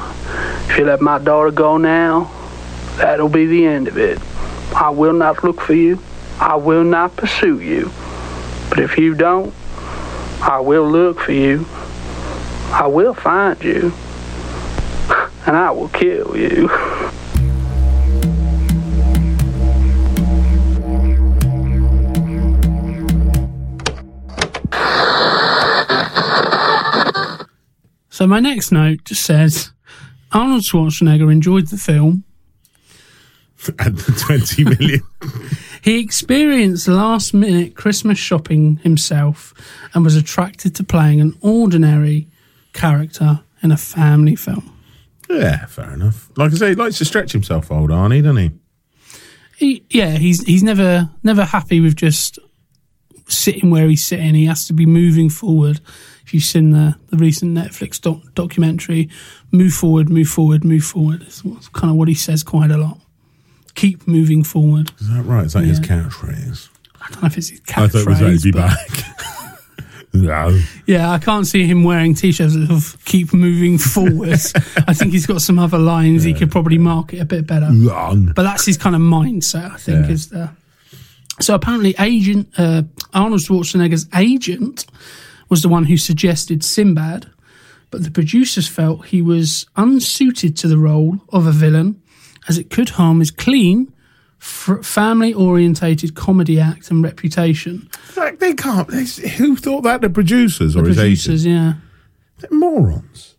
If 0.69 0.77
you 0.77 0.85
let 0.85 1.01
my 1.01 1.19
daughter 1.19 1.53
go 1.53 1.79
now, 1.79 2.31
that'll 2.97 3.29
be 3.29 3.47
the 3.47 3.65
end 3.65 3.89
of 3.89 3.97
it. 3.97 4.19
I 4.75 4.91
will 4.91 5.15
not 5.15 5.45
look 5.45 5.61
for 5.61 5.75
you. 5.75 5.99
I 6.41 6.57
will 6.57 6.85
not 6.85 7.17
pursue 7.17 7.61
you. 7.61 7.91
But 8.69 8.79
if 8.79 8.97
you 8.97 9.15
don't, 9.15 9.55
I 10.41 10.61
will 10.61 10.89
look 10.89 11.21
for 11.21 11.33
you. 11.33 11.67
I 12.71 12.87
will 12.87 13.15
find 13.15 13.63
you. 13.63 13.93
And 15.47 15.57
I 15.57 15.71
will 15.71 15.89
kill 15.89 16.37
you. 16.37 16.69
So 28.11 28.27
my 28.27 28.41
next 28.41 28.73
note 28.73 29.05
just 29.05 29.23
says 29.23 29.71
Arnold 30.33 30.63
Schwarzenegger 30.63 31.33
enjoyed 31.33 31.69
the 31.69 31.79
film. 31.79 32.25
And 33.79 33.97
the 33.97 34.13
20 34.13 34.65
million. 34.65 35.03
He 35.83 36.01
experienced 36.01 36.89
last 36.89 37.35
minute 37.35 37.75
Christmas 37.75 38.19
shopping 38.19 38.77
himself 38.79 39.55
and 39.95 40.05
was 40.05 40.17
attracted 40.17 40.75
to 40.77 40.85
playing 40.85 41.21
an 41.21 41.37
ordinary 41.41 42.29
character 42.73 43.41
in 43.63 43.73
a 43.73 43.77
family 43.77 44.37
film. 44.37 44.73
yeah, 45.31 45.67
fair 45.67 45.93
enough. 45.93 46.31
Like 46.37 46.53
I 46.53 46.57
say, 46.57 46.69
he 46.71 46.75
likes 46.75 46.99
to 46.99 47.05
stretch 47.05 47.33
himself, 47.33 47.71
old 47.71 47.91
Arnie, 47.91 48.23
doesn't 48.23 48.37
he? 48.37 48.51
He, 49.57 49.85
yeah, 49.91 50.13
he's 50.13 50.45
he's 50.45 50.63
never 50.63 51.11
never 51.25 51.45
happy 51.45 51.81
with 51.81 51.97
just 51.97 52.39
sitting 53.27 53.71
where 53.71 53.89
he's 53.89 54.07
sitting. 54.07 54.35
He 54.35 54.47
has 54.47 54.67
to 54.69 54.73
be 54.73 54.87
moving 54.87 55.29
forward. 55.29 55.81
If 56.25 56.35
you've 56.35 56.45
seen 56.45 56.71
the, 56.71 56.95
the 57.09 57.17
recent 57.17 57.57
Netflix 57.57 58.01
doc, 58.01 58.19
documentary, 58.35 59.09
move 59.51 59.73
forward, 59.73 60.11
move 60.11 60.29
forward, 60.29 60.65
move 60.65 60.85
forward. 60.85 61.23
It's 61.23 61.43
kind 61.43 61.91
of 61.91 61.97
what 61.97 62.09
he 62.09 62.15
says 62.15 62.43
quite 62.43 62.71
a 62.71 62.77
lot. 62.77 63.01
Keep 63.79 64.09
moving 64.09 64.43
forward. 64.43 64.91
Is 65.01 65.09
that 65.09 65.23
right? 65.23 65.47
Is 65.47 65.53
that 65.53 65.65
his 65.65 65.79
Yeah. 65.79 65.87
catchphrase? 65.87 66.69
I 67.01 67.11
don't 67.13 67.23
know 67.23 67.27
if 67.27 67.39
it's 67.39 67.49
his 67.51 67.61
catchphrase. 67.61 67.85
I 67.85 67.89
thought 67.89 68.01
it 68.03 68.09
was 68.09 68.19
catchphrase, 68.19 68.43
Be 68.43 68.51
back. 68.51 68.89
no. 70.13 70.61
Yeah, 70.87 71.11
I 71.11 71.19
can't 71.19 71.47
see 71.47 71.65
him 71.67 71.85
wearing 71.85 72.15
t-shirts 72.15 72.57
of 72.57 72.97
"Keep 73.05 73.33
moving 73.35 73.79
forward." 73.95 74.41
I 74.89 74.95
think 74.95 75.13
he's 75.13 75.27
got 75.27 75.43
some 75.43 75.59
other 75.59 75.79
lines 75.79 76.25
he 76.25 76.35
could 76.35 76.51
probably 76.51 76.79
market 76.79 77.21
a 77.21 77.25
bit 77.25 77.47
better. 77.47 77.69
But 77.71 78.43
that's 78.43 78.65
his 78.67 78.77
kind 78.77 78.97
of 78.97 79.03
mindset. 79.03 79.73
I 79.73 79.77
think 79.77 80.07
Yeah. 80.07 80.13
is 80.13 80.27
the 80.29 80.51
So 81.41 81.55
apparently, 81.55 81.95
agent 82.01 82.49
uh, 82.59 82.83
Arnold 83.15 83.43
Schwarzenegger's 83.43 84.07
agent 84.17 84.87
was 85.49 85.63
the 85.63 85.69
one 85.69 85.85
who 85.85 85.97
suggested 85.97 86.65
Sinbad, 86.65 87.27
but 87.93 88.03
the 88.03 88.11
producers 88.11 88.67
felt 88.67 89.07
he 89.07 89.23
was 89.23 89.67
unsuited 89.77 90.57
to 90.57 90.67
the 90.69 90.79
role 90.79 91.21
of 91.29 91.47
a 91.47 91.53
villain, 91.53 92.03
as 92.49 92.59
it 92.59 92.71
could 92.71 92.91
harm 92.91 93.21
his 93.21 93.31
clean, 93.31 93.93
f- 94.41 94.79
family-orientated 94.83 96.15
comedy 96.15 96.59
act 96.61 96.91
and 96.91 97.03
reputation. 97.03 97.89
Like 98.17 98.39
they 98.39 98.55
can't. 98.55 98.89
They, 98.89 99.05
who 99.31 99.57
thought 99.57 99.83
that? 99.83 100.01
The 100.01 100.11
producers 100.11 100.75
or 100.77 100.83
The 100.83 100.89
his 100.89 100.97
producers, 100.97 101.47
agent? 101.47 101.55
yeah. 101.57 101.73
They're 102.41 102.59
morons. 102.59 103.37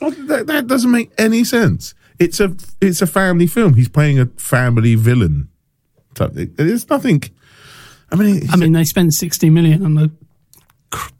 That, 0.00 0.46
that 0.46 0.66
doesn't 0.66 0.90
make 0.90 1.10
any 1.18 1.44
sense. 1.44 1.94
It's 2.18 2.40
a 2.40 2.54
it's 2.80 3.00
a 3.02 3.06
family 3.06 3.46
film. 3.46 3.74
He's 3.74 3.88
playing 3.88 4.18
a 4.18 4.26
family 4.36 4.94
villain. 4.94 5.48
There's 6.14 6.88
nothing. 6.88 7.22
I 8.12 8.16
mean, 8.16 8.42
I 8.50 8.56
mean, 8.56 8.72
they 8.72 8.84
spent 8.84 9.14
sixty 9.14 9.48
million 9.50 9.84
on 9.84 9.94
cr- 9.96 10.14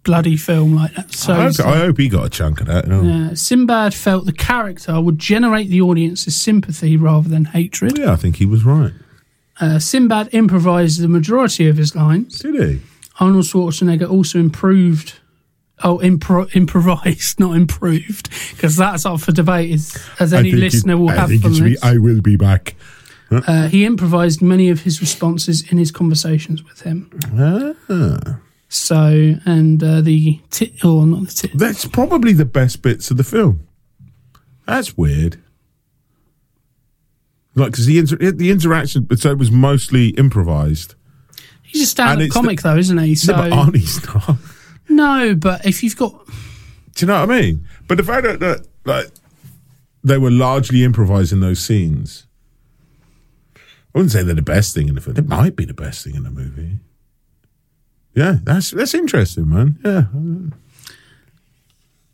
bloody 0.05 0.37
film 0.37 0.75
like 0.75 0.95
that. 0.95 1.13
So 1.13 1.33
I 1.33 1.43
hope, 1.43 1.61
I 1.61 1.79
hope 1.79 1.99
he 1.99 2.09
got 2.09 2.27
a 2.27 2.31
chunk 2.31 2.61
of 2.61 2.67
that. 2.67 2.89
know. 2.89 3.03
Yeah, 3.03 3.35
Sinbad 3.35 3.95
felt 3.95 4.27
the 4.27 4.33
character 4.33 5.01
would 5.01 5.19
generate 5.19 5.69
the 5.69 5.81
audience's 5.81 6.37
sympathy 6.37 6.97
rather 6.97 7.29
than 7.29 7.47
hatred. 7.47 7.99
Yeah, 7.99 8.13
I 8.13 8.17
think 8.17 8.37
he 8.37 8.47
was 8.47 8.65
right. 8.65 8.93
Uh, 9.61 9.79
Sinbad 9.79 10.31
improvised 10.33 11.01
the 11.01 11.09
majority 11.09 11.69
of 11.69 11.77
his 11.77 11.95
lines. 11.95 12.39
Did 12.39 12.55
he? 12.55 12.81
Arnold 13.21 13.45
Schwarzenegger 13.45 14.11
also 14.11 14.39
improved. 14.39 15.15
Oh, 15.83 15.99
impro- 15.99 16.55
improvised, 16.55 17.41
not 17.41 17.57
improved, 17.57 18.29
because 18.51 18.77
that's 18.77 19.07
up 19.07 19.21
for 19.21 19.33
debate. 19.33 19.73
As, 19.73 19.97
as 20.19 20.33
any 20.35 20.53
listener 20.53 20.99
will 20.99 21.09
have 21.09 21.25
I 21.25 21.27
think 21.29 21.43
from 21.43 21.55
this. 21.55 21.83
I 21.83 21.97
will 21.97 22.21
be 22.21 22.37
back. 22.37 22.75
Uh, 23.31 23.69
he 23.69 23.87
improvised 23.87 24.43
many 24.43 24.69
of 24.69 24.81
his 24.81 25.01
responses 25.01 25.71
in 25.71 25.79
his 25.79 25.91
conversations 25.91 26.65
with 26.65 26.83
him. 26.83 27.11
Ah. 27.89 28.41
So, 28.73 29.35
and 29.45 29.83
uh, 29.83 30.01
the 30.01 30.41
tit, 30.51 30.85
or 30.85 31.05
not 31.05 31.27
the 31.27 31.33
tit, 31.33 31.51
That's 31.59 31.85
probably 31.87 32.33
the 32.33 32.45
best 32.45 32.83
bits 32.83 33.11
of 33.11 33.17
the 33.17 33.25
film. 33.25 33.67
That's 34.65 34.97
weird. 34.97 35.43
Like, 37.57 37.73
because 37.73 37.87
the 37.87 37.99
inter- 37.99 38.31
the 38.31 38.51
interaction, 38.51 39.09
so 39.17 39.31
it 39.33 39.39
was 39.39 39.51
mostly 39.51 40.11
improvised. 40.11 40.95
he's 41.63 41.81
a 41.81 41.83
And 41.83 41.89
stand-up 41.89 42.31
comic, 42.31 42.63
though, 42.63 42.77
isn't 42.77 42.97
he? 42.99 43.17
So 43.17 43.33
no, 43.33 43.39
but 43.43 43.53
Arnie's 43.53 44.07
not. 44.29 44.37
no, 44.89 45.35
but 45.35 45.67
if 45.67 45.83
you've 45.83 45.97
got 45.97 46.25
Do 46.95 47.05
you 47.05 47.07
know 47.09 47.21
what 47.27 47.31
I 47.31 47.41
mean? 47.41 47.67
But 47.89 47.97
the 47.97 48.05
fact 48.05 48.23
that, 48.23 48.39
that 48.39 48.67
like 48.85 49.07
they 50.05 50.17
were 50.17 50.31
largely 50.31 50.85
improvising 50.85 51.41
those 51.41 51.59
scenes, 51.59 52.29
I 53.57 53.61
wouldn't 53.99 54.13
say 54.13 54.23
they're 54.23 54.37
the 54.37 54.43
best 54.43 54.73
thing 54.77 54.89
in 54.89 54.95
the 54.95 55.01
film. 55.01 55.17
It 55.17 55.27
might 55.27 55.57
be 55.57 55.65
the 55.65 55.75
best 55.75 56.05
thing 56.05 56.15
in 56.15 56.23
the 56.23 56.31
movie. 56.31 56.79
Yeah, 58.15 58.39
that's 58.43 58.71
that's 58.73 58.95
interesting, 58.95 59.49
man. 59.49 59.79
Yeah, 59.85 60.05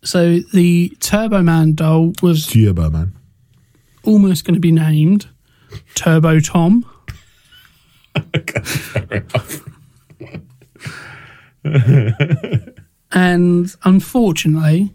So 0.03 0.41
the 0.53 0.91
Turbo 1.01 1.43
Man 1.43 1.75
doll 1.75 2.13
was 2.23 2.47
Turbo 2.47 2.91
man. 2.91 3.15
almost 4.05 4.45
going 4.45 4.55
to 4.55 4.61
be 4.61 4.73
named 4.73 5.29
Turbo 5.95 6.39
Tom. 6.41 6.85
and 13.13 13.75
unfortunately, 13.85 14.95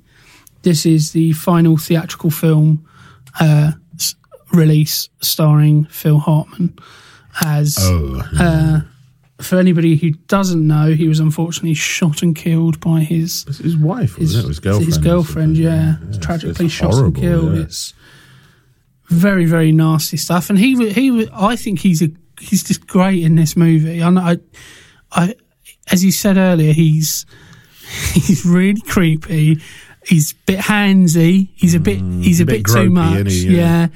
this 0.61 0.85
is 0.85 1.11
the 1.11 1.33
final 1.33 1.77
theatrical 1.77 2.29
film 2.31 2.85
uh, 3.39 3.71
release 4.53 5.09
starring 5.21 5.85
Phil 5.85 6.19
Hartman 6.19 6.77
as 7.43 7.77
Oh, 7.79 8.21
uh, 8.39 8.81
for 9.41 9.57
anybody 9.57 9.95
who 9.95 10.11
doesn't 10.27 10.65
know, 10.65 10.91
he 10.93 11.07
was 11.07 11.19
unfortunately 11.19 11.73
shot 11.73 12.21
and 12.21 12.35
killed 12.35 12.79
by 12.79 13.01
his 13.01 13.43
his 13.61 13.75
wife, 13.77 14.15
his, 14.15 14.35
it? 14.35 14.45
His 14.47 14.59
girlfriend. 14.59 14.85
His 14.87 14.97
girlfriend, 14.97 15.57
yeah, 15.57 15.95
it's 16.09 16.17
tragically 16.17 16.67
shot 16.69 16.91
horrible, 16.93 17.07
and 17.07 17.15
killed. 17.17 17.55
yeah. 17.55 17.61
It's 17.63 17.93
very, 19.09 19.45
very 19.45 19.71
nasty 19.71 20.17
stuff. 20.17 20.49
And 20.49 20.57
he, 20.57 20.89
he, 20.91 21.27
I 21.33 21.55
think 21.55 21.79
he's 21.79 22.01
a, 22.01 22.09
he's 22.39 22.63
just 22.63 22.87
great 22.87 23.23
in 23.23 23.35
this 23.35 23.55
movie. 23.57 23.99
Know- 23.99 24.21
I, 24.21 24.37
I, 25.11 25.35
as 25.91 26.03
you 26.03 26.11
said 26.11 26.37
earlier, 26.37 26.71
he's, 26.73 27.25
he's 28.13 28.45
really 28.45 28.79
creepy. 28.81 29.59
He's 30.05 30.31
a 30.31 30.35
bit 30.45 30.59
handsy. 30.59 31.49
He's 31.55 31.75
a 31.75 31.79
bit, 31.79 31.97
he's 31.99 32.39
a, 32.39 32.43
Mm, 32.43 32.47
bit 32.47 32.63
bit, 32.65 32.73
too 32.73 32.89
much. 32.89 33.27
he? 33.31 33.47
yeah. 33.47 33.51
Yeah. 33.57 33.87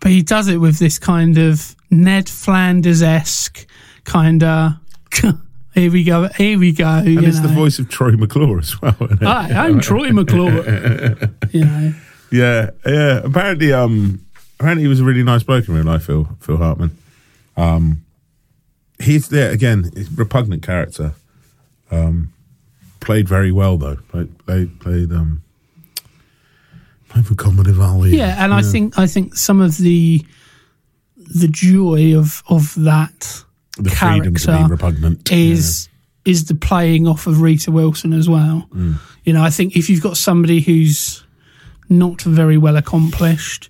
But 0.00 0.10
he 0.10 0.22
does 0.22 0.48
it 0.48 0.58
with 0.58 0.78
this 0.78 0.98
kind 0.98 1.38
of 1.38 1.74
Ned 1.90 2.28
Flanders 2.28 3.02
esque 3.02 3.66
kind 4.04 4.42
of. 4.42 4.72
Here 5.74 5.90
we 5.90 6.04
go. 6.04 6.28
Here 6.28 6.56
we 6.56 6.70
go. 6.72 6.86
And 6.86 7.24
it's 7.26 7.40
the 7.40 7.48
voice 7.48 7.80
of 7.80 7.88
Troy 7.88 8.12
McClure 8.12 8.60
as 8.60 8.80
well. 8.80 8.94
isn't 9.00 9.22
it? 9.22 9.26
Hi, 9.26 9.66
I'm 9.66 9.80
Troy 9.80 10.12
McClure. 10.12 10.62
you 11.50 11.64
know, 11.64 11.92
Yeah, 12.30 12.70
yeah. 12.86 13.20
Apparently, 13.24 13.72
um, 13.72 14.24
apparently 14.60 14.82
he 14.84 14.88
was 14.88 15.00
a 15.00 15.04
really 15.04 15.24
nice 15.24 15.42
bloke 15.42 15.66
in 15.68 15.74
real 15.74 15.84
life, 15.84 16.04
Phil 16.04 16.28
Phil 16.38 16.58
Hartman. 16.58 16.96
Um, 17.56 18.04
he's 19.00 19.28
there 19.30 19.50
again. 19.50 19.90
He's 19.96 20.12
a 20.12 20.14
repugnant 20.14 20.62
character. 20.62 21.14
Um, 21.90 22.32
played 23.00 23.28
very 23.28 23.50
well 23.50 23.76
though. 23.76 23.96
Played 23.96 24.38
played 24.46 24.80
played 24.80 25.10
um, 25.10 25.42
played 27.08 27.26
for 27.26 27.34
Comedy 27.34 27.72
value. 27.72 28.16
yeah, 28.16 28.36
and 28.44 28.54
I 28.54 28.62
think 28.62 28.96
I 28.96 29.08
think 29.08 29.34
some 29.34 29.60
of 29.60 29.76
the 29.78 30.24
the 31.16 31.48
joy 31.48 32.16
of 32.16 32.44
of 32.48 32.74
that 32.76 33.43
the 33.78 33.90
freedom 33.90 34.34
to 34.34 34.56
be 34.56 34.64
repugnant 34.70 35.30
is 35.32 35.88
is 36.24 36.46
the 36.46 36.54
playing 36.54 37.06
off 37.06 37.26
of 37.26 37.40
Rita 37.42 37.70
Wilson 37.70 38.12
as 38.12 38.28
well. 38.28 38.66
Mm. 38.74 38.98
You 39.24 39.32
know, 39.34 39.42
I 39.42 39.50
think 39.50 39.76
if 39.76 39.90
you've 39.90 40.02
got 40.02 40.16
somebody 40.16 40.60
who's 40.60 41.22
not 41.90 42.22
very 42.22 42.56
well 42.56 42.76
accomplished, 42.76 43.68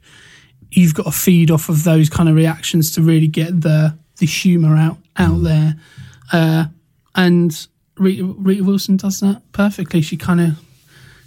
you've 0.70 0.94
got 0.94 1.04
to 1.06 1.10
feed 1.10 1.50
off 1.50 1.68
of 1.68 1.82
those 1.84 2.08
kind 2.08 2.28
of 2.28 2.36
reactions 2.36 2.92
to 2.92 3.02
really 3.02 3.26
get 3.28 3.60
the 3.60 3.96
the 4.18 4.26
humour 4.26 4.76
out 4.76 4.98
out 5.16 5.38
Mm. 5.38 5.44
there. 5.44 5.76
Uh, 6.32 6.64
and 7.16 7.66
Rita, 7.96 8.24
Rita 8.24 8.64
Wilson 8.64 8.96
does 8.96 9.20
that 9.20 9.42
perfectly. 9.52 10.00
She 10.02 10.16
kind 10.16 10.40
of 10.40 10.58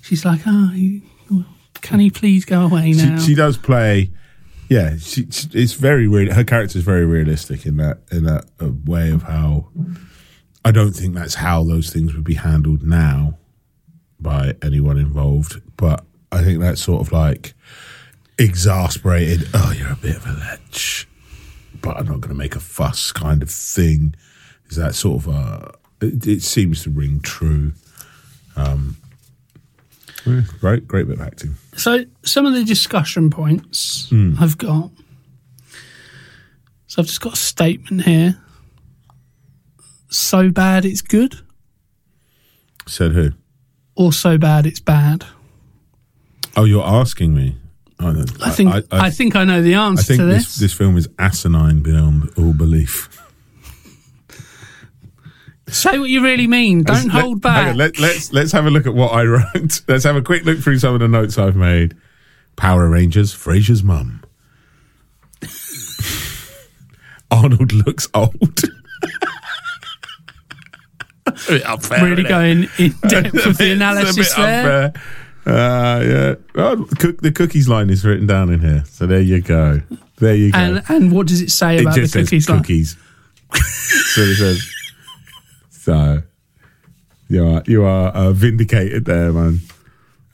she's 0.02 0.24
like, 0.26 0.42
oh, 0.46 0.72
can 1.82 2.00
he 2.00 2.10
please 2.10 2.46
go 2.46 2.62
away 2.62 2.92
now? 2.94 3.18
She, 3.20 3.28
she 3.30 3.36
does 3.36 3.58
play. 3.58 4.10
Yeah, 4.70 4.97
she, 4.97 5.28
she- 5.32 5.47
it's 5.53 5.74
very 5.74 6.07
real. 6.07 6.34
Her 6.34 6.43
character 6.43 6.78
is 6.78 6.84
very 6.84 7.05
realistic 7.05 7.65
in 7.65 7.78
that 7.78 7.99
in 8.11 8.24
that 8.26 8.45
uh, 8.61 8.70
way 8.86 9.09
of 9.11 9.24
how. 9.24 9.70
I 10.65 10.72
don't 10.72 10.91
think 10.91 11.15
that's 11.15 11.36
how 11.36 11.63
those 11.63 11.91
things 11.91 12.13
would 12.13 12.26
be 12.26 12.34
handled 12.34 12.84
now 12.84 13.38
by 14.20 14.55
anyone 14.61 14.97
involved, 14.97 15.61
but 15.78 16.03
I 16.32 16.43
think 16.43 16.59
that's 16.59 16.82
sort 16.82 16.99
of 17.01 17.13
like 17.13 17.53
exasperated. 18.38 19.47
Oh, 19.53 19.72
you're 19.78 19.91
a 19.91 19.95
bit 19.95 20.18
of 20.18 20.26
a 20.26 20.34
lech, 20.34 21.07
but 21.82 21.95
I'm 21.97 22.05
not 22.07 22.20
going 22.22 22.30
to 22.30 22.36
make 22.36 22.55
a 22.55 22.59
fuss 22.59 23.11
kind 23.13 23.41
of 23.41 23.49
thing. 23.49 24.15
Is 24.70 24.76
that 24.76 24.95
sort 24.95 25.26
of 25.26 25.34
a? 25.34 25.74
It, 26.01 26.28
it 26.28 26.41
seems 26.41 26.84
to 26.84 26.89
ring 26.89 27.22
true. 27.22 27.72
Um, 28.57 28.97
yeah, 30.26 30.41
great, 30.59 30.88
great 30.88 31.07
bit 31.07 31.20
of 31.20 31.26
acting. 31.26 31.55
So 31.78 32.04
some 32.24 32.46
of 32.46 32.54
the 32.54 32.64
discussion 32.66 33.30
points 33.30 34.10
Hmm. 34.10 34.36
I've 34.40 34.58
got. 34.58 34.90
So 36.88 37.02
I've 37.02 37.08
just 37.08 37.22
got 37.22 37.34
a 37.34 37.38
statement 37.38 38.04
here. 38.04 38.38
So 40.10 40.50
bad 40.52 40.86
it's 40.86 41.02
good, 41.02 41.36
Said 42.86 43.12
who? 43.12 43.32
or 43.96 44.14
so 44.14 44.38
bad 44.38 44.66
it's 44.66 44.80
bad. 44.80 45.26
Oh, 46.56 46.64
you're 46.64 46.86
asking 46.86 47.34
me. 47.36 47.58
I, 48.00 48.24
I 48.44 48.50
think 48.52 48.74
I, 48.92 49.10
think 49.10 49.36
I 49.36 49.44
know 49.44 49.62
the 49.62 49.74
answer 49.74 50.14
I 50.14 50.18
think 50.18 50.30
this. 50.30 50.56
this 50.58 50.72
film 50.74 50.98
is 50.98 51.10
asinine 51.20 51.80
beyond 51.82 52.32
all 52.38 52.54
belief. 52.54 53.10
Say 55.70 55.99
what 55.99 56.09
you 56.09 56.24
really 56.24 56.47
mean. 56.47 56.84
Don't 56.84 57.05
Let- 57.05 57.22
hold 57.24 57.34
hang 57.36 57.39
back. 57.39 57.68
on, 57.68 57.78
let, 57.78 57.99
let's 57.99 58.32
let's 58.32 58.51
have 58.53 58.65
a 58.65 58.70
look 58.70 58.86
at 58.88 58.93
what 58.93 59.11
I 59.13 59.24
wrote. 59.26 59.82
Let's 59.88 60.03
have 60.05 60.15
a 60.15 60.22
quick 60.22 60.45
look 60.45 60.59
through 60.59 60.80
some 60.80 60.93
of 60.93 60.99
the 61.01 61.07
notes 61.09 61.38
I've 61.38 61.55
made. 61.57 61.95
Power 62.55 62.88
Rangers, 62.89 63.34
Frasier's 63.34 63.84
mum. 63.84 64.24
Arnold 67.32 67.74
looks 67.74 68.07
old. 68.13 68.61
Unfair, 71.65 72.03
really 72.05 72.24
innit? 72.24 72.30
going 72.30 72.68
in 72.78 72.95
depth 73.09 73.34
with 73.34 73.43
the 73.43 73.49
It's 73.49 73.59
a 73.61 73.72
analysis 73.74 74.15
bit 74.15 74.38
there. 74.38 74.84
unfair. 74.86 75.01
Uh, 75.45 76.01
yeah. 76.03 76.36
Well, 76.55 76.86
cook, 76.99 77.22
the 77.22 77.32
cookies 77.32 77.68
line 77.70 77.89
is 77.89 78.05
written 78.05 78.26
down 78.28 78.49
in 78.51 78.59
here. 78.61 78.84
So 78.88 79.05
there 79.05 79.20
you 79.22 79.41
go. 79.41 79.82
There 80.20 80.36
you 80.36 80.51
go. 80.51 80.57
And 80.57 80.84
and 80.89 81.11
what 81.11 81.28
does 81.28 81.41
it 81.41 81.51
say 81.51 81.76
it 81.78 81.82
about 81.82 81.95
the 81.95 82.01
just 82.01 82.13
says 82.13 82.28
cookies? 82.30 82.49
like? 82.49 82.59
cookies. 82.59 82.97
That's 83.51 84.18
what 84.18 84.28
it 84.30 84.36
says. 84.36 84.74
So 85.88 86.22
you 87.30 87.48
are 87.48 87.64
you 87.66 87.86
are 87.86 88.10
uh, 88.10 88.32
vindicated 88.34 89.06
there, 89.06 89.32
man. 89.32 89.60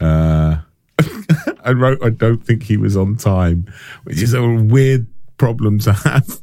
Uh, 0.01 0.57
I 1.63 1.73
wrote. 1.73 2.03
I 2.03 2.09
don't 2.09 2.43
think 2.43 2.63
he 2.63 2.75
was 2.75 2.97
on 2.97 3.17
time, 3.17 3.71
which 4.03 4.19
is 4.19 4.33
a 4.33 4.41
weird 4.41 5.05
problem 5.37 5.77
to 5.81 5.93
have. 5.93 6.41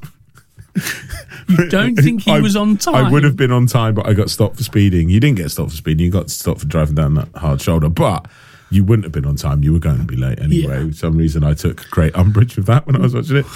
You 1.49 1.69
don't 1.69 1.97
think 1.97 2.23
he 2.23 2.31
I- 2.37 2.41
was 2.41 2.55
on 2.55 2.77
time? 2.77 2.95
I 3.07 3.11
would 3.11 3.25
have 3.25 3.35
been 3.37 3.51
on 3.51 3.67
time, 3.67 3.95
but 3.95 4.07
I 4.07 4.13
got 4.13 4.31
stopped 4.31 4.59
for 4.59 4.63
speeding. 4.63 5.09
You 5.09 5.19
didn't 5.19 5.39
get 5.39 5.51
stopped 5.51 5.71
for 5.73 5.77
speeding. 5.77 6.07
You 6.07 6.13
got 6.13 6.31
stopped 6.31 6.61
for 6.61 6.67
driving 6.67 6.95
down 6.95 7.15
that 7.15 7.35
hard 7.35 7.61
shoulder, 7.61 7.89
but 7.89 8.29
you 8.71 8.85
wouldn't 8.85 9.05
have 9.07 9.13
been 9.13 9.27
on 9.27 9.35
time. 9.35 9.65
You 9.65 9.73
were 9.73 9.81
going 9.81 9.99
to 9.99 10.05
be 10.05 10.15
late 10.17 10.39
anyway. 10.39 10.85
Yeah. 10.85 10.91
For 10.91 10.95
some 10.95 11.17
reason, 11.17 11.43
I 11.43 11.55
took 11.55 11.91
great 11.91 12.15
umbrage 12.15 12.55
with 12.55 12.67
that 12.67 12.87
when 12.87 12.95
I 12.95 13.01
was 13.01 13.13
watching 13.13 13.39
it. 13.39 13.47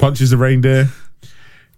Punches 0.00 0.32
a 0.32 0.36
reindeer, 0.36 0.88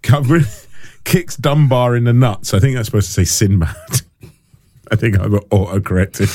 cover, 0.01 0.39
kicks 1.09 1.35
Dunbar 1.35 1.95
in 1.95 2.03
the 2.03 2.13
nuts. 2.13 2.53
I 2.53 2.59
think 2.59 2.75
that's 2.75 2.87
supposed 2.87 3.07
to 3.07 3.13
say 3.13 3.23
Sinbad. 3.23 3.71
I 4.91 4.95
think 4.95 5.19
I 5.19 5.27
got 5.27 5.43
auto 5.49 5.81
corrected. 5.81 6.29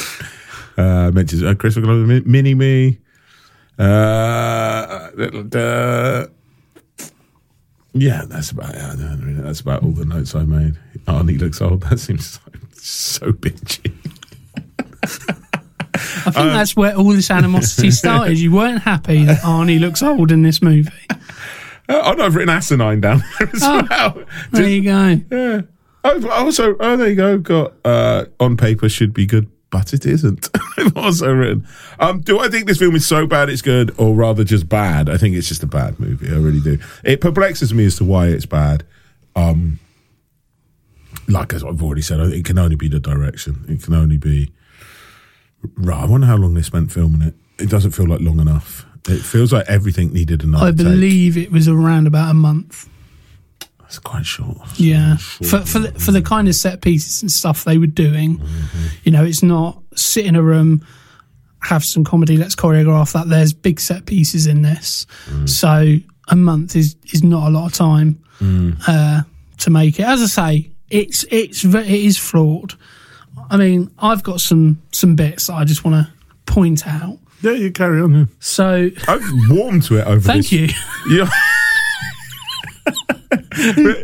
Uh, 0.76 1.12
mentions 1.12 1.44
uh, 1.44 1.54
Chris 1.54 1.76
McLaughlin, 1.76 2.22
mini 2.26 2.54
me. 2.54 2.98
Uh, 3.78 3.82
uh, 3.82 6.26
yeah, 7.92 8.22
that's 8.26 8.50
about 8.50 8.74
it. 8.74 8.80
I 8.80 8.96
don't 8.96 9.36
know, 9.36 9.42
That's 9.42 9.60
about 9.60 9.84
all 9.84 9.92
the 9.92 10.04
notes 10.04 10.34
I 10.34 10.42
made. 10.42 10.76
Arnie 11.06 11.38
looks 11.38 11.62
old. 11.62 11.82
That 11.88 11.98
seems 11.98 12.26
so, 12.26 12.40
so 12.72 13.32
bitchy. 13.32 13.92
I 16.26 16.30
think 16.30 16.52
that's 16.52 16.74
where 16.74 16.96
all 16.96 17.12
this 17.12 17.30
animosity 17.30 17.90
started. 17.92 18.38
You 18.38 18.52
weren't 18.52 18.82
happy 18.82 19.24
that 19.24 19.42
Arnie 19.42 19.78
looks 19.78 20.02
old 20.02 20.32
in 20.32 20.42
this 20.42 20.60
movie. 20.60 20.90
Uh, 21.88 22.02
oh, 22.06 22.12
no, 22.14 22.24
I've 22.24 22.34
written 22.34 22.48
asinine 22.54 23.00
down 23.00 23.22
there 23.38 23.48
as 23.52 23.62
Oh, 23.62 23.86
well. 23.90 24.24
There 24.52 24.68
you 24.68 24.82
go. 24.82 25.20
Yeah. 25.30 25.60
Oh, 26.04 26.28
also, 26.30 26.76
oh, 26.80 26.96
there 26.96 27.08
you 27.08 27.14
go. 27.14 27.38
Got 27.38 27.74
uh, 27.84 28.24
on 28.40 28.56
paper 28.56 28.88
should 28.88 29.12
be 29.14 29.26
good, 29.26 29.50
but 29.70 29.92
it 29.94 30.04
isn't. 30.06 30.48
I've 30.78 30.96
also 30.96 31.32
written. 31.32 31.66
Um, 31.98 32.20
do 32.20 32.38
I 32.40 32.48
think 32.48 32.66
this 32.66 32.78
film 32.78 32.94
is 32.94 33.06
so 33.06 33.26
bad 33.26 33.48
it's 33.48 33.62
good, 33.62 33.94
or 33.98 34.14
rather 34.14 34.44
just 34.44 34.68
bad? 34.68 35.08
I 35.08 35.16
think 35.16 35.34
it's 35.36 35.48
just 35.48 35.62
a 35.62 35.66
bad 35.66 35.98
movie. 36.00 36.28
I 36.28 36.36
really 36.38 36.60
do. 36.60 36.78
It 37.04 37.20
perplexes 37.20 37.72
me 37.72 37.86
as 37.86 37.96
to 37.96 38.04
why 38.04 38.28
it's 38.28 38.46
bad. 38.46 38.84
Um, 39.36 39.78
like 41.28 41.52
as 41.54 41.64
I've 41.64 41.82
already 41.82 42.02
said, 42.02 42.20
it 42.20 42.44
can 42.44 42.58
only 42.58 42.76
be 42.76 42.88
the 42.88 43.00
direction. 43.00 43.64
It 43.68 43.82
can 43.82 43.94
only 43.94 44.18
be. 44.18 44.52
Right, 45.76 46.02
I 46.02 46.04
wonder 46.06 46.26
how 46.26 46.36
long 46.36 46.52
they 46.54 46.62
spent 46.62 46.92
filming 46.92 47.22
it. 47.22 47.34
It 47.58 47.70
doesn't 47.70 47.92
feel 47.92 48.06
like 48.06 48.20
long 48.20 48.40
enough. 48.40 48.84
It 49.08 49.20
feels 49.22 49.52
like 49.52 49.66
everything 49.68 50.12
needed 50.12 50.42
another 50.44 50.66
I 50.66 50.70
take. 50.70 50.78
believe 50.78 51.36
it 51.36 51.52
was 51.52 51.68
around 51.68 52.06
about 52.06 52.30
a 52.30 52.34
month. 52.34 52.88
That's 53.80 53.98
quite 53.98 54.24
short. 54.24 54.56
Yeah, 54.76 55.16
Short. 55.16 55.50
for 55.50 55.58
for 55.66 55.78
the, 55.80 55.92
for 56.00 56.10
the 56.12 56.22
kind 56.22 56.48
of 56.48 56.54
set 56.54 56.80
pieces 56.80 57.20
and 57.22 57.30
stuff 57.30 57.64
they 57.64 57.76
were 57.78 57.86
doing, 57.86 58.38
Mm-hmm. 58.38 58.86
you 59.04 59.12
know, 59.12 59.24
it's 59.24 59.42
not 59.42 59.80
sit 59.94 60.24
in 60.26 60.36
a 60.36 60.42
room, 60.42 60.84
have 61.60 61.84
some 61.84 62.02
comedy, 62.04 62.36
let's 62.36 62.54
choreograph 62.56 63.12
that. 63.12 63.28
There's 63.28 63.52
big 63.52 63.78
set 63.80 64.06
pieces 64.06 64.46
in 64.46 64.62
this, 64.62 65.06
Mm. 65.30 65.48
so 65.48 65.96
a 66.28 66.36
month 66.36 66.74
is 66.76 66.96
is 67.12 67.22
not 67.22 67.48
a 67.48 67.50
lot 67.50 67.66
of 67.66 67.72
time 67.74 68.18
Mm. 68.40 68.76
uh, 68.88 69.22
to 69.58 69.70
make 69.70 70.00
it. 70.00 70.06
As 70.06 70.22
I 70.22 70.26
say, 70.26 70.70
it's 70.88 71.24
it's 71.30 71.62
it 71.64 71.86
is 71.86 72.16
flawed. 72.18 72.74
I 73.50 73.58
mean, 73.58 73.90
I've 73.98 74.22
got 74.22 74.40
some 74.40 74.80
some 74.92 75.14
bits 75.14 75.46
that 75.48 75.54
I 75.54 75.64
just 75.64 75.84
want 75.84 76.06
to 76.06 76.12
point 76.52 76.86
out. 76.86 77.18
Yeah, 77.44 77.52
you 77.52 77.70
carry 77.70 78.00
on. 78.00 78.14
yeah. 78.14 78.24
So, 78.40 78.88
I've 79.06 79.22
warmed 79.50 79.82
to 79.84 79.98
it 79.98 80.06
over 80.06 80.20
thank 80.20 80.48
this. 80.48 80.52
you. 80.52 80.68
Yeah. 81.16 81.28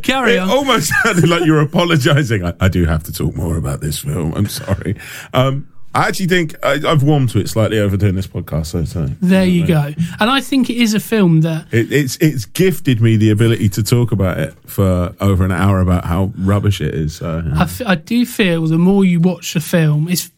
Carry 0.03 0.35
it 0.35 0.39
on. 0.39 0.49
almost 0.49 0.93
sounded 1.05 1.29
like 1.29 1.45
you're 1.45 1.61
apologising. 1.61 2.45
I, 2.45 2.55
I 2.61 2.69
do 2.69 2.85
have 2.85 3.03
to 3.05 3.13
talk 3.13 3.35
more 3.35 3.57
about 3.57 3.81
this 3.81 3.99
film. 3.99 4.33
I'm 4.35 4.47
sorry. 4.47 4.97
Um, 5.35 5.69
I 5.93 6.07
actually 6.07 6.27
think 6.29 6.55
I, 6.65 6.79
I've 6.87 7.03
warmed 7.03 7.31
to 7.31 7.41
it 7.41 7.49
slightly 7.49 7.79
over 7.81 7.97
doing 7.97 8.15
this 8.15 8.27
podcast. 8.29 8.67
So, 8.67 8.85
so 8.85 9.07
There 9.21 9.45
you 9.45 9.67
go. 9.67 9.93
And 10.21 10.31
I 10.31 10.41
think 10.41 10.71
it 10.71 10.77
is 10.77 10.95
a 10.95 11.01
film 11.01 11.41
that 11.41 11.67
it, 11.73 11.91
it's 11.93 12.17
it's 12.19 12.45
gifted 12.45 13.01
me 13.01 13.17
the 13.17 13.31
ability 13.31 13.69
to 13.71 13.83
talk 13.83 14.13
about 14.13 14.39
it 14.39 14.55
for 14.67 15.15
over 15.21 15.45
an 15.45 15.51
hour 15.53 15.81
about 15.81 16.05
how 16.05 16.33
rubbish 16.39 16.81
it 16.81 16.95
is. 16.95 17.17
So, 17.17 17.43
yeah. 17.45 17.59
I, 17.59 17.63
f- 17.63 17.83
I 17.85 17.95
do 17.97 18.25
feel 18.25 18.67
the 18.69 18.79
more 18.79 19.05
you 19.05 19.19
watch 19.21 19.55
the 19.55 19.61
film, 19.61 20.07
it's 20.09 20.31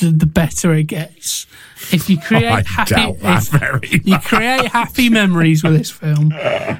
the, 0.00 0.10
the 0.10 0.26
better 0.26 0.72
it 0.74 0.84
gets. 0.84 1.46
If 1.92 2.10
you 2.10 2.18
create 2.18 2.66
happy, 2.66 3.16
if 3.22 4.06
you 4.06 4.18
create 4.18 4.66
happy 4.66 5.08
memories 5.08 5.62
with 5.62 5.76
this 5.76 5.90
film, 5.90 6.28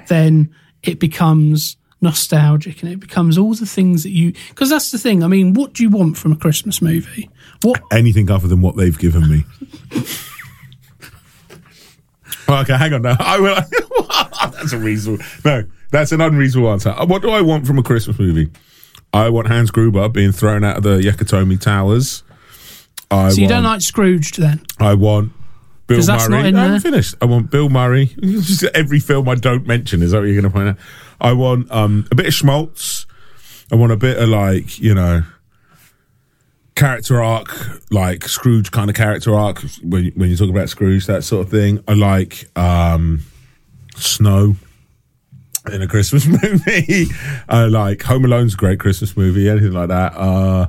then 0.09 0.55
it 0.83 0.99
becomes 1.01 1.77
nostalgic 2.03 2.83
and 2.83 2.91
it 2.93 2.99
becomes 3.01 3.37
all 3.39 3.55
the 3.55 3.67
things 3.67 4.03
that 4.03 4.11
you. 4.11 4.33
Because 4.51 4.71
that's 4.71 4.91
the 4.91 4.99
thing. 4.99 5.23
I 5.23 5.27
mean, 5.27 5.55
what 5.55 5.73
do 5.75 5.83
you 5.83 5.91
want 5.91 6.17
from 6.19 6.33
a 6.33 6.37
Christmas 6.37 6.81
movie? 6.83 7.31
What 7.63 7.83
anything 7.93 8.31
other 8.31 8.49
than 8.49 8.63
what 8.63 8.77
they've 8.77 8.99
given 8.99 9.29
me. 9.31 9.45
okay, 12.49 12.77
hang 12.77 12.93
on 12.95 13.03
now. 13.03 13.17
I 13.19 13.39
will. 13.41 14.51
that's 14.53 14.73
a 14.73 14.79
reasonable. 14.79 15.25
No, 15.45 15.65
that's 15.91 16.13
an 16.13 16.21
unreasonable 16.21 16.71
answer. 16.73 16.91
Uh, 16.91 17.07
What 17.07 17.23
do 17.23 17.31
I 17.31 17.41
want 17.41 17.67
from 17.67 17.79
a 17.79 17.83
Christmas 17.83 18.19
movie? 18.19 18.51
I 19.13 19.29
want 19.29 19.49
Hans 19.49 19.71
Gruber 19.71 20.09
being 20.09 20.33
thrown 20.33 20.63
out 20.65 20.77
of 20.77 20.83
the 20.85 20.99
Nakatomi 20.99 21.61
Towers. 21.61 22.23
I 23.11 23.31
so 23.31 23.37
you 23.37 23.43
want, 23.43 23.51
don't 23.51 23.65
like 23.65 23.81
Scrooge 23.81 24.33
then? 24.37 24.61
I 24.79 24.95
want 24.95 25.33
Bill 25.87 25.99
Murray. 26.07 26.29
not 26.29 26.47
in 26.47 26.57
I 26.57 26.63
haven't 26.65 26.81
finished. 26.81 27.15
I 27.21 27.25
want 27.25 27.51
Bill 27.51 27.69
Murray. 27.69 28.07
Just 28.23 28.65
every 28.75 29.01
film 29.01 29.29
I 29.29 29.35
don't 29.35 29.67
mention 29.67 30.03
is 30.03 30.13
that 30.13 30.19
what 30.21 30.27
you're 30.29 30.41
going 30.41 30.51
to 30.53 30.57
point 30.57 30.69
out? 30.71 30.77
I 31.21 31.33
want 31.33 31.71
um, 31.73 32.07
a 32.11 32.15
bit 32.15 32.27
of 32.27 32.35
Schmaltz. 32.35 33.07
I 33.73 33.77
want 33.77 33.91
a 33.93 33.97
bit 33.97 34.17
of 34.19 34.29
like 34.29 34.79
you 34.79 34.95
know 34.95 35.23
character 36.75 37.23
arc, 37.23 37.49
like 37.91 38.27
Scrooge 38.29 38.71
kind 38.71 38.89
of 38.89 38.97
character 38.97 39.35
arc. 39.35 39.61
When 39.83 40.05
you- 40.07 40.13
when 40.15 40.31
you 40.31 40.37
talk 40.37 40.49
about 40.51 40.69
Scrooge, 40.69 41.07
that 41.07 41.25
sort 41.25 41.45
of 41.47 41.51
thing. 41.51 41.83
I 41.89 41.95
like 41.95 42.49
um, 42.57 43.23
snow 43.97 44.57
in 45.73 45.83
a 45.83 45.87
Christmas 45.89 46.27
movie. 46.43 47.07
I 47.49 47.65
like 47.67 48.03
Home 48.05 48.25
Alone's 48.25 48.55
a 48.55 48.57
great 48.57 48.81
Christmas 48.81 49.17
movie. 49.17 49.49
Anything 49.49 49.73
like 49.73 49.89
that. 49.89 50.15
Uh, 50.17 50.67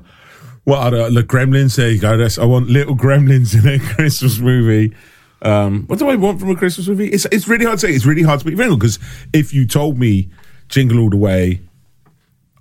what 0.63 0.79
other 0.79 1.09
the 1.09 1.23
Gremlins? 1.23 1.75
There 1.75 1.89
you 1.89 1.99
go. 1.99 2.17
That's, 2.17 2.37
I 2.37 2.45
want 2.45 2.69
little 2.69 2.95
Gremlins 2.95 3.57
in 3.57 3.67
a 3.67 3.79
Christmas 3.95 4.39
movie. 4.39 4.95
Um, 5.41 5.85
what 5.87 5.97
do 5.97 6.07
I 6.07 6.15
want 6.15 6.39
from 6.39 6.49
a 6.49 6.55
Christmas 6.55 6.87
movie? 6.87 7.07
It's 7.07 7.25
it's 7.31 7.47
really 7.47 7.65
hard 7.65 7.79
to 7.79 7.87
say. 7.87 7.93
It's 7.93 8.05
really 8.05 8.21
hard 8.21 8.39
to 8.39 8.45
be 8.45 8.55
real 8.55 8.75
because 8.75 8.99
if 9.33 9.53
you 9.53 9.65
told 9.65 9.97
me 9.97 10.29
Jingle 10.69 10.99
All 10.99 11.09
the 11.09 11.17
Way 11.17 11.61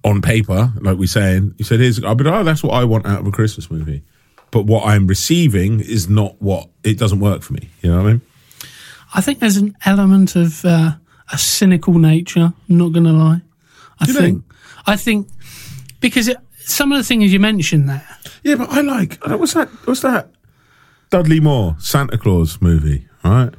on 0.03 0.23
paper, 0.23 0.73
like 0.81 0.97
we're 0.97 1.07
saying, 1.07 1.55
you 1.59 1.65
said, 1.65 1.81
"Here's," 1.81 2.03
I'd 2.03 2.17
be 2.17 2.25
like, 2.25 2.35
"Oh, 2.35 2.45
that's 2.45 2.63
what 2.63 2.73
I 2.73 2.85
want 2.85 3.05
out 3.07 3.21
of 3.21 3.27
a 3.27 3.31
Christmas 3.31 3.71
movie." 3.71 4.03
But 4.51 4.63
what 4.65 4.87
I'm 4.87 5.07
receiving 5.07 5.81
is 5.81 6.09
not 6.09 6.41
what 6.41 6.69
it 6.83 6.99
doesn't 6.99 7.21
work 7.21 7.43
for 7.43 7.53
me. 7.53 7.69
You 7.83 7.91
know 7.91 7.99
what 7.99 8.09
I 8.09 8.13
mean? 8.13 8.21
I 9.15 9.21
think 9.21 9.41
there's 9.41 9.57
an 9.57 9.77
element 9.85 10.37
of 10.37 10.65
uh, 10.65 10.93
a 11.33 11.39
cynical 11.39 11.99
nature. 11.99 12.53
I'm 12.69 12.77
not 12.79 12.93
going 12.93 13.05
to 13.05 13.13
lie. 13.13 13.43
I 14.01 14.07
think, 14.07 14.19
think? 14.19 14.45
I 14.87 14.97
think 14.97 15.29
because 16.01 16.29
it, 16.29 16.39
some 16.71 16.93
of 16.93 16.99
the 16.99 17.05
things 17.05 17.33
you 17.33 17.41
mentioned 17.41 17.89
there, 17.89 18.07
Yeah, 18.43 18.57
but 18.57 18.71
I 18.71 18.81
like 18.81 19.19
uh, 19.29 19.37
what's 19.37 19.55
that? 19.55 19.69
What's 19.87 20.01
that? 20.01 20.31
Dudley 21.11 21.41
Moore 21.41 21.77
Santa 21.79 22.17
Claus 22.19 22.61
movie, 22.61 23.09
right? 23.25 23.51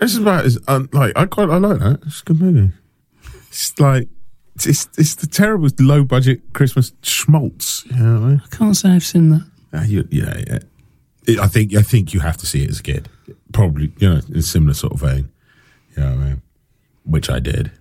This 0.00 0.12
is 0.12 0.18
about 0.18 0.44
as 0.44 0.58
um, 0.68 0.88
like 0.92 1.12
I 1.16 1.26
quite 1.26 1.50
I 1.50 1.56
like 1.56 1.78
that. 1.78 2.00
It's 2.06 2.20
a 2.20 2.24
good 2.24 2.40
movie. 2.40 2.72
It's 3.48 3.78
like 3.78 4.08
it's 4.56 4.66
it's, 4.66 4.88
it's 4.98 5.14
the 5.14 5.26
terrible 5.26 5.68
low 5.80 6.04
budget 6.04 6.52
Christmas 6.52 6.92
schmaltz. 7.02 7.84
You 7.86 7.96
know 7.96 8.20
what 8.20 8.26
I 8.26 8.28
mean? 8.30 8.42
I 8.44 8.56
can't 8.56 8.76
say 8.76 8.90
I've 8.90 9.04
seen 9.04 9.30
that. 9.30 9.50
Uh, 9.72 9.82
you, 9.82 10.06
yeah, 10.10 10.42
yeah. 10.46 10.58
It, 11.26 11.38
I 11.38 11.46
think 11.48 11.74
I 11.74 11.82
think 11.82 12.12
you 12.12 12.20
have 12.20 12.36
to 12.38 12.46
see 12.46 12.64
it 12.64 12.70
as 12.70 12.80
a 12.80 12.82
kid. 12.82 13.08
Probably, 13.52 13.92
you 13.98 14.10
know, 14.10 14.20
in 14.28 14.36
a 14.36 14.42
similar 14.42 14.74
sort 14.74 14.92
of 14.92 15.00
vein. 15.00 15.30
You 15.96 16.02
know 16.02 16.10
what 16.10 16.18
I 16.18 16.24
mean? 16.24 16.42
Which 17.04 17.30
I 17.30 17.38
did. 17.38 17.72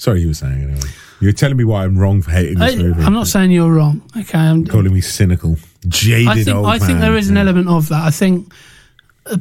Sorry, 0.00 0.22
you 0.22 0.28
were 0.28 0.34
saying 0.34 0.62
anyway. 0.62 0.88
You're 1.20 1.32
telling 1.32 1.58
me 1.58 1.64
why 1.64 1.84
I'm 1.84 1.98
wrong 1.98 2.22
for 2.22 2.30
hating 2.30 2.58
I, 2.58 2.70
this 2.70 2.80
movie. 2.80 3.02
I'm 3.02 3.12
not 3.12 3.26
saying 3.26 3.50
you're 3.50 3.70
wrong. 3.70 4.00
Okay, 4.16 4.38
I'm, 4.38 4.64
calling 4.64 4.94
me 4.94 5.02
cynical, 5.02 5.58
jaded 5.88 6.26
I 6.26 6.42
think 6.42 6.56
old 6.56 6.66
I 6.66 6.78
think 6.78 6.92
man. 6.92 7.00
there 7.00 7.16
is 7.16 7.28
an 7.28 7.36
element 7.36 7.68
of 7.68 7.90
that. 7.90 8.02
I 8.02 8.10
think 8.10 8.50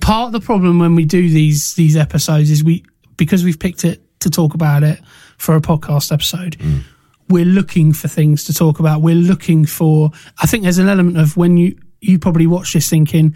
part 0.01 0.27
of 0.27 0.31
the 0.33 0.41
problem 0.41 0.77
when 0.77 0.95
we 0.95 1.05
do 1.05 1.29
these 1.29 1.75
these 1.75 1.95
episodes 1.95 2.51
is 2.51 2.61
we 2.61 2.83
because 3.15 3.45
we've 3.45 3.57
picked 3.57 3.85
it 3.85 4.01
to 4.19 4.29
talk 4.29 4.53
about 4.53 4.83
it 4.83 4.99
for 5.37 5.55
a 5.55 5.61
podcast 5.61 6.11
episode. 6.11 6.57
Mm. 6.57 6.81
We're 7.29 7.45
looking 7.45 7.93
for 7.93 8.09
things 8.09 8.43
to 8.43 8.53
talk 8.53 8.81
about. 8.81 9.01
We're 9.01 9.15
looking 9.15 9.65
for. 9.65 10.11
I 10.41 10.45
think 10.45 10.63
there's 10.63 10.77
an 10.77 10.89
element 10.89 11.17
of 11.17 11.37
when 11.37 11.55
you 11.55 11.79
you 12.01 12.19
probably 12.19 12.47
watch 12.47 12.73
this 12.73 12.89
thinking, 12.89 13.33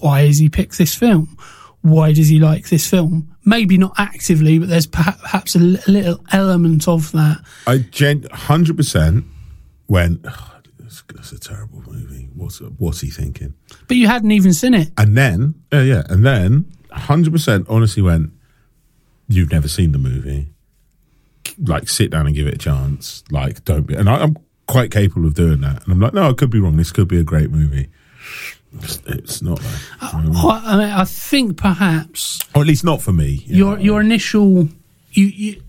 why 0.00 0.22
has 0.26 0.38
he 0.38 0.48
picked 0.48 0.76
this 0.76 0.92
film? 0.92 1.38
Why 1.84 2.14
does 2.14 2.28
he 2.28 2.38
like 2.40 2.70
this 2.70 2.88
film? 2.88 3.36
Maybe 3.44 3.76
not 3.76 3.92
actively, 3.98 4.58
but 4.58 4.70
there's 4.70 4.86
perhaps, 4.86 5.54
a 5.54 5.58
little 5.58 6.24
element 6.32 6.88
of 6.88 7.12
that. 7.12 7.44
I 7.66 7.76
gen 7.76 8.26
hundred 8.32 8.78
percent 8.78 9.26
went. 9.86 10.24
"Oh, 10.24 10.60
that's, 10.80 11.32
a 11.32 11.38
terrible 11.38 11.82
movie. 11.86 12.30
What's 12.34 12.60
what's 12.78 13.02
he 13.02 13.10
thinking? 13.10 13.52
But 13.86 13.98
you 13.98 14.08
hadn't 14.08 14.30
even 14.30 14.54
seen 14.54 14.72
it. 14.72 14.92
And 14.96 15.14
then, 15.14 15.56
yeah, 15.70 15.82
yeah, 15.82 16.02
and 16.08 16.24
then 16.24 16.72
hundred 16.90 17.34
percent 17.34 17.66
honestly 17.68 18.02
went. 18.02 18.32
You've 19.28 19.52
never 19.52 19.68
seen 19.68 19.92
the 19.92 19.98
movie. 19.98 20.48
Like, 21.58 21.90
sit 21.90 22.10
down 22.10 22.26
and 22.26 22.34
give 22.34 22.46
it 22.46 22.54
a 22.54 22.58
chance. 22.58 23.24
Like, 23.30 23.62
don't 23.66 23.86
be. 23.86 23.94
And 23.94 24.08
I, 24.08 24.22
I'm 24.22 24.38
quite 24.66 24.90
capable 24.90 25.26
of 25.26 25.34
doing 25.34 25.60
that. 25.60 25.84
And 25.84 25.92
I'm 25.92 26.00
like, 26.00 26.14
no, 26.14 26.30
I 26.30 26.32
could 26.32 26.48
be 26.48 26.60
wrong. 26.60 26.78
This 26.78 26.92
could 26.92 27.08
be 27.08 27.20
a 27.20 27.24
great 27.24 27.50
movie. 27.50 27.90
It's, 28.82 28.98
it's 29.06 29.42
not, 29.42 29.60
though. 29.60 29.68
Uh, 30.00 30.10
I, 30.12 30.62
I, 30.64 30.76
mean, 30.76 30.90
I 30.90 31.04
think 31.04 31.56
perhaps 31.56 32.40
or 32.54 32.62
at 32.62 32.68
least 32.68 32.84
not 32.84 33.00
for 33.02 33.12
me. 33.12 33.42
you 33.46 33.56
your 33.56 33.76
know. 33.76 33.82
your 33.82 34.00
initial 34.00 34.68
you, 35.12 35.26
you 35.26 35.62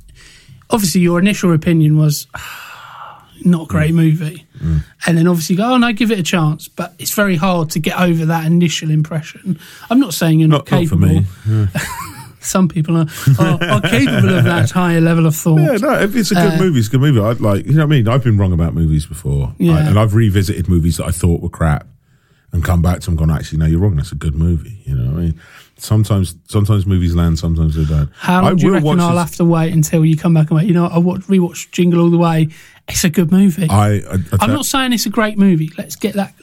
obviously 0.69 1.02
your 1.02 1.19
initial 1.19 1.53
opinion 1.53 1.98
was 1.98 2.27
ah, 2.36 3.27
not 3.44 3.64
a 3.64 3.68
great 3.68 3.91
mm. 3.91 3.95
movie, 3.98 4.45
mm. 4.57 4.84
and 5.06 5.18
then 5.18 5.27
obviously 5.27 5.56
you 5.56 5.61
go, 5.61 5.73
oh 5.73 5.77
no, 5.77 5.94
give 5.94 6.11
it 6.11 6.19
a 6.19 6.23
chance. 6.23 6.68
But 6.68 6.94
it's 6.99 7.14
very 7.14 7.36
hard 7.36 7.69
to 7.72 7.80
get 7.80 7.99
over 7.99 8.26
that 8.26 8.45
initial 8.45 8.90
impression. 8.91 9.60
I'm 9.90 9.99
not 9.99 10.14
saying 10.14 10.40
you're 10.40 10.49
not, 10.49 10.69
Not, 10.69 10.82
not 10.82 10.88
for 10.90 10.95
capable. 10.95 11.22
me. 11.45 11.68
Some 12.40 12.68
people 12.68 12.95
are, 12.98 13.07
are, 13.40 13.64
are 13.64 13.82
capable 13.82 14.38
of 14.38 14.44
that 14.44 14.69
higher 14.73 15.02
level 15.02 15.26
of 15.26 15.36
thought. 15.36 15.60
Yeah, 15.60 15.77
no, 15.77 15.99
if 15.99 16.15
it's 16.15 16.30
a 16.30 16.36
good 16.36 16.53
Uh, 16.53 16.57
movie, 16.60 16.77
it's 16.77 16.90
a 16.90 16.91
good 16.91 17.02
movie. 17.02 17.19
I 17.19 17.32
like, 17.32 17.65
you 17.65 17.73
know 17.73 17.80
what 17.80 17.86
I 17.86 17.98
mean? 17.98 18.07
I've 18.07 18.23
been 18.23 18.38
wrong 18.38 18.53
about 18.53 18.76
movies 18.76 19.07
before. 19.07 19.56
Yeah. 19.57 19.73
I- 19.73 19.82
and 19.82 19.98
I've 19.98 20.14
revisited 20.14 20.69
movies 20.69 20.98
that 20.98 21.06
I 21.06 21.11
thought 21.11 21.41
were 21.41 21.49
crap 21.49 21.88
and 22.56 22.64
come 22.64 22.82
back 22.82 23.02
to 23.02 23.06
them 23.06 23.15
gone, 23.18 23.30
actually, 23.30 23.60
no, 23.60 23.65
you're 23.65 23.80
wrong. 23.80 23.95
That's 23.95 24.11
a 24.11 24.15
good 24.15 24.34
movie. 24.36 24.82
You 24.86 24.95
know 24.95 25.11
I 25.11 25.22
mean? 25.22 25.41
Sometimes, 25.77 26.36
sometimes 26.48 26.86
movies 26.86 27.14
land, 27.14 27.38
sometimes 27.38 27.76
they 27.76 27.84
don't. 27.86 28.10
How 28.15 28.40
I 28.40 28.41
long 28.44 28.56
do 28.56 28.65
you 28.65 28.73
reckon 28.73 28.99
I'll 28.99 29.11
this- 29.11 29.19
have 29.19 29.36
to 29.36 29.45
wait 29.45 29.73
until 29.73 30.06
you 30.06 30.15
come 30.18 30.34
back 30.34 30.49
and 30.49 30.57
wait? 30.57 30.68
You 30.68 30.73
know, 30.73 30.88
I 30.88 30.98
watch, 30.98 31.22
rewatched 31.22 31.72
Jingle 31.72 31.99
All 32.02 32.10
the 32.10 32.18
Way. 32.18 32.48
It's 32.88 33.03
a 33.03 33.10
good 33.10 33.32
movie. 33.32 33.68
I, 33.69 33.95
I, 33.98 33.98
I 33.99 34.19
I'm 34.41 34.52
not 34.53 34.65
saying 34.65 34.94
it's 34.94 35.06
a 35.06 35.10
great 35.10 35.38
movie. 35.38 35.72
Let's 35.77 35.95
get 35.95 36.14
that. 36.15 36.34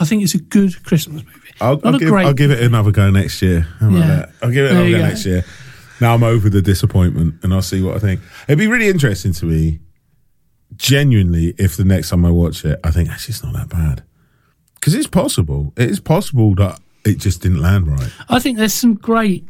I 0.00 0.04
think 0.04 0.22
it's 0.22 0.34
a 0.34 0.38
good 0.38 0.82
Christmas 0.84 1.22
movie. 1.24 1.36
I'll, 1.60 1.80
I'll, 1.84 1.98
give. 1.98 2.12
I'll 2.12 2.32
give 2.34 2.50
it 2.50 2.62
another 2.62 2.90
go 2.90 3.10
next 3.10 3.42
year. 3.42 3.60
How 3.80 3.88
about 3.88 3.98
Yeah. 3.98 4.06
that? 4.08 4.30
I'll 4.42 4.50
give 4.50 4.64
it 4.64 4.70
another 4.72 4.90
go 4.90 4.98
go. 4.98 5.06
next 5.06 5.24
year. 5.26 5.44
Now 6.00 6.14
I'm 6.14 6.22
over 6.22 6.48
the 6.48 6.62
disappointment 6.62 7.42
and 7.42 7.52
I'll 7.54 7.62
see 7.62 7.82
what 7.82 7.96
I 7.96 7.98
think. 7.98 8.20
It'd 8.48 8.58
be 8.58 8.66
really 8.66 8.88
interesting 8.88 9.32
to 9.34 9.46
me, 9.46 9.80
genuinely, 10.76 11.54
if 11.58 11.76
the 11.76 11.84
next 11.84 12.10
time 12.10 12.24
I 12.24 12.30
watch 12.30 12.64
it, 12.64 12.78
I 12.84 12.90
think 12.90 13.08
actually 13.10 13.32
it's 13.32 13.42
not 13.44 13.52
that 13.54 13.68
bad. 13.68 14.02
Because 14.78 14.94
it's 14.94 15.06
possible. 15.06 15.72
It 15.76 15.90
is 15.90 16.00
possible 16.00 16.54
that 16.56 16.80
it 17.04 17.18
just 17.18 17.42
didn't 17.42 17.60
land 17.60 17.88
right. 17.88 18.10
I 18.28 18.38
think 18.38 18.58
there's 18.58 18.74
some 18.74 18.94
great, 18.94 19.46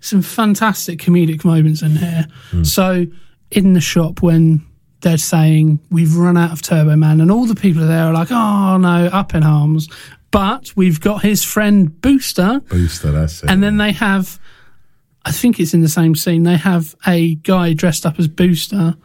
some 0.00 0.22
fantastic 0.22 0.98
comedic 0.98 1.44
moments 1.44 1.82
in 1.82 1.96
here. 1.96 2.26
Hmm. 2.50 2.64
So 2.64 3.06
in 3.50 3.72
the 3.72 3.80
shop 3.80 4.22
when 4.22 4.64
they're 5.00 5.18
saying 5.18 5.80
we've 5.90 6.16
run 6.16 6.36
out 6.36 6.52
of 6.52 6.62
Turbo 6.62 6.96
Man, 6.96 7.20
and 7.20 7.30
all 7.30 7.46
the 7.46 7.54
people 7.54 7.86
there 7.86 8.04
are 8.04 8.12
like, 8.12 8.30
"Oh 8.30 8.76
no, 8.76 9.06
up 9.06 9.34
in 9.34 9.42
arms," 9.42 9.88
but 10.30 10.72
we've 10.76 11.00
got 11.00 11.22
his 11.22 11.42
friend 11.42 12.00
Booster. 12.00 12.60
Booster, 12.68 13.10
that's 13.10 13.42
it. 13.42 13.50
And 13.50 13.62
then 13.62 13.78
they 13.78 13.92
have, 13.92 14.38
I 15.24 15.32
think 15.32 15.58
it's 15.58 15.74
in 15.74 15.80
the 15.80 15.88
same 15.88 16.14
scene, 16.14 16.44
they 16.44 16.56
have 16.56 16.94
a 17.06 17.34
guy 17.36 17.72
dressed 17.72 18.06
up 18.06 18.18
as 18.18 18.28
Booster 18.28 18.96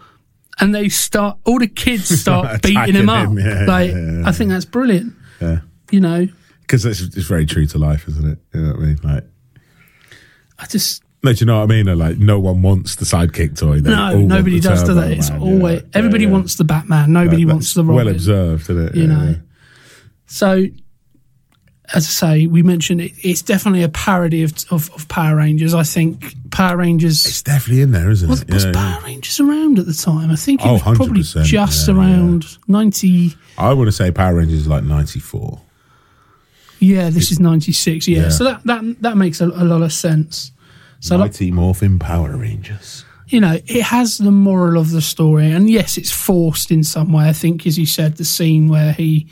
and 0.59 0.73
they 0.73 0.89
start, 0.89 1.37
all 1.45 1.59
the 1.59 1.67
kids 1.67 2.07
start 2.21 2.61
beating 2.61 2.95
him 2.95 3.09
up. 3.09 3.27
Him, 3.27 3.39
yeah, 3.39 3.65
like, 3.65 3.91
yeah, 3.91 4.19
yeah. 4.19 4.27
I 4.27 4.31
think 4.31 4.51
that's 4.51 4.65
brilliant. 4.65 5.14
Yeah. 5.41 5.59
You 5.91 5.99
know, 6.01 6.27
Because 6.61 6.85
it's, 6.85 7.01
it's 7.01 7.27
very 7.27 7.45
true 7.45 7.65
to 7.67 7.77
life, 7.77 8.07
isn't 8.07 8.27
it? 8.27 8.39
You 8.53 8.61
know 8.61 8.71
what 8.71 8.77
I 8.77 8.79
mean? 8.79 8.99
Like, 9.03 9.23
I 10.57 10.65
just, 10.65 11.03
no, 11.23 11.33
do 11.33 11.39
you 11.39 11.45
know 11.45 11.57
what 11.59 11.63
I 11.71 11.83
mean? 11.83 11.97
Like, 11.97 12.17
no 12.17 12.39
one 12.39 12.61
wants 12.61 12.95
the 12.95 13.05
sidekick 13.05 13.57
toy. 13.57 13.81
They 13.81 13.89
no, 13.89 14.17
nobody 14.19 14.59
does, 14.59 14.83
do 14.83 14.93
they? 14.93 15.15
It's 15.17 15.29
Man, 15.29 15.41
always, 15.41 15.81
yeah, 15.81 15.87
everybody 15.93 16.23
yeah, 16.23 16.29
yeah. 16.29 16.33
wants 16.33 16.55
the 16.55 16.63
Batman, 16.63 17.13
nobody 17.13 17.45
wants 17.45 17.73
the 17.73 17.83
Robin. 17.83 17.95
Well 17.95 18.07
observed, 18.07 18.69
isn't 18.69 18.87
it? 18.89 18.95
you 18.95 19.07
know. 19.07 19.35
So, 20.27 20.65
as 21.93 22.05
I 22.05 22.09
say, 22.09 22.47
we 22.47 22.63
mentioned 22.63 23.01
it, 23.01 23.11
it's 23.21 23.41
definitely 23.41 23.83
a 23.83 23.89
parody 23.89 24.43
of, 24.43 24.53
of, 24.71 24.89
of 24.93 25.07
Power 25.07 25.35
Rangers. 25.35 25.73
I 25.73 25.83
think 25.83 26.33
Power 26.51 26.77
Rangers. 26.77 27.25
It's 27.25 27.41
definitely 27.43 27.81
in 27.83 27.91
there, 27.91 28.09
isn't 28.09 28.27
Was, 28.29 28.41
it? 28.41 28.49
was 28.51 28.63
Yeah, 28.65 28.71
yeah. 28.73 28.95
Power 28.95 29.05
Rangers 29.05 29.39
around 29.39 29.79
at 29.79 29.85
the 29.85 29.93
time? 29.93 30.31
I 30.31 30.35
think 30.35 30.61
it 30.61 30.67
Oh, 30.67 30.73
was 30.73 30.81
probably 30.81 31.21
just 31.21 31.87
yeah, 31.87 31.93
around 31.93 32.57
90. 32.67 33.35
I 33.57 33.73
want 33.73 33.87
to 33.87 33.91
say 33.91 34.11
Power 34.11 34.35
Rangers 34.35 34.61
is 34.61 34.67
like 34.67 34.83
94. 34.83 35.61
Yeah, 36.79 37.09
this 37.09 37.31
is 37.31 37.39
96. 37.39 38.07
Yeah. 38.07 38.23
Yeah. 38.23 38.29
So 38.29 38.43
that, 38.43 38.63
that, 38.65 39.01
that 39.01 39.17
makes 39.17 39.41
a, 39.41 39.45
a 39.45 39.63
lot 39.63 39.81
of 39.81 39.93
sense. 39.93 40.51
So, 40.99 41.15
like, 41.17 41.31
Mighty 41.31 41.51
Morphin 41.51 41.99
Power 41.99 42.35
Rangers. 42.35 43.05
you 43.27 43.39
know, 43.39 43.59
it 43.65 43.81
has 43.83 44.17
the 44.17 44.31
moral 44.31 44.79
of 44.79 44.91
the 44.91 45.01
story. 45.01 45.51
And 45.51 45.69
yes, 45.69 45.97
it's 45.97 46.11
forced 46.11 46.71
in 46.71 46.83
some 46.83 47.11
way. 47.13 47.29
I 47.29 47.33
think, 47.33 47.65
as 47.67 47.77
you 47.77 47.85
said, 47.85 48.17
the 48.17 48.25
scene 48.25 48.67
where 48.69 48.91
he 48.93 49.27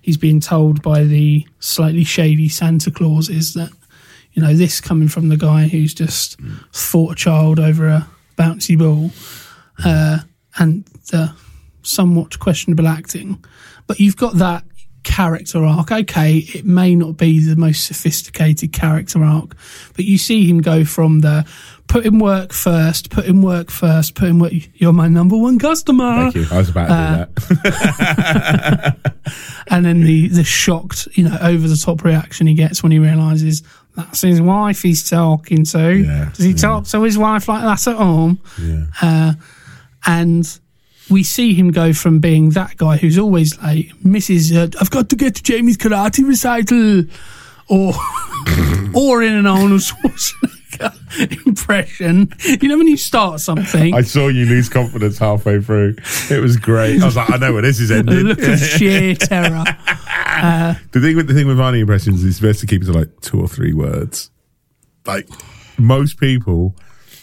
he's 0.00 0.16
being 0.16 0.40
told 0.40 0.82
by 0.82 1.04
the 1.04 1.46
slightly 1.58 2.04
shady 2.04 2.48
Santa 2.48 2.90
Claus 2.90 3.28
is 3.28 3.54
that, 3.54 3.70
you 4.32 4.42
know, 4.42 4.54
this 4.54 4.80
coming 4.80 5.08
from 5.08 5.28
the 5.28 5.36
guy 5.36 5.68
who's 5.68 5.94
just 5.94 6.38
fought 6.72 7.12
a 7.12 7.16
child 7.16 7.58
over 7.58 7.86
a 7.86 8.08
bouncy 8.36 8.78
ball 8.78 9.10
uh, 9.84 10.18
and 10.58 10.84
the 11.10 11.34
somewhat 11.82 12.38
questionable 12.38 12.88
acting. 12.88 13.42
But 13.86 14.00
you've 14.00 14.16
got 14.16 14.34
that 14.34 14.64
character 15.02 15.64
arc. 15.64 15.90
Okay, 15.90 16.38
it 16.38 16.64
may 16.64 16.94
not 16.94 17.16
be 17.16 17.40
the 17.40 17.56
most 17.56 17.86
sophisticated 17.86 18.72
character 18.72 19.24
arc, 19.24 19.56
but 19.94 20.04
you 20.04 20.18
see 20.18 20.46
him 20.48 20.60
go 20.60 20.84
from 20.84 21.20
the 21.20 21.46
put 21.90 22.06
in 22.06 22.18
work 22.20 22.52
first, 22.52 23.10
put 23.10 23.24
in 23.26 23.42
work 23.42 23.70
first, 23.70 24.14
put 24.14 24.28
in 24.28 24.38
work. 24.38 24.52
You're 24.74 24.92
my 24.92 25.08
number 25.08 25.36
one 25.36 25.58
customer. 25.58 26.30
Thank 26.30 26.36
you. 26.36 26.46
I 26.50 26.58
was 26.58 26.68
about 26.70 26.86
to 26.86 26.94
Uh, 26.94 27.24
do 27.24 27.54
that. 27.70 29.14
and 29.70 29.84
then 29.84 30.00
the 30.02 30.28
the 30.28 30.44
shocked, 30.44 31.08
you 31.14 31.24
know, 31.24 31.36
over 31.40 31.66
the 31.68 31.76
top 31.76 32.04
reaction 32.04 32.46
he 32.46 32.54
gets 32.54 32.82
when 32.82 32.92
he 32.92 32.98
realizes 32.98 33.62
that's 33.96 34.20
his 34.20 34.40
wife 34.40 34.82
he's 34.82 35.08
talking 35.10 35.64
to. 35.64 35.96
Yeah, 35.98 36.30
Does 36.34 36.44
he 36.44 36.50
yeah. 36.52 36.56
talk 36.56 36.84
to 36.86 37.02
his 37.02 37.18
wife 37.18 37.48
like 37.48 37.62
that 37.62 37.86
at 37.90 37.96
home? 37.96 38.40
yeah. 38.60 38.84
Uh, 39.02 39.32
and 40.06 40.60
we 41.10 41.24
see 41.24 41.54
him 41.54 41.72
go 41.72 41.92
from 41.92 42.20
being 42.20 42.50
that 42.50 42.76
guy 42.76 42.96
who's 42.96 43.18
always 43.18 43.58
like, 43.60 43.90
Mrs. 44.04 44.54
Uh, 44.56 44.68
I've 44.80 44.90
got 44.92 45.08
to 45.10 45.16
get 45.16 45.34
to 45.34 45.42
Jamie's 45.42 45.76
karate 45.76 46.24
recital, 46.26 47.02
or 47.68 47.92
or 48.94 49.22
in 49.24 49.32
an 49.34 49.46
Arnold 49.46 49.80
Schwarzenegger 49.80 50.59
impression. 51.46 52.32
You 52.44 52.68
know 52.68 52.78
when 52.78 52.88
you 52.88 52.96
start 52.96 53.40
something, 53.40 53.94
I 53.94 54.02
saw 54.02 54.28
you 54.28 54.46
lose 54.46 54.68
confidence 54.68 55.18
halfway 55.18 55.60
through. 55.60 55.96
It 56.30 56.40
was 56.40 56.56
great. 56.56 57.02
I 57.02 57.06
was 57.06 57.16
like, 57.16 57.30
I 57.30 57.36
know 57.36 57.52
where 57.52 57.62
this 57.62 57.80
is 57.80 57.90
ending. 57.90 58.18
look 58.18 58.38
of 58.42 58.58
sheer 58.58 59.14
terror. 59.14 59.64
The 60.92 61.00
thing 61.00 61.16
with 61.16 61.28
the 61.28 61.34
thing 61.34 61.46
with 61.46 61.58
Arnie 61.58 61.80
impressions 61.80 62.24
is 62.24 62.40
best 62.40 62.60
to 62.60 62.66
keep 62.66 62.82
it 62.82 62.86
to 62.86 62.92
like 62.92 63.20
two 63.20 63.40
or 63.40 63.48
three 63.48 63.72
words. 63.72 64.30
Like 65.06 65.28
most 65.78 66.18
people, 66.18 66.76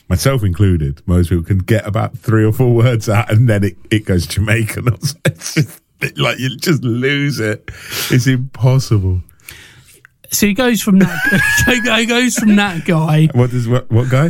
myself 0.10 0.44
included, 0.44 1.02
most 1.08 1.30
people 1.30 1.44
can 1.44 1.60
get 1.60 1.86
about 1.88 2.18
three 2.18 2.44
or 2.46 2.52
four 2.52 2.74
words 2.76 3.08
out, 3.10 3.32
and 3.32 3.48
then 3.48 3.64
it, 3.64 3.78
it 3.92 4.06
goes 4.06 4.28
Jamaican. 4.28 4.88
It's 5.26 5.56
just 5.56 5.82
like 6.18 6.38
you 6.38 6.56
just 6.58 6.84
lose 6.84 7.40
it. 7.40 7.72
It's 8.12 8.28
impossible. 8.28 9.22
So 10.32 10.48
he 10.48 10.54
goes 10.54 10.82
from 10.82 11.00
that. 11.00 11.82
he 12.00 12.06
goes 12.06 12.36
from 12.36 12.56
that 12.58 12.86
guy. 12.86 13.28
What 13.34 13.52
does 13.52 13.68
what 13.68 13.90
what 13.92 14.10
guy? 14.10 14.30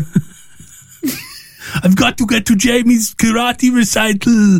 I've 1.83 1.95
got 1.95 2.17
to 2.17 2.25
get 2.25 2.45
to 2.47 2.55
Jamie's 2.55 3.13
karate 3.15 3.73
recital. 3.73 4.59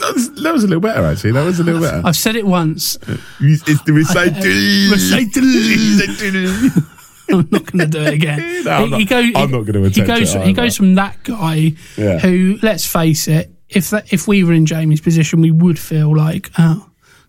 That 0.00 0.12
was, 0.14 0.34
that 0.42 0.52
was 0.52 0.64
a 0.64 0.66
little 0.66 0.80
better 0.80 1.04
actually. 1.04 1.32
That 1.32 1.44
was 1.44 1.60
a 1.60 1.64
little 1.64 1.80
better. 1.80 2.02
I've 2.04 2.16
said 2.16 2.36
it 2.36 2.46
once. 2.46 2.98
It's 3.40 3.82
the 3.82 3.92
recital. 3.92 4.42
Recital. 4.92 6.84
I'm 7.30 7.46
not 7.50 7.66
going 7.70 7.78
to 7.80 7.86
do 7.86 8.02
it 8.04 8.14
again. 8.14 8.64
No, 8.64 8.70
I'm 8.70 8.90
not- 8.90 9.12
I'm 9.12 9.50
not 9.50 9.66
gonna 9.66 9.88
He 9.90 10.00
goes. 10.02 10.34
it 10.34 10.46
he 10.46 10.52
goes 10.54 10.76
from 10.76 10.94
that 10.94 11.22
guy 11.24 11.72
Yeah. 11.96 12.18
who, 12.18 12.58
let's 12.62 12.86
face 12.86 13.28
it, 13.28 13.50
if 13.68 13.90
that, 13.90 14.10
if 14.12 14.26
we 14.26 14.44
were 14.44 14.52
in 14.54 14.64
Jamie's 14.66 15.00
position, 15.02 15.40
we 15.42 15.50
would 15.50 15.78
feel 15.78 16.16
like, 16.16 16.50
oh, 16.58 16.88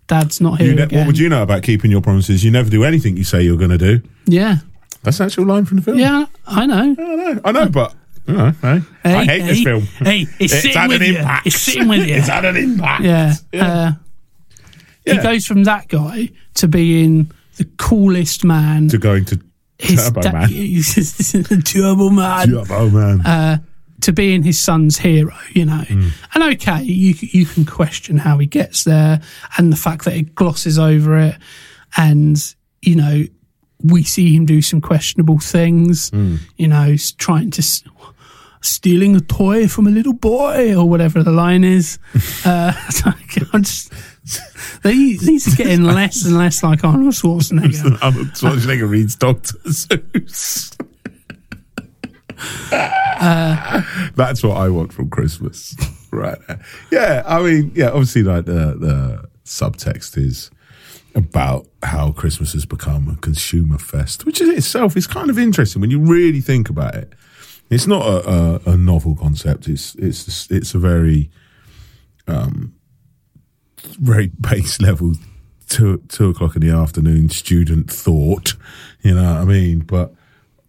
Dad's 0.09 0.41
not 0.41 0.59
here 0.59 0.71
You 0.71 0.75
ne- 0.75 0.97
what 0.97 1.07
would 1.07 1.17
you 1.17 1.29
know 1.29 1.41
about 1.43 1.63
keeping 1.63 1.89
your 1.91 2.01
promises? 2.01 2.43
You 2.43 2.51
never 2.51 2.69
do 2.69 2.83
anything 2.83 3.15
you 3.15 3.23
say 3.23 3.41
you're 3.43 3.57
going 3.57 3.69
to 3.71 3.77
do. 3.77 4.01
Yeah, 4.25 4.57
That's 5.03 5.19
an 5.21 5.27
actual 5.27 5.45
line 5.45 5.63
from 5.65 5.77
the 5.77 5.83
film. 5.83 5.97
yeah, 5.99 6.25
I 6.45 6.65
know. 6.65 6.75
I 6.99 7.15
know, 7.15 7.41
I 7.45 7.51
know, 7.53 7.69
but 7.69 7.93
you 8.27 8.33
know, 8.33 8.51
hey, 8.61 8.81
Hey, 9.03 9.13
I 9.15 9.23
hate 9.25 9.41
hey, 9.43 9.47
this 9.47 9.63
film. 9.63 9.81
Hey, 9.83 10.25
it's, 10.39 10.53
sitting 10.61 10.87
with 10.87 11.01
an 11.01 11.07
you. 11.13 11.17
impact. 11.19 11.47
It's 11.47 11.55
sitting 11.57 11.87
with 11.87 11.99
you. 12.07 12.15
it's 12.15 12.27
had 12.27 12.43
an 12.45 12.57
impact. 12.57 13.03
yeah. 13.03 13.33
Uh, 13.53 13.91
He 15.05 15.17
goes 15.17 15.45
from 15.45 15.63
that 15.63 15.87
guy 15.87 16.29
to 16.55 16.67
being 16.67 17.31
the 17.57 17.65
coolest 17.77 18.43
man. 18.43 18.87
to 18.89 18.97
going 18.97 19.25
to 19.25 19.39
his 19.79 20.03
Turbo 20.03 20.21
da- 20.21 20.31
Man. 20.33 20.49
Turbo 21.63 22.09
Man. 22.09 22.47
Turbo 22.49 22.89
Man. 22.89 23.21
Uh, 23.21 23.57
to 24.01 24.13
being 24.13 24.43
his 24.43 24.59
son's 24.59 24.97
hero, 24.97 25.35
you 25.51 25.65
know. 25.65 25.83
Mm. 25.87 26.11
And 26.33 26.43
okay, 26.55 26.83
you 26.83 27.15
you 27.19 27.45
can 27.45 27.65
question 27.65 28.17
how 28.17 28.37
he 28.37 28.45
gets 28.45 28.83
there 28.83 29.21
and 29.57 29.71
the 29.71 29.77
fact 29.77 30.05
that 30.05 30.15
it 30.15 30.35
glosses 30.35 30.79
over 30.79 31.17
it, 31.17 31.35
and 31.97 32.55
you 32.81 32.95
know 32.95 33.23
we 33.81 34.03
see 34.03 34.35
him 34.35 34.45
do 34.45 34.61
some 34.61 34.81
questionable 34.81 35.39
things. 35.39 36.11
Mm. 36.11 36.39
You 36.57 36.67
know, 36.67 36.95
trying 37.17 37.51
to 37.51 37.61
stealing 38.61 39.15
a 39.15 39.21
toy 39.21 39.67
from 39.67 39.87
a 39.87 39.89
little 39.89 40.13
boy 40.13 40.75
or 40.75 40.87
whatever 40.87 41.23
the 41.23 41.31
line 41.31 41.63
is. 41.63 41.99
uh, 42.45 42.73
I'm 43.53 43.63
just, 43.63 43.93
these, 44.83 45.21
these 45.21 45.53
are 45.53 45.55
getting 45.55 45.83
less 45.83 46.25
and 46.25 46.37
less 46.37 46.63
like 46.63 46.83
Arnold 46.83 47.13
Schwarzenegger. 47.13 47.97
Arnold 48.01 48.27
Schwarzenegger 48.27 48.89
reads 48.89 49.15
Doctor 49.15 49.57
Seuss. 49.65 50.77
That's 54.15 54.43
what 54.43 54.57
I 54.57 54.69
want 54.69 54.93
from 54.93 55.09
Christmas, 55.09 55.75
right? 56.11 56.39
Yeah, 56.91 57.23
I 57.25 57.41
mean, 57.41 57.71
yeah, 57.75 57.89
obviously, 57.89 58.23
like 58.23 58.45
the 58.45 58.75
the 58.79 59.29
subtext 59.45 60.17
is 60.17 60.49
about 61.15 61.67
how 61.83 62.11
Christmas 62.11 62.53
has 62.53 62.65
become 62.65 63.09
a 63.09 63.15
consumer 63.17 63.77
fest, 63.77 64.25
which 64.25 64.41
in 64.41 64.49
itself 64.51 64.95
is 64.95 65.07
kind 65.07 65.29
of 65.29 65.39
interesting 65.39 65.81
when 65.81 65.91
you 65.91 65.99
really 65.99 66.41
think 66.41 66.69
about 66.69 66.95
it. 66.95 67.13
It's 67.69 67.87
not 67.87 68.05
a, 68.05 68.31
a, 68.67 68.71
a 68.73 68.77
novel 68.77 69.15
concept. 69.15 69.67
It's 69.67 69.95
it's 69.95 70.49
it's 70.49 70.73
a 70.73 70.79
very 70.79 71.29
um 72.27 72.73
very 73.99 74.27
base 74.39 74.81
level 74.81 75.13
two 75.67 76.01
two 76.09 76.29
o'clock 76.29 76.55
in 76.55 76.61
the 76.61 76.75
afternoon 76.75 77.29
student 77.29 77.91
thought. 77.91 78.55
You 79.01 79.15
know 79.15 79.33
what 79.33 79.41
I 79.41 79.45
mean? 79.45 79.79
But 79.79 80.13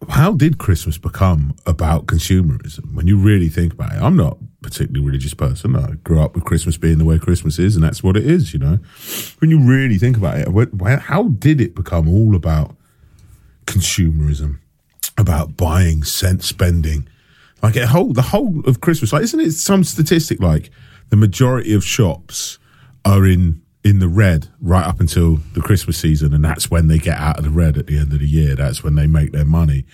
how 0.09 0.33
did 0.33 0.57
Christmas 0.57 0.97
become 0.97 1.55
about 1.65 2.05
consumerism? 2.07 2.93
When 2.93 3.07
you 3.07 3.17
really 3.17 3.49
think 3.49 3.73
about 3.73 3.93
it, 3.93 4.01
I'm 4.01 4.15
not 4.15 4.37
a 4.37 4.63
particularly 4.63 5.05
religious 5.05 5.33
person. 5.33 5.75
I 5.75 5.93
grew 6.03 6.21
up 6.21 6.35
with 6.35 6.43
Christmas 6.43 6.77
being 6.77 6.97
the 6.97 7.05
way 7.05 7.19
Christmas 7.19 7.59
is, 7.59 7.75
and 7.75 7.83
that's 7.83 8.03
what 8.03 8.17
it 8.17 8.25
is. 8.25 8.53
You 8.53 8.59
know, 8.59 8.79
when 9.39 9.51
you 9.51 9.59
really 9.59 9.97
think 9.97 10.17
about 10.17 10.37
it, 10.37 10.99
how 11.01 11.23
did 11.29 11.61
it 11.61 11.75
become 11.75 12.09
all 12.09 12.35
about 12.35 12.75
consumerism, 13.65 14.59
about 15.17 15.55
buying, 15.55 16.03
cent 16.03 16.43
spending? 16.43 17.07
Like 17.61 17.75
a 17.75 17.85
whole, 17.85 18.11
the 18.11 18.23
whole 18.23 18.61
of 18.65 18.81
Christmas. 18.81 19.13
Like, 19.13 19.23
isn't 19.23 19.39
it 19.39 19.51
some 19.51 19.83
statistic 19.83 20.39
like 20.41 20.71
the 21.09 21.15
majority 21.15 21.73
of 21.73 21.85
shops 21.85 22.57
are 23.05 23.25
in 23.25 23.60
in 23.83 23.99
the 23.99 24.07
red 24.07 24.47
right 24.61 24.85
up 24.85 24.99
until 24.99 25.37
the 25.53 25.61
Christmas 25.61 25.97
season, 25.97 26.33
and 26.33 26.43
that's 26.45 26.69
when 26.69 26.87
they 26.87 26.97
get 26.99 27.17
out 27.17 27.37
of 27.39 27.43
the 27.43 27.49
red 27.49 27.77
at 27.77 27.87
the 27.87 27.97
end 27.97 28.13
of 28.13 28.19
the 28.19 28.27
year. 28.27 28.55
That's 28.55 28.83
when 28.83 28.95
they 28.95 29.07
make 29.07 29.31
their 29.31 29.45
money 29.45 29.85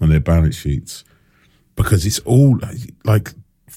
on 0.00 0.08
their 0.08 0.20
balance 0.20 0.56
sheets 0.56 1.04
because 1.76 2.04
it's 2.06 2.18
all 2.20 2.58
like 3.04 3.34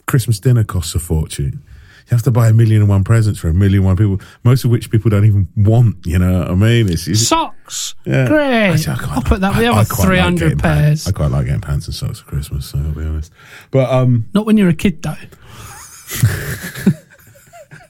Christmas 0.08 0.40
dinner 0.40 0.64
costs 0.64 0.96
a 0.96 1.00
fortune. 1.00 1.64
You 2.08 2.16
have 2.16 2.24
to 2.24 2.32
buy 2.32 2.48
a 2.50 2.54
million 2.54 2.82
and 2.82 2.90
one 2.90 3.04
presents 3.04 3.38
for 3.40 3.50
a 3.50 3.54
million 3.54 3.80
and 3.82 3.86
one 3.86 3.96
people, 3.96 4.20
most 4.44 4.66
of 4.66 4.72
which 4.72 4.90
people 4.90 5.12
don't 5.12 5.26
even 5.26 5.48
want. 5.56 5.98
You 6.08 6.18
know 6.18 6.40
what 6.40 6.50
I 6.50 6.56
mean? 6.56 6.90
It's, 6.90 7.08
it's 7.08 7.28
Socks. 7.28 7.94
yeah. 8.04 8.28
Great. 8.28 8.88
I 8.88 8.96
quite 8.96 9.10
I'll 9.12 9.22
put 9.22 9.42
that 9.42 9.52
like- 9.52 9.60
the 9.60 9.68
other 9.68 9.86
quite 9.86 10.00
like 10.08 10.08
300 10.40 10.58
pants- 10.60 10.62
pairs. 11.04 11.08
I 11.08 11.12
quite 11.12 11.30
like 11.30 11.46
getting 11.46 11.62
pants 11.62 11.86
and 11.86 11.94
socks 11.94 12.20
for 12.22 12.26
Christmas, 12.26 12.66
so 12.66 12.80
I'll 12.80 12.94
be 12.94 13.04
honest. 13.04 13.32
But 13.70 13.92
um, 13.92 14.28
Not 14.34 14.48
when 14.48 14.58
you're 14.58 14.70
a 14.70 14.74
kid, 14.74 15.04
though. 15.04 15.14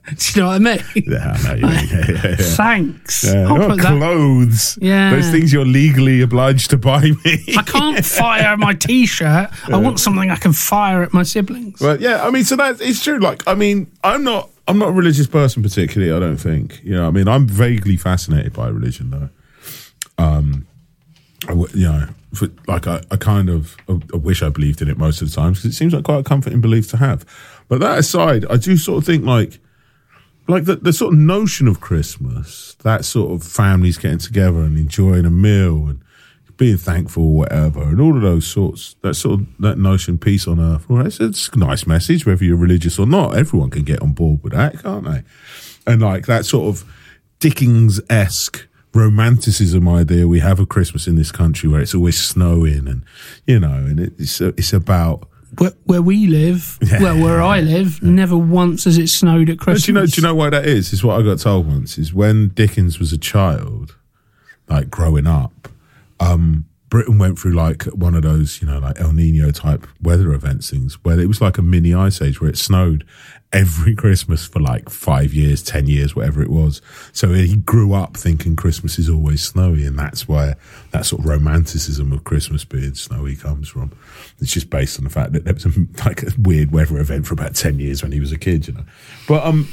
Do 0.17 0.39
you 0.39 0.41
know 0.41 0.47
what 0.49 0.55
I 0.55 0.59
mean? 0.59 1.03
yeah, 1.07 1.37
I 1.37 1.55
know 1.55 1.67
mean. 1.67 1.87
yeah, 1.91 2.05
yeah, 2.07 2.27
yeah. 2.29 2.35
Thanks. 2.37 3.23
Yeah, 3.23 3.47
I'll 3.47 3.57
not 3.57 3.69
put 3.69 3.81
that. 3.81 3.97
clothes. 3.97 4.77
Yeah. 4.81 5.11
Those 5.11 5.29
things 5.29 5.53
you're 5.53 5.65
legally 5.65 6.21
obliged 6.21 6.69
to 6.71 6.77
buy 6.77 7.01
me. 7.01 7.55
I 7.57 7.63
can't 7.63 8.05
fire 8.05 8.57
my 8.57 8.73
T-shirt. 8.73 9.49
I 9.67 9.77
want 9.77 9.99
something 9.99 10.29
I 10.29 10.35
can 10.35 10.53
fire 10.53 11.03
at 11.03 11.13
my 11.13 11.23
siblings. 11.23 11.79
But 11.79 12.01
yeah, 12.01 12.25
I 12.25 12.31
mean, 12.31 12.43
so 12.43 12.55
that 12.55 12.81
it's 12.81 13.03
true. 13.03 13.19
Like, 13.19 13.47
I 13.47 13.55
mean, 13.55 13.91
I'm 14.03 14.23
not, 14.23 14.49
I'm 14.67 14.77
not 14.79 14.89
a 14.89 14.93
religious 14.93 15.27
person 15.27 15.63
particularly. 15.63 16.13
I 16.13 16.19
don't 16.19 16.37
think. 16.37 16.83
You 16.83 16.95
know, 16.95 17.07
I 17.07 17.11
mean, 17.11 17.27
I'm 17.27 17.47
vaguely 17.47 17.97
fascinated 17.97 18.53
by 18.53 18.69
religion 18.69 19.11
though. 19.11 19.29
Um, 20.17 20.67
I 21.47 21.53
you 21.53 21.87
know, 21.87 22.07
for, 22.33 22.49
like 22.67 22.87
I, 22.87 23.01
I 23.11 23.15
kind 23.17 23.49
of, 23.49 23.77
I, 23.87 23.99
I 24.13 24.17
wish 24.17 24.43
I 24.43 24.49
believed 24.49 24.81
in 24.81 24.89
it 24.89 24.97
most 24.97 25.21
of 25.21 25.29
the 25.29 25.35
time 25.35 25.53
because 25.53 25.65
it 25.65 25.73
seems 25.73 25.93
like 25.93 26.03
quite 26.03 26.19
a 26.19 26.23
comforting 26.23 26.61
belief 26.61 26.89
to 26.91 26.97
have. 26.97 27.25
But 27.67 27.79
that 27.79 27.97
aside, 27.99 28.45
I 28.49 28.57
do 28.57 28.77
sort 28.77 28.99
of 28.99 29.05
think 29.05 29.23
like, 29.25 29.59
like 30.49 30.65
the, 30.65 30.75
the 30.77 30.91
sort 30.91 31.13
of 31.13 31.19
notion 31.19 31.67
of 31.67 31.79
Christmas, 31.79 32.75
that 32.83 33.05
sort 33.05 33.31
of 33.31 33.47
families 33.47 33.97
getting 33.97 34.17
together 34.17 34.61
and 34.61 34.77
enjoying 34.77 35.25
a 35.25 35.29
meal 35.29 35.87
and 35.87 36.01
being 36.57 36.75
thankful 36.75 37.23
or 37.23 37.37
whatever, 37.37 37.83
and 37.83 38.01
all 38.01 38.15
of 38.15 38.21
those 38.21 38.45
sorts, 38.45 38.95
that 39.01 39.13
sort 39.13 39.39
of 39.39 39.47
that 39.59 39.77
notion, 39.77 40.17
peace 40.17 40.47
on 40.47 40.59
earth. 40.59 40.89
Well, 40.89 41.05
it's, 41.05 41.19
it's 41.19 41.47
a 41.49 41.57
nice 41.57 41.85
message, 41.85 42.25
whether 42.25 42.43
you're 42.43 42.57
religious 42.57 42.97
or 42.99 43.05
not. 43.05 43.37
Everyone 43.37 43.69
can 43.69 43.83
get 43.83 44.01
on 44.01 44.11
board 44.11 44.43
with 44.43 44.53
that, 44.53 44.81
can't 44.81 45.05
they? 45.05 45.23
And 45.87 46.01
like 46.01 46.25
that 46.25 46.45
sort 46.45 46.75
of 46.75 46.83
Dickens 47.39 48.01
esque 48.09 48.67
romanticism 48.93 49.87
idea 49.87 50.27
we 50.27 50.39
have 50.39 50.59
of 50.59 50.67
Christmas 50.67 51.07
in 51.07 51.15
this 51.15 51.31
country, 51.31 51.69
where 51.69 51.79
it's 51.79 51.95
always 51.95 52.19
snowing, 52.19 52.87
and 52.87 53.03
you 53.45 53.59
know, 53.59 53.71
and 53.71 53.99
it's 53.99 54.41
it's 54.41 54.73
about. 54.73 55.28
Where, 55.57 55.71
where 55.85 56.01
we 56.01 56.27
live, 56.27 56.77
well, 56.99 57.21
where 57.21 57.41
I 57.41 57.61
live, 57.61 58.03
never 58.03 58.37
once 58.37 58.83
has 58.83 58.97
it 58.97 59.07
snowed 59.07 59.49
at 59.49 59.59
Christmas. 59.59 59.85
do 59.85 59.91
you 59.91 59.97
know? 59.97 60.05
Do 60.05 60.21
you 60.21 60.27
know 60.27 60.35
why 60.35 60.49
that 60.51 60.65
is? 60.65 60.93
Is 60.93 61.03
what 61.03 61.19
I 61.19 61.23
got 61.23 61.39
told 61.39 61.67
once. 61.67 61.97
Is 61.97 62.13
when 62.13 62.49
Dickens 62.49 62.99
was 62.99 63.11
a 63.11 63.17
child, 63.17 63.95
like 64.67 64.89
growing 64.89 65.27
up, 65.27 65.67
um, 66.19 66.65
Britain 66.89 67.17
went 67.17 67.37
through 67.39 67.53
like 67.53 67.83
one 67.85 68.15
of 68.15 68.23
those, 68.23 68.61
you 68.61 68.67
know, 68.67 68.79
like 68.79 68.99
El 68.99 69.13
Nino 69.13 69.51
type 69.51 69.87
weather 70.01 70.33
events 70.33 70.69
things, 70.69 70.95
where 71.03 71.19
it 71.19 71.27
was 71.27 71.41
like 71.41 71.57
a 71.57 71.61
mini 71.61 71.93
ice 71.93 72.21
age, 72.21 72.41
where 72.41 72.49
it 72.49 72.57
snowed 72.57 73.05
every 73.51 73.95
Christmas 73.95 74.45
for 74.45 74.59
like 74.59 74.89
five 74.89 75.33
years, 75.33 75.63
ten 75.63 75.87
years, 75.87 76.15
whatever 76.15 76.41
it 76.41 76.49
was. 76.49 76.81
So 77.11 77.33
he 77.33 77.55
grew 77.55 77.93
up 77.93 78.15
thinking 78.15 78.55
Christmas 78.55 78.99
is 78.99 79.09
always 79.09 79.43
snowy, 79.43 79.85
and 79.85 79.97
that's 79.97 80.27
where 80.27 80.55
that 80.91 81.05
sort 81.05 81.21
of 81.21 81.25
romanticism 81.25 82.11
of 82.11 82.23
Christmas 82.23 82.63
being 82.63 82.93
snowy 82.93 83.35
comes 83.35 83.69
from. 83.69 83.91
It's 84.39 84.51
just 84.51 84.69
based 84.69 84.99
on 84.99 85.03
the 85.03 85.09
fact 85.09 85.33
that 85.33 85.45
there 85.45 85.53
was 85.53 85.65
a, 85.65 85.71
like 86.05 86.23
a 86.23 86.31
weird 86.37 86.71
weather 86.71 86.99
event 86.99 87.25
for 87.25 87.33
about 87.33 87.55
ten 87.55 87.79
years 87.79 88.03
when 88.03 88.11
he 88.11 88.19
was 88.19 88.31
a 88.31 88.37
kid, 88.37 88.67
you 88.67 88.73
know. 88.73 88.85
But 89.27 89.43
um, 89.45 89.67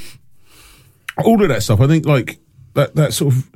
all 1.24 1.42
of 1.42 1.48
that 1.48 1.62
stuff, 1.62 1.80
I 1.80 1.86
think, 1.86 2.06
like 2.06 2.38
that 2.74 2.94
that 2.94 3.12
sort 3.12 3.34
of 3.34 3.50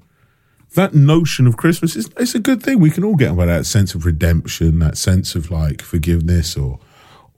that 0.74 0.94
notion 0.94 1.46
of 1.46 1.56
Christmas 1.56 1.96
is 1.96 2.10
it's 2.18 2.34
a 2.34 2.40
good 2.40 2.62
thing. 2.62 2.78
We 2.78 2.90
can 2.90 3.04
all 3.04 3.16
get 3.16 3.36
by 3.36 3.46
that 3.46 3.66
sense 3.66 3.94
of 3.94 4.04
redemption, 4.04 4.78
that 4.80 4.98
sense 4.98 5.34
of 5.34 5.50
like 5.50 5.82
forgiveness 5.82 6.56
or 6.56 6.78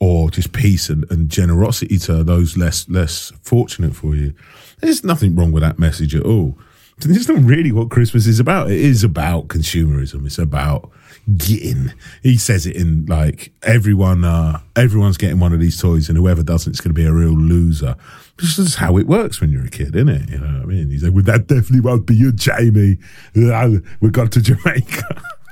or 0.03 0.29
just 0.29 0.51
peace 0.51 0.89
and, 0.89 1.09
and 1.09 1.29
generosity 1.29 1.97
to 1.97 2.25
those 2.25 2.57
less 2.57 2.89
less 2.89 3.31
fortunate 3.41 3.95
for 3.95 4.15
you. 4.15 4.33
There's 4.81 5.01
nothing 5.01 5.33
wrong 5.33 5.53
with 5.53 5.63
that 5.63 5.79
message 5.79 6.13
at 6.13 6.25
all. 6.25 6.57
It's 6.97 7.29
not 7.29 7.41
really 7.41 7.71
what 7.71 7.89
Christmas 7.89 8.27
is 8.27 8.37
about. 8.37 8.69
It 8.69 8.81
is 8.81 9.05
about 9.05 9.47
consumerism. 9.47 10.25
It's 10.25 10.37
about 10.37 10.91
getting. 11.37 11.93
He 12.21 12.37
says 12.37 12.65
it 12.65 12.75
in 12.75 13.05
like 13.05 13.53
everyone. 13.63 14.25
Uh, 14.25 14.59
everyone's 14.75 15.15
getting 15.15 15.39
one 15.39 15.53
of 15.53 15.61
these 15.61 15.79
toys, 15.79 16.09
and 16.09 16.17
whoever 16.17 16.43
doesn't, 16.43 16.71
it's 16.71 16.81
going 16.81 16.93
to 16.93 17.01
be 17.01 17.05
a 17.05 17.13
real 17.13 17.37
loser. 17.37 17.95
This 18.39 18.59
is 18.59 18.75
how 18.75 18.97
it 18.97 19.07
works 19.07 19.39
when 19.39 19.51
you're 19.51 19.65
a 19.65 19.69
kid, 19.69 19.95
isn't 19.95 20.09
it? 20.09 20.29
You 20.29 20.39
know 20.39 20.59
what 20.59 20.63
I 20.63 20.65
mean? 20.65 20.89
He's 20.89 21.03
like, 21.03 21.13
"Well, 21.13 21.23
that 21.23 21.47
definitely 21.47 21.79
won't 21.79 22.05
be 22.05 22.15
you, 22.15 22.33
Jamie. 22.33 22.97
We 24.01 24.09
got 24.09 24.33
to 24.33 24.41
Jamaica." 24.41 25.21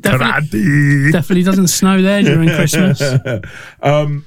definitely, 0.00 1.12
definitely 1.12 1.42
doesn't 1.42 1.68
snow 1.68 2.00
there 2.02 2.22
during 2.22 2.48
Christmas. 2.48 3.02
Um, 3.82 4.26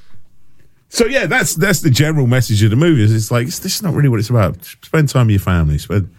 so 0.89 1.05
yeah, 1.05 1.25
that's 1.25 1.55
that's 1.55 1.81
the 1.81 1.89
general 1.89 2.27
message 2.27 2.63
of 2.63 2.69
the 2.69 2.75
movie. 2.75 3.03
Is 3.03 3.13
it's 3.13 3.31
like 3.31 3.47
this 3.47 3.65
is 3.65 3.81
not 3.83 3.93
really 3.93 4.07
what 4.09 4.19
it's 4.19 4.29
about. 4.29 4.63
Spend 4.63 5.09
time 5.09 5.27
with 5.27 5.31
your 5.33 5.39
family. 5.41 5.77
Spend, 5.77 6.09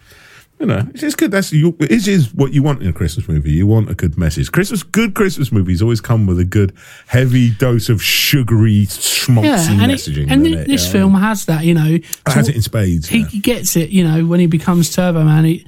you 0.59 0.65
know, 0.67 0.85
it's 0.91 1.01
just 1.01 1.17
good. 1.17 1.31
That's 1.31 1.51
you. 1.51 1.75
It 1.79 2.07
is 2.07 2.33
what 2.33 2.53
you 2.53 2.61
want 2.61 2.83
in 2.83 2.89
a 2.89 2.93
Christmas 2.93 3.27
movie. 3.27 3.51
You 3.53 3.65
want 3.65 3.89
a 3.89 3.95
good 3.95 4.17
message. 4.17 4.51
Christmas, 4.51 4.83
good 4.83 5.15
Christmas 5.15 5.51
movies 5.51 5.81
always 5.81 6.01
come 6.01 6.27
with 6.27 6.39
a 6.39 6.45
good 6.45 6.73
heavy 7.07 7.51
dose 7.51 7.89
of 7.89 8.03
sugary, 8.03 8.85
schmaltzy 8.87 9.43
Yeah, 9.45 9.83
and, 9.83 9.91
it, 9.91 10.07
and 10.31 10.47
it? 10.47 10.67
this 10.67 10.85
Yeah. 10.85 10.91
film 10.91 11.13
has 11.15 11.45
that. 11.45 11.63
You 11.63 11.73
know, 11.73 11.97
has 12.27 12.47
it 12.49 12.55
in 12.55 12.61
spades. 12.61 13.07
he 13.07 13.19
yeah. 13.19 13.39
gets 13.39 13.75
it. 13.75 13.89
You 13.89 14.03
know, 14.03 14.25
when 14.25 14.39
he 14.39 14.47
becomes 14.47 14.93
Turbo 14.93 15.23
Man, 15.23 15.45
he, 15.45 15.65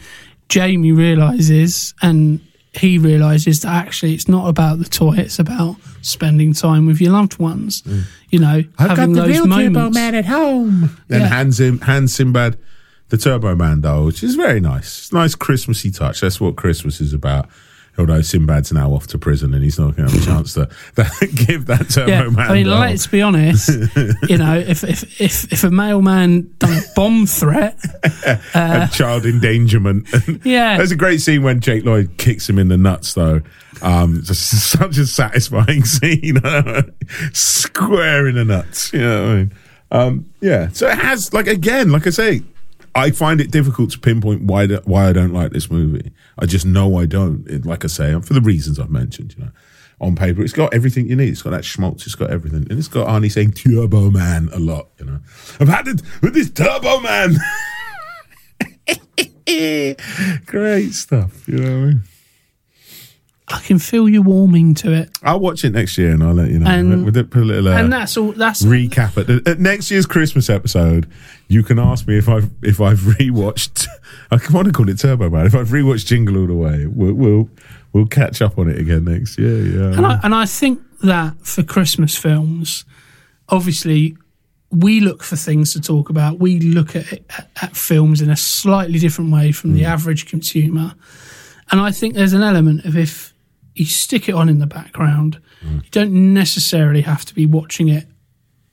Jamie 0.49 0.91
realizes 0.91 1.93
and 2.01 2.41
he 2.73 2.97
realizes 2.97 3.61
that 3.61 3.69
actually 3.73 4.13
it's 4.13 4.27
not 4.27 4.47
about 4.47 4.79
the 4.79 4.85
toy; 4.85 5.15
it's 5.17 5.39
about 5.39 5.75
spending 6.01 6.53
time 6.53 6.85
with 6.85 7.01
your 7.01 7.11
loved 7.11 7.39
ones. 7.39 7.81
Mm. 7.81 8.03
You 8.29 8.39
know, 8.39 8.63
I've 8.77 8.89
having 8.97 9.13
those 9.13 9.45
moments. 9.45 9.97
at 9.97 10.25
home. 10.25 10.97
Then 11.07 11.21
Yeah. 11.21 11.27
hands 11.27 11.59
him, 11.59 11.79
hands 11.81 12.13
Sinbad 12.13 12.57
the 13.09 13.17
Turbo 13.17 13.55
Man 13.55 13.81
doll, 13.81 14.05
which 14.05 14.23
is 14.23 14.35
very 14.35 14.59
nice. 14.59 14.99
It's 14.99 15.13
nice 15.13 15.33
Christmassy 15.35 15.89
touch. 15.91 16.21
That's 16.21 16.39
what 16.39 16.55
Christmas 16.55 17.01
is 17.01 17.11
about. 17.13 17.49
Although 17.99 18.21
Sinbad's 18.21 18.71
now 18.71 18.91
off 18.93 19.07
to 19.07 19.17
prison 19.17 19.53
and 19.53 19.63
he's 19.63 19.77
not 19.77 19.95
going 19.95 20.07
to 20.09 20.15
have 20.15 20.23
a 20.23 20.26
chance 20.26 20.53
to 20.53 20.69
give 21.47 21.65
that 21.65 21.89
Turbo 21.89 22.09
Yeah, 22.09 22.30
Man 22.30 22.49
I 22.49 22.53
mean, 22.53 22.67
let's 22.69 23.05
be 23.07 23.21
honest. 23.21 23.69
you 24.30 24.38
know, 24.38 24.57
if 24.57 24.84
if 24.84 25.21
if 25.21 25.51
if 25.51 25.63
a 25.63 25.69
mailman 25.69 26.53
done 26.59 26.81
bomb 26.95 27.26
threat, 27.27 27.77
and 28.53 28.91
child 28.91 29.26
endangerment. 29.26 30.07
Yeah. 30.45 30.77
There's 30.77 30.91
a 30.91 30.95
great 30.95 31.19
scene 31.21 31.43
when 31.43 31.59
Jake 31.59 31.84
Lloyd 31.85 32.17
kicks 32.17 32.47
him 32.49 32.57
in 32.59 32.69
the 32.69 32.77
nuts, 32.77 33.13
though. 33.13 33.41
Um, 33.81 34.21
just 34.23 34.69
such 34.71 34.97
a 34.97 35.05
satisfying 35.05 35.84
scene. 35.84 36.38
Square 37.34 38.27
in 38.30 38.35
the 38.35 38.45
nuts. 38.45 38.93
You 38.93 38.99
know 39.01 39.21
what 39.21 39.30
I 39.31 39.35
mean? 39.35 39.53
Um, 39.91 40.30
yeah. 40.41 40.69
So 40.69 40.88
it 40.88 40.97
has, 40.97 41.34
like, 41.34 41.47
again, 41.47 41.91
like 41.91 42.07
I 42.07 42.11
say, 42.11 42.41
I 42.99 43.11
find 43.11 43.41
it 43.41 43.51
difficult 43.51 43.91
to 43.91 43.99
pinpoint 43.99 44.43
why 44.43 44.65
the, 44.67 44.81
why 44.85 45.07
I 45.09 45.13
don't 45.13 45.34
like 45.34 45.51
this 45.51 45.69
movie. 45.71 46.11
I 46.38 46.45
just 46.45 46.65
know 46.65 46.97
I 46.97 47.05
don't. 47.05 47.47
It, 47.49 47.65
like 47.65 47.84
I 47.84 47.88
say, 47.88 48.19
for 48.21 48.34
the 48.34 48.41
reasons 48.41 48.80
I've 48.80 48.89
mentioned, 48.91 49.35
you 49.38 49.45
know. 49.45 49.51
On 50.01 50.15
paper, 50.15 50.41
it's 50.41 50.53
got 50.53 50.73
everything 50.73 51.09
you 51.09 51.15
need. 51.17 51.27
It's 51.27 51.41
got 51.41 51.49
that 51.49 51.65
schmaltz. 51.65 52.05
It's 52.05 52.15
got 52.15 52.30
everything, 52.30 52.65
and 52.69 52.80
it's 52.80 52.88
got 52.88 53.07
Arnie 53.09 53.30
saying 53.30 53.51
"Turbo 53.51 54.09
Man" 54.09 54.47
a 54.53 54.57
lot. 54.59 54.88
You 54.97 55.05
know, 55.07 55.19
I've 55.59 55.67
had 55.67 55.89
it 55.89 56.01
with 56.21 56.34
this 56.34 56.49
Turbo 56.49 57.01
Man. 57.01 57.35
Great 60.45 60.91
stuff. 60.93 61.47
You 61.49 61.57
know 61.57 61.63
what 61.63 61.71
I 61.71 61.85
mean? 61.88 62.03
I 63.51 63.59
can 63.61 63.80
feel 63.80 64.07
you 64.07 64.21
warming 64.21 64.76
to 64.76 64.91
it, 64.93 65.09
I'll 65.23 65.39
watch 65.39 65.65
it 65.65 65.71
next 65.71 65.97
year 65.97 66.11
and 66.11 66.23
I'll 66.23 66.35
let 66.35 66.51
you 66.51 66.59
know. 66.59 66.69
And- 66.69 67.03
We'll 67.03 67.23
put 67.26 67.41
a 67.41 67.45
little 67.45 67.67
uh, 67.69 67.77
and 67.77 67.91
that's 67.91 68.15
all. 68.15 68.31
That's 68.31 68.61
recap 68.63 69.17
at, 69.17 69.26
the, 69.27 69.41
at 69.49 69.59
next 69.59 69.89
year's 69.89 70.05
Christmas 70.05 70.49
episode. 70.49 71.09
You 71.49 71.63
can 71.63 71.80
ask 71.80 72.07
me 72.07 72.17
if 72.17 72.30
I've 72.30 72.51
if 72.61 72.80
I've 72.80 72.99
rewatched. 72.99 73.88
I 74.31 74.39
want 74.53 74.67
to 74.67 74.71
call 74.71 74.88
it 74.88 74.99
Turbo 74.99 75.31
Man. 75.31 75.47
If 75.47 75.55
I've 75.55 75.69
rewatched 75.69 76.05
Jingle 76.05 76.38
All 76.38 76.47
the 76.47 76.53
Way, 76.53 76.85
we'll 76.85 77.13
we'll, 77.13 77.49
we'll 77.91 78.05
catch 78.05 78.41
up 78.41 78.59
on 78.59 78.69
it 78.69 78.80
again 78.80 79.05
next 79.05 79.39
year. 79.39 79.65
Yeah. 79.65 79.97
And 79.97 80.05
I, 80.05 80.19
and 80.23 80.35
I 80.35 80.45
think 80.45 80.80
that 81.01 81.35
for 81.41 81.63
Christmas 81.63 82.15
films, 82.15 82.85
obviously, 83.49 84.15
we 84.69 84.99
look 84.99 85.23
for 85.23 85.35
things 85.35 85.73
to 85.73 85.81
talk 85.81 86.11
about. 86.11 86.39
We 86.39 86.59
look 86.59 86.95
at, 86.95 87.11
at, 87.13 87.49
at 87.63 87.76
films 87.76 88.21
in 88.21 88.30
a 88.30 88.38
slightly 88.38 88.99
different 88.99 89.31
way 89.31 89.51
from 89.51 89.73
the 89.73 89.81
hmm. 89.81 89.88
average 89.88 90.27
consumer. 90.27 90.93
And 91.71 91.81
I 91.81 91.91
think 91.91 92.13
there's 92.13 92.34
an 92.34 92.43
element 92.43 92.85
of 92.85 92.95
if 92.95 93.34
you 93.73 93.85
stick 93.85 94.30
it 94.30 94.35
on 94.35 94.49
in 94.49 94.59
the 94.59 94.67
background, 94.67 95.41
hmm. 95.61 95.77
you 95.77 95.89
don't 95.89 96.34
necessarily 96.34 97.01
have 97.01 97.26
to 97.26 97.34
be 97.34 97.47
watching 97.47 97.89
it 97.89 98.05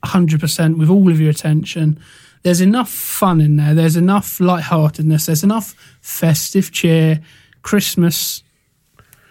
100% 0.05 0.77
with 0.77 0.89
all 0.89 1.09
of 1.09 1.19
your 1.19 1.31
attention. 1.31 1.99
There's 2.47 2.61
enough 2.61 2.89
fun 2.89 3.41
in 3.41 3.57
there. 3.57 3.73
There's 3.75 3.97
enough 3.97 4.39
lightheartedness. 4.39 5.25
There's 5.25 5.43
enough 5.43 5.75
festive 5.99 6.71
cheer, 6.71 7.19
Christmas 7.61 8.41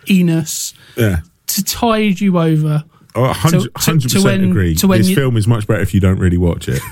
eness 0.05 0.75
yeah. 0.99 1.21
to 1.47 1.65
tide 1.65 2.21
you 2.21 2.39
over. 2.39 2.85
Oh, 3.15 3.33
100%, 3.35 4.03
to- 4.03 4.09
to 4.09 4.19
100% 4.19 4.25
when- 4.25 4.51
agree. 4.51 4.75
to 4.75 4.87
when 4.87 4.99
this 4.99 5.09
you- 5.09 5.17
film 5.17 5.39
is 5.39 5.49
much 5.49 5.67
better 5.67 5.81
if 5.81 5.95
you 5.95 6.01
don't 6.01 6.19
really 6.19 6.37
watch 6.37 6.69
it. 6.69 6.83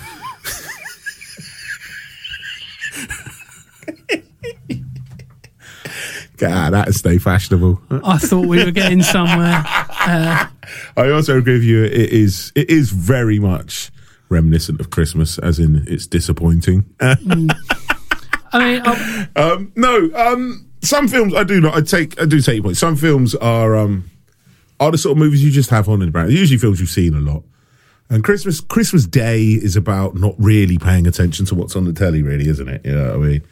God, 6.37 6.73
that'd 6.73 6.95
stay 6.95 7.19
fashionable. 7.19 7.81
I 7.91 8.19
thought 8.19 8.47
we 8.47 8.65
were 8.65 8.71
getting 8.73 9.03
somewhere. 9.03 9.63
I 9.67 10.49
also 10.97 11.39
agree 11.39 11.55
with 11.55 11.63
you. 11.63 11.85
It 11.85 11.93
is 12.11 12.53
it 12.55 12.69
is 12.69 12.91
very 12.91 13.39
much 13.39 13.91
reminiscent 14.35 14.81
of 14.81 14.91
Christmas, 14.91 15.39
as 15.39 15.59
in 15.59 15.85
it's 15.89 16.07
disappointing. 16.07 16.85
I 17.01 17.17
mean, 17.25 17.51
I, 18.53 19.29
um, 19.37 19.73
no, 19.75 20.11
um, 20.15 20.69
some 20.81 21.09
films 21.09 21.35
I 21.35 21.45
do 21.45 21.61
not. 21.61 21.75
I 21.75 21.81
take 21.81 22.21
I 22.21 22.27
do 22.27 22.41
take 22.41 22.57
your 22.57 22.65
point. 22.65 22.77
Some 22.77 22.97
films 22.97 23.35
are 23.35 23.77
um, 23.77 24.11
are 24.79 24.91
the 24.91 24.99
sort 24.99 25.13
of 25.13 25.19
movies 25.19 25.43
you 25.43 25.51
just 25.51 25.71
have 25.71 25.89
on 25.89 26.03
in 26.03 26.09
the 26.09 26.13
background. 26.13 26.33
Usually 26.33 26.59
films 26.59 26.81
you've 26.81 26.89
seen 26.89 27.15
a 27.15 27.21
lot. 27.21 27.43
And 28.11 28.23
Christmas 28.23 28.61
Christmas 28.61 29.07
Day 29.07 29.43
is 29.43 29.77
about 29.77 30.15
not 30.15 30.35
really 30.39 30.79
paying 30.79 31.07
attention 31.07 31.47
to 31.47 31.55
what's 31.55 31.75
on 31.75 31.85
the 31.85 31.93
telly, 31.93 32.23
really, 32.23 32.49
isn't 32.49 32.69
it? 32.69 32.85
You 32.85 32.95
know 32.95 33.19
what 33.19 33.27
I 33.27 33.29
mean? 33.29 33.43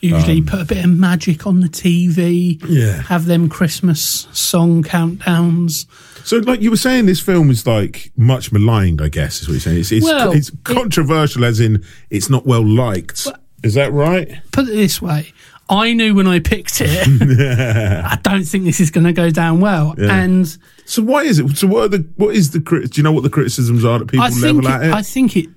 usually 0.00 0.42
put 0.42 0.60
a 0.60 0.64
bit 0.64 0.84
of 0.84 0.90
magic 0.90 1.46
on 1.46 1.60
the 1.60 1.68
TV. 1.68 2.62
Yeah. 2.66 3.02
Have 3.02 3.26
them 3.26 3.48
Christmas 3.48 4.26
song 4.32 4.82
countdowns. 4.82 5.86
So, 6.24 6.38
like 6.38 6.60
you 6.60 6.70
were 6.70 6.76
saying, 6.76 7.06
this 7.06 7.20
film 7.20 7.50
is 7.50 7.66
like 7.66 8.12
much 8.16 8.52
maligned. 8.52 9.00
I 9.00 9.08
guess 9.08 9.40
is 9.42 9.48
what 9.48 9.52
you're 9.54 9.60
saying. 9.60 9.78
It's 9.80 9.92
it's, 9.92 10.04
Well, 10.06 10.32
it's 10.32 10.48
it- 10.50 10.64
controversial, 10.64 11.44
as 11.44 11.60
in 11.60 11.84
it's 12.10 12.28
not 12.30 12.46
well 12.46 12.66
liked. 12.66 13.26
Is 13.62 13.74
that 13.74 13.92
right? 13.92 14.38
Put 14.52 14.68
it 14.68 14.72
this 14.76 15.00
way. 15.02 15.32
I 15.68 15.92
knew 15.92 16.14
when 16.16 16.26
I 16.26 16.40
picked 16.40 16.80
it, 16.80 17.06
I 18.04 18.18
don't 18.22 18.42
think 18.44 18.64
this 18.64 18.80
is 18.80 18.90
going 18.90 19.04
to 19.04 19.12
go 19.12 19.30
down 19.30 19.60
well. 19.60 19.94
And 19.98 20.46
So 20.84 21.00
why 21.02 21.22
is 21.22 21.38
it? 21.38 21.56
So 21.56 21.66
what 21.68 21.84
are 21.84 21.88
the 21.88 22.08
what 22.16 22.34
is 22.34 22.50
the? 22.50 22.58
Do 22.58 22.88
you 22.94 23.02
know 23.02 23.12
what 23.12 23.22
the 23.22 23.30
criticisms 23.30 23.84
are 23.84 23.98
that 24.00 24.06
people 24.08 24.24
I 24.24 24.30
level 24.30 24.66
at 24.66 24.82
it? 24.84 24.92
I 24.92 25.02
think 25.02 25.36
it, 25.36 25.48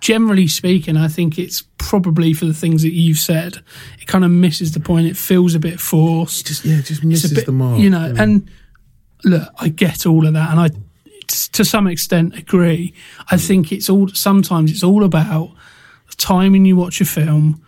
generally 0.00 0.46
speaking, 0.46 0.96
I 0.96 1.08
think 1.08 1.38
it's 1.38 1.64
probably 1.76 2.32
for 2.32 2.46
the 2.46 2.54
things 2.54 2.82
that 2.82 2.92
you've 2.94 3.18
said. 3.18 3.58
It 4.00 4.06
kind 4.06 4.24
of 4.24 4.30
misses 4.30 4.72
the 4.72 4.80
point. 4.80 5.06
It 5.06 5.16
feels 5.18 5.54
a 5.54 5.58
bit 5.58 5.78
forced. 5.80 6.46
just 6.46 6.64
yeah, 6.64 6.78
it 6.78 6.84
just 6.86 7.04
misses 7.04 7.32
a 7.32 7.34
bit, 7.34 7.46
the 7.46 7.52
mark. 7.52 7.78
you 7.80 7.90
know. 7.90 8.14
And 8.16 8.50
look, 9.24 9.48
I 9.58 9.68
get 9.68 10.06
all 10.06 10.26
of 10.26 10.32
that, 10.34 10.50
and 10.50 10.60
I, 10.60 10.68
t- 10.68 11.48
to 11.52 11.64
some 11.64 11.86
extent, 11.86 12.36
agree. 12.36 12.94
I 13.30 13.36
think 13.36 13.72
it's 13.72 13.88
all. 13.90 14.08
Sometimes 14.08 14.70
it's 14.70 14.84
all 14.84 15.04
about 15.04 15.50
the 16.08 16.16
timing 16.16 16.64
you 16.64 16.76
watch 16.76 17.00
a 17.00 17.04
film, 17.04 17.64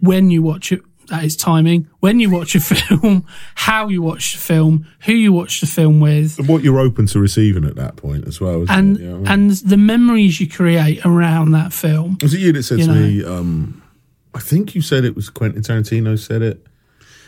when 0.00 0.30
you 0.30 0.42
watch 0.42 0.72
it. 0.72 0.82
That 1.08 1.24
is 1.24 1.36
timing. 1.36 1.88
When 2.00 2.20
you 2.20 2.28
watch 2.28 2.54
a 2.54 2.60
film, 2.60 3.24
how 3.54 3.88
you 3.88 4.02
watch 4.02 4.34
the 4.34 4.38
film, 4.40 4.86
who 5.06 5.12
you 5.14 5.32
watch 5.32 5.60
the 5.62 5.66
film 5.66 6.00
with, 6.00 6.38
what 6.46 6.62
you're 6.62 6.78
open 6.78 7.06
to 7.06 7.18
receiving 7.18 7.64
at 7.64 7.76
that 7.76 7.96
point 7.96 8.28
as 8.28 8.42
well. 8.42 8.66
And 8.68 8.98
it? 8.98 9.00
You 9.00 9.08
know 9.08 9.14
I 9.14 9.18
mean? 9.18 9.26
and 9.26 9.50
the 9.52 9.78
memories 9.78 10.38
you 10.38 10.48
create 10.50 11.00
around 11.06 11.52
that 11.52 11.72
film. 11.72 12.18
was 12.20 12.34
it 12.34 12.40
you 12.40 12.52
that 12.52 12.62
said 12.62 12.80
you 12.80 12.86
to 12.86 12.92
know. 12.92 13.00
me? 13.00 13.24
Um, 13.24 13.82
I 14.34 14.40
think 14.40 14.74
you 14.74 14.82
said 14.82 15.06
it 15.06 15.16
was 15.16 15.30
Quentin 15.30 15.62
Tarantino 15.62 16.18
said 16.18 16.42
it. 16.42 16.66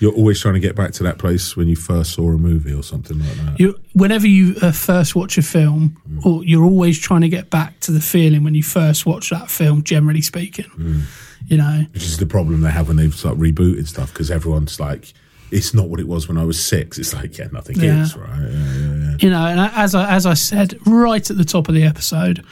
You're 0.01 0.15
always 0.15 0.41
trying 0.41 0.55
to 0.55 0.61
get 0.61 0.75
back 0.75 0.93
to 0.93 1.03
that 1.05 1.19
place 1.19 1.57
when 1.57 1.69
you 1.69 1.77
first 1.77 2.13
saw 2.15 2.31
a 2.31 2.39
movie 2.39 2.73
or 2.73 2.83
something 2.83 3.19
like 3.19 3.37
that. 3.37 3.61
You, 3.61 3.79
whenever 3.93 4.27
you 4.27 4.57
uh, 4.63 4.73
first 4.73 5.15
watch 5.15 5.37
a 5.39 5.43
film, 5.43 5.97
Mm. 6.11 6.27
or 6.27 6.43
you're 6.45 6.65
always 6.65 6.99
trying 6.99 7.21
to 7.21 7.29
get 7.29 7.51
back 7.51 7.79
to 7.81 7.93
the 7.93 8.01
feeling 8.01 8.43
when 8.43 8.55
you 8.55 8.63
first 8.63 9.05
watch 9.07 9.31
that 9.31 9.51
film. 9.51 9.83
Generally 9.85 10.23
speaking, 10.23 10.65
Mm. 10.79 11.03
you 11.49 11.57
know, 11.59 11.87
Which 11.93 12.03
is 12.05 12.17
the 12.19 12.27
problem 12.27 12.63
they 12.63 12.71
have 12.71 12.89
when 12.89 12.97
they've 12.97 13.25
like 13.25 13.37
rebooted 13.37 13.87
stuff 13.87 14.13
because 14.13 14.31
everyone's 14.31 14.81
like, 14.81 15.13
it's 15.51 15.75
not 15.75 15.89
what 15.89 16.01
it 16.01 16.09
was 16.09 16.29
when 16.29 16.39
I 16.39 16.45
was 16.45 16.65
six. 16.65 16.97
It's 16.99 17.13
like, 17.13 17.37
yeah, 17.37 17.49
nothing 17.53 17.79
Yeah. 17.79 18.03
is, 18.03 18.17
right? 18.17 18.29
Yeah, 18.41 18.49
yeah, 18.49 18.95
yeah. 19.11 19.17
you 19.21 19.29
know, 19.31 19.45
and 19.47 19.61
as 19.61 19.95
I 19.95 20.11
as 20.15 20.25
I 20.25 20.35
said 20.35 20.79
right 20.87 21.29
at 21.31 21.37
the 21.37 21.45
top 21.45 21.69
of 21.69 21.75
the 21.75 21.83
episode, 21.83 22.43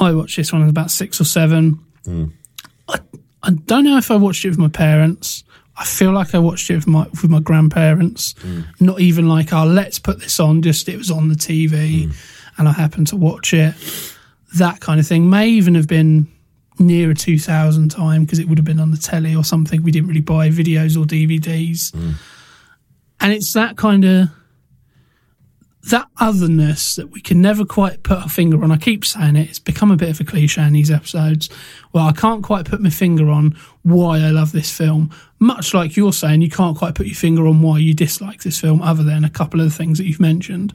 I 0.00 0.12
watched 0.12 0.36
this 0.36 0.52
one 0.52 0.62
at 0.62 0.68
about 0.70 0.90
six 0.90 1.20
or 1.20 1.24
seven. 1.24 1.78
Mm. 2.04 2.32
I, 2.88 2.98
I 3.44 3.50
don't 3.50 3.84
know 3.84 3.96
if 3.98 4.10
I 4.10 4.16
watched 4.16 4.44
it 4.44 4.48
with 4.50 4.58
my 4.58 4.68
parents. 4.68 5.44
I 5.76 5.84
feel 5.84 6.12
like 6.12 6.34
I 6.34 6.38
watched 6.38 6.70
it 6.70 6.76
with 6.76 6.86
my 6.86 7.06
with 7.10 7.28
my 7.28 7.40
grandparents. 7.40 8.34
Mm. 8.34 8.64
Not 8.80 9.00
even 9.00 9.28
like, 9.28 9.52
oh, 9.52 9.64
let's 9.64 9.98
put 9.98 10.20
this 10.20 10.38
on. 10.38 10.62
Just 10.62 10.88
it 10.88 10.96
was 10.96 11.10
on 11.10 11.28
the 11.28 11.34
TV, 11.34 12.06
Mm. 12.06 12.14
and 12.58 12.68
I 12.68 12.72
happened 12.72 13.08
to 13.08 13.16
watch 13.16 13.52
it. 13.52 13.74
That 14.56 14.80
kind 14.80 15.00
of 15.00 15.06
thing 15.06 15.28
may 15.28 15.48
even 15.48 15.74
have 15.74 15.88
been 15.88 16.28
nearer 16.78 17.14
2000 17.14 17.88
time 17.90 18.24
because 18.24 18.38
it 18.38 18.48
would 18.48 18.58
have 18.58 18.64
been 18.64 18.80
on 18.80 18.90
the 18.92 18.96
telly 18.96 19.34
or 19.34 19.44
something. 19.44 19.82
We 19.82 19.90
didn't 19.92 20.08
really 20.08 20.20
buy 20.20 20.48
videos 20.50 20.96
or 21.00 21.04
DVDs, 21.06 21.90
Mm. 21.92 22.14
and 23.20 23.32
it's 23.32 23.52
that 23.54 23.76
kind 23.76 24.04
of 24.04 24.28
that 25.90 26.08
otherness 26.18 26.96
that 26.96 27.10
we 27.10 27.20
can 27.20 27.42
never 27.42 27.64
quite 27.64 28.02
put 28.02 28.18
our 28.18 28.28
finger 28.28 28.62
on. 28.62 28.72
I 28.72 28.78
keep 28.78 29.04
saying 29.04 29.36
it, 29.36 29.48
it's 29.48 29.58
become 29.58 29.90
a 29.90 29.96
bit 29.96 30.08
of 30.08 30.20
a 30.20 30.24
cliche 30.24 30.62
in 30.62 30.72
these 30.72 30.90
episodes. 30.90 31.50
Well, 31.92 32.06
I 32.06 32.12
can't 32.12 32.42
quite 32.42 32.64
put 32.64 32.80
my 32.80 32.90
finger 32.90 33.28
on 33.28 33.56
why 33.82 34.20
I 34.20 34.30
love 34.30 34.52
this 34.52 34.74
film. 34.74 35.10
Much 35.38 35.74
like 35.74 35.96
you're 35.96 36.12
saying, 36.12 36.40
you 36.40 36.50
can't 36.50 36.76
quite 36.76 36.94
put 36.94 37.06
your 37.06 37.14
finger 37.14 37.46
on 37.46 37.60
why 37.60 37.78
you 37.78 37.92
dislike 37.92 38.42
this 38.42 38.58
film, 38.58 38.80
other 38.80 39.02
than 39.02 39.24
a 39.24 39.30
couple 39.30 39.60
of 39.60 39.66
the 39.66 39.76
things 39.76 39.98
that 39.98 40.06
you've 40.06 40.20
mentioned. 40.20 40.72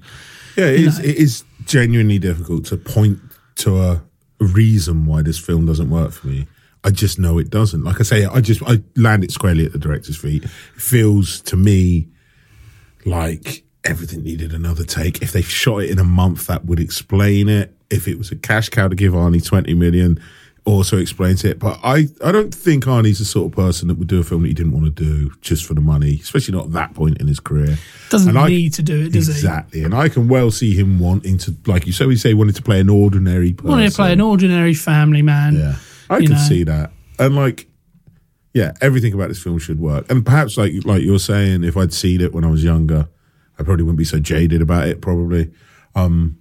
Yeah, 0.55 0.67
it, 0.67 0.81
is, 0.81 0.99
it 0.99 1.15
is, 1.15 1.43
genuinely 1.65 2.17
difficult 2.17 2.65
to 2.65 2.77
point 2.77 3.19
to 3.55 3.79
a 3.79 4.01
reason 4.39 5.05
why 5.05 5.21
this 5.21 5.37
film 5.37 5.65
doesn't 5.65 5.89
work 5.89 6.11
for 6.11 6.27
me. 6.27 6.47
I 6.83 6.91
just 6.91 7.19
know 7.19 7.37
it 7.37 7.49
doesn't. 7.49 7.83
Like 7.83 7.99
I 7.99 8.03
say, 8.03 8.25
I 8.25 8.41
just 8.41 8.61
I 8.63 8.81
land 8.95 9.23
it 9.23 9.31
squarely 9.31 9.65
at 9.65 9.73
the 9.73 9.79
director's 9.79 10.17
feet. 10.17 10.45
It 10.45 10.49
feels 10.49 11.41
to 11.41 11.55
me 11.55 12.07
like 13.05 13.63
everything 13.89 14.23
needed 14.23 14.53
another 14.53 14.83
take. 14.83 15.21
If 15.21 15.31
they 15.31 15.41
shot 15.41 15.79
it 15.83 15.89
in 15.89 15.99
a 15.99 16.03
month, 16.03 16.47
that 16.47 16.65
would 16.65 16.79
explain 16.79 17.49
it. 17.49 17.75
If 17.89 18.07
it 18.07 18.17
was 18.17 18.31
a 18.31 18.35
cash 18.35 18.69
cow 18.69 18.87
to 18.87 18.95
give 18.95 19.13
Arnie 19.13 19.43
twenty 19.43 19.73
million, 19.73 20.21
also 20.63 20.97
explains 20.97 21.43
it. 21.43 21.57
But 21.57 21.79
I, 21.83 22.07
I 22.23 22.31
don't 22.31 22.53
think 22.53 22.85
Arnie's 22.85 23.17
the 23.17 23.25
sort 23.25 23.47
of 23.51 23.55
person 23.55 23.87
that 23.87 23.97
would 23.97 24.07
do 24.07 24.19
a 24.19 24.23
film 24.23 24.43
that 24.43 24.49
he 24.49 24.53
didn't 24.53 24.73
want 24.73 24.85
to 24.85 24.91
do 25.03 25.31
just 25.41 25.65
for 25.65 25.73
the 25.73 25.81
money, 25.81 26.19
especially 26.21 26.55
not 26.55 26.65
at 26.65 26.73
that 26.73 26.93
point 26.93 27.17
in 27.19 27.27
his 27.27 27.39
career. 27.39 27.77
Doesn't 28.11 28.29
And 28.29 28.37
I- 28.37 28.47
need 28.47 28.73
to 28.73 28.83
do 28.83 29.05
it, 29.05 29.13
does 29.13 29.27
exactly. 29.27 29.83
And 29.83 29.95
I 29.95 30.07
can 30.09 30.27
well 30.27 30.51
see 30.51 30.75
him 30.75 30.99
wanting 30.99 31.39
to, 31.39 31.55
like 31.65 31.87
you 31.87 31.93
said, 31.93 32.05
we 32.07 32.15
say, 32.15 32.35
wanted 32.35 32.55
to 32.57 32.61
play 32.61 32.79
an 32.79 32.89
ordinary 32.89 33.47
he? 33.47 33.53
person. 33.53 33.69
Wanted 33.71 33.89
to 33.89 33.95
play 33.95 34.13
an 34.13 34.21
ordinary 34.21 34.75
family 34.75 35.23
man. 35.23 35.55
Yeah, 35.55 35.75
I 36.11 36.19
can 36.21 36.31
know. 36.33 36.37
see 36.37 36.63
that. 36.65 36.91
And 37.17 37.35
like, 37.35 37.67
yeah, 38.53 38.73
everything 38.81 39.13
about 39.13 39.29
this 39.29 39.41
film 39.41 39.57
should 39.57 39.79
work. 39.79 40.11
And 40.11 40.23
perhaps, 40.23 40.57
like, 40.57 40.73
like 40.85 41.01
you're 41.01 41.19
saying, 41.19 41.63
if 41.63 41.75
I'd 41.77 41.93
seen 41.93 42.21
it 42.21 42.33
when 42.33 42.43
I 42.43 42.49
was 42.49 42.63
younger, 42.63 43.07
I 43.59 43.63
probably 43.63 43.83
wouldn't 43.83 43.97
be 43.97 44.05
so 44.05 44.19
jaded 44.19 44.61
about 44.61 44.87
it. 44.87 45.01
Probably. 45.01 45.51
Um, 45.95 46.37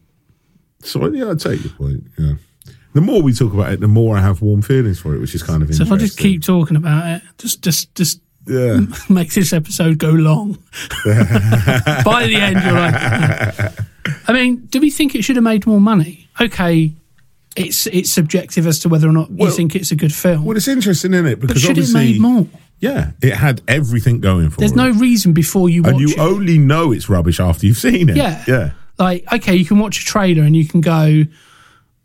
so 0.80 1.06
yeah, 1.08 1.30
I'd 1.30 1.40
take 1.40 1.62
your 1.64 1.72
point. 1.72 2.04
Yeah. 2.16 2.34
The 2.94 3.00
more 3.00 3.20
we 3.22 3.32
talk 3.32 3.52
about 3.52 3.72
it, 3.72 3.80
the 3.80 3.88
more 3.88 4.16
I 4.16 4.20
have 4.20 4.40
warm 4.40 4.62
feelings 4.62 5.00
for 5.00 5.14
it, 5.14 5.20
which 5.20 5.34
is 5.34 5.42
kind 5.42 5.62
of 5.62 5.68
interesting. 5.70 5.86
So 5.86 5.94
if. 5.94 6.00
I 6.00 6.04
just 6.04 6.18
keep 6.18 6.42
talking 6.42 6.76
about 6.76 7.06
it, 7.16 7.22
just 7.38 7.62
just 7.62 7.94
just 7.94 8.20
yeah. 8.46 8.80
makes 9.10 9.34
this 9.34 9.52
episode 9.52 9.98
go 9.98 10.10
long. 10.10 10.54
By 11.04 12.26
the 12.26 12.36
end, 12.40 12.60
you're 12.64 12.72
like, 12.72 13.72
I 14.28 14.32
mean, 14.32 14.66
do 14.66 14.80
we 14.80 14.90
think 14.90 15.14
it 15.14 15.22
should 15.22 15.36
have 15.36 15.42
made 15.42 15.66
more 15.66 15.80
money? 15.80 16.28
Okay, 16.40 16.92
it's 17.56 17.86
it's 17.88 18.10
subjective 18.10 18.66
as 18.66 18.78
to 18.80 18.88
whether 18.88 19.08
or 19.08 19.12
not 19.12 19.30
Well- 19.30 19.50
you 19.50 19.54
think 19.56 19.74
it's 19.74 19.90
a 19.90 19.96
good 19.96 20.14
film. 20.14 20.44
Well, 20.44 20.56
it's 20.56 20.68
interesting, 20.68 21.12
isn't 21.12 21.26
it? 21.26 21.40
but 21.40 21.48
Because 21.48 21.62
should 21.62 21.78
it 21.78 21.82
obviously, 21.82 22.12
made 22.12 22.20
more? 22.20 22.46
Yeah, 22.80 23.12
it 23.22 23.34
had 23.34 23.60
everything 23.68 24.20
going 24.20 24.50
for 24.50 24.58
There's 24.60 24.72
it. 24.72 24.76
There's 24.76 24.94
no 24.94 25.00
reason 25.00 25.32
before 25.32 25.68
you 25.68 25.82
watch 25.82 25.92
and 25.92 26.00
you 26.00 26.08
it. 26.10 26.18
only 26.18 26.58
know 26.58 26.92
it's 26.92 27.08
rubbish 27.08 27.40
after 27.40 27.66
you've 27.66 27.76
seen 27.78 28.08
it. 28.08 28.16
Yeah. 28.16 28.44
yeah. 28.46 28.70
like, 28.98 29.24
okay, 29.32 29.54
you 29.56 29.64
can 29.64 29.78
watch 29.78 30.00
a 30.02 30.04
trailer 30.04 30.42
and 30.42 30.54
you 30.56 30.66
can 30.66 30.80
go, 30.80 31.24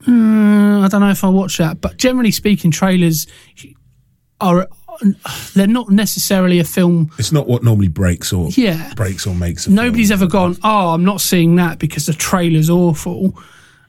"Mm, 0.05 0.83
I 0.83 0.87
don't 0.87 1.01
know 1.01 1.09
if 1.09 1.23
I 1.23 1.29
watch 1.29 1.57
that. 1.57 1.81
But 1.81 1.97
generally 1.97 2.31
speaking, 2.31 2.71
trailers 2.71 3.27
are 4.41 4.67
they're 5.55 5.65
not 5.67 5.89
necessarily 5.89 6.59
a 6.59 6.63
film. 6.63 7.09
It's 7.17 7.31
not 7.31 7.47
what 7.47 7.63
normally 7.63 7.87
breaks 7.87 8.31
or 8.31 8.49
Yeah. 8.51 8.93
breaks 8.95 9.25
or 9.25 9.33
makes. 9.33 9.65
A 9.65 9.71
Nobody's 9.71 10.09
film. 10.09 10.21
ever 10.21 10.29
gone, 10.29 10.57
oh, 10.63 10.89
I'm 10.89 11.03
not 11.03 11.19
seeing 11.19 11.55
that 11.55 11.79
because 11.79 12.05
the 12.05 12.13
trailer's 12.13 12.69
awful. 12.69 13.37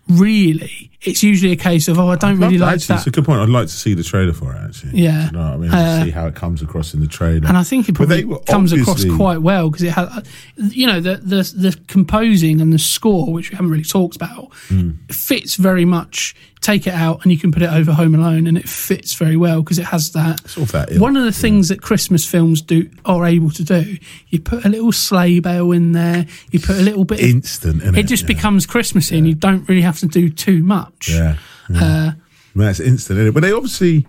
Really, 0.06 0.90
it's 1.00 1.22
usually 1.22 1.52
a 1.52 1.56
case 1.56 1.88
of 1.88 1.98
oh, 1.98 2.08
I 2.08 2.16
don't 2.16 2.38
really 2.38 2.58
like 2.58 2.74
actually, 2.74 2.88
that. 2.94 2.98
It's 2.98 3.06
a 3.06 3.10
good 3.10 3.24
point. 3.24 3.40
I'd 3.40 3.48
like 3.48 3.68
to 3.68 3.72
see 3.72 3.94
the 3.94 4.02
trailer 4.02 4.34
for 4.34 4.52
it. 4.54 4.58
Actually, 4.58 5.00
Yeah. 5.00 5.26
you 5.26 5.32
know 5.32 5.38
what 5.38 5.52
I 5.52 5.56
mean. 5.56 5.70
Uh, 5.70 6.04
see 6.04 6.10
how 6.10 6.26
it 6.26 6.34
comes 6.34 6.60
across 6.60 6.92
in 6.92 7.00
the 7.00 7.06
trailer. 7.06 7.48
and 7.48 7.56
I 7.56 7.62
think 7.62 7.88
it 7.88 7.94
probably 7.94 8.24
comes 8.46 8.72
across 8.72 9.02
quite 9.16 9.38
well 9.40 9.70
because 9.70 9.82
it 9.82 9.92
has, 9.92 10.22
you 10.56 10.86
know, 10.86 11.00
the, 11.00 11.16
the 11.16 11.42
the 11.56 11.78
composing 11.86 12.60
and 12.60 12.70
the 12.70 12.78
score, 12.78 13.32
which 13.32 13.50
we 13.50 13.56
haven't 13.56 13.70
really 13.70 13.82
talked 13.84 14.14
about, 14.14 14.52
Hmm. 14.68 14.90
fits 15.10 15.56
very 15.56 15.86
much. 15.86 16.34
Take 16.64 16.86
it 16.86 16.94
out 16.94 17.22
and 17.22 17.30
you 17.30 17.36
can 17.36 17.52
put 17.52 17.60
it 17.60 17.70
over 17.70 17.92
Home 17.92 18.14
Alone, 18.14 18.46
and 18.46 18.56
it 18.56 18.66
fits 18.66 19.12
very 19.12 19.36
well 19.36 19.60
because 19.60 19.78
it 19.78 19.84
has 19.84 20.12
that. 20.12 20.48
Sort 20.48 20.66
of 20.68 20.72
that 20.72 20.92
ilk, 20.92 21.02
One 21.02 21.14
of 21.14 21.24
the 21.24 21.32
things 21.32 21.68
that 21.68 21.82
Christmas 21.82 22.24
films 22.24 22.62
do 22.62 22.88
are 23.04 23.26
able 23.26 23.50
to 23.50 23.62
do, 23.62 23.98
you 24.28 24.40
put 24.40 24.64
a 24.64 24.70
little 24.70 24.90
sleigh 24.90 25.40
bell 25.40 25.72
in 25.72 25.92
there, 25.92 26.24
you 26.52 26.60
put 26.60 26.76
a 26.76 26.80
little 26.80 27.04
bit. 27.04 27.20
of, 27.20 27.26
instant. 27.26 27.82
Innit? 27.82 27.98
it 27.98 28.04
just 28.04 28.22
yeah. 28.22 28.28
becomes 28.28 28.64
Christmassy, 28.64 29.18
and 29.18 29.28
you 29.28 29.34
don't 29.34 29.68
really 29.68 29.82
have 29.82 29.98
to 29.98 30.06
do 30.06 30.30
too 30.30 30.62
much. 30.62 31.10
Yeah, 31.10 31.36
Uh, 31.68 32.12
that's 32.54 32.80
instant. 32.80 33.18
Innit? 33.18 33.34
But 33.34 33.42
they 33.42 33.52
obviously 33.52 34.06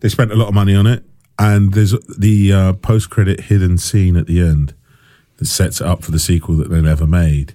they 0.00 0.08
spent 0.08 0.32
a 0.32 0.36
lot 0.36 0.48
of 0.48 0.54
money 0.54 0.74
on 0.74 0.86
it, 0.86 1.04
and 1.38 1.74
there's 1.74 1.92
the 2.08 2.52
uh, 2.54 2.72
post-credit 2.72 3.40
hidden 3.40 3.76
scene 3.76 4.16
at 4.16 4.26
the 4.26 4.40
end 4.40 4.72
that 5.36 5.44
sets 5.44 5.82
it 5.82 5.86
up 5.86 6.02
for 6.02 6.10
the 6.10 6.18
sequel 6.18 6.56
that 6.56 6.70
they 6.70 6.80
never 6.80 7.06
made. 7.06 7.54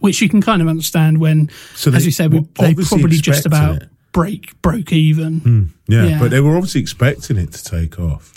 Which 0.00 0.20
you 0.20 0.28
can 0.28 0.40
kind 0.40 0.60
of 0.62 0.68
understand 0.68 1.18
when, 1.18 1.50
So 1.74 1.90
as 1.92 2.04
you 2.04 2.12
said, 2.12 2.32
we, 2.32 2.40
were 2.40 2.46
they 2.58 2.74
probably 2.74 3.16
just 3.18 3.46
about 3.46 3.82
it. 3.82 3.88
break 4.12 4.60
broke 4.62 4.92
even. 4.92 5.40
Hmm, 5.40 5.62
yeah, 5.88 6.04
Yeah. 6.06 6.18
but 6.18 6.30
they 6.30 6.40
were 6.40 6.56
obviously 6.56 6.80
expecting 6.80 7.36
it 7.38 7.52
to 7.52 7.64
take 7.64 7.98
off, 7.98 8.32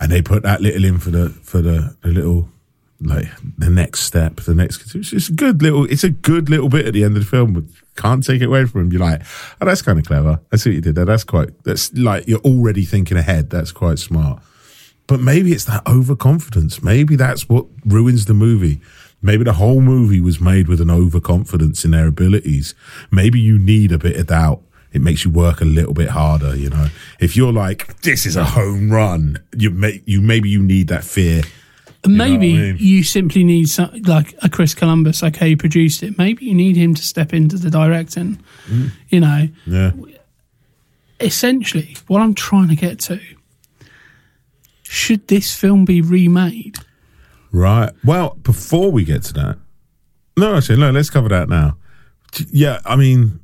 and 0.00 0.10
they 0.12 0.22
put 0.22 0.42
that 0.42 0.60
little 0.60 0.84
in 0.84 0.98
for 0.98 1.10
the 1.10 1.30
for 1.42 1.60
the, 1.62 1.96
the 2.02 2.08
little 2.08 2.48
like 3.00 3.26
the 3.56 3.70
next 3.70 4.00
step, 4.00 4.36
the 4.40 4.54
next. 4.54 4.92
It's 4.94 5.28
a 5.28 5.32
good 5.32 5.62
little. 5.62 5.84
It's 5.84 6.02
a 6.02 6.10
good 6.10 6.50
little 6.50 6.68
bit 6.68 6.84
at 6.86 6.94
the 6.94 7.04
end 7.04 7.16
of 7.16 7.22
the 7.22 7.28
film. 7.30 7.52
But 7.52 7.64
can't 7.94 8.24
take 8.26 8.42
it 8.42 8.46
away 8.46 8.64
from 8.66 8.80
him. 8.82 8.92
You're 8.92 9.00
like, 9.00 9.22
oh, 9.60 9.66
that's 9.66 9.82
kind 9.82 9.98
of 10.00 10.04
clever. 10.04 10.40
I 10.52 10.56
see 10.56 10.70
what 10.70 10.74
you 10.74 10.80
did 10.80 10.96
there. 10.96 11.04
That's 11.04 11.22
quite. 11.24 11.50
That's 11.62 11.92
like 11.94 12.26
you're 12.26 12.40
already 12.40 12.84
thinking 12.84 13.16
ahead. 13.16 13.50
That's 13.50 13.70
quite 13.70 14.00
smart. 14.00 14.42
But 15.06 15.20
maybe 15.20 15.52
it's 15.52 15.64
that 15.66 15.86
overconfidence. 15.86 16.82
Maybe 16.82 17.14
that's 17.16 17.48
what 17.48 17.66
ruins 17.86 18.24
the 18.24 18.34
movie. 18.34 18.80
Maybe 19.20 19.42
the 19.44 19.54
whole 19.54 19.80
movie 19.80 20.20
was 20.20 20.40
made 20.40 20.68
with 20.68 20.80
an 20.80 20.90
overconfidence 20.90 21.84
in 21.84 21.90
their 21.90 22.06
abilities. 22.06 22.74
Maybe 23.10 23.40
you 23.40 23.58
need 23.58 23.90
a 23.92 23.98
bit 23.98 24.16
of 24.16 24.28
doubt. 24.28 24.60
It 24.92 25.02
makes 25.02 25.24
you 25.24 25.30
work 25.30 25.60
a 25.60 25.64
little 25.64 25.92
bit 25.92 26.08
harder, 26.10 26.56
you 26.56 26.70
know. 26.70 26.86
If 27.20 27.36
you're 27.36 27.52
like, 27.52 28.00
this 28.02 28.24
is 28.26 28.36
a 28.36 28.44
home 28.44 28.90
run, 28.90 29.38
you 29.56 29.70
may, 29.70 30.02
you 30.06 30.20
maybe 30.22 30.48
you 30.48 30.62
need 30.62 30.88
that 30.88 31.04
fear. 31.04 31.42
And 32.04 32.16
maybe 32.16 32.54
I 32.54 32.58
mean? 32.72 32.76
you 32.78 33.02
simply 33.02 33.42
need 33.44 33.68
some, 33.68 33.90
like 34.06 34.34
a 34.42 34.48
Chris 34.48 34.72
Columbus. 34.72 35.22
Okay, 35.22 35.48
he 35.50 35.56
produced 35.56 36.02
it. 36.04 36.16
Maybe 36.16 36.44
you 36.46 36.54
need 36.54 36.76
him 36.76 36.94
to 36.94 37.02
step 37.02 37.34
into 37.34 37.58
the 37.58 37.70
directing. 37.70 38.38
Mm. 38.68 38.90
You 39.08 39.20
know, 39.20 39.48
Yeah. 39.66 39.90
essentially, 41.20 41.96
what 42.06 42.22
I'm 42.22 42.34
trying 42.34 42.68
to 42.68 42.76
get 42.76 43.00
to. 43.00 43.20
Should 44.84 45.28
this 45.28 45.54
film 45.54 45.84
be 45.84 46.00
remade? 46.00 46.78
Right. 47.52 47.92
Well, 48.04 48.36
before 48.42 48.90
we 48.90 49.04
get 49.04 49.22
to 49.24 49.32
that, 49.34 49.58
no, 50.36 50.56
actually, 50.56 50.78
no, 50.78 50.90
let's 50.90 51.10
cover 51.10 51.28
that 51.30 51.48
now. 51.48 51.76
Yeah, 52.50 52.80
I 52.84 52.96
mean, 52.96 53.40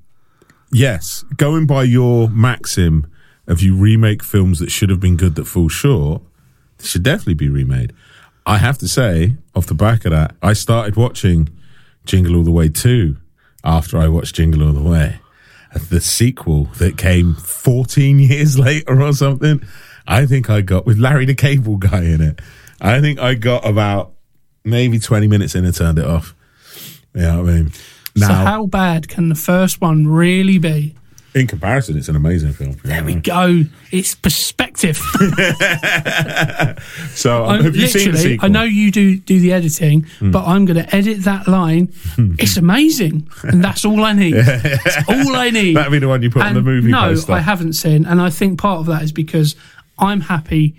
yes, 0.70 1.24
going 1.36 1.66
by 1.66 1.84
your 1.84 2.28
maxim 2.28 3.10
of 3.46 3.60
you 3.60 3.74
remake 3.74 4.22
films 4.22 4.58
that 4.58 4.70
should 4.70 4.90
have 4.90 5.00
been 5.00 5.16
good 5.16 5.34
that 5.34 5.46
fall 5.46 5.68
short, 5.68 6.22
they 6.78 6.86
should 6.86 7.02
definitely 7.02 7.34
be 7.34 7.48
remade. 7.48 7.92
I 8.46 8.58
have 8.58 8.78
to 8.78 8.88
say, 8.88 9.36
off 9.54 9.66
the 9.66 9.74
back 9.74 10.04
of 10.04 10.12
that, 10.12 10.34
I 10.42 10.52
started 10.52 10.96
watching 10.96 11.48
Jingle 12.04 12.36
All 12.36 12.42
the 12.42 12.50
Way 12.50 12.68
2 12.68 13.16
after 13.64 13.98
I 13.98 14.08
watched 14.08 14.34
Jingle 14.34 14.66
All 14.66 14.72
the 14.72 14.82
Way. 14.82 15.18
The 15.88 16.00
sequel 16.00 16.64
that 16.78 16.98
came 16.98 17.34
14 17.34 18.18
years 18.20 18.58
later 18.58 19.00
or 19.00 19.12
something, 19.12 19.62
I 20.06 20.26
think 20.26 20.50
I 20.50 20.60
got 20.60 20.86
with 20.86 20.98
Larry 20.98 21.24
the 21.24 21.34
Cable 21.34 21.78
Guy 21.78 22.04
in 22.04 22.20
it. 22.20 22.40
I 22.80 23.00
think 23.00 23.18
I 23.18 23.34
got 23.34 23.66
about 23.66 24.12
maybe 24.64 24.98
20 24.98 25.28
minutes 25.28 25.54
in 25.54 25.64
and 25.64 25.74
turned 25.74 25.98
it 25.98 26.06
off. 26.06 26.34
You 27.14 27.22
know 27.22 27.42
what 27.42 27.50
I 27.50 27.52
mean? 27.52 27.72
Now, 28.16 28.28
so 28.28 28.34
how 28.34 28.66
bad 28.66 29.08
can 29.08 29.28
the 29.28 29.34
first 29.34 29.80
one 29.80 30.06
really 30.06 30.58
be? 30.58 30.94
in 31.34 31.48
comparison, 31.48 31.98
it's 31.98 32.08
an 32.08 32.14
amazing 32.14 32.52
film. 32.52 32.76
There 32.84 33.02
we 33.02 33.16
go. 33.16 33.64
It's 33.90 34.14
perspective. 34.14 35.00
So, 37.14 37.44
I'm 37.44 37.62
have 37.62 37.76
you 37.76 37.86
seen 37.86 38.12
the 38.12 38.18
sequel? 38.18 38.44
I 38.44 38.48
know 38.48 38.62
you 38.64 38.90
do 38.90 39.16
do 39.16 39.38
the 39.40 39.52
editing, 39.52 40.02
hmm. 40.18 40.30
but 40.30 40.44
I'm 40.44 40.64
going 40.64 40.76
to 40.84 40.94
edit 40.94 41.24
that 41.24 41.46
line. 41.46 41.92
it's 42.38 42.56
amazing, 42.56 43.28
and 43.42 43.62
that's 43.62 43.84
all 43.84 44.04
I 44.04 44.12
need. 44.12 44.34
It's 44.44 45.08
all 45.08 45.36
I 45.36 45.50
need. 45.50 45.76
That'd 45.76 45.92
be 45.92 46.00
the 46.00 46.08
one 46.08 46.22
you 46.22 46.30
put 46.30 46.42
on 46.42 46.54
the 46.54 46.62
movie 46.62 46.90
No, 46.90 47.00
poster. 47.00 47.32
I 47.32 47.38
haven't 47.38 47.74
seen, 47.74 48.04
and 48.04 48.20
I 48.20 48.30
think 48.30 48.58
part 48.58 48.80
of 48.80 48.86
that 48.86 49.02
is 49.02 49.12
because 49.12 49.54
I'm 49.98 50.20
happy 50.20 50.76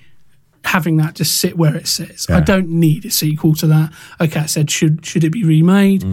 having 0.66 0.98
that 0.98 1.16
just 1.16 1.40
sit 1.40 1.58
where 1.58 1.76
it 1.76 1.88
sits. 1.88 2.30
I 2.30 2.42
don't 2.42 2.70
need 2.70 3.06
a 3.06 3.12
sequel 3.12 3.56
to 3.56 3.68
that. 3.68 3.94
Okay, 4.20 4.42
I 4.42 4.46
said 4.46 4.70
should 4.70 5.06
should 5.06 5.24
it 5.24 5.32
be 5.32 5.44
remade? 5.44 6.04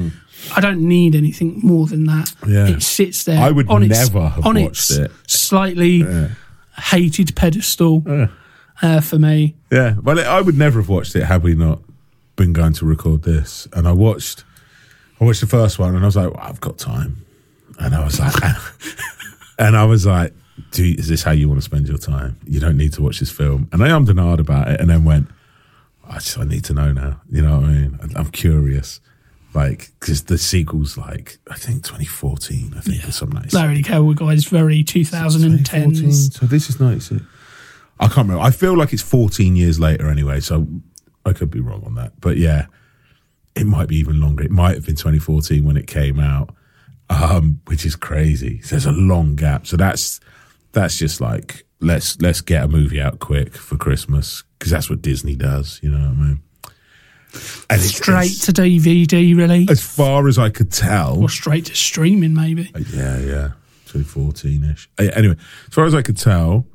I 0.57 0.61
don't 0.61 0.81
need 0.81 1.15
anything 1.15 1.61
more 1.63 1.87
than 1.87 2.05
that. 2.05 2.27
Mm. 2.41 2.53
Yeah. 2.53 2.77
It 2.77 2.83
sits 2.83 3.25
there. 3.25 3.41
I 3.41 3.51
would 3.51 3.69
on 3.69 3.83
its, 3.85 4.13
never 4.13 4.29
have 4.29 4.47
on 4.47 4.61
watched 4.61 4.91
its 4.91 4.99
it. 4.99 5.11
Slightly 5.27 6.05
hated 6.77 7.35
pedestal 7.37 8.29
uh, 8.83 9.01
for 9.01 9.19
me. 9.19 9.55
Yeah, 9.71 9.97
well, 10.03 10.19
I 10.19 10.41
would 10.41 10.57
never 10.57 10.81
have 10.81 10.89
watched 10.89 11.15
it 11.17 11.25
had 11.25 11.43
we 11.43 11.55
not 11.55 11.81
been 12.37 12.53
going 12.53 12.73
to 12.75 12.85
record 12.85 13.23
this. 13.23 13.69
And 13.73 13.87
I 13.87 13.93
watched, 13.93 14.45
I 15.21 15.25
watched 15.25 15.41
the 15.41 15.47
first 15.47 15.79
one, 15.79 15.95
and 15.95 16.03
I 16.03 16.07
was 16.07 16.17
like, 16.17 16.33
well, 16.33 16.43
I've 16.43 16.61
got 16.61 16.79
time. 16.79 17.25
And 17.79 17.95
I 17.95 18.05
was 18.05 18.19
like, 18.19 18.35
and 19.59 19.77
I 19.77 19.85
was 19.85 20.07
like, 20.07 20.35
Do 20.73 20.85
is 20.85 21.09
this 21.09 21.23
how 21.23 21.33
you 21.33 21.49
want 21.49 21.59
to 21.61 21.65
spend 21.65 21.89
your 21.89 21.99
time? 21.99 22.39
You 22.45 22.61
don't 22.61 22.77
need 22.77 22.93
to 22.95 23.03
watch 23.03 23.21
this 23.21 23.31
film. 23.31 23.69
And 23.73 23.83
I 23.83 23.89
am 23.89 24.05
denied 24.05 24.39
about 24.41 24.69
it, 24.69 24.81
and 24.81 24.91
then 24.91 25.05
went, 25.05 25.29
I 26.07 26.15
just 26.15 26.39
I 26.39 26.45
need 26.45 26.65
to 26.65 26.75
know 26.75 26.93
now. 26.93 27.21
You 27.31 27.43
know 27.43 27.57
what 27.61 27.65
I 27.67 27.73
mean? 27.73 27.99
I- 28.03 28.19
I'm 28.19 28.31
curious. 28.31 29.01
Like, 29.55 29.93
because 30.01 30.25
the 30.25 30.39
sequel's 30.39 30.97
like, 30.97 31.37
I 31.51 31.57
think 31.57 31.85
2014, 31.85 32.73
I 32.75 32.81
think, 32.81 33.07
or 33.07 33.13
something 33.13 33.37
like 33.39 33.51
that. 33.51 33.55
Larry 33.59 33.83
Guy 33.83 34.33
is 34.33 34.47
very 34.47 34.83
2010s. 34.83 35.11
2014. 35.43 36.13
So 36.13 36.47
this 36.47 36.71
is 36.71 36.81
96. 36.81 37.23
I 38.01 38.07
can't 38.07 38.17
remember. 38.29 38.41
I 38.43 38.51
feel 38.51 38.75
like 38.77 38.95
it's 38.95 39.03
14 39.03 39.55
years 39.55 39.79
later 39.79 40.09
anyway, 40.09 40.41
so 40.41 40.67
I 41.27 41.35
could 41.35 41.51
be 41.51 41.61
wrong 41.61 41.83
on 41.85 41.95
that. 41.97 42.19
But 42.21 42.39
yeah, 42.39 42.67
it 43.55 43.67
might 43.67 43.89
be 43.89 43.97
even 43.97 44.21
longer. 44.21 44.43
It 44.43 44.51
might 44.51 44.75
have 44.75 44.87
been 44.87 44.97
2014 44.97 45.65
when 45.67 45.77
it 45.77 45.87
came 45.87 46.19
out, 46.19 46.55
um, 47.11 47.61
which 47.67 47.85
is 47.85 47.95
crazy. 47.95 48.63
So 48.63 48.71
there's 48.71 48.87
a 48.87 48.93
long 48.93 49.37
gap. 49.37 49.67
So 49.67 49.77
that's 49.77 50.19
that's 50.73 50.97
just 50.99 51.21
like 51.21 51.65
let's 51.81 52.21
let's 52.21 52.41
get 52.41 52.65
a 52.65 52.69
movie 52.69 53.01
out 53.01 53.19
quick 53.19 53.55
for 53.55 53.77
Christmas 53.77 54.43
because 54.59 54.71
that's 54.73 54.89
what 54.91 55.03
Disney 55.03 55.35
does. 55.37 55.81
You 55.83 55.91
know 55.91 55.99
what 55.99 56.09
I 56.09 56.13
mean? 56.29 56.43
And 57.71 57.81
Straight 57.81 58.31
it's- 58.33 58.47
to 58.47 58.53
DVD 58.53 59.35
release. 59.37 59.71
as 59.71 59.83
far 59.83 60.29
as 60.29 60.39
I 60.39 60.51
could 60.51 60.71
tell, 60.71 61.19
or 61.23 61.29
straight 61.31 61.67
to 61.67 61.75
streaming, 61.75 62.35
maybe. 62.35 62.71
Yeah, 62.93 63.19
yeah. 63.21 63.49
2014 63.87 64.65
ish. 64.65 64.89
Anyway, 64.99 65.37
as 65.69 65.75
far 65.75 65.85
as 65.87 65.95
I 65.95 66.03
could 66.03 66.17
tell, 66.19 66.67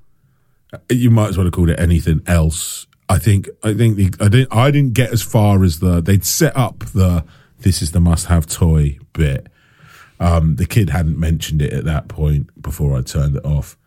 uh, 0.74 0.78
you 0.90 1.10
might 1.12 1.30
as 1.30 1.38
well 1.38 1.46
have 1.46 1.54
called 1.54 1.70
it 1.70 1.80
anything 1.80 2.22
else. 2.28 2.88
I 3.10 3.20
think, 3.20 3.50
I 3.64 3.74
think 3.74 3.96
the, 3.98 4.12
I 4.20 4.28
didn't, 4.30 4.54
I 4.56 4.72
didn't 4.72 4.94
get 4.94 5.12
as 5.14 5.22
far 5.22 5.64
as 5.64 5.80
the, 5.80 6.02
they'd 6.02 6.26
set 6.26 6.56
up 6.58 6.80
the, 6.94 7.24
this 7.60 7.82
is 7.82 7.92
the 7.92 8.00
must 8.00 8.26
have 8.26 8.46
toy 8.48 8.98
bit. 9.14 9.48
Um, 10.20 10.56
the 10.58 10.66
kid 10.66 10.90
hadn't 10.90 11.20
mentioned 11.20 11.62
it 11.62 11.72
at 11.74 11.86
that 11.86 12.08
point 12.08 12.50
before 12.62 12.98
I 12.98 13.02
turned 13.02 13.36
it 13.38 13.46
off. 13.46 13.78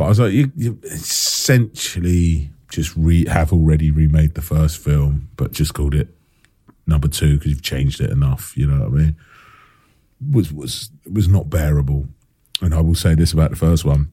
But 0.00 0.06
I 0.06 0.08
was 0.08 0.18
like, 0.20 0.32
you, 0.32 0.50
you 0.56 0.78
essentially 0.84 2.48
just 2.70 2.96
re, 2.96 3.26
have 3.28 3.52
already 3.52 3.90
remade 3.90 4.32
the 4.32 4.40
first 4.40 4.78
film, 4.78 5.28
but 5.36 5.52
just 5.52 5.74
called 5.74 5.94
it 5.94 6.08
number 6.86 7.06
two 7.06 7.34
because 7.34 7.50
you've 7.50 7.60
changed 7.60 8.00
it 8.00 8.08
enough. 8.08 8.56
You 8.56 8.66
know 8.66 8.78
what 8.84 8.86
I 8.86 9.02
mean? 9.02 9.16
was 10.32 10.54
was 10.54 10.90
was 11.12 11.28
not 11.28 11.50
bearable. 11.50 12.08
And 12.62 12.74
I 12.74 12.80
will 12.80 12.94
say 12.94 13.14
this 13.14 13.34
about 13.34 13.50
the 13.50 13.56
first 13.56 13.84
one: 13.84 14.10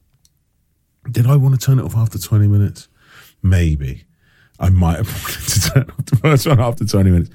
Did 1.09 1.25
I 1.25 1.37
want 1.37 1.57
to 1.57 1.65
turn 1.65 1.79
it 1.79 1.85
off 1.85 1.95
after 1.95 2.19
twenty 2.19 2.49
minutes? 2.49 2.89
Maybe 3.41 4.03
I 4.59 4.67
might 4.67 4.97
have 4.97 5.07
wanted 5.23 5.53
to 5.53 5.69
turn 5.71 5.89
off 5.91 6.05
the 6.05 6.17
first 6.17 6.47
one 6.47 6.59
after 6.59 6.83
twenty 6.83 7.11
minutes, 7.11 7.29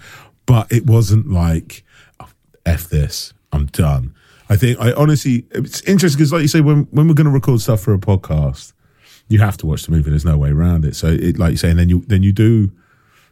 but 0.45 0.71
it 0.71 0.85
wasn't 0.85 1.27
like 1.31 1.85
"Oh, 2.21 2.29
f 2.67 2.87
this. 2.91 3.33
I'm 3.51 3.65
done. 3.65 4.15
I 4.53 4.57
think 4.57 4.79
I 4.79 4.93
honestly, 4.93 5.47
it's 5.53 5.81
interesting 5.85 6.19
because, 6.19 6.31
like 6.31 6.43
you 6.43 6.49
say, 6.49 6.61
when 6.61 6.83
when 6.91 7.09
we're 7.09 7.15
going 7.15 7.25
to 7.25 7.31
record 7.33 7.63
stuff 7.63 7.81
for 7.81 7.95
a 7.95 7.99
podcast, 7.99 8.75
you 9.29 9.39
have 9.39 9.57
to 9.57 9.67
watch 9.67 9.85
the 9.85 9.93
movie. 9.93 10.11
There's 10.11 10.27
no 10.27 10.37
way 10.37 10.51
around 10.51 10.85
it. 10.85 10.95
So, 10.95 11.07
it, 11.07 11.39
like 11.39 11.53
you 11.53 11.57
say, 11.57 11.71
and 11.71 11.79
then 11.79 11.89
you 11.89 12.01
then 12.07 12.23
you 12.23 12.33
do, 12.33 12.71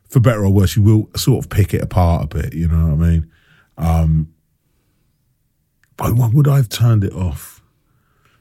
for 0.09 0.19
better 0.19 0.43
or 0.43 0.51
worse, 0.51 0.77
you 0.77 0.83
will 0.83 1.11
sort 1.15 1.45
of 1.45 1.51
pick 1.51 1.75
it 1.75 1.83
apart 1.83 2.25
a 2.25 2.27
bit. 2.39 2.55
You 2.55 2.69
know 2.69 2.87
what 2.87 3.05
I 3.05 3.09
mean? 3.11 3.31
Um, 3.77 4.33
but 5.99 6.15
why 6.15 6.31
would 6.33 6.49
I 6.49 6.57
have 6.57 6.71
turned 6.71 7.05
it 7.05 7.13
off 7.13 7.61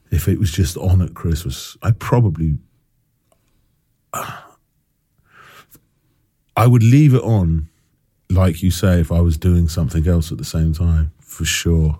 if 0.09 0.29
it 0.29 0.39
was 0.39 0.53
just 0.53 0.77
on 0.77 1.01
at 1.01 1.13
Christmas? 1.13 1.75
I 1.83 1.91
probably. 1.91 2.59
I 6.55 6.65
would 6.65 6.83
leave 6.83 7.13
it 7.13 7.23
on, 7.23 7.67
like 8.29 8.63
you 8.63 8.71
say, 8.71 9.01
if 9.01 9.11
I 9.11 9.19
was 9.19 9.37
doing 9.37 9.67
something 9.67 10.07
else 10.07 10.31
at 10.31 10.37
the 10.37 10.45
same 10.45 10.71
time, 10.71 11.11
for 11.19 11.43
sure. 11.43 11.99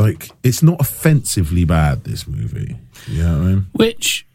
Like 0.00 0.30
it's 0.42 0.62
not 0.62 0.80
offensively 0.80 1.64
bad. 1.64 2.04
This 2.04 2.26
movie, 2.26 2.76
you 3.06 3.22
know 3.22 3.38
what 3.38 3.42
I 3.42 3.48
mean? 3.50 3.66
which 3.72 4.26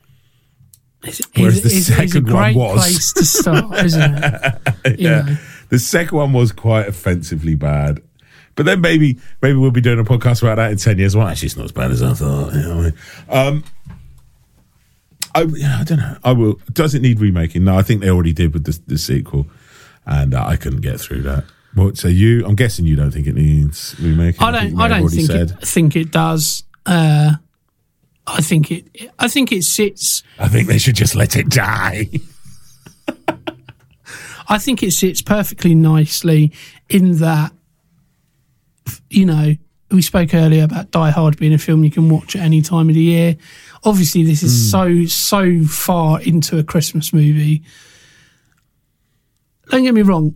is, 1.03 1.21
Whereas 1.35 1.61
the 1.61 1.67
is, 1.67 1.73
is 1.73 1.89
a 1.89 1.93
second 1.95 2.25
one 2.25 2.33
great 2.33 2.55
was. 2.55 2.81
place 2.81 3.13
to 3.13 3.25
start, 3.25 3.85
isn't 3.85 4.23
it? 4.23 4.99
Know. 4.99 5.37
The 5.69 5.79
second 5.79 6.17
one 6.17 6.33
was 6.33 6.51
quite 6.51 6.87
offensively 6.87 7.55
bad. 7.55 7.99
But 8.55 8.65
then 8.65 8.81
maybe 8.81 9.19
maybe 9.41 9.57
we'll 9.57 9.71
be 9.71 9.81
doing 9.81 9.99
a 9.99 10.03
podcast 10.03 10.41
about 10.41 10.55
that 10.55 10.71
in 10.71 10.77
ten 10.77 10.97
years. 10.97 11.15
Well, 11.15 11.27
actually, 11.27 11.47
it's 11.47 11.57
not 11.57 11.65
as 11.65 11.71
bad 11.71 11.91
as 11.91 12.01
I 12.01 12.13
thought. 12.13 12.53
You 12.53 12.61
know 12.61 12.75
what 12.77 12.93
I 13.29 13.47
mean? 13.47 13.57
Um, 13.57 13.63
I, 15.35 15.41
yeah, 15.55 15.77
I 15.81 15.83
don't 15.83 15.97
know. 15.97 16.17
I 16.23 16.31
will. 16.31 16.59
Does 16.71 16.95
it 16.95 17.01
need 17.01 17.19
remaking? 17.19 17.65
No, 17.65 17.77
I 17.77 17.81
think 17.81 17.99
they 18.01 18.09
already 18.09 18.31
did 18.31 18.53
with 18.53 18.63
the, 18.63 18.79
the 18.87 18.97
sequel, 18.97 19.47
and 20.05 20.33
uh, 20.33 20.45
I 20.45 20.55
couldn't 20.55 20.79
get 20.81 21.01
through 21.01 21.23
that. 21.23 21.43
What? 21.75 21.97
So 21.97 22.07
you? 22.07 22.45
I'm 22.45 22.55
guessing 22.55 22.85
you 22.85 22.95
don't 22.95 23.11
think 23.11 23.27
it 23.27 23.35
needs 23.35 23.95
remaking. 23.99 24.41
I 24.41 24.51
don't. 24.51 24.79
I 24.79 24.87
don't 24.87 25.09
think 25.09 25.27
said. 25.27 25.51
it, 25.51 25.67
think 25.67 25.95
it 25.95 26.09
does. 26.09 26.63
Uh, 26.85 27.33
I 28.25 28.41
think 28.41 28.71
it. 28.71 29.11
I 29.19 29.27
think 29.27 29.51
it 29.51 29.63
sits. 29.63 30.23
I 30.39 30.47
think 30.47 30.69
they 30.69 30.77
should 30.77 30.95
just 30.95 31.15
let 31.15 31.35
it 31.35 31.49
die. 31.49 32.09
I 34.47 34.57
think 34.57 34.83
it 34.83 34.91
sits 34.91 35.21
perfectly 35.21 35.75
nicely 35.75 36.53
in 36.89 37.17
that. 37.19 37.51
You 39.09 39.25
know, 39.25 39.55
we 39.91 40.01
spoke 40.01 40.33
earlier 40.33 40.63
about 40.63 40.91
Die 40.91 41.09
Hard 41.09 41.37
being 41.37 41.53
a 41.53 41.57
film 41.57 41.83
you 41.83 41.91
can 41.91 42.07
watch 42.07 42.37
at 42.37 42.41
any 42.41 42.61
time 42.61 42.87
of 42.87 42.95
the 42.95 43.01
year. 43.01 43.35
Obviously, 43.83 44.23
this 44.23 44.43
is 44.43 44.71
so 44.71 45.05
so 45.05 45.61
far 45.63 46.21
into 46.21 46.57
a 46.57 46.63
Christmas 46.63 47.11
movie. 47.11 47.63
Don't 49.69 49.83
get 49.83 49.93
me 49.93 50.03
wrong. 50.03 50.35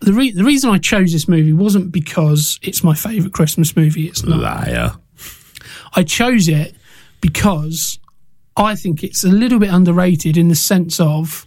The, 0.00 0.12
re- 0.12 0.30
the 0.30 0.44
reason 0.44 0.70
I 0.70 0.78
chose 0.78 1.12
this 1.12 1.28
movie 1.28 1.52
wasn't 1.52 1.92
because 1.92 2.58
it's 2.62 2.82
my 2.82 2.94
favourite 2.94 3.32
Christmas 3.32 3.76
movie. 3.76 4.06
It's 4.06 4.24
not. 4.24 4.40
Liar. 4.40 4.92
I 5.94 6.04
chose 6.04 6.48
it 6.48 6.74
because 7.20 7.98
I 8.56 8.76
think 8.76 9.04
it's 9.04 9.24
a 9.24 9.28
little 9.28 9.58
bit 9.58 9.70
underrated 9.70 10.36
in 10.36 10.48
the 10.48 10.54
sense 10.54 11.00
of 11.00 11.46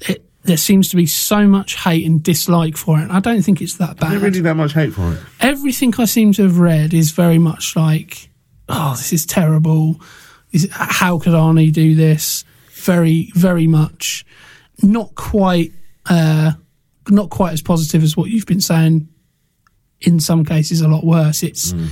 it, 0.00 0.24
there 0.44 0.56
seems 0.56 0.88
to 0.90 0.96
be 0.96 1.06
so 1.06 1.46
much 1.46 1.76
hate 1.76 2.06
and 2.06 2.22
dislike 2.22 2.76
for 2.76 2.98
it. 2.98 3.10
I 3.10 3.20
don't 3.20 3.42
think 3.42 3.60
it's 3.60 3.74
that 3.76 3.98
bad. 3.98 4.12
There's 4.12 4.22
really 4.22 4.40
that 4.40 4.56
much 4.56 4.72
hate 4.72 4.92
for 4.92 5.12
it. 5.12 5.20
Everything 5.40 5.92
I 5.98 6.06
seem 6.06 6.32
to 6.34 6.44
have 6.44 6.58
read 6.58 6.94
is 6.94 7.10
very 7.10 7.38
much 7.38 7.76
like, 7.76 8.30
oh, 8.68 8.92
this 8.96 9.12
is 9.12 9.26
terrible. 9.26 10.00
Is, 10.52 10.68
how 10.72 11.18
could 11.18 11.34
Arnie 11.34 11.72
do 11.72 11.94
this? 11.94 12.44
Very, 12.72 13.30
very 13.34 13.66
much 13.66 14.24
not 14.82 15.14
quite, 15.14 15.72
uh, 16.06 16.52
not 17.10 17.30
quite 17.30 17.52
as 17.52 17.62
positive 17.62 18.02
as 18.02 18.16
what 18.16 18.30
you've 18.30 18.46
been 18.46 18.60
saying. 18.60 19.08
In 20.00 20.18
some 20.18 20.44
cases, 20.44 20.80
a 20.80 20.88
lot 20.88 21.04
worse. 21.04 21.42
It's, 21.42 21.72
hmm. 21.72 21.88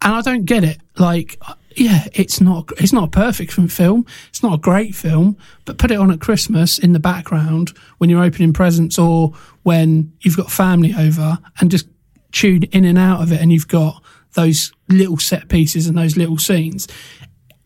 and 0.00 0.14
I 0.14 0.20
don't 0.22 0.44
get 0.44 0.64
it. 0.64 0.78
Like, 0.96 1.38
yeah, 1.76 2.06
it's 2.12 2.40
not 2.40 2.70
it's 2.78 2.92
not 2.92 3.04
a 3.04 3.10
perfect 3.10 3.52
film. 3.52 4.06
It's 4.28 4.42
not 4.42 4.54
a 4.54 4.58
great 4.58 4.94
film, 4.94 5.36
but 5.64 5.78
put 5.78 5.90
it 5.90 5.98
on 5.98 6.10
at 6.10 6.20
Christmas 6.20 6.78
in 6.78 6.92
the 6.92 7.00
background 7.00 7.72
when 7.98 8.10
you're 8.10 8.22
opening 8.22 8.52
presents 8.52 8.98
or 8.98 9.32
when 9.62 10.12
you've 10.20 10.36
got 10.36 10.50
family 10.50 10.94
over, 10.96 11.38
and 11.60 11.70
just 11.70 11.88
tune 12.32 12.64
in 12.64 12.84
and 12.84 12.98
out 12.98 13.22
of 13.22 13.32
it, 13.32 13.40
and 13.40 13.52
you've 13.52 13.68
got 13.68 14.02
those 14.34 14.72
little 14.88 15.18
set 15.18 15.48
pieces 15.48 15.86
and 15.86 15.96
those 15.96 16.16
little 16.16 16.38
scenes. 16.38 16.86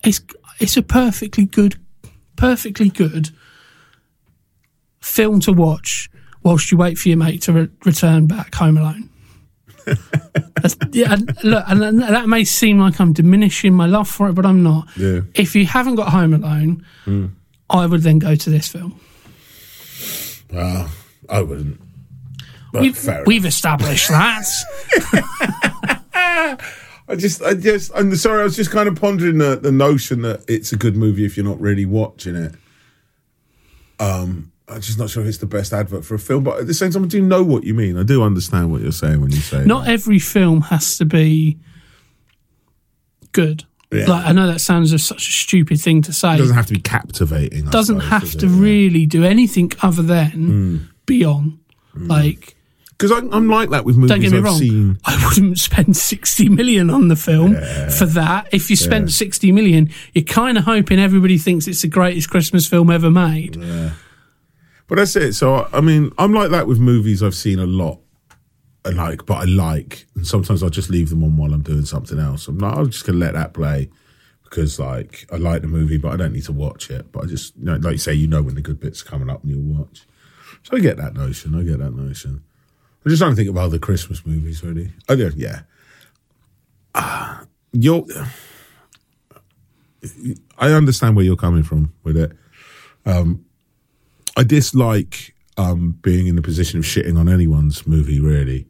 It's 0.05 0.20
it's 0.59 0.77
a 0.77 0.82
perfectly 0.82 1.44
good, 1.44 1.77
perfectly 2.36 2.89
good 2.89 3.31
film 5.01 5.40
to 5.40 5.52
watch 5.52 6.10
whilst 6.43 6.70
you 6.73 6.78
wait 6.78 6.98
for 6.98 7.09
your 7.09 7.19
mate 7.19 7.43
to 7.43 7.52
re- 7.52 7.69
return 7.85 8.27
back 8.27 8.55
home 8.55 8.78
alone. 8.78 9.10
Yeah, 10.90 11.12
and 11.12 11.44
look, 11.44 11.65
and 11.69 11.82
and 11.82 12.01
that 12.02 12.28
may 12.28 12.43
seem 12.44 12.81
like 12.81 13.01
I'm 13.01 13.12
diminishing 13.12 13.73
my 13.73 13.86
love 13.86 14.09
for 14.09 14.28
it, 14.28 14.32
but 14.35 14.44
I'm 14.44 14.62
not. 14.62 14.89
Yeah. 14.97 15.20
If 15.35 15.55
you 15.55 15.65
haven't 15.66 15.94
got 15.94 16.09
Home 16.10 16.35
Alone, 16.35 16.85
I 17.70 17.86
would 17.86 18.02
then 18.02 18.19
go 18.19 18.35
to 18.35 18.51
this 18.51 18.66
film. 18.69 18.98
Well, 20.52 20.90
I 21.28 21.43
wouldn't. 21.43 21.81
We've, 22.73 23.09
we've 23.27 23.44
established 23.44 24.09
that. 24.09 24.44
I 27.09 27.16
just, 27.16 27.40
I 27.43 27.55
just, 27.55 27.93
I'm 27.94 28.15
sorry. 28.16 28.40
I 28.40 28.44
was 28.44 28.56
just 28.56 28.70
kind 28.70 28.89
of 28.89 29.01
pondering 29.01 29.39
the, 29.39 29.56
the 29.56 29.73
notion 29.73 30.23
that 30.23 30.44
it's 30.48 30.73
a 30.73 30.77
good 30.77 30.97
movie 30.97 31.24
if 31.24 31.36
you're 31.36 31.47
not 31.47 31.60
really 31.60 31.86
watching 31.86 32.35
it. 32.36 32.55
Um, 34.01 34.52
I'm 34.70 34.81
just 34.82 34.99
not 34.99 35.09
sure 35.11 35.23
if 35.23 35.28
it's 35.28 35.39
the 35.39 35.47
best 35.47 35.73
advert 35.73 36.05
for 36.05 36.15
a 36.15 36.19
film, 36.19 36.45
but 36.45 36.59
at 36.61 36.66
the 36.66 36.74
same 36.74 36.90
time, 36.90 37.05
I 37.05 37.07
do 37.09 37.23
know 37.23 37.43
what 37.43 37.65
you 37.65 37.73
mean. 37.74 37.97
I 37.97 38.03
do 38.03 38.23
understand 38.23 38.70
what 38.70 38.82
you're 38.82 38.93
saying 38.93 39.20
when 39.20 39.31
you 39.31 39.40
say 39.40 39.65
Not 39.65 39.86
that. 39.86 39.93
every 39.93 40.19
film 40.19 40.61
has 40.62 40.99
to 40.99 41.05
be 41.07 41.59
good. 43.32 43.65
Yeah. 43.90 44.05
Like 44.07 44.27
I 44.27 44.32
know 44.32 44.47
that 44.47 44.61
sounds 44.61 44.90
such 45.03 45.28
a 45.28 45.32
stupid 45.32 45.81
thing 45.81 46.03
to 46.03 46.12
say. 46.12 46.35
It 46.35 46.39
doesn't 46.39 46.55
have 46.57 46.66
to 46.66 46.74
be 46.74 46.81
captivating. 46.81 47.66
I 47.69 47.70
doesn't 47.70 47.97
suppose, 48.01 48.11
have 48.11 48.23
does 48.23 48.36
to 48.36 48.47
it? 48.47 48.51
really 48.61 49.07
do 49.07 49.24
anything 49.24 49.73
other 49.82 50.03
than 50.03 50.31
Hmm. 50.31 50.77
be 51.07 51.24
on. 51.24 51.59
Like, 51.95 52.55
Because 52.90 53.11
I'm, 53.11 53.32
I'm 53.32 53.49
like 53.49 53.70
that 53.70 53.85
with 53.86 53.97
movies 53.97 54.11
don't 54.11 54.20
get 54.20 54.32
me 54.32 54.39
I've 54.39 54.45
wrong, 54.45 54.59
seen. 54.59 54.99
I 55.07 55.24
wouldn't 55.27 55.59
spend 55.70 55.97
sixty 55.97 56.49
million 56.51 56.90
on 56.90 57.09
the 57.09 57.16
film 57.16 57.55
for 57.90 58.05
that. 58.07 58.49
If 58.53 58.69
you 58.69 58.77
spent 58.77 59.11
sixty 59.11 59.51
million, 59.53 59.89
you're 60.12 60.24
kind 60.24 60.59
of 60.59 60.65
hoping 60.65 60.99
everybody 60.99 61.39
thinks 61.39 61.66
it's 61.66 61.81
the 61.82 61.89
greatest 61.89 62.28
Christmas 62.28 62.66
film 62.69 62.90
ever 62.90 63.11
made. 63.11 63.57
But 64.89 64.97
that's 64.97 65.15
it. 65.16 65.35
So 65.35 65.69
I 65.73 65.81
mean, 65.81 66.12
I'm 66.19 66.32
like 66.32 66.51
that 66.51 66.66
with 66.66 66.81
movies 66.81 67.23
I've 67.23 67.35
seen 67.35 67.59
a 67.59 67.66
lot, 67.66 68.01
and 68.85 68.97
like, 68.97 69.27
but 69.27 69.35
I 69.35 69.44
like, 69.44 70.06
and 70.15 70.27
sometimes 70.27 70.62
I'll 70.62 70.70
just 70.70 70.90
leave 70.90 71.10
them 71.10 71.23
on 71.23 71.36
while 71.36 71.52
I'm 71.52 71.62
doing 71.62 71.85
something 71.85 72.19
else. 72.19 72.48
I'm 72.48 72.59
like, 72.59 72.77
I'm 72.77 72.90
just 72.90 73.06
gonna 73.06 73.19
let 73.19 73.35
that 73.35 73.52
play 73.52 73.90
because 74.44 74.78
like 74.78 75.27
I 75.31 75.36
like 75.36 75.62
the 75.62 75.69
movie, 75.69 75.98
but 75.98 76.12
I 76.12 76.16
don't 76.16 76.32
need 76.32 76.44
to 76.44 76.52
watch 76.52 76.90
it. 76.90 77.12
But 77.12 77.24
I 77.24 77.27
just, 77.27 77.56
you 77.56 77.66
know, 77.66 77.77
like 77.77 77.93
you 77.93 77.98
say, 77.98 78.15
you 78.15 78.27
know 78.27 78.43
when 78.43 78.55
the 78.55 78.62
good 78.62 78.81
bits 78.81 79.02
are 79.02 79.06
coming 79.06 79.28
up 79.28 79.43
and 79.43 79.52
you'll 79.52 79.78
watch. 79.78 80.06
So 80.62 80.77
I 80.77 80.81
get 80.81 80.97
that 80.97 81.15
notion. 81.15 81.55
I 81.55 81.62
get 81.62 81.78
that 81.78 81.94
notion. 81.94 82.43
I'm 83.05 83.10
just 83.10 83.20
trying 83.20 83.32
to 83.32 83.36
think 83.36 83.48
of 83.48 83.56
other 83.56 83.78
Christmas 83.78 84.24
movies. 84.24 84.62
Really, 84.65 84.90
I 85.09 85.15
do. 85.15 85.31
Yeah. 85.36 85.60
Ah, 86.94 87.44
you're. 87.73 88.06
I 90.59 90.73
understand 90.73 91.15
where 91.15 91.24
you're 91.24 91.36
coming 91.36 91.62
from 91.62 91.93
with 92.05 92.16
it. 92.16 92.32
I 94.39 94.44
dislike 94.44 95.35
um, 95.56 95.98
being 96.01 96.28
in 96.28 96.36
the 96.36 96.43
position 96.43 96.78
of 96.78 96.85
shitting 96.85 97.19
on 97.19 97.28
anyone's 97.28 97.86
movie. 97.89 98.20
Really, 98.20 98.69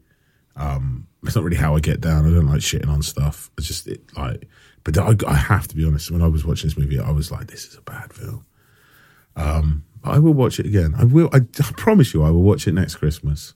um, 0.55 1.07
it's 1.23 1.35
not 1.35 1.43
really 1.43 1.57
how 1.57 1.75
I 1.75 1.79
get 1.79 2.01
down. 2.01 2.25
I 2.25 2.33
don't 2.33 2.47
like 2.47 2.61
shitting 2.61 2.89
on 2.89 3.03
stuff. 3.03 3.51
It's 3.57 3.67
just 3.67 3.87
it, 3.87 4.01
like, 4.17 4.47
but 4.83 4.97
I, 4.97 5.13
I 5.27 5.35
have 5.35 5.67
to 5.67 5.75
be 5.75 5.85
honest. 5.85 6.09
When 6.09 6.23
I 6.23 6.27
was 6.27 6.43
watching 6.43 6.69
this 6.69 6.77
movie, 6.77 6.99
I 6.99 7.11
was 7.11 7.31
like, 7.31 7.47
"This 7.47 7.65
is 7.65 7.77
a 7.77 7.81
bad 7.81 8.11
film." 8.11 8.45
Um, 9.35 9.85
but 10.01 10.15
I 10.15 10.19
will 10.19 10.33
watch 10.33 10.59
it 10.59 10.65
again. 10.65 10.95
I 10.97 11.03
will. 11.03 11.29
I, 11.31 11.37
I 11.37 11.71
promise 11.77 12.15
you, 12.15 12.23
I 12.23 12.31
will 12.31 12.41
watch 12.41 12.67
it 12.67 12.73
next 12.73 12.95
Christmas, 12.95 13.53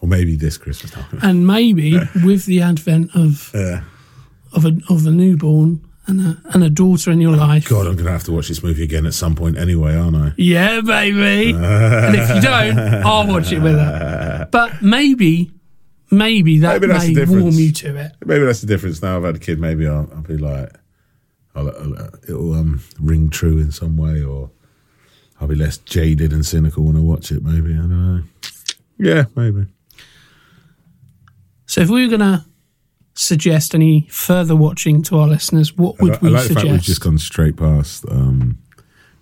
or 0.00 0.08
maybe 0.08 0.34
this 0.34 0.58
Christmas. 0.58 0.92
And 1.22 1.46
maybe 1.46 2.00
with 2.24 2.46
the 2.46 2.62
advent 2.62 3.14
of 3.14 3.54
of 3.54 4.64
a 4.64 4.76
of 4.90 5.06
a 5.06 5.10
newborn 5.12 5.87
and 6.08 6.20
a 6.20 6.42
and 6.54 6.64
a 6.64 6.70
daughter 6.70 7.10
in 7.10 7.20
your 7.20 7.36
life, 7.36 7.68
God, 7.68 7.86
I'm 7.86 7.94
gonna 7.96 8.10
have 8.10 8.24
to 8.24 8.32
watch 8.32 8.48
this 8.48 8.62
movie 8.62 8.82
again 8.82 9.06
at 9.06 9.14
some 9.14 9.34
point 9.36 9.56
anyway, 9.58 9.94
aren't 9.94 10.16
I? 10.16 10.32
yeah, 10.36 10.80
baby. 10.80 11.54
and 11.54 12.16
if 12.16 12.34
you 12.34 12.40
don't, 12.40 12.78
I'll 13.04 13.26
watch 13.28 13.52
it 13.52 13.60
with 13.60 13.74
her. 13.74 14.48
But 14.50 14.82
maybe, 14.82 15.52
maybe 16.10 16.58
that 16.58 16.80
Maybe 16.80 17.14
may 17.14 17.24
warm 17.26 17.54
you 17.54 17.72
to 17.72 17.96
it. 17.96 18.12
Maybe 18.24 18.44
that's 18.44 18.62
the 18.62 18.66
difference. 18.66 19.02
Now 19.02 19.18
I've 19.18 19.24
had 19.24 19.36
a 19.36 19.38
kid. 19.38 19.60
Maybe 19.60 19.86
I'll, 19.86 20.10
I'll 20.14 20.22
be 20.22 20.38
like, 20.38 20.72
I'll, 21.54 21.68
I'll, 21.68 21.94
it'll 22.24 22.54
um, 22.54 22.82
ring 22.98 23.30
true 23.30 23.58
in 23.58 23.70
some 23.70 23.96
way, 23.96 24.22
or 24.22 24.50
I'll 25.40 25.48
be 25.48 25.54
less 25.54 25.78
jaded 25.78 26.32
and 26.32 26.44
cynical 26.44 26.84
when 26.84 26.96
I 26.96 27.00
watch 27.00 27.30
it. 27.30 27.42
Maybe 27.44 27.74
I 27.74 27.76
don't 27.76 28.16
know. 28.16 28.22
Yeah, 28.98 29.24
maybe. 29.36 29.66
So 31.66 31.82
if 31.82 31.90
we 31.90 32.02
were 32.02 32.16
going 32.16 32.20
to 32.20 32.44
suggest 33.18 33.74
any 33.74 34.06
further 34.10 34.54
watching 34.54 35.02
to 35.02 35.18
our 35.18 35.26
listeners, 35.26 35.76
what 35.76 36.00
would 36.00 36.14
I, 36.14 36.18
we 36.20 36.28
I 36.28 36.32
like 36.32 36.48
the 36.48 36.54
fact 36.54 36.66
we've 36.66 36.80
just 36.80 37.00
gone 37.00 37.18
straight 37.18 37.56
past. 37.56 38.04
Um, 38.08 38.58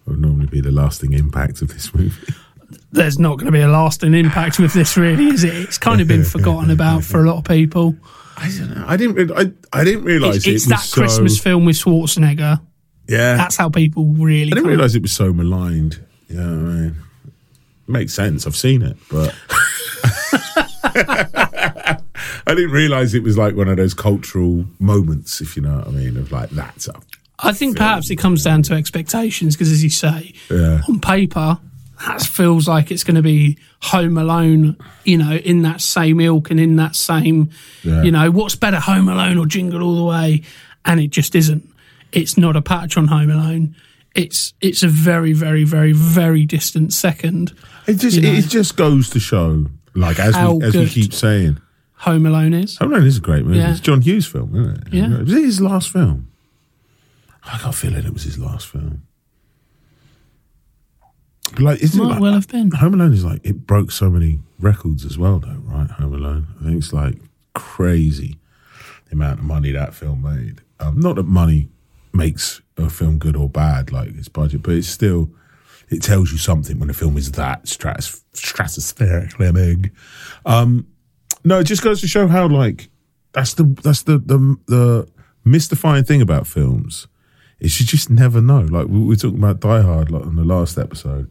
what 0.05 0.12
would 0.14 0.20
normally 0.20 0.47
be 0.47 0.60
the 0.60 0.70
lasting 0.70 1.12
impact 1.14 1.62
of 1.62 1.68
this 1.68 1.94
movie. 1.94 2.35
There's 2.93 3.18
not 3.18 3.39
going 3.39 3.47
to 3.47 3.52
be 3.52 3.60
a 3.60 3.68
lasting 3.68 4.14
impact 4.14 4.59
with 4.59 4.73
this, 4.73 4.97
really, 4.97 5.28
is 5.28 5.44
it? 5.44 5.55
It's 5.55 5.78
kind 5.78 6.01
of 6.01 6.09
been 6.09 6.24
forgotten 6.36 6.70
about 6.70 7.05
for 7.05 7.24
a 7.24 7.28
lot 7.28 7.39
of 7.39 7.44
people. 7.44 7.97
I 8.36 8.51
don't 8.51 8.77
know. 8.77 8.85
I 8.86 8.97
didn't. 8.97 9.31
I, 9.32 9.52
I 9.73 9.85
didn't 9.85 10.05
realize 10.05 10.36
It's, 10.39 10.47
it 10.47 10.55
it's 10.55 10.66
that 10.66 10.81
so, 10.81 11.01
Christmas 11.01 11.39
film 11.39 11.64
with 11.64 11.77
Schwarzenegger. 11.77 12.60
Yeah, 13.09 13.36
That's 13.36 13.56
how 13.56 13.70
people 13.70 14.06
really. 14.06 14.52
I 14.52 14.55
didn't 14.56 14.68
realize 14.68 14.94
it 14.94 15.02
was 15.02 15.12
so 15.12 15.32
maligned. 15.32 16.05
Yeah, 16.28 16.40
I 16.43 16.44
mean, 16.44 16.97
makes 17.86 18.12
sense. 18.12 18.47
I've 18.47 18.56
seen 18.56 18.82
it, 18.82 18.97
but 19.10 19.35
I 22.47 22.55
didn't 22.55 22.70
realize 22.70 23.14
it 23.14 23.23
was 23.23 23.36
like 23.36 23.56
one 23.56 23.68
of 23.68 23.77
those 23.77 23.94
cultural 23.94 24.64
moments, 24.78 25.40
if 25.40 25.56
you 25.56 25.62
know 25.62 25.78
what 25.78 25.89
I 25.89 25.90
mean, 25.90 26.16
of 26.16 26.31
like 26.31 26.51
that's 26.51 26.89
I 27.39 27.52
think 27.52 27.77
perhaps 27.77 28.10
it 28.10 28.16
comes 28.16 28.43
down 28.44 28.62
to 28.62 28.74
expectations 28.74 29.55
because, 29.56 29.70
as 29.70 29.85
you 29.85 29.90
say, 29.90 30.32
yeah. 30.51 30.81
on 30.89 31.01
paper, 31.01 31.59
that 32.06 32.23
feels 32.23 32.66
like 32.66 32.90
it's 32.90 33.05
going 33.05 33.16
to 33.16 33.23
be 33.23 33.59
Home 33.82 34.16
Alone, 34.16 34.77
you 35.05 35.18
know, 35.18 35.32
in 35.32 35.62
that 35.62 35.81
same 35.81 36.20
ilk 36.20 36.51
and 36.51 36.59
in 36.59 36.77
that 36.77 36.97
same, 36.97 37.51
Yeah. 37.82 38.02
you 38.02 38.10
know, 38.10 38.31
what's 38.31 38.55
better, 38.55 38.81
Home 38.81 39.09
Alone 39.09 39.39
or 39.39 39.47
Jingle 39.47 39.82
All 39.82 39.97
the 39.97 40.05
Way? 40.05 40.43
And 40.85 41.01
it 41.01 41.09
just 41.10 41.35
isn't. 41.35 41.68
It's 42.12 42.39
not 42.39 42.56
a 42.56 42.62
patch 42.62 42.97
on 42.97 43.09
Home 43.09 43.31
Alone. 43.31 43.74
It's 44.14 44.55
it's 44.62 44.82
a 44.82 44.89
very, 44.89 45.35
very, 45.35 45.64
very, 45.64 45.93
very 45.93 46.47
distant 46.47 46.94
second. 46.94 47.52
It 47.86 47.94
just 47.94 48.16
You 48.16 48.23
know. 48.23 48.32
it 48.39 48.48
just 48.48 48.77
goes 48.77 49.10
to 49.10 49.20
show, 49.20 49.66
like 49.94 50.18
as 50.18 50.35
How 50.35 50.55
we 50.55 50.64
as 50.66 50.74
we 50.74 50.89
keep 50.89 51.12
saying, 51.12 51.60
Home 51.98 52.27
Alone 52.27 52.55
is. 52.55 52.77
Home 52.78 52.93
Alone 52.93 53.06
is 53.06 53.16
a 53.18 53.20
great 53.20 53.44
movie. 53.44 53.59
Yeah. 53.59 53.70
It's 53.70 53.81
John 53.81 54.02
Hughes' 54.02 54.27
film, 54.27 54.55
isn't 54.55 54.89
it? 54.89 54.94
Yeah. 54.94 55.18
Was 55.20 55.32
it 55.32 55.43
his 55.43 55.60
last 55.60 55.90
film? 55.90 56.31
I 57.44 57.59
got 57.59 57.70
a 57.70 57.73
feeling 57.73 58.05
it 58.05 58.12
was 58.12 58.24
his 58.24 58.39
last 58.39 58.66
film. 58.66 59.02
But 61.52 61.60
like, 61.60 61.82
isn't 61.82 61.98
it 62.01 62.02
Might 62.05 62.10
like, 62.14 62.20
well 62.20 62.32
have 62.35 62.48
been. 62.48 62.70
Home 62.73 62.94
Alone 62.94 63.12
is 63.12 63.24
like 63.24 63.40
it 63.44 63.66
broke 63.66 63.90
so 63.93 64.10
many 64.10 64.40
records 64.59 65.05
as 65.05 65.16
well, 65.16 65.39
though, 65.39 65.60
right? 65.64 65.89
Home 65.90 66.14
Alone. 66.14 66.47
I 66.60 66.64
think 66.64 66.78
it's 66.78 66.93
like 66.93 67.16
crazy 67.55 68.39
the 69.06 69.12
amount 69.14 69.39
of 69.39 69.44
money 69.44 69.70
that 69.70 69.94
film 69.94 70.23
made. 70.23 70.60
Um, 70.81 71.01
not 71.01 71.16
that 71.16 71.23
money 71.27 71.68
makes 72.12 72.60
a 72.77 72.90
film 72.90 73.18
good 73.18 73.36
or 73.36 73.48
bad, 73.48 73.93
like 73.93 74.09
its 74.16 74.28
budget, 74.28 74.62
but 74.62 74.74
it's 74.74 74.89
still 74.89 75.31
it 75.89 76.02
tells 76.02 76.32
you 76.32 76.39
something 76.39 76.78
when 76.81 76.90
a 76.90 76.94
film 76.94 77.16
is 77.16 77.31
that 77.32 77.64
stratos- 77.64 78.23
stratospherically 78.35 79.55
big. 79.55 79.94
Um, 80.44 80.89
no, 81.47 81.60
it 81.60 81.64
just 81.64 81.82
goes 81.82 82.01
to 82.01 82.09
show 82.09 82.27
how 82.27 82.48
like 82.48 82.89
that's 83.32 83.55
the 83.55 83.62
that's 83.85 84.02
the 84.02 84.18
the 84.18 84.59
the 84.66 85.09
mystifying 85.44 86.02
thing 86.02 86.20
about 86.20 86.44
films 86.44 87.06
is 87.60 87.78
you 87.78 87.86
just 87.86 88.10
never 88.10 88.40
know. 88.40 88.62
Like 88.62 88.89
we 88.89 88.98
we 88.98 89.06
were 89.06 89.16
talking 89.16 89.39
about 89.39 89.60
Die 89.60 89.81
Hard 89.81 90.10
like 90.10 90.27
on 90.27 90.35
the 90.35 90.44
last 90.44 90.77
episode, 90.77 91.31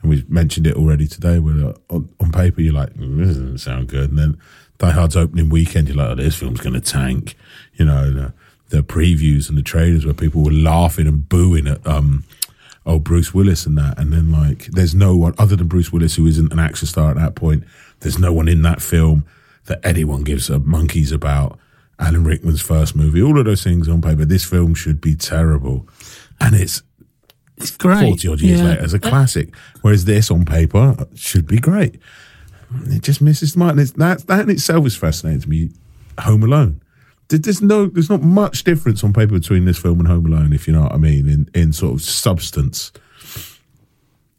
and 0.00 0.10
we 0.10 0.24
mentioned 0.28 0.68
it 0.68 0.76
already 0.76 1.08
today. 1.08 1.40
Where 1.40 1.70
uh, 1.70 1.74
on, 1.90 2.08
on 2.20 2.30
paper 2.30 2.60
you're 2.60 2.72
like, 2.72 2.94
"Mm, 2.94 3.18
this 3.18 3.36
doesn't 3.36 3.58
sound 3.58 3.88
good, 3.88 4.10
and 4.10 4.18
then 4.20 4.38
Die 4.78 4.90
Hard's 4.90 5.16
opening 5.16 5.48
weekend, 5.48 5.88
you're 5.88 5.96
like, 5.96 6.10
oh, 6.10 6.14
this 6.14 6.36
film's 6.36 6.60
going 6.60 6.74
to 6.74 6.80
tank. 6.80 7.34
You 7.74 7.86
know, 7.86 8.12
the, 8.12 8.32
the 8.68 8.82
previews 8.84 9.48
and 9.48 9.58
the 9.58 9.62
trailers 9.62 10.04
where 10.04 10.14
people 10.14 10.44
were 10.44 10.52
laughing 10.52 11.08
and 11.08 11.28
booing 11.28 11.66
at 11.66 11.84
um, 11.84 12.22
oh 12.84 13.00
Bruce 13.00 13.34
Willis 13.34 13.66
and 13.66 13.76
that, 13.78 13.98
and 13.98 14.12
then 14.12 14.30
like 14.30 14.66
there's 14.66 14.94
no 14.94 15.16
one 15.16 15.34
other 15.38 15.56
than 15.56 15.66
Bruce 15.66 15.92
Willis 15.92 16.14
who 16.14 16.26
isn't 16.28 16.52
an 16.52 16.60
action 16.60 16.86
star 16.86 17.10
at 17.10 17.16
that 17.16 17.34
point. 17.34 17.64
There's 17.98 18.20
no 18.20 18.32
one 18.32 18.46
in 18.46 18.62
that 18.62 18.80
film 18.80 19.24
that 19.66 19.80
anyone 19.84 20.22
gives 20.24 20.48
a 20.50 20.58
monkeys 20.60 21.12
about. 21.12 21.58
Alan 21.98 22.24
Rickman's 22.24 22.60
first 22.60 22.94
movie, 22.94 23.22
all 23.22 23.38
of 23.38 23.46
those 23.46 23.64
things 23.64 23.88
on 23.88 24.02
paper. 24.02 24.24
This 24.26 24.44
film 24.44 24.74
should 24.74 25.00
be 25.00 25.14
terrible, 25.14 25.88
and 26.40 26.54
it's 26.54 26.82
It's 27.56 27.74
great. 27.76 28.02
forty 28.04 28.28
odd 28.28 28.40
years 28.42 28.60
Yeah. 28.60 28.66
later 28.66 28.82
as 28.82 28.92
a 28.92 28.98
classic. 28.98 29.54
Whereas 29.80 30.04
this 30.04 30.30
on 30.30 30.44
paper 30.44 30.94
should 31.14 31.46
be 31.46 31.58
great. 31.58 31.98
It 32.88 33.02
just 33.02 33.22
misses 33.22 33.54
the 33.54 33.60
mark. 33.60 33.70
And 33.72 33.80
it's, 33.80 33.92
that 33.92 34.26
that 34.26 34.40
in 34.40 34.50
itself 34.50 34.84
is 34.86 34.94
fascinating 34.96 35.40
to 35.42 35.48
me. 35.48 35.70
Home 36.20 36.42
Alone. 36.42 36.82
There's 37.28 37.60
no, 37.62 37.86
there's 37.86 38.10
not 38.10 38.22
much 38.22 38.62
difference 38.64 39.02
on 39.02 39.12
paper 39.12 39.32
between 39.32 39.64
this 39.64 39.78
film 39.78 39.98
and 39.98 40.06
Home 40.06 40.26
Alone, 40.26 40.52
if 40.52 40.68
you 40.68 40.74
know 40.74 40.82
what 40.82 40.92
I 40.92 40.98
mean, 40.98 41.28
in 41.28 41.48
in 41.54 41.72
sort 41.72 41.94
of 41.94 42.02
substance. 42.02 42.92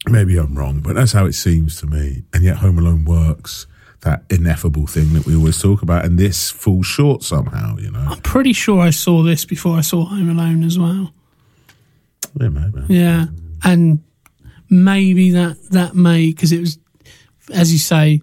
Maybe 0.08 0.38
I'm 0.38 0.56
wrong, 0.56 0.80
but 0.82 0.94
that's 0.95 1.12
how 1.12 1.26
it 1.26 1.34
seems 1.34 1.76
to 1.82 1.88
me. 1.88 2.24
And 2.34 2.44
yet, 2.44 2.58
Home 2.58 2.78
Alone 2.78 3.04
works. 3.04 3.66
That 4.08 4.24
ineffable 4.30 4.88
thing 4.88 5.12
that 5.14 5.26
we 5.26 5.36
always 5.36 5.62
talk 5.62 5.82
about, 5.82 6.06
and 6.06 6.18
this 6.18 6.50
falls 6.50 6.86
short 6.86 7.24
somehow. 7.24 7.76
You 7.78 7.92
know, 7.92 8.00
I'm 8.00 8.22
pretty 8.22 8.54
sure 8.54 8.80
I 8.80 8.92
saw 8.92 9.22
this 9.22 9.44
before 9.44 9.78
I 9.78 9.82
saw 9.82 10.06
Home 10.06 10.30
Alone 10.30 10.64
as 10.64 10.80
well. 10.80 11.12
yeah, 12.40 12.48
maybe. 12.48 12.86
Yeah, 12.88 13.26
and 13.66 14.02
maybe 14.70 15.32
that 15.32 15.58
that 15.72 15.94
may 15.94 16.28
because 16.28 16.54
it 16.54 16.62
was, 16.62 16.80
as 17.54 17.74
you 17.74 17.80
say, 17.80 18.22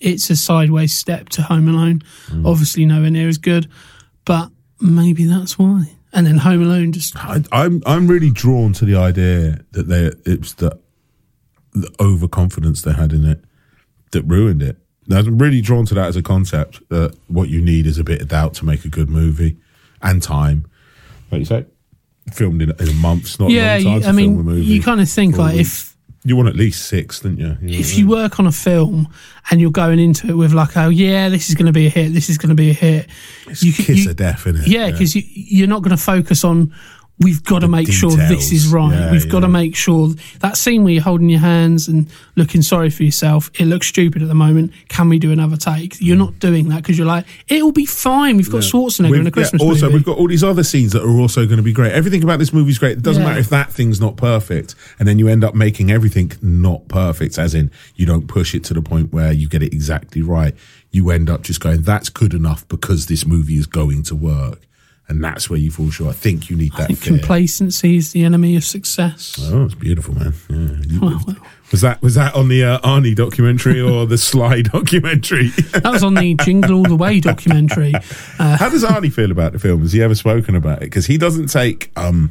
it's 0.00 0.30
a 0.30 0.36
sideways 0.36 0.94
step 0.94 1.28
to 1.30 1.42
Home 1.42 1.68
Alone. 1.68 2.00
Mm. 2.28 2.46
Obviously, 2.46 2.86
nowhere 2.86 3.10
near 3.10 3.28
as 3.28 3.36
good, 3.36 3.68
but 4.24 4.50
maybe 4.80 5.24
that's 5.26 5.58
why. 5.58 5.92
And 6.14 6.26
then 6.26 6.38
Home 6.38 6.62
Alone 6.62 6.92
just 6.92 7.14
I, 7.16 7.42
I'm 7.52 7.82
I'm 7.84 8.06
really 8.06 8.30
drawn 8.30 8.72
to 8.74 8.86
the 8.86 8.96
idea 8.96 9.64
that 9.72 9.88
they 9.88 10.12
it 10.30 10.40
was 10.40 10.54
the 10.54 10.78
the 11.72 11.94
overconfidence 12.00 12.80
they 12.80 12.94
had 12.94 13.12
in 13.12 13.26
it 13.26 13.44
that 14.12 14.22
ruined 14.22 14.62
it. 14.62 14.78
I'm 15.10 15.38
really 15.38 15.60
drawn 15.60 15.86
to 15.86 15.94
that 15.94 16.06
as 16.06 16.16
a 16.16 16.22
concept. 16.22 16.80
That 16.88 17.16
what 17.28 17.48
you 17.48 17.60
need 17.60 17.86
is 17.86 17.98
a 17.98 18.04
bit 18.04 18.20
of 18.22 18.28
doubt 18.28 18.54
to 18.54 18.64
make 18.64 18.84
a 18.84 18.88
good 18.88 19.08
movie, 19.08 19.56
and 20.02 20.22
time. 20.22 20.66
Like 21.30 21.40
you 21.40 21.44
say, 21.44 21.66
filmed 22.32 22.62
in, 22.62 22.70
in 22.78 22.88
a 22.88 22.92
month. 22.94 23.38
Not 23.40 23.50
yeah. 23.50 23.76
a 23.76 23.80
long 23.80 23.84
time 23.84 23.94
You, 23.94 24.00
to 24.00 24.06
I 24.06 24.12
film 24.12 24.16
mean, 24.16 24.40
a 24.40 24.42
movie. 24.42 24.64
you 24.64 24.82
kind 24.82 25.00
of 25.00 25.08
think 25.08 25.36
like 25.36 25.56
if 25.56 25.96
you 26.24 26.34
want 26.36 26.48
at 26.48 26.56
least 26.56 26.86
six, 26.88 27.20
didn't 27.20 27.38
you? 27.38 27.56
you 27.62 27.78
if 27.78 27.96
you 27.96 28.08
work 28.08 28.40
on 28.40 28.46
a 28.48 28.52
film 28.52 29.08
and 29.50 29.60
you're 29.60 29.70
going 29.70 29.98
into 30.00 30.28
it 30.28 30.34
with 30.34 30.52
like, 30.52 30.76
oh 30.76 30.88
yeah, 30.88 31.28
this 31.28 31.48
is 31.48 31.54
going 31.54 31.66
to 31.66 31.72
be 31.72 31.86
a 31.86 31.90
hit, 31.90 32.12
this 32.12 32.28
is 32.28 32.36
going 32.38 32.48
to 32.48 32.54
be 32.56 32.70
a 32.70 32.74
hit. 32.74 33.08
it's 33.46 33.62
you- 33.62 33.72
kiss 33.72 34.04
you- 34.04 34.10
of 34.10 34.16
death, 34.16 34.46
in 34.46 34.56
it. 34.56 34.66
Yeah, 34.66 34.90
because 34.90 35.14
you, 35.14 35.22
you're 35.26 35.68
not 35.68 35.82
going 35.82 35.96
to 35.96 36.02
focus 36.02 36.42
on. 36.44 36.74
We've 37.18 37.42
got 37.42 37.60
to 37.60 37.68
make 37.68 37.90
sure 37.90 38.10
this 38.10 38.52
is 38.52 38.68
right. 38.68 38.92
Yeah, 38.92 39.10
We've 39.10 39.26
got 39.28 39.40
to 39.40 39.48
make 39.48 39.74
sure 39.74 40.08
that 40.40 40.58
scene 40.58 40.84
where 40.84 40.92
you're 40.92 41.02
holding 41.02 41.30
your 41.30 41.40
hands 41.40 41.88
and 41.88 42.08
looking 42.36 42.60
sorry 42.60 42.90
for 42.90 43.04
yourself. 43.04 43.50
It 43.58 43.64
looks 43.64 43.86
stupid 43.86 44.20
at 44.20 44.28
the 44.28 44.34
moment. 44.34 44.72
Can 44.88 45.08
we 45.08 45.18
do 45.18 45.32
another 45.32 45.56
take? 45.56 45.96
You're 45.98 46.18
not 46.18 46.38
doing 46.40 46.68
that 46.68 46.82
because 46.82 46.98
you're 46.98 47.06
like, 47.06 47.24
it'll 47.48 47.72
be 47.72 47.86
fine. 47.86 48.36
We've 48.36 48.50
got 48.50 48.60
Schwarzenegger 48.60 49.10
We've- 49.12 49.20
in 49.22 49.26
a 49.26 49.30
Christmas 49.30 49.62
yeah, 49.62 49.68
also, 49.68 49.86
movie. 49.86 49.94
we've 49.96 50.04
got 50.04 50.18
all 50.18 50.28
these 50.28 50.44
other 50.44 50.62
scenes 50.62 50.92
that 50.92 51.02
are 51.02 51.18
also 51.18 51.46
going 51.46 51.56
to 51.56 51.62
be 51.62 51.72
great. 51.72 51.92
Everything 51.92 52.22
about 52.22 52.38
this 52.38 52.52
movie 52.52 52.70
is 52.72 52.78
great. 52.78 52.98
It 52.98 53.02
doesn't 53.02 53.22
Yeah. 53.22 53.28
matter 53.30 53.40
if 53.40 53.48
that 53.48 53.72
thing's 53.72 53.98
not 53.98 54.18
perfect, 54.18 54.74
and 54.98 55.08
then 55.08 55.18
you 55.18 55.26
end 55.28 55.42
up 55.42 55.54
making 55.54 55.90
everything 55.90 56.32
not 56.42 56.86
perfect. 56.88 57.38
As 57.38 57.54
in, 57.54 57.70
you 57.94 58.04
don't 58.04 58.26
push 58.28 58.54
it 58.54 58.62
to 58.64 58.74
the 58.74 58.82
point 58.82 59.10
where 59.14 59.32
you 59.32 59.48
get 59.48 59.62
it 59.62 59.72
exactly 59.72 60.20
right. 60.20 60.54
You 60.90 61.10
end 61.10 61.30
up 61.30 61.42
just 61.42 61.60
going, 61.60 61.80
"That's 61.82 62.10
good 62.10 62.34
enough 62.34 62.68
because 62.68 63.06
this 63.06 63.24
movie 63.26 63.56
is 63.56 63.66
going 63.66 64.02
to 64.04 64.14
work," 64.14 64.60
and 65.08 65.22
that's 65.22 65.48
where 65.48 65.58
you 65.58 65.70
fall 65.70 65.90
short. 65.90 66.10
I 66.10 66.18
think 66.18 66.50
you 66.50 66.56
need 66.56 66.72
that. 66.72 66.82
I 66.82 66.86
think 66.86 66.98
fear. 66.98 67.18
complacency 67.18 67.96
is 67.96 68.12
the 68.12 68.24
enemy 68.24 68.56
of 68.56 68.64
success. 68.64 69.36
Oh, 69.40 69.64
it's 69.66 69.74
beautiful, 69.74 70.14
man. 70.14 70.34
Yeah. 70.48 70.92
You- 70.94 71.00
Well, 71.00 71.20
well. 71.26 71.36
Was 71.72 71.80
that 71.80 72.00
was 72.00 72.14
that 72.14 72.32
on 72.36 72.46
the 72.46 72.62
uh, 72.62 72.78
Arnie 72.80 73.14
documentary 73.16 73.80
or 73.80 74.06
the 74.06 74.18
Sly 74.30 74.62
documentary? 74.62 75.48
That 75.72 75.90
was 75.90 76.04
on 76.04 76.14
the 76.14 76.34
Jingle 76.34 76.76
All 76.76 76.84
the 76.84 76.94
Way 76.96 77.18
documentary. 77.20 77.92
How 78.38 78.68
does 78.68 78.84
Arnie 78.84 79.12
feel 79.12 79.32
about 79.32 79.52
the 79.52 79.58
film? 79.58 79.80
Has 79.80 79.92
he 79.92 80.00
ever 80.02 80.14
spoken 80.14 80.54
about 80.54 80.78
it? 80.78 80.86
Because 80.86 81.06
he 81.06 81.18
doesn't 81.18 81.48
take 81.48 81.90
um, 81.96 82.30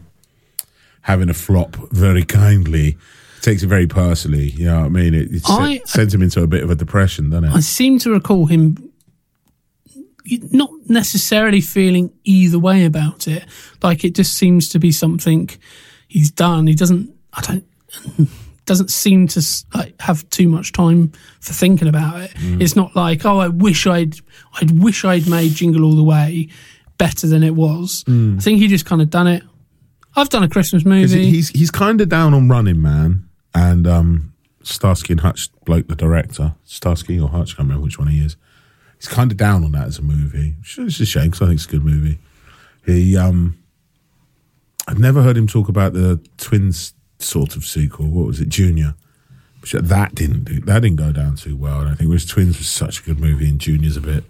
having 1.01 1.29
a 1.29 1.33
flop 1.33 1.75
very 1.91 2.23
kindly. 2.23 2.97
Takes 3.41 3.61
it 3.61 3.67
very 3.67 3.87
personally. 3.87 4.49
You 4.51 4.65
know 4.65 4.79
what 4.79 4.85
I 4.85 4.89
mean? 4.89 5.13
It, 5.13 5.31
it 5.33 5.43
I- 5.47 5.77
se- 5.77 5.81
sends 5.85 6.13
him 6.13 6.21
into 6.23 6.41
a 6.41 6.47
bit 6.47 6.63
of 6.63 6.69
a 6.69 6.75
depression, 6.75 7.29
doesn't 7.29 7.45
I 7.49 7.59
seem 7.59 7.99
to 7.99 8.11
recall 8.11 8.45
him 8.47 8.84
not 10.51 10.69
necessarily 10.87 11.61
feeling 11.61 12.11
either 12.23 12.59
way 12.59 12.85
about 12.85 13.27
it. 13.27 13.45
Like 13.83 14.03
it 14.03 14.15
just 14.15 14.33
seems 14.35 14.69
to 14.69 14.79
be 14.79 14.91
something 14.91 15.49
he's 16.07 16.31
done. 16.31 16.67
He 16.67 16.75
doesn't. 16.75 17.13
I 17.33 17.41
don't. 17.41 17.65
Doesn't 18.65 18.89
seem 18.89 19.27
to 19.27 19.43
like 19.75 19.93
have 20.01 20.27
too 20.31 20.49
much 20.49 20.71
time 20.71 21.11
for 21.39 21.53
thinking 21.53 21.87
about 21.87 22.19
it. 22.19 22.31
It's 22.35 22.75
not 22.75 22.95
like 22.95 23.23
oh, 23.23 23.37
I 23.37 23.47
wish 23.49 23.85
I'd. 23.85 24.15
I'd 24.59 24.71
wish 24.81 25.05
I'd 25.05 25.27
made 25.29 25.51
Jingle 25.51 25.83
All 25.83 25.95
the 25.95 26.03
Way 26.03 26.49
better 26.97 27.27
than 27.27 27.43
it 27.43 27.53
was. 27.53 28.03
I 28.07 28.41
think 28.41 28.57
he 28.57 28.67
just 28.67 28.87
kind 28.87 29.03
of 29.03 29.11
done 29.11 29.27
it. 29.27 29.43
I've 30.15 30.29
done 30.29 30.41
a 30.41 30.49
Christmas 30.49 30.83
movie. 30.83 31.29
he's 31.29 31.49
he's 31.49 31.69
kind 31.69 32.01
of 32.01 32.09
down 32.09 32.33
on 32.33 32.49
Running 32.49 32.81
Man 32.81 33.29
and 33.53 33.85
um, 33.85 34.33
Starsky 34.63 35.13
and 35.13 35.19
Hutch, 35.19 35.49
bloke 35.65 35.87
the 35.87 35.95
director, 35.95 36.55
Starsky 36.63 37.19
or 37.19 37.29
Hutch, 37.29 37.53
I 37.53 37.57
can't 37.57 37.67
remember 37.69 37.83
which 37.83 37.99
one 37.99 38.07
he 38.07 38.19
is. 38.19 38.35
He's 39.05 39.13
kind 39.13 39.31
of 39.31 39.37
down 39.37 39.63
on 39.63 39.73
that 39.73 39.85
as 39.85 39.99
a 39.99 40.01
movie. 40.01 40.55
It's 40.61 40.99
a 40.99 41.05
shame 41.05 41.25
because 41.25 41.43
I 41.43 41.45
think 41.45 41.59
it's 41.59 41.67
a 41.67 41.69
good 41.69 41.85
movie. 41.85 42.17
He 42.87 43.15
um, 43.15 43.55
I've 44.87 44.97
never 44.97 45.21
heard 45.21 45.37
him 45.37 45.45
talk 45.45 45.69
about 45.69 45.93
the 45.93 46.19
twins 46.37 46.95
sort 47.19 47.55
of 47.55 47.65
sequel. 47.65 48.07
What 48.07 48.25
was 48.25 48.41
it, 48.41 48.49
Junior? 48.49 48.95
Which 49.61 49.73
that 49.73 50.15
didn't 50.15 50.45
do. 50.45 50.59
That 50.61 50.79
didn't 50.79 50.95
go 50.95 51.11
down 51.11 51.35
too 51.35 51.55
well. 51.55 51.87
I 51.87 51.93
think. 51.93 52.07
Whereas 52.07 52.25
Twins 52.25 52.57
was 52.57 52.67
such 52.67 53.01
a 53.01 53.03
good 53.03 53.19
movie, 53.19 53.47
and 53.47 53.59
Junior's 53.59 53.95
a 53.95 54.01
bit 54.01 54.23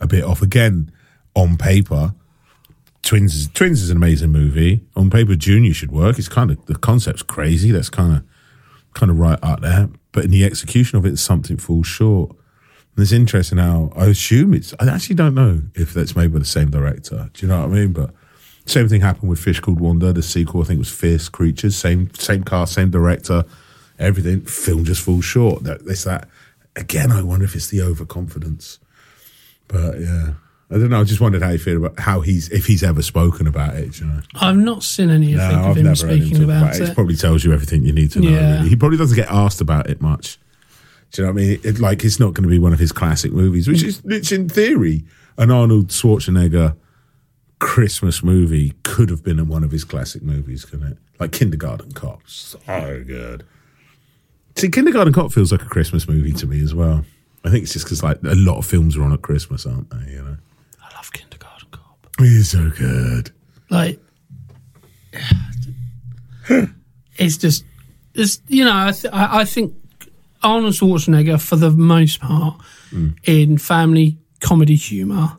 a 0.00 0.06
bit 0.06 0.24
off 0.24 0.40
again 0.40 0.90
on 1.34 1.58
paper. 1.58 2.14
Twins 3.02 3.34
is 3.34 3.48
Twins 3.48 3.82
is 3.82 3.90
an 3.90 3.98
amazing 3.98 4.30
movie. 4.30 4.80
On 4.96 5.10
paper, 5.10 5.36
Junior 5.36 5.74
should 5.74 5.92
work. 5.92 6.18
It's 6.18 6.28
kind 6.28 6.50
of 6.50 6.64
the 6.64 6.76
concept's 6.76 7.22
crazy. 7.22 7.70
That's 7.70 7.90
kind 7.90 8.16
of 8.16 8.22
kind 8.94 9.10
of 9.10 9.18
right 9.18 9.38
up 9.42 9.60
there. 9.60 9.90
But 10.12 10.24
in 10.24 10.30
the 10.30 10.46
execution 10.46 10.96
of 10.96 11.04
it, 11.04 11.18
something 11.18 11.58
falls 11.58 11.86
short. 11.86 12.34
And 12.96 13.02
it's 13.02 13.12
interesting 13.12 13.58
how 13.58 13.92
I 13.96 14.06
assume 14.06 14.52
it's. 14.54 14.74
I 14.80 14.86
actually 14.88 15.16
don't 15.16 15.34
know 15.34 15.62
if 15.74 15.94
that's 15.94 16.16
made 16.16 16.32
by 16.32 16.38
the 16.40 16.44
same 16.44 16.70
director. 16.70 17.30
Do 17.32 17.46
you 17.46 17.50
know 17.50 17.60
what 17.60 17.70
I 17.70 17.72
mean? 17.72 17.92
But 17.92 18.10
same 18.66 18.88
thing 18.88 19.00
happened 19.00 19.30
with 19.30 19.38
Fish 19.38 19.60
Called 19.60 19.80
Wanda. 19.80 20.12
The 20.12 20.22
sequel, 20.22 20.62
I 20.62 20.64
think, 20.64 20.78
was 20.78 20.90
Fierce 20.90 21.28
Creatures. 21.28 21.76
Same 21.76 22.12
same 22.14 22.42
cast, 22.44 22.74
same 22.74 22.90
director. 22.90 23.44
Everything. 23.98 24.42
Film 24.42 24.84
just 24.84 25.02
falls 25.02 25.24
short. 25.24 25.62
That 25.64 25.82
it's 25.86 26.04
that 26.04 26.28
again. 26.76 27.12
I 27.12 27.22
wonder 27.22 27.44
if 27.44 27.54
it's 27.54 27.68
the 27.68 27.80
overconfidence. 27.82 28.78
But 29.68 30.00
yeah, 30.00 30.34
I 30.70 30.74
don't 30.74 30.90
know. 30.90 31.00
I 31.00 31.04
just 31.04 31.20
wondered 31.20 31.42
how 31.42 31.50
you 31.50 31.58
feel 31.58 31.84
about 31.84 31.98
how 32.00 32.20
he's 32.22 32.48
if 32.50 32.66
he's 32.66 32.82
ever 32.82 33.02
spoken 33.02 33.46
about 33.46 33.76
it. 33.76 34.00
You 34.00 34.06
know? 34.06 34.20
I've 34.34 34.56
not 34.56 34.82
seen 34.82 35.10
anything 35.10 35.36
No, 35.36 35.44
of 35.48 35.54
I've 35.54 35.76
him 35.76 35.86
heard 35.86 35.86
him 35.86 35.94
speaking 35.96 36.42
about, 36.44 36.74
It 36.74 36.88
it. 36.88 36.94
probably 36.94 37.16
tells 37.16 37.44
you 37.44 37.52
everything 37.52 37.84
you 37.84 37.92
need 37.92 38.10
to 38.12 38.20
know. 38.20 38.30
Yeah. 38.30 38.56
really. 38.56 38.68
He 38.70 38.76
probably 38.76 38.98
doesn't 38.98 39.16
get 39.16 39.30
asked 39.30 39.60
about 39.60 39.88
it 39.88 40.00
much. 40.00 40.38
Do 41.12 41.22
you 41.22 41.26
know 41.26 41.32
what 41.32 41.40
I 41.40 41.44
mean? 41.44 41.60
It, 41.64 41.78
like 41.80 42.04
it's 42.04 42.20
not 42.20 42.34
going 42.34 42.44
to 42.44 42.48
be 42.48 42.58
one 42.58 42.72
of 42.72 42.78
his 42.78 42.92
classic 42.92 43.32
movies, 43.32 43.66
which 43.66 43.82
is 43.82 44.02
which 44.04 44.30
in 44.32 44.48
theory 44.48 45.04
an 45.38 45.50
Arnold 45.50 45.88
Schwarzenegger 45.88 46.76
Christmas 47.58 48.22
movie 48.22 48.74
could 48.84 49.10
have 49.10 49.22
been 49.24 49.38
in 49.38 49.48
one 49.48 49.64
of 49.64 49.70
his 49.72 49.84
classic 49.84 50.22
movies, 50.22 50.64
couldn't 50.64 50.86
it? 50.92 50.98
Like 51.18 51.32
Kindergarten 51.32 51.92
Cop, 51.92 52.22
so 52.26 52.58
good. 53.04 53.44
See, 54.56 54.68
Kindergarten 54.68 55.12
Cop 55.12 55.32
feels 55.32 55.52
like 55.52 55.62
a 55.62 55.66
Christmas 55.66 56.08
movie 56.08 56.32
to 56.32 56.46
me 56.46 56.62
as 56.62 56.74
well. 56.74 57.04
I 57.44 57.50
think 57.50 57.64
it's 57.64 57.72
just 57.72 57.86
because 57.86 58.02
like 58.02 58.18
a 58.22 58.34
lot 58.34 58.58
of 58.58 58.66
films 58.66 58.96
are 58.96 59.02
on 59.02 59.12
at 59.12 59.22
Christmas, 59.22 59.66
aren't 59.66 59.90
they? 59.90 60.12
You 60.12 60.22
know, 60.22 60.36
I 60.82 60.94
love 60.94 61.12
Kindergarten 61.12 61.68
Cop. 61.70 61.98
it's 62.20 62.50
so 62.50 62.70
good. 62.70 63.30
Like, 63.68 64.00
it's 67.16 67.36
just, 67.36 67.64
it's 68.14 68.40
you 68.48 68.64
know, 68.64 68.72
I, 68.74 68.92
th- 68.92 69.12
I 69.12 69.40
I 69.40 69.44
think 69.44 69.74
Arnold 70.42 70.74
Schwarzenegger, 70.74 71.40
for 71.40 71.56
the 71.56 71.70
most 71.70 72.20
part, 72.20 72.60
mm. 72.90 73.14
in 73.24 73.58
family 73.58 74.18
comedy 74.40 74.76
humor, 74.76 75.38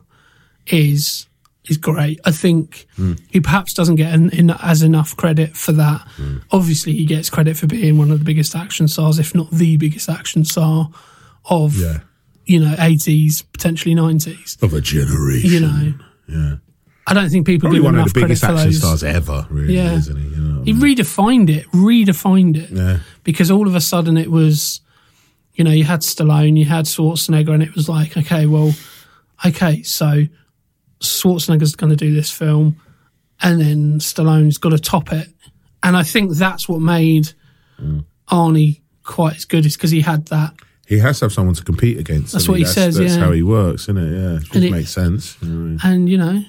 is 0.66 1.26
is 1.68 1.76
great. 1.76 2.20
I 2.24 2.32
think 2.32 2.86
mm. 2.98 3.20
he 3.30 3.40
perhaps 3.40 3.72
doesn't 3.72 3.94
get 3.96 4.12
en- 4.12 4.50
as 4.62 4.82
enough 4.82 5.16
credit 5.16 5.56
for 5.56 5.70
that. 5.72 6.00
Mm. 6.18 6.42
Obviously, 6.50 6.92
he 6.92 7.04
gets 7.04 7.30
credit 7.30 7.56
for 7.56 7.68
being 7.68 7.98
one 7.98 8.10
of 8.10 8.18
the 8.18 8.24
biggest 8.24 8.56
action 8.56 8.88
stars, 8.88 9.18
if 9.20 9.32
not 9.34 9.48
the 9.50 9.76
biggest 9.76 10.08
action 10.08 10.44
star 10.44 10.90
of 11.48 11.76
Yeah, 11.76 12.00
you 12.46 12.60
know 12.60 12.74
eighties, 12.78 13.42
potentially 13.42 13.94
nineties. 13.94 14.56
of 14.62 14.74
a 14.74 14.80
generation. 14.80 15.50
You 15.50 15.60
know, 15.60 15.94
yeah. 16.28 16.54
I 17.06 17.14
don't 17.14 17.30
think 17.30 17.46
people 17.46 17.66
Probably 17.66 17.78
give 17.80 17.84
one 17.84 17.98
of 17.98 18.12
the 18.12 18.20
biggest 18.20 18.44
action 18.44 18.66
those. 18.66 18.78
stars 18.78 19.02
ever, 19.02 19.46
really, 19.50 19.74
Yeah. 19.74 19.94
isn't 19.94 20.16
he? 20.16 20.22
You 20.22 20.36
know 20.36 20.58
what 20.60 20.62
I 20.62 20.64
He 20.66 20.72
mean? 20.72 20.96
redefined 20.96 21.48
it, 21.50 21.66
redefined 21.72 22.56
it. 22.56 22.70
Yeah. 22.70 22.98
Because 23.24 23.50
all 23.50 23.66
of 23.66 23.74
a 23.74 23.80
sudden 23.80 24.16
it 24.16 24.30
was, 24.30 24.80
you 25.54 25.64
know, 25.64 25.70
you 25.70 25.84
had 25.84 26.00
Stallone, 26.00 26.56
you 26.56 26.64
had 26.64 26.86
Schwarzenegger, 26.86 27.50
and 27.52 27.62
it 27.62 27.74
was 27.74 27.88
like, 27.88 28.16
okay, 28.16 28.46
well, 28.46 28.72
okay, 29.44 29.82
so 29.82 30.22
Schwarzenegger's 31.00 31.74
going 31.76 31.90
to 31.90 31.96
do 31.96 32.14
this 32.14 32.30
film, 32.30 32.76
and 33.42 33.60
then 33.60 33.98
Stallone's 33.98 34.58
got 34.58 34.70
to 34.70 34.78
top 34.78 35.12
it. 35.12 35.28
And 35.82 35.96
I 35.96 36.02
think 36.04 36.32
that's 36.36 36.68
what 36.68 36.80
made 36.80 37.32
Mm. 37.80 38.04
Arnie 38.30 38.80
quite 39.02 39.34
as 39.36 39.44
good, 39.44 39.66
is 39.66 39.76
because 39.76 39.90
he 39.90 40.00
had 40.02 40.26
that. 40.26 40.54
He 40.86 40.98
has 41.00 41.18
to 41.18 41.24
have 41.24 41.32
someone 41.32 41.54
to 41.56 41.64
compete 41.64 41.98
against. 41.98 42.32
That's 42.32 42.48
what 42.48 42.58
he 42.58 42.64
says, 42.64 42.96
That's 42.96 43.14
yeah. 43.16 43.24
how 43.24 43.32
he 43.32 43.42
works, 43.42 43.82
isn't 43.84 43.96
it? 43.96 44.12
Yeah, 44.12 44.36
it 44.36 44.40
just 44.40 44.54
And 44.54 44.64
it- 44.64 44.70
makes 44.70 44.90
sense. 44.90 45.36
you 45.42 45.48
know 45.48 45.54
I 45.54 45.64
mean? 45.68 45.80
And, 45.82 46.08
you 46.08 46.18
know, 46.18 46.44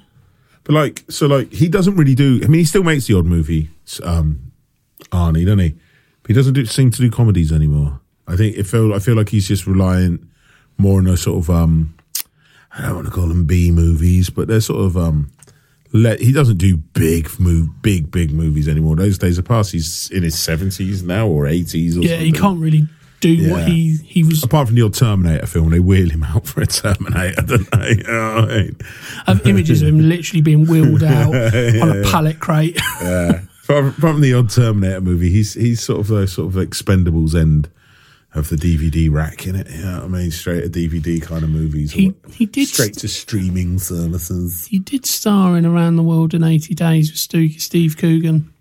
But 0.66 0.74
like, 0.76 1.04
so 1.10 1.26
like, 1.28 1.52
he 1.52 1.68
doesn't 1.70 1.96
really 1.96 2.14
do. 2.14 2.40
I 2.44 2.48
mean, 2.48 2.60
he 2.60 2.66
still 2.66 2.84
makes 2.84 3.08
the 3.08 3.18
odd 3.18 3.26
movie, 3.26 3.70
um, 4.04 4.52
Arnie, 5.12 5.44
doesn't 5.46 5.60
he? 5.60 5.70
But 6.22 6.28
he 6.28 6.34
doesn't 6.34 6.54
do, 6.54 6.66
seem 6.66 6.92
to 6.92 7.02
do 7.02 7.10
comedies 7.10 7.52
anymore. 7.52 8.00
I 8.28 8.36
think 8.36 8.58
it 8.58 8.64
feel. 8.64 8.94
I 8.94 9.00
feel 9.00 9.16
like 9.16 9.30
he's 9.30 9.48
just 9.48 9.68
reliant 9.68 10.22
more 10.78 11.00
on 11.00 11.08
a 11.08 11.18
sort 11.18 11.40
of. 11.40 11.50
um 11.50 11.96
I 12.76 12.88
don't 12.88 12.96
want 12.96 13.08
to 13.08 13.14
call 13.14 13.28
them 13.28 13.46
B 13.46 13.70
movies, 13.72 14.30
but 14.30 14.48
they're 14.48 14.62
sort 14.62 14.86
of. 14.86 14.98
um 14.98 15.32
let, 15.96 16.20
he 16.20 16.32
doesn't 16.32 16.58
do 16.58 16.78
big 16.78 17.30
move, 17.40 17.70
big 17.84 18.10
big 18.10 18.32
movies 18.32 18.68
anymore. 18.68 18.96
Those 18.96 19.20
days 19.20 19.38
are 19.38 19.44
past. 19.44 19.72
He's 19.72 20.10
in 20.10 20.24
his 20.24 20.40
seventies 20.40 21.04
now 21.04 21.28
or 21.28 21.46
eighties. 21.46 21.96
yeah, 21.98 22.18
he 22.18 22.32
can't 22.32 22.60
really 22.60 22.88
do 23.24 23.52
what 23.52 23.68
he, 23.68 23.98
he 24.04 24.24
was. 24.24 24.44
Apart 24.44 24.68
from 24.68 24.76
the 24.76 24.82
old 24.82 24.96
Terminator 24.96 25.46
film, 25.46 25.70
they 25.70 25.80
wheel 25.80 26.10
him 26.10 26.24
out 26.24 26.46
for 26.46 26.62
a 26.62 26.68
Terminator, 26.68 27.42
don't 27.46 27.72
they? 27.72 27.90
You 27.98 28.04
know 28.04 28.36
I 28.38 28.46
mean? 28.46 28.78
I 29.28 29.34
have 29.34 29.48
images 29.48 29.82
of 29.82 29.90
him 29.90 30.00
literally 30.10 30.42
being 30.42 30.66
wheeled 30.66 31.04
out 31.04 31.34
on 31.36 31.98
a 31.98 32.04
pallet 32.10 32.40
crate. 32.40 32.80
Yeah. 33.02 33.42
From, 33.62 33.94
from 33.94 34.20
the 34.20 34.34
odd 34.34 34.50
Terminator 34.50 35.00
movie, 35.00 35.30
he's 35.30 35.54
he's 35.54 35.82
sort 35.82 36.02
of 36.02 36.08
the 36.08 36.28
sort 36.28 36.54
of 36.54 36.56
Expendables 36.56 37.40
end 37.40 37.70
of 38.36 38.50
the 38.50 38.56
DVD 38.56 39.12
rack 39.12 39.46
in 39.46 39.56
it. 39.56 39.70
You 39.70 39.84
know 39.84 40.02
I 40.04 40.08
mean? 40.08 40.32
Straight 40.32 40.62
to 40.62 40.70
DVD 40.70 41.22
kind 41.22 41.44
of 41.44 41.50
movies. 41.50 41.92
He- 41.92 42.14
he 42.32 42.46
did 42.48 42.68
straight 42.68 42.94
to 43.00 43.08
streaming 43.08 43.78
services. 43.80 44.66
He 44.66 44.80
did 44.80 45.06
star 45.06 45.56
in 45.58 45.66
Around 45.66 45.98
the 45.98 46.04
World 46.04 46.34
in 46.34 46.44
80 46.44 46.74
Days 46.74 47.12
with 47.12 47.20
Stu, 47.20 47.50
Steve 47.60 47.98
Coogan. 47.98 48.52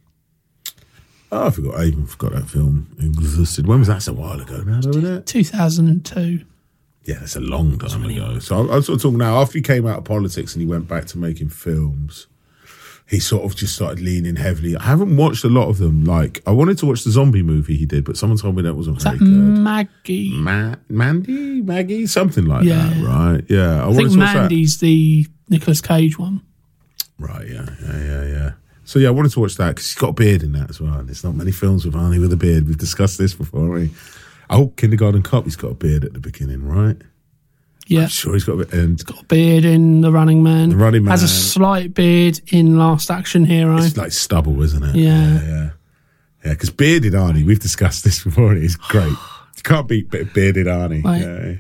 Oh, 1.31 1.47
I 1.47 1.51
forgot. 1.51 1.77
I 1.81 1.85
even 1.85 2.07
forgot 2.07 2.33
that 2.33 2.49
film 2.51 2.95
existed. 3.01 3.67
When 3.67 3.79
was 3.79 3.89
that? 3.89 3.95
That's 3.95 4.09
a 4.09 4.13
while 4.13 4.39
ago 4.41 4.63
now, 4.65 4.81
isn't 4.81 5.05
it? 5.07 5.27
2002. 5.27 6.45
Yeah, 7.05 7.19
that's 7.21 7.37
a 7.37 7.41
long 7.41 7.79
time 7.79 8.05
ago. 8.05 8.39
So 8.39 8.57
I, 8.69 8.77
I'm 8.77 8.83
sort 8.83 8.97
of 8.97 9.03
talking 9.03 9.19
now. 9.19 9.41
After 9.41 9.59
he 9.59 9.63
came 9.63 9.87
out 9.87 9.99
of 9.99 10.05
politics 10.05 10.55
and 10.55 10.61
he 10.61 10.69
went 10.69 10.87
back 10.87 11.07
to 11.07 11.19
making 11.19 11.49
films, 11.49 12.27
he 13.13 13.21
sort 13.21 13.45
of 13.45 13.55
just 13.55 13.75
started 13.77 14.01
leaning 14.01 14.35
heavily. 14.37 14.75
I 14.77 14.83
haven't 14.83 15.17
watched 15.17 15.45
a 15.45 15.49
lot 15.49 15.69
of 15.69 15.79
them. 15.79 16.05
Like 16.05 16.43
I 16.47 16.51
wanted 16.51 16.79
to 16.79 16.87
watch 16.87 17.05
the 17.05 17.11
zombie 17.13 17.43
movie 17.43 17.77
he 17.77 17.87
did, 17.87 18.05
but 18.05 18.17
someone 18.17 18.39
told 18.39 18.57
me 18.57 18.63
that 18.63 18.75
wasn't 18.75 18.97
Is 18.97 19.05
very 19.05 19.19
that 19.19 19.25
good. 19.25 19.29
Maggie? 19.31 20.37
Ma- 20.39 20.75
Mandy, 20.89 21.63
Maggie, 21.63 22.07
something 22.07 22.47
like 22.47 22.65
Yeah. 22.65 22.89
that, 22.89 23.05
right? 23.07 23.45
Yeah, 23.49 23.85
I, 23.85 23.91
I 23.91 23.95
think 23.95 24.13
to 24.13 24.19
watch 24.19 24.35
Mandy's 24.35 24.79
the 24.79 25.27
Nicolas 25.49 25.81
Cage 25.81 26.19
one. 26.19 26.41
Right, 27.19 27.47
yeah, 27.49 27.67
yeah, 27.83 27.99
yeah, 28.05 28.25
yeah. 28.27 28.51
So 28.85 28.99
yeah, 28.99 29.09
I 29.09 29.13
wanted 29.13 29.31
to 29.33 29.41
watch 29.41 29.55
that 29.57 29.69
because 29.77 29.87
he's 29.91 29.95
got 30.01 30.09
a 30.09 30.13
beard 30.15 30.43
in 30.43 30.53
that 30.53 30.71
as 30.71 30.81
well. 30.81 30.95
And 30.95 31.09
there's 31.09 31.23
not 31.23 31.37
many 31.37 31.53
films 31.53 31.85
with 31.85 31.95
Arnie 31.95 32.19
with 32.21 32.33
a 32.33 32.37
beard. 32.37 32.67
We've 32.67 32.77
discussed 32.79 33.19
this 33.19 33.33
before, 33.35 33.77
haven't? 33.79 33.93
Oh, 34.51 34.69
Kindergarten 34.77 35.23
Cop, 35.23 35.45
he's 35.45 35.55
got 35.57 35.71
a 35.71 35.75
beard 35.75 36.05
at 36.05 36.15
the 36.15 36.19
beginning, 36.21 36.67
right? 36.67 36.97
Yeah. 37.89 38.07
Sure, 38.07 38.33
he's 38.35 38.45
got 38.45 38.53
a 38.53 38.57
beard. 38.65 38.73
Um, 38.75 38.79
and 38.81 39.05
Got 39.07 39.23
a 39.23 39.25
beard 39.27 39.65
in 39.65 40.01
The 40.03 40.13
Running 40.13 40.43
Man. 40.43 40.71
The 40.71 40.77
Running 40.77 41.05
Man 41.05 41.11
Has 41.11 41.23
a 41.23 41.29
slight 41.29 41.95
beard 41.95 42.41
in 42.53 42.79
Last 42.79 43.11
Action 43.11 43.45
Hero. 43.45 43.77
it's 43.79 43.97
like 43.97 44.13
stubble, 44.13 44.63
isn't 44.63 44.83
it? 44.83 44.97
Yeah. 44.97 45.33
yeah, 45.35 45.43
yeah. 45.45 45.71
Yeah, 46.45 46.53
because 46.53 46.71
bearded 46.71 47.13
Arnie, 47.13 47.45
we've 47.45 47.61
discussed 47.61 48.05
this 48.05 48.23
before. 48.25 48.55
It's 48.55 48.77
great. 48.77 49.09
You 49.11 49.63
can't 49.63 49.87
beat 49.89 50.11
be- 50.11 50.25
bearded 50.25 50.67
Arnie. 50.67 51.05
Right. 51.05 51.21
Yeah. 51.23 51.55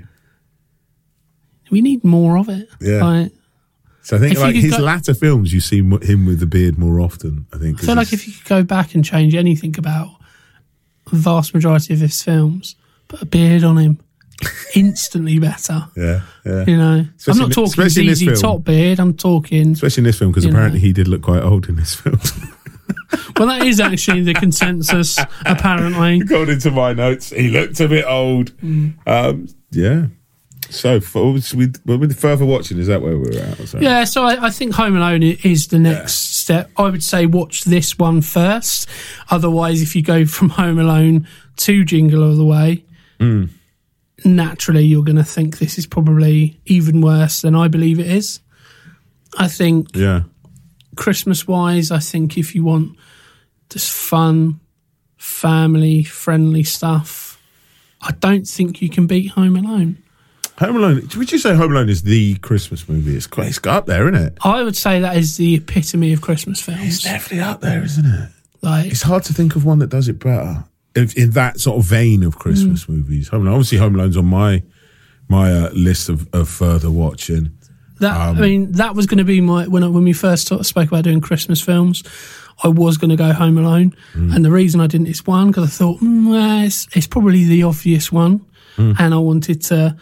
we 1.70 1.80
need 1.80 2.04
more 2.04 2.36
of 2.38 2.48
it. 2.48 2.68
Yeah. 2.80 3.02
Like, 3.04 3.32
So 4.02 4.16
I 4.16 4.20
think 4.20 4.38
like 4.38 4.54
his 4.54 4.76
go- 4.76 4.82
latter 4.82 5.14
films, 5.14 5.52
you 5.52 5.60
see 5.60 5.78
him 5.78 6.26
with 6.26 6.40
the 6.40 6.46
beard 6.46 6.78
more 6.78 7.00
often. 7.00 7.46
I 7.52 7.58
think. 7.58 7.82
I 7.82 7.86
feel 7.86 7.94
like 7.96 8.12
if 8.12 8.26
you 8.26 8.34
could 8.34 8.44
go 8.48 8.62
back 8.62 8.94
and 8.94 9.04
change 9.04 9.34
anything 9.34 9.78
about 9.78 10.08
the 11.10 11.16
vast 11.16 11.54
majority 11.54 11.94
of 11.94 12.00
his 12.00 12.20
films, 12.22 12.74
put 13.08 13.22
a 13.22 13.26
beard 13.26 13.64
on 13.64 13.78
him, 13.78 14.00
instantly 14.74 15.38
better. 15.38 15.86
yeah, 15.96 16.20
yeah. 16.44 16.64
You 16.66 16.76
know, 16.76 17.04
Especially 17.16 17.32
I'm 17.32 17.38
not 17.38 17.44
in- 17.46 17.52
talking 17.52 17.64
especially 17.84 18.02
in 18.02 18.08
this 18.08 18.18
ZZ. 18.20 18.40
Top 18.42 18.64
beard. 18.64 19.00
I'm 19.00 19.14
talking. 19.16 19.72
Especially 19.72 20.00
in 20.02 20.04
this 20.04 20.18
film, 20.18 20.30
because 20.32 20.44
You 20.44 20.50
know. 20.50 20.56
apparently 20.58 20.80
he 20.80 20.92
did 20.92 21.08
look 21.08 21.22
quite 21.22 21.42
old 21.42 21.68
in 21.68 21.76
this 21.76 21.94
film. 21.94 22.18
Well, 23.38 23.48
that 23.48 23.66
is 23.66 23.80
actually 23.80 24.22
the 24.22 24.34
consensus. 24.34 25.18
Apparently, 25.44 26.20
According 26.20 26.60
to 26.60 26.70
my 26.70 26.92
notes, 26.92 27.30
he 27.30 27.48
looked 27.48 27.78
a 27.80 27.88
bit 27.88 28.04
old. 28.06 28.52
Mm. 28.58 28.94
Um, 29.06 29.48
yeah. 29.70 30.06
So, 30.70 31.00
for, 31.00 31.32
with, 31.32 31.80
with 31.84 32.18
further 32.18 32.44
watching, 32.46 32.78
is 32.78 32.86
that 32.86 33.02
where 33.02 33.18
we're 33.18 33.38
at? 33.38 33.74
yeah. 33.82 34.04
So 34.04 34.24
I, 34.24 34.46
I 34.46 34.50
think 34.50 34.74
Home 34.74 34.96
Alone 34.96 35.22
is 35.22 35.68
the 35.68 35.78
next 35.78 36.36
step. 36.36 36.70
I 36.76 36.82
would 36.88 37.02
say 37.02 37.26
watch 37.26 37.64
this 37.64 37.98
one 37.98 38.22
first. 38.22 38.88
Otherwise, 39.30 39.82
if 39.82 39.94
you 39.96 40.02
go 40.02 40.24
from 40.24 40.50
Home 40.50 40.78
Alone 40.78 41.26
to 41.58 41.84
Jingle 41.84 42.22
All 42.24 42.36
the 42.36 42.44
Way, 42.44 42.84
Hmm. 43.20 43.46
Naturally 44.24 44.84
you're 44.84 45.04
going 45.04 45.16
to 45.16 45.24
think 45.24 45.58
this 45.58 45.78
is 45.78 45.86
probably 45.86 46.60
even 46.66 47.00
worse 47.00 47.40
than 47.42 47.54
I 47.54 47.68
believe 47.68 47.98
it 47.98 48.06
is. 48.06 48.40
I 49.38 49.48
think 49.48 49.94
Yeah. 49.96 50.22
Christmas 50.96 51.46
wise, 51.48 51.90
I 51.90 51.98
think 51.98 52.36
if 52.36 52.54
you 52.54 52.64
want 52.64 52.96
just 53.70 53.90
fun, 53.90 54.60
family 55.16 56.02
friendly 56.04 56.62
stuff, 56.64 57.40
I 58.00 58.12
don't 58.12 58.46
think 58.46 58.82
you 58.82 58.88
can 58.90 59.06
beat 59.06 59.30
Home 59.30 59.56
Alone. 59.56 59.98
Home 60.58 60.76
Alone. 60.76 61.08
Would 61.16 61.32
you 61.32 61.38
say 61.38 61.54
Home 61.54 61.72
Alone 61.72 61.88
is 61.88 62.02
the 62.02 62.34
Christmas 62.36 62.88
movie? 62.88 63.16
It's 63.16 63.26
quite, 63.26 63.46
it's 63.48 63.58
got 63.58 63.76
up 63.76 63.86
there, 63.86 64.06
isn't 64.08 64.22
it? 64.26 64.38
I 64.44 64.62
would 64.62 64.76
say 64.76 65.00
that 65.00 65.16
is 65.16 65.36
the 65.36 65.54
epitome 65.54 66.12
of 66.12 66.20
Christmas 66.20 66.60
films. 66.60 66.80
It's 66.82 67.02
definitely 67.02 67.40
up 67.40 67.60
there, 67.60 67.82
isn't 67.82 68.04
it? 68.04 68.28
Like, 68.60 68.90
It's 68.92 69.02
hard 69.02 69.24
to 69.24 69.32
think 69.32 69.56
of 69.56 69.64
one 69.64 69.78
that 69.78 69.88
does 69.88 70.08
it 70.08 70.18
better. 70.18 70.64
In, 70.94 71.08
in 71.16 71.30
that 71.30 71.58
sort 71.58 71.78
of 71.78 71.84
vein 71.86 72.22
of 72.22 72.38
Christmas 72.38 72.88
movies, 72.88 73.28
Home 73.28 73.42
Alone. 73.42 73.54
Obviously, 73.54 73.78
Home 73.78 73.94
Alone's 73.94 74.16
on 74.16 74.26
my 74.26 74.62
my 75.28 75.50
uh, 75.52 75.70
list 75.72 76.08
of, 76.10 76.28
of 76.34 76.48
further 76.48 76.90
watching. 76.90 77.50
that, 78.00 78.14
Um, 78.20 78.36
I 78.36 78.40
mean, 78.40 78.72
that 78.72 78.94
was 78.94 79.06
going 79.06 79.18
to 79.18 79.24
be 79.24 79.40
my 79.40 79.66
when 79.68 79.82
I, 79.84 79.88
when 79.88 80.04
we 80.04 80.12
first 80.12 80.50
of 80.52 80.66
spoke 80.66 80.88
about 80.88 81.04
doing 81.04 81.20
Christmas 81.22 81.60
films. 81.60 82.02
I 82.62 82.68
was 82.68 82.98
going 82.98 83.08
to 83.10 83.16
go 83.16 83.32
Home 83.32 83.56
Alone, 83.58 83.94
Mm. 84.14 84.34
and 84.34 84.44
the 84.44 84.50
reason 84.50 84.80
I 84.80 84.86
didn't 84.86 85.06
is 85.06 85.26
one 85.26 85.46
because 85.48 85.64
I 85.64 85.70
thought 85.70 86.00
mm, 86.00 86.66
it's, 86.66 86.86
it's 86.94 87.06
probably 87.06 87.44
the 87.44 87.62
obvious 87.62 88.12
one, 88.12 88.44
Mm. 88.76 88.96
and 88.98 89.14
I 89.14 89.18
wanted 89.18 89.62
to, 89.62 89.96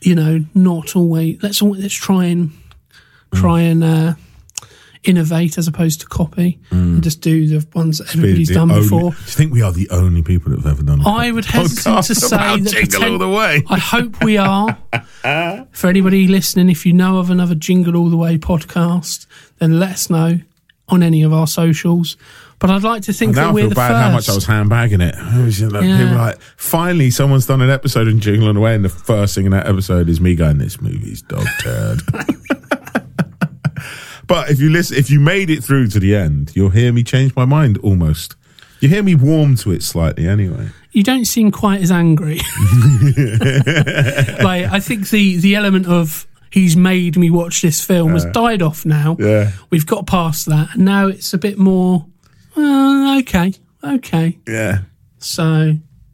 you 0.00 0.14
know, 0.16 0.44
not 0.54 0.96
always 0.96 1.38
let's 1.42 1.62
let's 1.62 1.94
try 1.94 2.24
and 2.24 2.50
Mm. 3.32 3.40
try 3.40 3.60
and 3.60 3.84
uh, 3.84 4.14
innovate 5.04 5.58
as 5.58 5.68
opposed 5.68 6.00
to 6.00 6.06
copy 6.06 6.58
mm. 6.70 6.72
and 6.72 7.02
just 7.02 7.20
do 7.20 7.46
the 7.46 7.66
ones 7.74 7.98
that 7.98 8.14
everybody's 8.14 8.50
done 8.50 8.70
only- 8.70 8.82
before. 8.82 9.10
Do 9.10 9.16
you 9.18 9.24
think 9.24 9.52
we 9.52 9.62
are 9.62 9.72
the 9.72 9.88
only 9.90 10.22
people 10.22 10.50
that 10.50 10.62
have 10.62 10.72
ever 10.72 10.82
done? 10.82 11.00
a 11.02 11.08
I 11.08 11.30
would 11.30 11.44
hesitate 11.44 12.04
to 12.04 12.14
say 12.14 12.36
that 12.36 12.70
Jingle 12.70 13.00
poten- 13.00 13.12
all 13.12 13.18
the 13.18 13.28
way. 13.28 13.62
I 13.68 13.78
hope 13.78 14.22
we 14.24 14.36
are. 14.38 14.78
For 15.72 15.88
anybody 15.88 16.26
listening, 16.28 16.68
if 16.70 16.84
you 16.84 16.92
know 16.92 17.18
of 17.18 17.30
another 17.30 17.54
Jingle 17.54 17.96
All 17.96 18.10
the 18.10 18.16
Way 18.16 18.38
podcast, 18.38 19.26
then 19.58 19.78
let 19.78 19.90
us 19.92 20.10
know 20.10 20.40
on 20.88 21.02
any 21.02 21.22
of 21.22 21.32
our 21.32 21.46
socials. 21.46 22.16
But 22.58 22.70
I'd 22.70 22.82
like 22.82 23.02
to 23.04 23.12
think 23.12 23.34
that 23.34 23.48
I 23.48 23.52
we're 23.52 23.62
feel 23.62 23.68
the 23.70 23.74
bad 23.74 23.88
first. 23.88 24.02
how 24.02 24.12
much 24.12 24.28
I 24.28 24.34
was 24.34 24.46
handbagging 24.46 25.00
it. 25.00 25.14
Was 25.44 25.60
like, 25.62 25.84
Yeah. 25.84 25.98
people 25.98 26.16
like, 26.16 26.40
finally, 26.56 27.10
someone's 27.10 27.46
done 27.46 27.60
an 27.62 27.70
episode 27.70 28.06
in 28.08 28.20
Jingle 28.20 28.48
All 28.48 28.54
the 28.54 28.60
Way, 28.60 28.74
and 28.74 28.84
the 28.84 28.88
first 28.90 29.34
thing 29.34 29.46
in 29.46 29.52
that 29.52 29.66
episode 29.66 30.08
is 30.08 30.20
me 30.20 30.34
going, 30.34 30.58
"This 30.58 30.80
movie's 30.80 31.22
dog 31.22 31.46
turd." 31.60 32.00
but 34.26 34.50
if 34.50 34.60
you 34.60 34.70
listen, 34.70 34.96
if 34.96 35.10
you 35.10 35.20
made 35.20 35.50
it 35.50 35.62
through 35.64 35.88
to 35.88 36.00
the 36.00 36.14
end, 36.14 36.52
you'll 36.54 36.70
hear 36.70 36.92
me 36.92 37.02
change 37.02 37.34
my 37.36 37.44
mind 37.44 37.78
almost. 37.78 38.36
You 38.80 38.88
hear 38.88 39.02
me 39.02 39.14
warm 39.14 39.56
to 39.56 39.70
it 39.72 39.82
slightly, 39.82 40.26
anyway. 40.28 40.68
you 40.92 41.02
don't 41.02 41.24
seem 41.24 41.50
quite 41.50 41.80
as 41.80 41.90
angry. 41.90 42.36
like 44.42 44.66
I 44.70 44.80
think 44.80 45.08
the 45.10 45.36
the 45.38 45.54
element 45.54 45.86
of 45.86 46.26
he's 46.50 46.76
made 46.76 47.16
me 47.16 47.30
watch 47.30 47.62
this 47.62 47.82
film 47.84 48.12
has 48.12 48.24
died 48.26 48.62
off 48.62 48.84
now. 48.86 49.16
Yeah. 49.18 49.52
We've 49.70 49.86
got 49.86 50.06
past 50.06 50.46
that, 50.46 50.74
and 50.74 50.84
now 50.84 51.08
it's 51.08 51.32
a 51.34 51.38
bit 51.38 51.58
more. 51.58 52.06
Uh, 52.56 53.18
okay, 53.20 53.52
okay. 53.82 54.38
Yeah, 54.46 54.82
So 55.18 55.72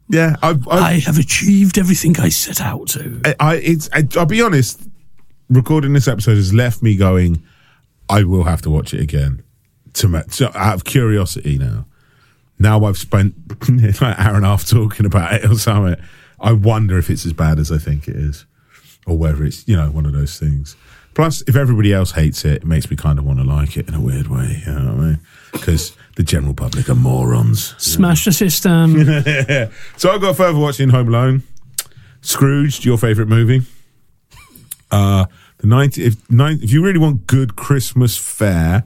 yeah. 0.09 0.35
I, 0.41 0.57
I, 0.69 0.77
I 0.77 0.99
have 0.99 1.17
achieved 1.19 1.77
everything 1.77 2.19
I 2.19 2.29
set 2.29 2.59
out 2.61 2.87
to. 2.89 3.21
I, 3.25 3.35
I 3.39 3.55
it's. 3.57 3.89
I, 3.93 4.07
I'll 4.17 4.25
be 4.25 4.41
honest. 4.41 4.81
Recording 5.49 5.91
this 5.91 6.07
episode 6.07 6.37
has 6.37 6.53
left 6.53 6.81
me 6.81 6.95
going. 6.95 7.43
I 8.09 8.23
will 8.23 8.43
have 8.43 8.61
to 8.63 8.69
watch 8.69 8.93
it 8.93 8.99
again, 9.01 9.43
to, 9.93 10.07
ma- 10.07 10.21
to 10.23 10.57
out 10.57 10.75
of 10.75 10.83
curiosity 10.83 11.57
now. 11.57 11.85
Now 12.59 12.83
I've 12.85 12.97
spent 12.97 13.33
an 13.67 13.93
hour 14.01 14.35
and 14.35 14.45
a 14.45 14.49
half 14.49 14.67
talking 14.67 15.05
about 15.05 15.33
it 15.33 15.45
or 15.49 15.55
something. 15.55 15.95
I 16.39 16.53
wonder 16.53 16.97
if 16.97 17.09
it's 17.09 17.25
as 17.25 17.33
bad 17.33 17.59
as 17.59 17.71
I 17.71 17.77
think 17.77 18.07
it 18.07 18.15
is, 18.15 18.45
or 19.07 19.17
whether 19.17 19.43
it's 19.43 19.67
you 19.67 19.75
know 19.75 19.89
one 19.89 20.05
of 20.05 20.13
those 20.13 20.39
things. 20.39 20.75
Plus, 21.13 21.41
if 21.47 21.55
everybody 21.57 21.91
else 21.91 22.11
hates 22.11 22.45
it, 22.45 22.57
it 22.57 22.65
makes 22.65 22.89
me 22.89 22.95
kind 22.95 23.19
of 23.19 23.25
want 23.25 23.37
to 23.39 23.43
like 23.43 23.75
it 23.77 23.87
in 23.89 23.93
a 23.93 23.99
weird 23.99 24.27
way. 24.27 24.63
You 24.65 24.71
know 24.73 24.93
what 24.93 25.03
I 25.03 25.05
mean? 25.07 25.19
Because 25.51 25.91
the 26.15 26.23
general 26.23 26.53
public 26.53 26.87
are 26.89 26.95
morons. 26.95 27.75
Smash 27.77 28.25
the 28.25 28.31
system. 28.31 28.95
So 29.97 30.09
I 30.09 30.17
got 30.19 30.37
further 30.37 30.57
watching 30.57 30.89
Home 30.89 31.09
Alone. 31.09 31.43
Scrooged, 32.21 32.85
your 32.85 32.97
favourite 32.97 33.27
movie. 33.27 33.61
Uh, 34.89 35.25
the 35.61 35.67
90, 35.67 36.03
if, 36.03 36.31
nine, 36.31 36.59
if 36.61 36.71
you 36.71 36.83
really 36.83 36.97
want 36.97 37.27
good 37.27 37.55
Christmas 37.55 38.17
fare, 38.17 38.83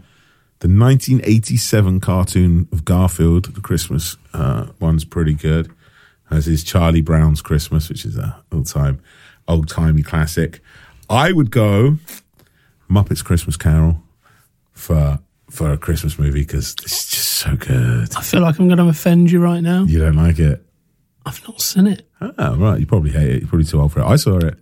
the 0.59 0.67
1987 0.67 2.01
cartoon 2.01 2.67
of 2.73 2.83
Garfield, 2.83 3.45
the 3.55 3.61
Christmas 3.61 4.17
uh, 4.33 4.67
one's 4.81 5.05
pretty 5.05 5.33
good. 5.33 5.71
As 6.29 6.49
is 6.49 6.65
Charlie 6.65 7.01
Brown's 7.01 7.41
Christmas, 7.41 7.87
which 7.87 8.03
is 8.03 8.17
a 8.17 8.43
old 8.51 8.67
time, 8.67 9.01
old 9.47 9.69
timey 9.69 10.03
classic. 10.03 10.59
I 11.09 11.31
would 11.31 11.49
go 11.49 11.97
Muppets 12.89 13.23
Christmas 13.23 13.55
Carol 13.55 14.01
for 14.73 15.19
for 15.49 15.71
a 15.71 15.77
Christmas 15.77 16.19
movie 16.19 16.41
because 16.41 16.75
it's 16.81 17.09
just 17.09 17.31
so 17.31 17.55
good. 17.55 18.13
I 18.17 18.21
feel 18.21 18.41
like 18.41 18.59
I'm 18.59 18.67
going 18.67 18.79
to 18.79 18.89
offend 18.89 19.31
you 19.31 19.39
right 19.39 19.61
now. 19.61 19.83
You 19.83 19.99
don't 19.99 20.17
like 20.17 20.39
it? 20.39 20.65
I've 21.25 21.47
not 21.47 21.61
seen 21.61 21.87
it. 21.87 22.09
Oh, 22.19 22.55
right. 22.57 22.79
You 22.79 22.85
probably 22.87 23.11
hate 23.11 23.29
it. 23.29 23.39
You're 23.41 23.47
probably 23.47 23.65
too 23.65 23.79
old 23.79 23.93
for 23.93 23.99
it. 24.01 24.05
I 24.05 24.15
saw 24.15 24.39
it 24.39 24.57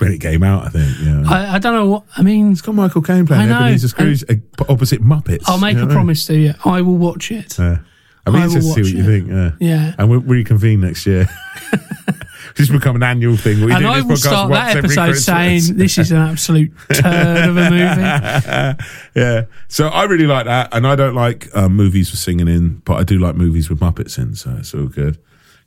when 0.00 0.12
it 0.12 0.20
came 0.20 0.42
out, 0.42 0.66
I 0.66 0.68
think. 0.70 0.96
Yeah. 1.02 1.22
I, 1.28 1.54
I 1.54 1.58
don't 1.58 1.74
know 1.74 1.86
what. 1.88 2.04
I 2.16 2.22
mean, 2.22 2.52
it's 2.52 2.60
got 2.60 2.74
Michael 2.74 3.02
Caine 3.02 3.26
playing 3.26 3.42
I 3.42 3.46
know. 3.46 3.66
Ebenezer 3.66 3.88
Scrooge 3.88 4.24
uh, 4.28 4.34
opposite 4.68 5.02
Muppets. 5.02 5.44
I'll 5.46 5.60
make 5.60 5.74
you 5.74 5.80
know 5.80 5.82
a 5.82 5.84
I 5.84 5.88
mean? 5.88 5.94
promise 5.94 6.26
to 6.26 6.38
you. 6.38 6.54
I 6.64 6.80
will 6.82 6.96
watch 6.96 7.30
it. 7.30 7.58
Yeah. 7.58 7.78
I'd 8.26 8.32
be 8.32 8.38
I 8.38 8.44
interested 8.44 8.74
to 8.74 8.84
see 8.84 8.96
what 8.96 9.06
watch 9.06 9.06
you 9.06 9.20
think. 9.20 9.60
Yeah. 9.60 9.68
Yeah. 9.68 9.94
And 9.98 10.10
we'll 10.10 10.20
reconvene 10.20 10.80
next 10.80 11.06
year. 11.06 11.26
Just 12.54 12.72
become 12.72 12.96
an 12.96 13.02
annual 13.02 13.36
thing. 13.36 13.64
We 13.64 13.72
and 13.72 13.82
do 13.82 13.88
I 13.88 13.96
this 14.00 14.06
will 14.06 14.16
start 14.16 14.50
that 14.50 14.76
episode 14.76 15.14
saying 15.14 15.76
this 15.76 15.98
is 15.98 16.10
an 16.10 16.18
absolute 16.18 16.72
turd 16.92 17.48
of 17.48 17.56
a 17.56 17.70
movie. 17.70 18.84
yeah. 19.14 19.44
So 19.68 19.88
I 19.88 20.04
really 20.04 20.26
like 20.26 20.46
that, 20.46 20.74
and 20.74 20.86
I 20.86 20.96
don't 20.96 21.14
like 21.14 21.54
um, 21.56 21.76
movies 21.76 22.10
with 22.10 22.18
singing 22.18 22.48
in, 22.48 22.82
but 22.84 22.94
I 22.94 23.04
do 23.04 23.18
like 23.18 23.36
movies 23.36 23.70
with 23.70 23.78
Muppets 23.80 24.18
in, 24.18 24.34
so 24.34 24.56
it's 24.58 24.74
all 24.74 24.86
good. 24.86 25.18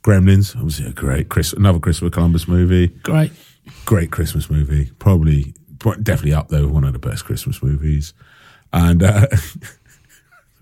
Gremlins, 0.02 0.54
obviously 0.54 0.86
a 0.86 0.92
great 0.92 1.30
Chris, 1.30 1.52
another 1.54 1.78
Christopher 1.78 2.10
Columbus 2.10 2.46
movie. 2.46 2.88
Great. 2.88 3.32
Great 3.84 4.10
Christmas 4.10 4.50
movie. 4.50 4.90
Probably, 4.98 5.54
definitely 6.02 6.34
up 6.34 6.48
there 6.48 6.62
with 6.62 6.70
one 6.70 6.84
of 6.84 6.92
the 6.92 6.98
best 6.98 7.24
Christmas 7.24 7.62
movies. 7.62 8.14
And 8.72 9.02
uh, 9.02 9.26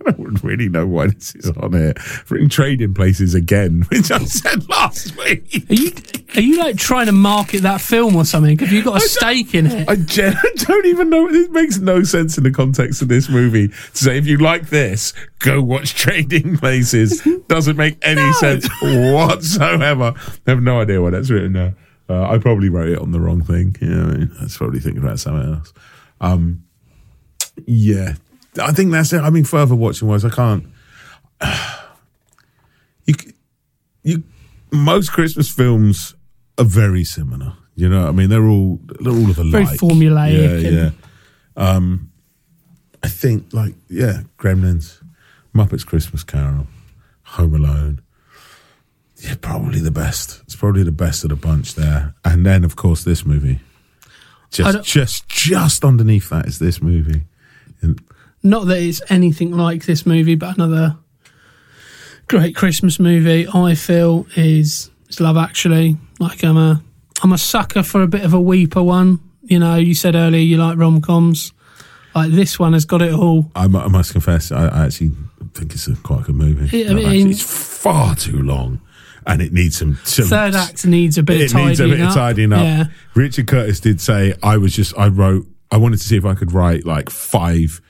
I 0.07 0.11
don't 0.13 0.43
really 0.43 0.69
know 0.69 0.87
why 0.87 1.09
this 1.09 1.35
is 1.35 1.51
on 1.51 1.73
here. 1.73 1.95
In 2.31 2.49
trading 2.49 2.95
places 2.95 3.35
again, 3.35 3.83
which 3.89 4.11
I 4.11 4.19
said 4.25 4.69
last 4.69 5.17
week. 5.17 5.65
Are 5.71 5.75
you 5.75 5.93
are 6.35 6.41
you 6.41 6.59
like 6.59 6.77
trying 6.77 7.07
to 7.07 7.13
market 7.13 7.63
that 7.63 7.81
film 7.81 8.17
or 8.17 8.25
something? 8.25 8.59
Have 8.59 8.73
you 8.73 8.83
got 8.83 8.97
a 8.97 9.01
stake 9.01 9.55
in 9.55 9.67
it? 9.67 9.89
I 9.89 9.97
gen- 9.97 10.37
I 10.43 10.51
don't 10.57 10.87
even 10.87 11.11
know. 11.11 11.29
It 11.29 11.51
makes 11.53 11.79
no 11.79 12.03
sense 12.03 12.39
in 12.39 12.45
the 12.45 12.51
context 12.51 13.03
of 13.03 13.09
this 13.09 13.29
movie 13.29 13.69
to 13.69 13.97
say 13.97 14.19
if 14.19 14.27
you 14.27 14.39
like 14.39 14.71
this, 14.71 15.13
go 15.39 15.63
watch 15.63 15.95
Trading 15.95 16.57
Places. 16.57 17.27
Doesn't 17.49 17.77
make 17.77 17.99
any 18.03 18.33
sense 18.35 18.69
whatsoever. 18.83 20.15
I 20.47 20.51
have 20.51 20.63
no 20.63 20.81
idea 20.81 21.03
why 21.03 21.11
that's 21.11 21.31
written 21.31 21.53
there. 21.53 21.75
Uh, 22.13 22.29
I 22.29 22.37
probably 22.37 22.69
wrote 22.69 22.91
it 22.91 22.99
on 22.99 23.11
the 23.13 23.21
wrong 23.21 23.43
thing. 23.43 23.75
Yeah, 23.81 23.89
I, 23.89 24.05
mean, 24.19 24.31
I 24.39 24.43
was 24.45 24.57
probably 24.57 24.81
thinking 24.81 25.03
about 25.03 25.19
something 25.19 25.55
else. 25.55 25.73
Um, 26.21 26.65
yeah, 27.67 28.17
I 28.61 28.73
think 28.73 28.93
that's 28.93 29.15
it. 29.15 29.21
I 29.21 29.31
mean, 29.31 29.45
further 29.45 29.75
watching 29.75 30.09
wise, 30.09 30.25
I 30.25 30.31
can't. 30.31 30.67
You, 33.05 33.15
you, 34.05 34.23
most 34.71 35.11
Christmas 35.11 35.49
films 35.51 36.15
are 36.57 36.65
very 36.65 37.03
similar. 37.03 37.55
You 37.75 37.89
know, 37.89 38.03
what 38.03 38.09
I 38.11 38.13
mean, 38.13 38.31
they're 38.31 38.47
all 38.47 38.79
they're 39.01 39.13
all 39.13 39.29
of 39.29 39.39
alike. 39.39 39.67
Very 39.67 39.77
formulaic 39.77 40.63
Yeah, 40.63 40.69
and- 40.69 40.77
yeah. 40.77 40.91
Um, 41.57 42.13
I 43.03 43.09
think 43.09 43.53
like 43.53 43.75
yeah, 43.89 44.21
Gremlins, 44.39 45.03
Muppets 45.53 45.85
Christmas 45.85 46.23
Carol, 46.23 46.69
Home 47.25 47.57
Alone. 47.57 48.03
Yeah, 49.23 49.35
probably 49.41 49.81
the 49.81 49.91
best. 49.91 50.43
It's 50.45 50.57
probably 50.57 50.83
the 50.83 50.93
best 50.93 51.23
of 51.25 51.31
the 51.31 51.37
bunch 51.37 51.75
there. 51.75 52.15
And 52.25 52.45
then 52.45 52.65
of 52.65 52.77
course 52.77 53.05
this 53.05 53.25
movie. 53.25 53.61
Just 54.51 54.85
just 54.85 55.29
just 55.29 55.85
underneath 55.85 56.29
that 56.31 56.47
is 56.47 56.59
this 56.59 56.83
movie. 56.83 57.23
And 57.81 58.01
Not 58.43 58.67
that 58.67 58.79
it's 58.83 59.01
anything 59.09 59.53
like 59.53 59.85
this 59.87 60.05
movie, 60.05 60.35
but 60.35 60.57
another 60.57 60.97
great 62.29 62.55
Christmas 62.57 62.99
movie. 62.99 63.47
I 63.53 63.75
feel 63.75 64.27
is 64.37 64.91
is 65.09 65.21
Love 65.21 65.37
Actually. 65.37 65.97
Like 66.19 66.43
I'm 66.45 66.57
a 66.57 66.83
I'm 67.23 67.33
a 67.33 67.39
sucker 67.39 67.83
for 67.83 68.03
a 68.03 68.09
bit 68.09 68.25
of 68.25 68.35
a 68.35 68.41
weeper 68.41 68.83
one. 68.83 69.21
You 69.43 69.59
know, 69.59 69.77
you 69.77 69.95
said 69.95 70.15
earlier 70.15 70.41
you 70.43 70.57
like 70.57 70.79
rom 70.79 71.01
coms. 71.01 71.53
Like 72.15 72.31
this 72.31 72.59
one 72.59 72.75
has 72.75 72.85
got 72.85 73.01
it 73.01 73.15
all. 73.15 73.51
I, 73.57 73.65
I 73.65 73.67
must 73.89 74.13
confess, 74.13 74.53
I, 74.53 74.67
I 74.67 74.85
actually 74.87 75.13
think 75.55 75.73
it's 75.73 75.89
a 75.89 75.97
quite 75.97 76.21
a 76.21 76.25
good 76.25 76.35
movie. 76.35 76.77
Yeah, 76.77 76.91
I 76.91 76.95
mean- 76.95 77.07
Actually. 77.07 77.31
it's 77.31 77.43
far 77.83 78.15
too 78.15 78.43
long, 78.43 78.81
and 79.27 79.41
it 79.43 79.53
needs 79.53 79.79
some, 79.79 79.99
some 80.05 80.27
Third 80.27 80.55
act 80.55 80.85
needs 80.87 81.19
a 81.19 81.23
bit 81.23 81.41
it 81.41 81.45
of 81.47 81.53
tidying 81.53 81.69
needs 81.69 81.81
a 81.81 81.85
bit 81.89 82.01
up. 82.01 82.09
of 82.09 82.15
tidying 82.15 82.53
up. 82.53 82.63
Yeah. 82.63 82.85
Richard 83.15 83.47
Curtis 83.47 83.81
did 83.81 84.01
say, 84.01 84.35
I 84.43 84.57
was 84.57 84.75
just, 84.75 84.97
I 84.99 85.09
wrote, 85.09 85.47
I 85.71 85.77
wanted 85.77 85.99
to 85.99 86.05
see 86.05 86.17
if 86.17 86.25
I 86.25 86.35
could 86.35 86.53
write 86.53 86.85
like 86.85 87.11
five 87.11 87.81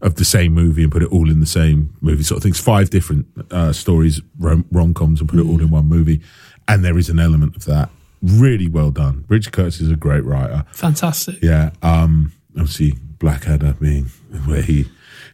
of 0.00 0.14
the 0.14 0.24
same 0.24 0.52
movie 0.54 0.82
and 0.82 0.92
put 0.92 1.02
it 1.02 1.10
all 1.10 1.28
in 1.30 1.40
the 1.40 1.46
same 1.46 1.94
movie 2.00 2.22
sort 2.22 2.36
of 2.36 2.42
things, 2.42 2.60
five 2.60 2.90
different 2.90 3.26
uh, 3.50 3.72
stories, 3.72 4.20
rom- 4.38 4.64
rom-coms 4.70 5.20
and 5.20 5.28
put 5.28 5.38
it 5.38 5.46
all 5.46 5.60
in 5.60 5.70
one 5.70 5.86
movie. 5.86 6.20
And 6.68 6.84
there 6.84 6.98
is 6.98 7.08
an 7.08 7.18
element 7.18 7.56
of 7.56 7.64
that. 7.64 7.90
Really 8.22 8.68
well 8.68 8.90
done. 8.90 9.24
Richard 9.28 9.52
Curtis 9.52 9.80
is 9.80 9.90
a 9.90 9.96
great 9.96 10.24
writer. 10.24 10.64
Fantastic. 10.72 11.42
Yeah. 11.42 11.70
Um, 11.82 12.32
obviously 12.56 12.92
Blackadder 13.18 13.74
being 13.80 14.06
where 14.46 14.62
he 14.62 14.86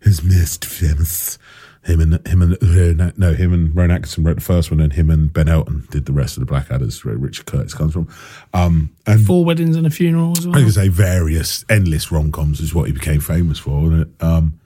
is 0.03 0.23
most 0.23 0.65
famous. 0.65 1.39
Him 1.85 2.01
and 2.01 2.27
him 2.27 2.41
and 2.41 3.19
no 3.19 3.35
him 3.35 3.53
and 3.53 3.77
Rowan 3.77 3.91
Atkinson 3.91 4.25
wrote 4.25 4.37
the 4.37 4.41
first 4.41 4.71
one, 4.71 4.81
and 4.81 4.93
him 4.93 5.11
and 5.11 5.31
Ben 5.31 5.49
Elton 5.49 5.87
did 5.91 6.07
the 6.07 6.13
rest 6.13 6.39
of 6.39 6.47
the 6.47 6.51
Blackadders. 6.51 7.05
Where 7.05 7.17
Richard 7.17 7.45
Curtis 7.45 7.75
comes 7.75 7.93
from, 7.93 8.09
um, 8.55 8.91
and 9.07 9.25
Four 9.27 9.45
weddings 9.45 9.77
and 9.77 9.87
a 9.87 9.91
funeral 9.91 10.33
as 10.39 10.47
I 10.47 10.49
well. 10.49 10.65
could 10.65 10.73
say 10.73 10.89
various 10.89 11.63
endless 11.69 12.11
rom 12.11 12.33
coms 12.33 12.61
is 12.61 12.75
what 12.75 12.87
he 12.87 12.93
became 12.93 13.21
famous 13.21 13.59
for. 13.59 14.07
Um, 14.21 14.59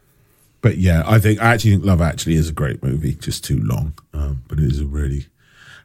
but 0.61 0.79
yeah, 0.79 1.03
I 1.07 1.19
think 1.19 1.43
I 1.43 1.55
actually 1.55 1.73
think 1.73 1.85
Love 1.85 2.01
Actually 2.01 2.35
is 2.37 2.49
a 2.49 2.53
great 2.53 2.83
movie, 2.85 3.15
just 3.15 3.43
too 3.45 3.61
long, 3.63 3.95
um, 4.13 4.45
but 4.49 4.61
it 4.61 4.67
is 4.67 4.81
a 4.81 4.87
really, 4.87 5.27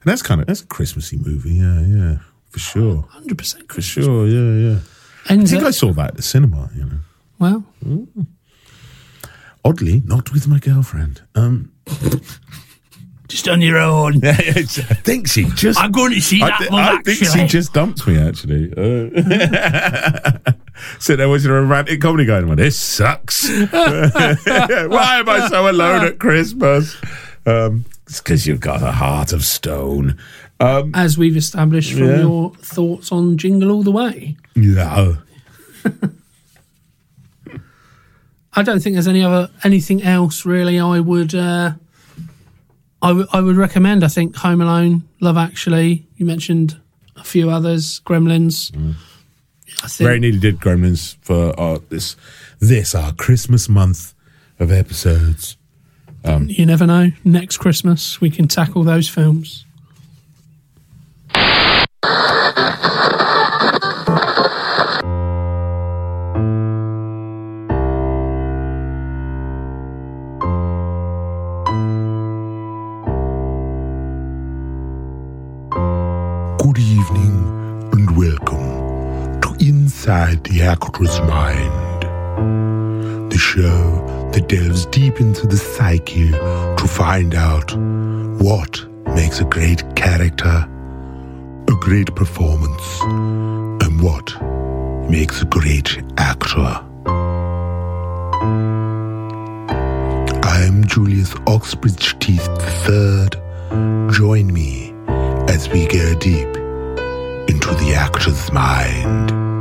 and 0.02 0.06
that's 0.06 0.22
kind 0.22 0.40
of 0.40 0.46
that's 0.46 0.62
a 0.62 0.68
Christmassy 0.68 1.18
movie, 1.18 1.56
yeah, 1.56 1.82
yeah, 1.82 2.18
for 2.50 2.60
sure, 2.60 3.06
Hundred 3.10 3.38
percent 3.40 3.72
for 3.72 3.82
sure, 3.82 4.28
yeah, 4.28 4.70
yeah. 4.70 4.80
I 5.30 5.34
Ends 5.34 5.52
think 5.52 5.64
I 5.64 5.72
saw 5.72 5.94
that 5.94 6.10
at 6.10 6.16
the 6.16 6.22
cinema, 6.22 6.70
you 6.76 6.86
know. 6.86 7.00
Well, 7.40 7.66
Oddly, 9.66 10.02
not 10.06 10.32
with 10.34 10.48
my 10.48 10.60
girlfriend. 10.60 11.22
Um, 11.36 11.72
just 13.28 13.48
on 13.48 13.62
your 13.62 13.78
own. 13.78 14.20
I 14.26 14.42
think 14.44 15.28
she 15.28 15.46
just. 15.56 15.80
I'm 15.80 15.92
going 15.92 16.12
to 16.14 16.20
see 16.22 16.42
I, 16.42 16.50
that 16.50 16.60
thi- 16.60 16.70
one 16.70 16.84
I 16.84 16.98
think 17.02 17.18
she 17.20 17.46
just 17.48 17.74
dumped 17.74 18.06
me. 18.06 18.18
Actually, 18.18 18.72
uh, 18.76 20.52
sit 21.00 21.18
there 21.18 21.30
watching 21.30 21.50
a 21.50 21.54
romantic 21.54 22.02
comedy 22.02 22.26
going, 22.26 22.48
well, 22.48 22.56
this 22.58 22.78
sucks. 22.78 23.48
Why 23.50 25.20
am 25.20 25.30
I 25.30 25.48
so 25.50 25.70
alone 25.70 26.06
at 26.06 26.20
Christmas? 26.20 26.96
Um, 27.46 27.86
it's 28.06 28.20
because 28.20 28.46
you've 28.46 28.60
got 28.60 28.82
a 28.84 28.92
heart 28.92 29.32
of 29.34 29.44
stone. 29.46 30.18
Um, 30.60 30.92
As 30.94 31.18
we've 31.18 31.36
established 31.38 31.94
from 31.94 32.04
Yeah. 32.08 32.20
your 32.20 32.54
thoughts 32.56 33.12
on 33.12 33.38
Jingle 33.38 33.72
All 33.72 33.84
the 33.84 33.92
Way. 33.92 34.36
yeah. 34.56 35.14
I 38.56 38.64
don't 38.64 38.80
think 38.82 38.96
there's 38.96 39.08
any 39.08 39.24
other 39.24 39.50
anything 39.64 40.04
else 40.04 40.46
really. 40.46 40.80
I 40.80 41.00
would 41.00 41.34
uh, 41.34 41.74
I 43.02 43.42
would 43.42 43.58
recommend. 43.58 44.04
I 44.04 44.08
think 44.08 44.36
Home 44.38 44.62
Alone, 44.62 45.04
Love 45.20 45.38
Actually. 45.38 46.06
You 46.16 46.26
mentioned 46.26 46.80
a 47.18 47.24
few 47.24 47.50
others, 47.50 48.00
Gremlins. 48.06 48.72
I 49.84 49.88
think 49.88 50.08
Very 50.08 50.20
nearly 50.20 50.40
did 50.40 50.60
Gremlins 50.60 51.18
for 51.22 51.60
our, 51.60 51.80
this, 51.80 52.16
this, 52.60 52.96
our 52.96 53.12
Christmas 53.14 53.68
month 53.68 54.14
of 54.60 54.72
episodes. 54.72 55.58
you 56.26 56.66
never 56.66 56.86
know. 56.86 57.12
Next 57.26 57.58
Christmas 57.58 58.22
we 58.22 58.30
can 58.30 58.48
tackle 58.48 58.84
those 58.84 59.10
films. 59.10 59.66
Mind, 81.00 82.04
the 83.32 83.38
show 83.38 84.30
that 84.32 84.48
delves 84.48 84.86
deep 84.86 85.20
into 85.20 85.48
the 85.48 85.58
psyche 85.58 86.30
to 86.30 86.88
find 86.88 87.34
out 87.34 87.76
what 88.40 88.86
makes 89.16 89.40
a 89.40 89.44
great 89.46 89.84
character 89.96 90.70
a 91.68 91.76
great 91.80 92.14
performance 92.16 93.02
and 93.02 94.02
what 94.02 94.40
makes 95.10 95.42
a 95.42 95.46
great 95.46 96.00
actor. 96.18 96.80
I 100.46 100.64
am 100.68 100.86
Julius 100.86 101.34
Oxbridge 101.48 102.20
Teeth 102.20 102.48
III. 102.88 103.30
Join 104.12 104.54
me 104.54 104.94
as 105.48 105.68
we 105.70 105.88
go 105.88 106.14
deep 106.20 106.56
into 107.50 107.74
the 107.80 107.96
actor's 107.98 108.52
mind. 108.52 109.53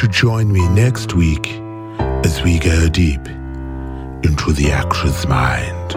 You 0.00 0.06
join 0.06 0.52
me 0.52 0.68
next 0.68 1.14
week 1.14 1.48
as 2.24 2.40
we 2.42 2.60
go 2.60 2.88
deep 2.88 3.26
into 4.22 4.52
the 4.52 4.70
actor's 4.70 5.26
mind? 5.26 5.92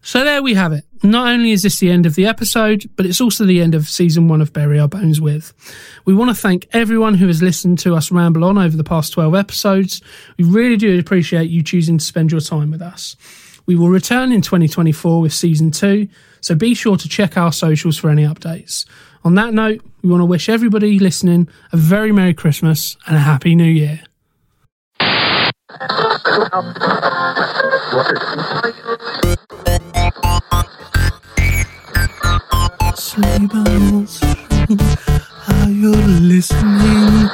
So 0.00 0.24
there 0.24 0.42
we 0.42 0.54
have 0.54 0.72
it. 0.72 0.84
Not 1.02 1.28
only 1.28 1.50
is 1.50 1.62
this 1.62 1.78
the 1.78 1.90
end 1.90 2.06
of 2.06 2.14
the 2.14 2.24
episode, 2.24 2.88
but 2.96 3.04
it's 3.04 3.20
also 3.20 3.44
the 3.44 3.60
end 3.60 3.74
of 3.74 3.86
season 3.86 4.28
one 4.28 4.40
of 4.40 4.54
Bury 4.54 4.78
Our 4.78 4.88
Bones 4.88 5.20
With. 5.20 5.52
We 6.06 6.14
want 6.14 6.30
to 6.30 6.34
thank 6.34 6.66
everyone 6.72 7.12
who 7.12 7.26
has 7.26 7.42
listened 7.42 7.80
to 7.80 7.94
us 7.94 8.10
ramble 8.10 8.44
on 8.44 8.56
over 8.56 8.78
the 8.78 8.82
past 8.82 9.12
12 9.12 9.34
episodes. 9.34 10.00
We 10.38 10.44
really 10.44 10.78
do 10.78 10.98
appreciate 10.98 11.50
you 11.50 11.62
choosing 11.62 11.98
to 11.98 12.04
spend 12.04 12.32
your 12.32 12.40
time 12.40 12.70
with 12.70 12.80
us. 12.80 13.14
We 13.68 13.76
will 13.76 13.90
return 13.90 14.32
in 14.32 14.40
2024 14.40 15.20
with 15.20 15.34
season 15.34 15.70
two, 15.70 16.08
so 16.40 16.54
be 16.54 16.72
sure 16.72 16.96
to 16.96 17.06
check 17.06 17.36
our 17.36 17.52
socials 17.52 17.98
for 17.98 18.08
any 18.08 18.24
updates. 18.24 18.86
On 19.24 19.34
that 19.34 19.52
note, 19.52 19.82
we 20.00 20.08
want 20.08 20.22
to 20.22 20.24
wish 20.24 20.48
everybody 20.48 20.98
listening 20.98 21.50
a 21.70 21.76
very 21.76 22.10
Merry 22.10 22.32
Christmas 22.32 22.96
and 23.06 23.14
a 23.14 23.20
Happy 23.20 23.54
New 23.54 23.64
Year. 23.64 24.00
Sleigh 32.94 33.46
bells 33.48 34.22
ring, 34.22 34.80
are 35.46 35.68
you 35.68 35.92
listening? 36.22 37.28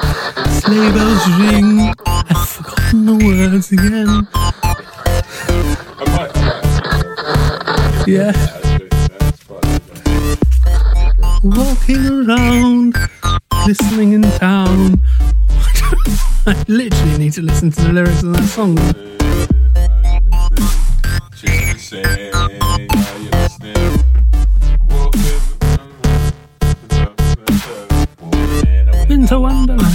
Sleigh 0.50 0.90
bells 0.90 1.28
ring, 1.38 1.94
I've 2.04 2.48
forgotten 2.48 3.06
the 3.06 3.24
words 3.24 3.70
again. 3.70 4.43
Yeah. 8.06 8.32
Walking 11.42 12.28
around, 12.28 12.96
listening 13.66 14.12
in 14.12 14.22
town. 14.22 15.00
I 16.46 16.64
literally 16.68 17.18
need 17.18 17.32
to 17.32 17.42
listen 17.42 17.70
to 17.70 17.80
the 17.80 17.92
lyrics 17.94 18.22
of 18.22 18.34
that 18.34 18.44
song. 18.44 18.76
Winter 29.08 29.40
Wonderland. 29.40 29.94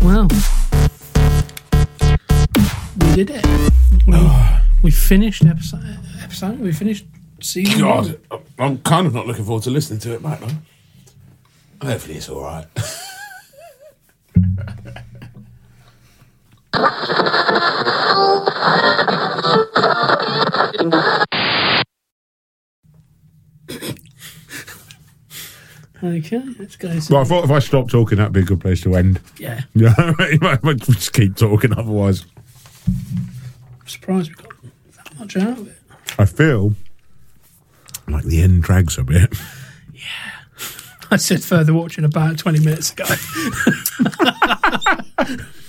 Well, 0.00 0.28
we 2.98 3.14
did 3.14 3.30
it. 3.30 3.79
We, 4.06 4.14
uh. 4.16 4.58
we 4.82 4.90
finished 4.90 5.44
episode. 5.44 5.98
Episode. 6.22 6.58
We 6.60 6.72
finished 6.72 7.06
season 7.40 7.86
one. 7.86 8.18
God, 8.30 8.42
I'm 8.58 8.78
kind 8.78 9.06
of 9.06 9.14
not 9.14 9.26
looking 9.26 9.44
forward 9.44 9.64
to 9.64 9.70
listening 9.70 10.00
to 10.00 10.14
it 10.14 10.22
back 10.22 10.40
now. 10.40 10.48
Hopefully 11.82 12.16
it's 12.16 12.28
all 12.28 12.42
right. 12.42 12.66
Okay, 26.02 26.42
let's 26.58 26.76
go. 26.76 26.88
Well, 27.10 27.20
I 27.20 27.24
thought 27.24 27.44
if 27.44 27.50
I 27.50 27.58
stopped 27.58 27.90
talking, 27.90 28.16
that'd 28.18 28.32
be 28.32 28.40
a 28.40 28.44
good 28.44 28.60
place 28.60 28.80
to 28.82 28.94
end. 28.96 29.20
yeah, 29.38 29.62
Yeah, 29.74 29.94
you 30.30 30.38
might 30.40 30.62
might 30.64 30.78
just 30.78 31.12
keep 31.12 31.36
talking 31.36 31.72
otherwise. 31.76 32.24
Surprised 33.90 34.30
we 34.30 34.36
got 34.36 34.52
that 34.96 35.18
much 35.18 35.36
out 35.36 35.58
of 35.58 35.68
it. 35.68 35.76
I 36.18 36.24
feel 36.24 36.74
like 38.06 38.24
the 38.24 38.40
end 38.40 38.62
drags 38.62 38.96
a 38.98 39.04
bit. 39.04 39.34
Yeah. 39.92 40.00
I 41.10 41.16
said 41.16 41.42
further 41.42 41.74
watching 41.74 42.04
about 42.04 42.38
20 42.38 42.60
minutes 42.60 42.92
ago. 42.92 43.04